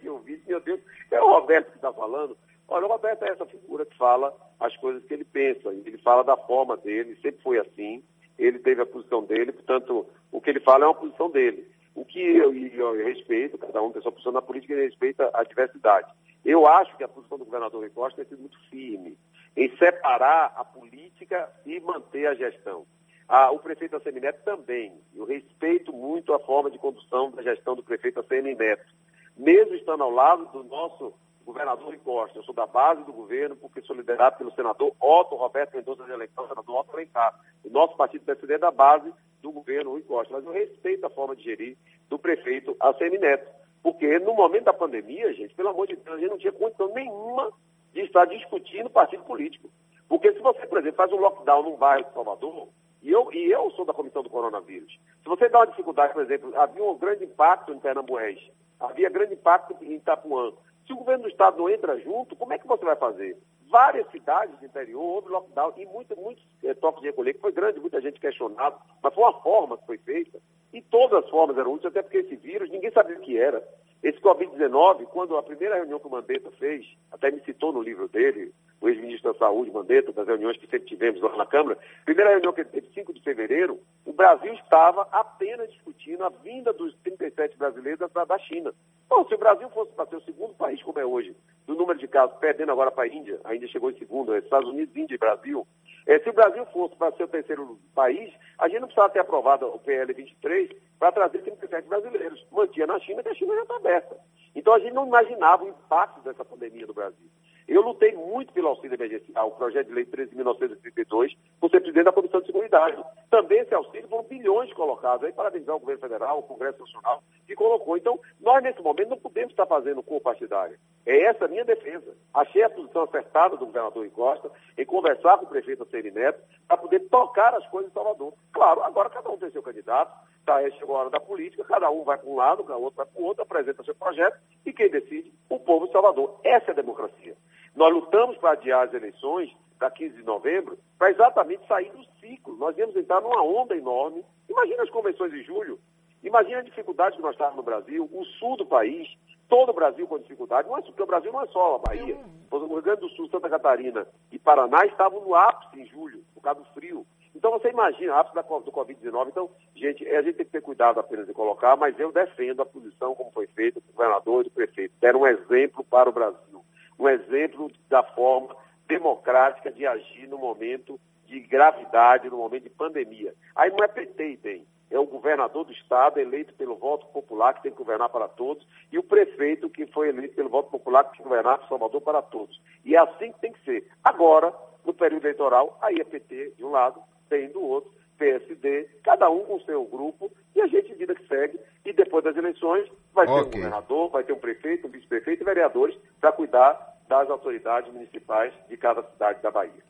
Que 0.00 0.06
eu 0.06 0.18
vi, 0.18 0.42
meu 0.46 0.60
Deus, 0.60 0.80
é 1.10 1.20
o 1.20 1.28
Roberto 1.28 1.70
que 1.70 1.76
está 1.76 1.92
falando. 1.92 2.36
Olha, 2.66 2.86
o 2.86 2.88
Roberto 2.88 3.22
é 3.22 3.30
essa 3.30 3.46
figura 3.46 3.86
que 3.86 3.96
fala 3.96 4.34
as 4.60 4.76
coisas 4.78 5.04
que 5.04 5.14
ele 5.14 5.24
pensa. 5.24 5.68
Ele 5.68 5.98
fala 5.98 6.24
da 6.24 6.36
forma 6.36 6.76
dele, 6.76 7.16
sempre 7.22 7.40
foi 7.42 7.58
assim. 7.58 8.02
Ele 8.36 8.58
teve 8.58 8.82
a 8.82 8.86
posição 8.86 9.24
dele, 9.24 9.52
portanto, 9.52 10.06
o 10.30 10.40
que 10.40 10.50
ele 10.50 10.60
fala 10.60 10.84
é 10.84 10.88
uma 10.88 10.94
posição 10.94 11.30
dele. 11.30 11.66
O 11.98 12.04
que 12.04 12.20
eu, 12.20 12.54
eu, 12.54 12.94
eu 12.94 13.06
respeito, 13.06 13.58
cada 13.58 13.82
um 13.82 13.90
tem 13.90 14.00
sua 14.00 14.12
posição 14.12 14.30
na 14.30 14.40
política 14.40 14.72
e 14.72 14.84
respeita 14.84 15.28
a 15.34 15.42
diversidade. 15.42 16.06
Eu 16.44 16.64
acho 16.64 16.96
que 16.96 17.02
a 17.02 17.08
posição 17.08 17.36
do 17.36 17.44
governador 17.44 17.80
Rui 17.80 17.90
Costa 17.90 18.22
tem 18.22 18.26
sido 18.26 18.38
muito 18.38 18.56
firme 18.70 19.18
em 19.56 19.76
separar 19.76 20.52
a 20.56 20.64
política 20.64 21.50
e 21.66 21.80
manter 21.80 22.28
a 22.28 22.34
gestão. 22.34 22.86
Ah, 23.26 23.50
o 23.50 23.58
prefeito 23.58 23.96
ACM 23.96 24.20
Neto 24.20 24.44
também. 24.44 24.92
Eu 25.12 25.24
respeito 25.24 25.92
muito 25.92 26.32
a 26.32 26.38
forma 26.38 26.70
de 26.70 26.78
condução 26.78 27.32
da 27.32 27.42
gestão 27.42 27.74
do 27.74 27.82
prefeito 27.82 28.20
ACM 28.20 28.54
Neto. 28.54 28.94
Mesmo 29.36 29.74
estando 29.74 30.04
ao 30.04 30.10
lado 30.10 30.46
do 30.52 30.62
nosso 30.62 31.12
governador 31.48 31.86
Rui 31.86 31.98
Costa. 31.98 32.38
Eu 32.38 32.42
sou 32.42 32.54
da 32.54 32.66
base 32.66 33.02
do 33.04 33.12
governo 33.12 33.56
porque 33.56 33.80
sou 33.80 33.96
liderado 33.96 34.36
pelo 34.36 34.52
senador 34.52 34.92
Otto 35.00 35.34
Roberto 35.34 35.74
Mendonça 35.74 36.04
de 36.04 36.12
Alencar, 36.12 36.46
senador 36.46 36.80
Otto 36.80 36.92
Alencar. 36.92 37.40
O 37.64 37.70
nosso 37.70 37.96
partido 37.96 38.24
PSD 38.26 38.54
é 38.54 38.58
da 38.58 38.70
base 38.70 39.10
do 39.40 39.50
governo 39.50 39.92
Rui 39.92 40.02
Costa. 40.02 40.34
Mas 40.34 40.44
eu 40.44 40.52
respeito 40.52 41.06
a 41.06 41.10
forma 41.10 41.34
de 41.34 41.42
gerir 41.42 41.78
do 42.10 42.18
prefeito 42.18 42.76
ACM 42.78 43.18
Neto. 43.18 43.50
Porque 43.82 44.18
no 44.18 44.34
momento 44.34 44.64
da 44.64 44.74
pandemia, 44.74 45.32
gente, 45.32 45.54
pelo 45.54 45.70
amor 45.70 45.86
de 45.86 45.96
Deus, 45.96 46.16
a 46.16 46.20
gente 46.20 46.30
não 46.30 46.38
tinha 46.38 46.52
condição 46.52 46.92
nenhuma 46.92 47.50
de 47.94 48.00
estar 48.02 48.26
discutindo 48.26 48.90
partido 48.90 49.24
político. 49.24 49.70
Porque 50.06 50.30
se 50.34 50.40
você, 50.40 50.66
por 50.66 50.78
exemplo, 50.78 50.96
faz 50.96 51.12
um 51.12 51.16
lockdown 51.16 51.62
num 51.62 51.76
bairro 51.76 52.04
de 52.04 52.12
Salvador, 52.12 52.68
e 53.02 53.10
eu, 53.10 53.32
e 53.32 53.50
eu 53.50 53.70
sou 53.70 53.86
da 53.86 53.94
comissão 53.94 54.22
do 54.22 54.28
coronavírus, 54.28 54.92
se 55.22 55.28
você 55.28 55.48
dá 55.48 55.60
uma 55.60 55.66
dificuldade, 55.68 56.12
por 56.12 56.22
exemplo, 56.22 56.52
havia 56.56 56.84
um 56.84 56.98
grande 56.98 57.24
impacto 57.24 57.72
em 57.72 57.78
Pernambués, 57.78 58.38
havia 58.80 59.08
grande 59.08 59.34
impacto 59.34 59.74
em 59.80 59.94
Itapuã, 59.94 60.52
se 60.88 60.92
o 60.94 60.96
governo 60.96 61.24
do 61.24 61.28
estado 61.28 61.58
não 61.58 61.68
entra 61.68 62.00
junto, 62.00 62.34
como 62.34 62.54
é 62.54 62.58
que 62.58 62.66
você 62.66 62.82
vai 62.82 62.96
fazer? 62.96 63.36
Várias 63.70 64.10
cidades 64.10 64.58
do 64.58 64.64
interior 64.64 65.02
houve 65.02 65.28
lockdown 65.28 65.74
e 65.76 65.84
muitos 65.84 66.16
muito, 66.16 66.42
é, 66.64 66.72
toques 66.72 67.02
de 67.02 67.08
recolher, 67.08 67.34
que 67.34 67.40
foi 67.40 67.52
grande, 67.52 67.78
muita 67.78 68.00
gente 68.00 68.18
questionado, 68.18 68.80
mas 69.02 69.14
foi 69.14 69.22
uma 69.22 69.40
forma 69.42 69.76
que 69.76 69.84
foi 69.84 69.98
feita. 69.98 70.40
E 70.72 70.82
todas 70.82 71.24
as 71.24 71.30
formas 71.30 71.56
eram 71.56 71.72
úteis, 71.72 71.86
até 71.86 72.02
porque 72.02 72.18
esse 72.18 72.36
vírus 72.36 72.70
ninguém 72.70 72.90
sabia 72.90 73.16
o 73.16 73.20
que 73.20 73.38
era. 73.38 73.62
Esse 74.02 74.20
Covid-19, 74.20 75.06
quando 75.06 75.36
a 75.36 75.42
primeira 75.42 75.76
reunião 75.76 75.98
que 75.98 76.06
o 76.06 76.10
Mandetta 76.10 76.50
fez, 76.52 76.86
até 77.10 77.30
me 77.32 77.40
citou 77.40 77.72
no 77.72 77.82
livro 77.82 78.06
dele, 78.06 78.52
o 78.80 78.88
ex-ministro 78.88 79.32
da 79.32 79.38
Saúde, 79.38 79.72
Mandetta, 79.72 80.12
das 80.12 80.28
reuniões 80.28 80.56
que 80.56 80.68
sempre 80.68 80.86
tivemos 80.86 81.20
lá 81.20 81.36
na 81.36 81.46
Câmara, 81.46 81.76
primeira 82.04 82.30
reunião 82.30 82.52
que 82.52 82.60
ele 82.60 82.68
teve, 82.68 82.88
5 82.94 83.12
de 83.12 83.22
fevereiro, 83.22 83.80
o 84.04 84.12
Brasil 84.12 84.52
estava 84.54 85.08
apenas 85.10 85.68
discutindo 85.72 86.24
a 86.24 86.28
vinda 86.28 86.72
dos 86.72 86.94
37 86.98 87.58
brasileiros 87.58 87.98
da, 88.12 88.38
China. 88.38 88.72
Bom, 89.08 89.26
se 89.26 89.34
o 89.34 89.38
Brasil 89.38 89.68
fosse 89.70 89.92
para 89.92 90.06
ser 90.06 90.16
o 90.16 90.22
segundo 90.22 90.54
país 90.54 90.80
como 90.82 91.00
é 91.00 91.04
hoje, 91.04 91.34
do 91.66 91.74
número 91.74 91.98
de 91.98 92.06
casos, 92.06 92.38
perdendo 92.38 92.70
agora 92.70 92.92
para 92.92 93.04
a 93.04 93.08
Índia, 93.08 93.40
a 93.42 93.54
Índia 93.54 93.68
chegou 93.68 93.90
em 93.90 93.98
segundo, 93.98 94.32
é 94.32 94.38
Estados 94.38 94.68
Unidos, 94.68 94.94
Índia 94.94 95.16
e 95.16 95.18
Brasil, 95.18 95.66
é, 96.06 96.18
se 96.20 96.30
o 96.30 96.32
Brasil 96.32 96.64
fosse 96.66 96.96
para 96.96 97.12
ser 97.12 97.24
o 97.24 97.28
terceiro 97.28 97.78
país, 97.94 98.32
a 98.58 98.66
gente 98.66 98.80
não 98.80 98.86
precisava 98.86 99.12
ter 99.12 99.18
aprovado 99.18 99.66
o 99.66 99.78
PL 99.78 100.10
23 100.14 100.57
para 100.98 101.12
trazer 101.12 101.38
37 101.38 101.88
brasileiros. 101.88 102.46
Mantinha 102.50 102.86
na 102.86 102.98
China, 103.00 103.22
que 103.22 103.28
a 103.28 103.34
China 103.34 103.54
já 103.54 103.62
está 103.62 103.76
aberta. 103.76 104.16
Então 104.54 104.74
a 104.74 104.78
gente 104.78 104.92
não 104.92 105.06
imaginava 105.06 105.64
o 105.64 105.68
impacto 105.68 106.20
dessa 106.22 106.44
pandemia 106.44 106.86
no 106.86 106.94
Brasil. 106.94 107.30
Eu 107.68 107.82
lutei 107.82 108.12
muito 108.12 108.50
pelo 108.54 108.68
auxílio 108.68 108.94
emergencial, 108.94 109.48
o 109.48 109.52
projeto 109.52 109.88
de 109.88 109.92
lei 109.92 110.06
13.932, 110.06 111.36
por 111.60 111.70
ser 111.70 111.80
presidente 111.80 112.06
da 112.06 112.12
Comissão 112.12 112.40
de 112.40 112.46
Seguridade. 112.46 112.96
Também 113.30 113.58
esse 113.58 113.74
auxílio 113.74 114.08
foram 114.08 114.24
bilhões 114.24 114.72
colocados. 114.72 115.22
Aí 115.22 115.32
parabenizar 115.32 115.76
o 115.76 115.80
governo 115.80 116.00
federal, 116.00 116.38
o 116.38 116.42
Congresso 116.44 116.80
Nacional, 116.80 117.22
que 117.46 117.54
colocou. 117.54 117.98
Então, 117.98 118.18
nós 118.40 118.62
nesse 118.62 118.80
momento 118.80 119.10
não 119.10 119.18
podemos 119.18 119.50
estar 119.50 119.66
fazendo 119.66 120.02
cor 120.02 120.18
partidária. 120.18 120.78
É 121.04 121.24
essa 121.24 121.44
a 121.44 121.48
minha 121.48 121.64
defesa. 121.64 122.16
Achei 122.32 122.62
a 122.62 122.70
posição 122.70 123.02
acertada 123.02 123.58
do 123.58 123.66
governador 123.66 124.06
em 124.06 124.10
Costa 124.10 124.50
em 124.78 124.86
conversar 124.86 125.36
com 125.36 125.44
o 125.44 125.48
prefeito 125.48 125.82
Aceri 125.82 126.10
Neto 126.10 126.42
para 126.66 126.78
poder 126.78 127.00
tocar 127.10 127.54
as 127.54 127.66
coisas 127.68 127.90
em 127.90 127.94
Salvador. 127.94 128.32
Claro, 128.50 128.82
agora 128.82 129.10
cada 129.10 129.28
um 129.28 129.36
tem 129.36 129.50
seu 129.50 129.62
candidato, 129.62 130.10
tá, 130.46 130.58
chegou 130.70 130.96
a 130.96 131.00
hora 131.00 131.10
da 131.10 131.20
política, 131.20 131.64
cada 131.64 131.90
um 131.90 132.02
vai 132.02 132.16
para 132.16 132.28
um 132.30 132.36
lado, 132.36 132.62
o 132.62 132.82
outro 132.82 132.96
vai 132.96 133.06
para 133.06 133.20
o 133.20 133.24
outro, 133.26 133.42
apresenta 133.42 133.82
seu 133.84 133.94
projeto 133.94 134.38
e 134.64 134.72
quem 134.72 134.90
decide? 134.90 135.30
O 135.50 135.58
povo 135.58 135.86
de 135.86 135.92
Salvador. 135.92 136.40
Essa 136.42 136.70
é 136.70 136.72
a 136.72 136.76
democracia. 136.76 137.36
Nós 137.78 137.94
lutamos 137.94 138.36
para 138.38 138.50
adiar 138.50 138.88
as 138.88 138.92
eleições 138.92 139.56
da 139.78 139.88
15 139.88 140.16
de 140.16 140.22
novembro 140.24 140.76
para 140.98 141.12
exatamente 141.12 141.64
sair 141.68 141.88
do 141.92 142.04
ciclo. 142.18 142.56
Nós 142.56 142.76
íamos 142.76 142.96
entrar 142.96 143.20
numa 143.20 143.40
onda 143.40 143.76
enorme. 143.76 144.24
Imagina 144.50 144.82
as 144.82 144.90
convenções 144.90 145.30
de 145.30 145.44
julho. 145.44 145.78
Imagina 146.24 146.58
a 146.58 146.64
dificuldade 146.64 147.14
que 147.14 147.22
nós 147.22 147.34
estávamos 147.34 147.58
no 147.58 147.62
Brasil, 147.62 148.10
o 148.12 148.24
sul 148.24 148.56
do 148.56 148.66
país, 148.66 149.08
todo 149.48 149.70
o 149.70 149.72
Brasil 149.72 150.08
com 150.08 150.18
dificuldade. 150.18 150.66
Não 150.66 150.76
é, 150.76 150.82
porque 150.82 151.00
o 151.00 151.06
Brasil 151.06 151.32
não 151.32 151.40
é 151.40 151.46
só 151.46 151.76
a 151.76 151.78
Bahia. 151.78 152.18
O 152.50 152.58
Rio 152.58 152.82
Grande 152.82 153.02
do 153.02 153.10
Sul, 153.10 153.28
Santa 153.28 153.48
Catarina 153.48 154.08
e 154.32 154.40
Paraná 154.40 154.84
estavam 154.84 155.20
no 155.20 155.36
ápice 155.36 155.80
em 155.80 155.86
julho, 155.86 156.24
por 156.34 156.40
causa 156.40 156.58
do 156.58 156.66
frio. 156.74 157.06
Então 157.32 157.52
você 157.52 157.70
imagina, 157.70 158.16
ápice 158.16 158.34
da, 158.34 158.42
do 158.42 158.72
Covid-19. 158.72 159.28
Então, 159.28 159.48
gente, 159.76 160.04
a 160.04 160.20
gente 160.20 160.34
tem 160.34 160.46
que 160.46 160.50
ter 160.50 160.62
cuidado 160.62 160.98
apenas 160.98 161.28
de 161.28 161.32
colocar, 161.32 161.76
mas 161.76 161.96
eu 162.00 162.10
defendo 162.10 162.60
a 162.60 162.66
posição 162.66 163.14
como 163.14 163.30
foi 163.30 163.46
feita 163.46 163.78
do 163.78 163.92
governador 163.92 164.40
e 164.40 164.44
do 164.48 164.50
prefeito. 164.50 164.94
Deram 165.00 165.20
um 165.20 165.26
exemplo 165.28 165.84
para 165.84 166.08
o 166.08 166.12
Brasil 166.12 166.57
um 166.98 167.08
exemplo 167.08 167.70
da 167.88 168.02
forma 168.02 168.54
democrática 168.86 169.70
de 169.70 169.86
agir 169.86 170.26
no 170.26 170.38
momento 170.38 170.98
de 171.26 171.40
gravidade, 171.40 172.30
no 172.30 172.38
momento 172.38 172.64
de 172.64 172.70
pandemia. 172.70 173.34
Aí 173.54 173.70
não 173.70 173.84
é 173.84 173.88
PT 173.88 174.30
e 174.30 174.36
DEM, 174.36 174.66
é 174.90 174.98
o 174.98 175.06
governador 175.06 175.64
do 175.64 175.72
estado 175.72 176.18
eleito 176.18 176.54
pelo 176.54 176.76
voto 176.76 177.06
popular 177.08 177.52
que 177.52 177.62
tem 177.62 177.72
que 177.72 177.78
governar 177.78 178.08
para 178.08 178.26
todos 178.26 178.66
e 178.90 178.98
o 178.98 179.02
prefeito 179.02 179.68
que 179.68 179.86
foi 179.86 180.08
eleito 180.08 180.34
pelo 180.34 180.48
voto 180.48 180.70
popular 180.70 181.04
que 181.04 181.10
tem 181.10 181.18
que 181.18 181.28
governar 181.28 181.66
Salvador 181.68 182.00
para 182.00 182.22
todos. 182.22 182.60
E 182.84 182.96
é 182.96 182.98
assim 182.98 183.32
que 183.32 183.40
tem 183.40 183.52
que 183.52 183.62
ser. 183.64 183.86
Agora, 184.02 184.52
no 184.84 184.94
período 184.94 185.24
eleitoral, 185.24 185.78
aí 185.82 186.00
é 186.00 186.04
PT 186.04 186.54
de 186.56 186.64
um 186.64 186.70
lado, 186.70 187.00
DEM 187.28 187.48
do 187.50 187.62
outro, 187.62 187.92
PSD, 188.18 188.88
cada 189.04 189.30
um 189.30 189.44
com 189.44 189.56
o 189.56 189.62
seu 189.62 189.84
grupo, 189.84 190.30
e 190.54 190.60
a 190.60 190.66
gente 190.66 190.92
vida 190.94 191.14
que 191.14 191.26
segue. 191.26 191.58
E 191.84 191.92
depois 191.92 192.24
das 192.24 192.36
eleições, 192.36 192.90
vai 193.14 193.26
okay. 193.26 193.36
ter 193.36 193.40
um 193.40 193.50
governador, 193.50 194.10
vai 194.10 194.24
ter 194.24 194.32
um 194.32 194.38
prefeito, 194.38 194.86
um 194.86 194.90
vice-prefeito 194.90 195.42
e 195.42 195.44
vereadores 195.44 195.96
para 196.20 196.32
cuidar 196.32 196.98
das 197.08 197.30
autoridades 197.30 197.90
municipais 197.92 198.52
de 198.68 198.76
cada 198.76 199.02
cidade 199.02 199.40
da 199.42 199.50
Bahia. 199.50 199.88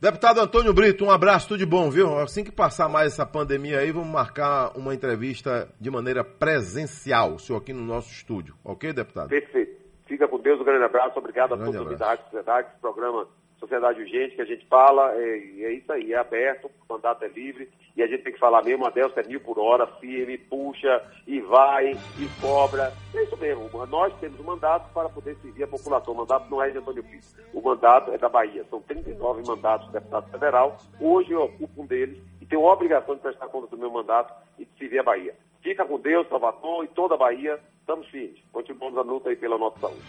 Deputado 0.00 0.40
Antônio 0.40 0.72
Brito, 0.72 1.04
um 1.04 1.10
abraço, 1.10 1.48
tudo 1.48 1.58
de 1.58 1.66
bom, 1.66 1.90
viu? 1.90 2.18
Assim 2.18 2.44
que 2.44 2.52
passar 2.52 2.88
mais 2.88 3.14
essa 3.14 3.26
pandemia 3.26 3.80
aí, 3.80 3.90
vamos 3.90 4.08
marcar 4.08 4.76
uma 4.76 4.94
entrevista 4.94 5.68
de 5.80 5.90
maneira 5.90 6.22
presencial, 6.22 7.34
o 7.34 7.38
senhor 7.38 7.58
aqui 7.58 7.72
no 7.72 7.82
nosso 7.82 8.12
estúdio, 8.12 8.54
ok, 8.64 8.92
deputado? 8.92 9.28
Perfeito. 9.28 9.76
Fica 10.06 10.28
com 10.28 10.38
Deus, 10.38 10.60
um 10.60 10.64
grande 10.64 10.84
abraço, 10.84 11.18
obrigado 11.18 11.54
um 11.54 11.58
grande 11.58 11.76
a 11.76 11.80
todos 11.80 11.98
da 11.98 12.16
sociedade, 12.16 12.68
esse 12.68 12.80
programa 12.80 13.26
sociedade 13.58 14.00
urgente 14.00 14.36
que 14.36 14.42
a 14.42 14.46
gente 14.46 14.64
fala, 14.66 15.12
é, 15.14 15.38
é 15.62 15.72
isso 15.72 15.92
aí, 15.92 16.12
é 16.12 16.16
aberto, 16.16 16.66
o 16.66 16.92
mandato 16.92 17.24
é 17.24 17.28
livre, 17.28 17.68
e 17.96 18.02
a 18.02 18.06
gente 18.06 18.22
tem 18.22 18.32
que 18.32 18.38
falar 18.38 18.62
mesmo, 18.62 18.86
a 18.86 18.90
Delta 18.90 19.20
é 19.20 19.26
mil 19.26 19.40
por 19.40 19.58
hora, 19.58 19.86
firme, 19.98 20.38
puxa, 20.38 21.02
e 21.26 21.40
vai, 21.40 21.92
e 21.92 22.40
cobra. 22.40 22.92
É 23.14 23.22
isso 23.24 23.36
mesmo, 23.36 23.68
nós 23.86 24.14
temos 24.20 24.38
o 24.38 24.44
mandato 24.44 24.92
para 24.92 25.08
poder 25.08 25.36
servir 25.36 25.64
a 25.64 25.68
população. 25.68 26.14
O 26.14 26.16
mandato 26.18 26.48
não 26.50 26.62
é 26.62 26.70
de 26.70 26.78
Antônio 26.78 27.02
Filho, 27.02 27.22
o 27.52 27.60
mandato 27.60 28.12
é 28.12 28.18
da 28.18 28.28
Bahia. 28.28 28.64
São 28.70 28.80
39 28.82 29.42
mandatos 29.46 29.88
de 29.88 29.94
deputado 29.94 30.30
federal, 30.30 30.76
hoje 31.00 31.32
eu 31.32 31.42
ocupo 31.42 31.82
um 31.82 31.86
deles 31.86 32.18
e 32.40 32.46
tenho 32.46 32.66
a 32.66 32.72
obrigação 32.72 33.14
de 33.16 33.20
prestar 33.20 33.48
conta 33.48 33.66
do 33.66 33.78
meu 33.78 33.90
mandato 33.90 34.32
e 34.58 34.64
de 34.64 34.78
servir 34.78 35.00
a 35.00 35.04
Bahia. 35.04 35.34
Fica 35.62 35.84
com 35.84 35.98
Deus, 35.98 36.28
Salvador 36.28 36.84
e 36.84 36.88
toda 36.88 37.14
a 37.14 37.18
Bahia, 37.18 37.58
estamos 37.80 38.06
firmes. 38.08 38.40
Continuamos 38.52 38.96
a 38.96 39.02
luta 39.02 39.30
aí 39.30 39.36
pela 39.36 39.58
nossa 39.58 39.80
saúde. 39.80 40.02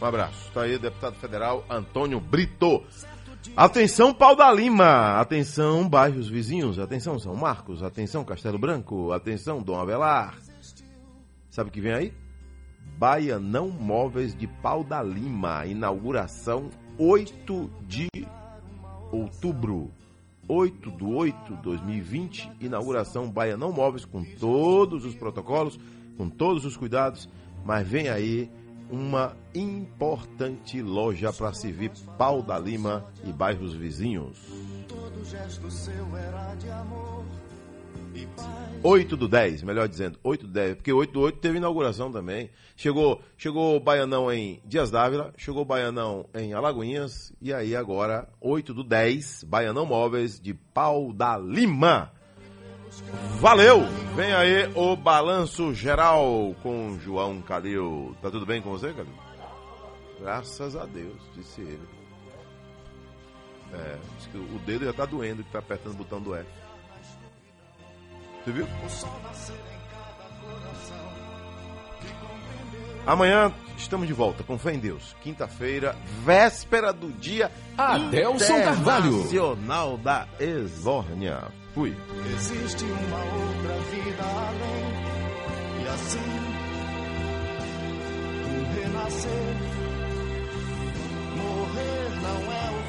Um 0.00 0.06
abraço. 0.06 0.48
Está 0.48 0.62
aí, 0.62 0.78
deputado 0.78 1.16
federal 1.16 1.64
Antônio 1.68 2.18
Brito. 2.18 2.82
Atenção, 3.54 4.14
Pau 4.14 4.34
da 4.34 4.50
Lima. 4.50 5.20
Atenção, 5.20 5.86
bairros 5.86 6.28
vizinhos. 6.28 6.78
Atenção, 6.78 7.18
São 7.18 7.34
Marcos. 7.34 7.82
Atenção, 7.82 8.24
Castelo 8.24 8.58
Branco. 8.58 9.12
Atenção, 9.12 9.62
Dom 9.62 9.76
Avelar. 9.78 10.38
Sabe 11.50 11.68
o 11.68 11.72
que 11.72 11.80
vem 11.80 11.92
aí? 11.92 12.14
Baianão 12.96 13.68
Móveis 13.68 14.34
de 14.34 14.46
Pau 14.46 14.82
da 14.82 15.02
Lima. 15.02 15.66
Inauguração 15.66 16.70
8 16.98 17.70
de 17.86 18.08
outubro. 19.12 19.90
8 20.48 20.90
de 20.92 21.04
8 21.04 21.56
de 21.56 21.62
2020. 21.62 22.52
Inauguração 22.60 23.30
Baianão 23.30 23.72
Móveis 23.72 24.04
com 24.04 24.24
todos 24.24 25.04
os 25.04 25.14
protocolos, 25.14 25.78
com 26.16 26.28
todos 26.30 26.64
os 26.64 26.76
cuidados. 26.76 27.28
Mas 27.64 27.86
vem 27.86 28.08
aí 28.08 28.50
uma 28.90 29.36
importante 29.54 30.82
loja 30.82 31.32
para 31.32 31.52
servir 31.52 31.92
Pau 32.18 32.42
da 32.42 32.58
Lima 32.58 33.06
e 33.24 33.32
bairros 33.32 33.72
vizinhos. 33.74 34.38
8 38.82 39.16
do 39.16 39.28
10, 39.28 39.62
melhor 39.62 39.88
dizendo, 39.88 40.18
8 40.24 40.46
do 40.46 40.52
10, 40.52 40.74
porque 40.76 40.92
8 40.92 41.12
do 41.12 41.20
8 41.20 41.38
teve 41.38 41.58
inauguração 41.58 42.10
também. 42.10 42.50
Chegou, 42.74 43.20
chegou 43.36 43.76
o 43.76 43.80
Baianão 43.80 44.32
em 44.32 44.60
Dias 44.64 44.90
Dávila, 44.90 45.32
chegou 45.36 45.62
o 45.62 45.66
Baianão 45.66 46.26
em 46.34 46.54
Alagoinhas, 46.54 47.32
e 47.40 47.52
aí 47.52 47.76
agora 47.76 48.28
8 48.40 48.72
do 48.72 48.82
10, 48.82 49.44
Baianão 49.44 49.84
Móveis 49.84 50.40
de 50.40 50.54
Pau 50.54 51.12
da 51.12 51.36
Lima. 51.36 52.12
Valeu! 53.40 53.86
Vem 54.14 54.32
aí 54.32 54.70
o 54.74 54.96
balanço 54.96 55.72
geral 55.74 56.54
com 56.62 56.98
João 56.98 57.40
Calil. 57.40 58.16
Tá 58.20 58.30
tudo 58.30 58.44
bem 58.44 58.60
com 58.60 58.70
você, 58.70 58.92
Calil? 58.92 59.12
Graças 60.20 60.76
a 60.76 60.84
Deus, 60.84 61.16
disse 61.34 61.60
ele. 61.60 61.88
É, 63.72 63.96
diz 64.18 64.26
que 64.26 64.36
o 64.36 64.58
dedo 64.66 64.84
já 64.84 64.92
tá 64.92 65.06
doendo 65.06 65.44
que 65.44 65.50
tá 65.50 65.60
apertando 65.60 65.94
o 65.94 65.98
botão 65.98 66.20
do 66.20 66.34
F. 66.34 66.46
Você 68.44 68.52
viu? 68.52 68.66
Amanhã 73.06 73.52
estamos 73.76 74.06
de 74.06 74.12
volta 74.12 74.42
com 74.42 74.58
fé 74.58 74.74
em 74.74 74.78
Deus. 74.78 75.14
Quinta-feira, 75.22 75.96
véspera 76.24 76.92
do 76.92 77.10
dia 77.12 77.50
Adelson 77.78 78.62
Carvalho. 78.62 79.18
Nacional 79.18 79.96
da 79.96 80.26
Esbórnia. 80.38 81.59
Fui. 81.74 81.96
Existe 82.34 82.84
uma 82.84 83.22
outra 83.22 83.76
vida 83.90 84.24
além, 84.24 84.86
e 85.80 85.88
assim, 85.88 86.30
um 88.48 88.60
renascer. 88.74 89.56
Morrer 91.36 92.08
não 92.22 92.40
é 92.52 92.66
o 92.70 92.79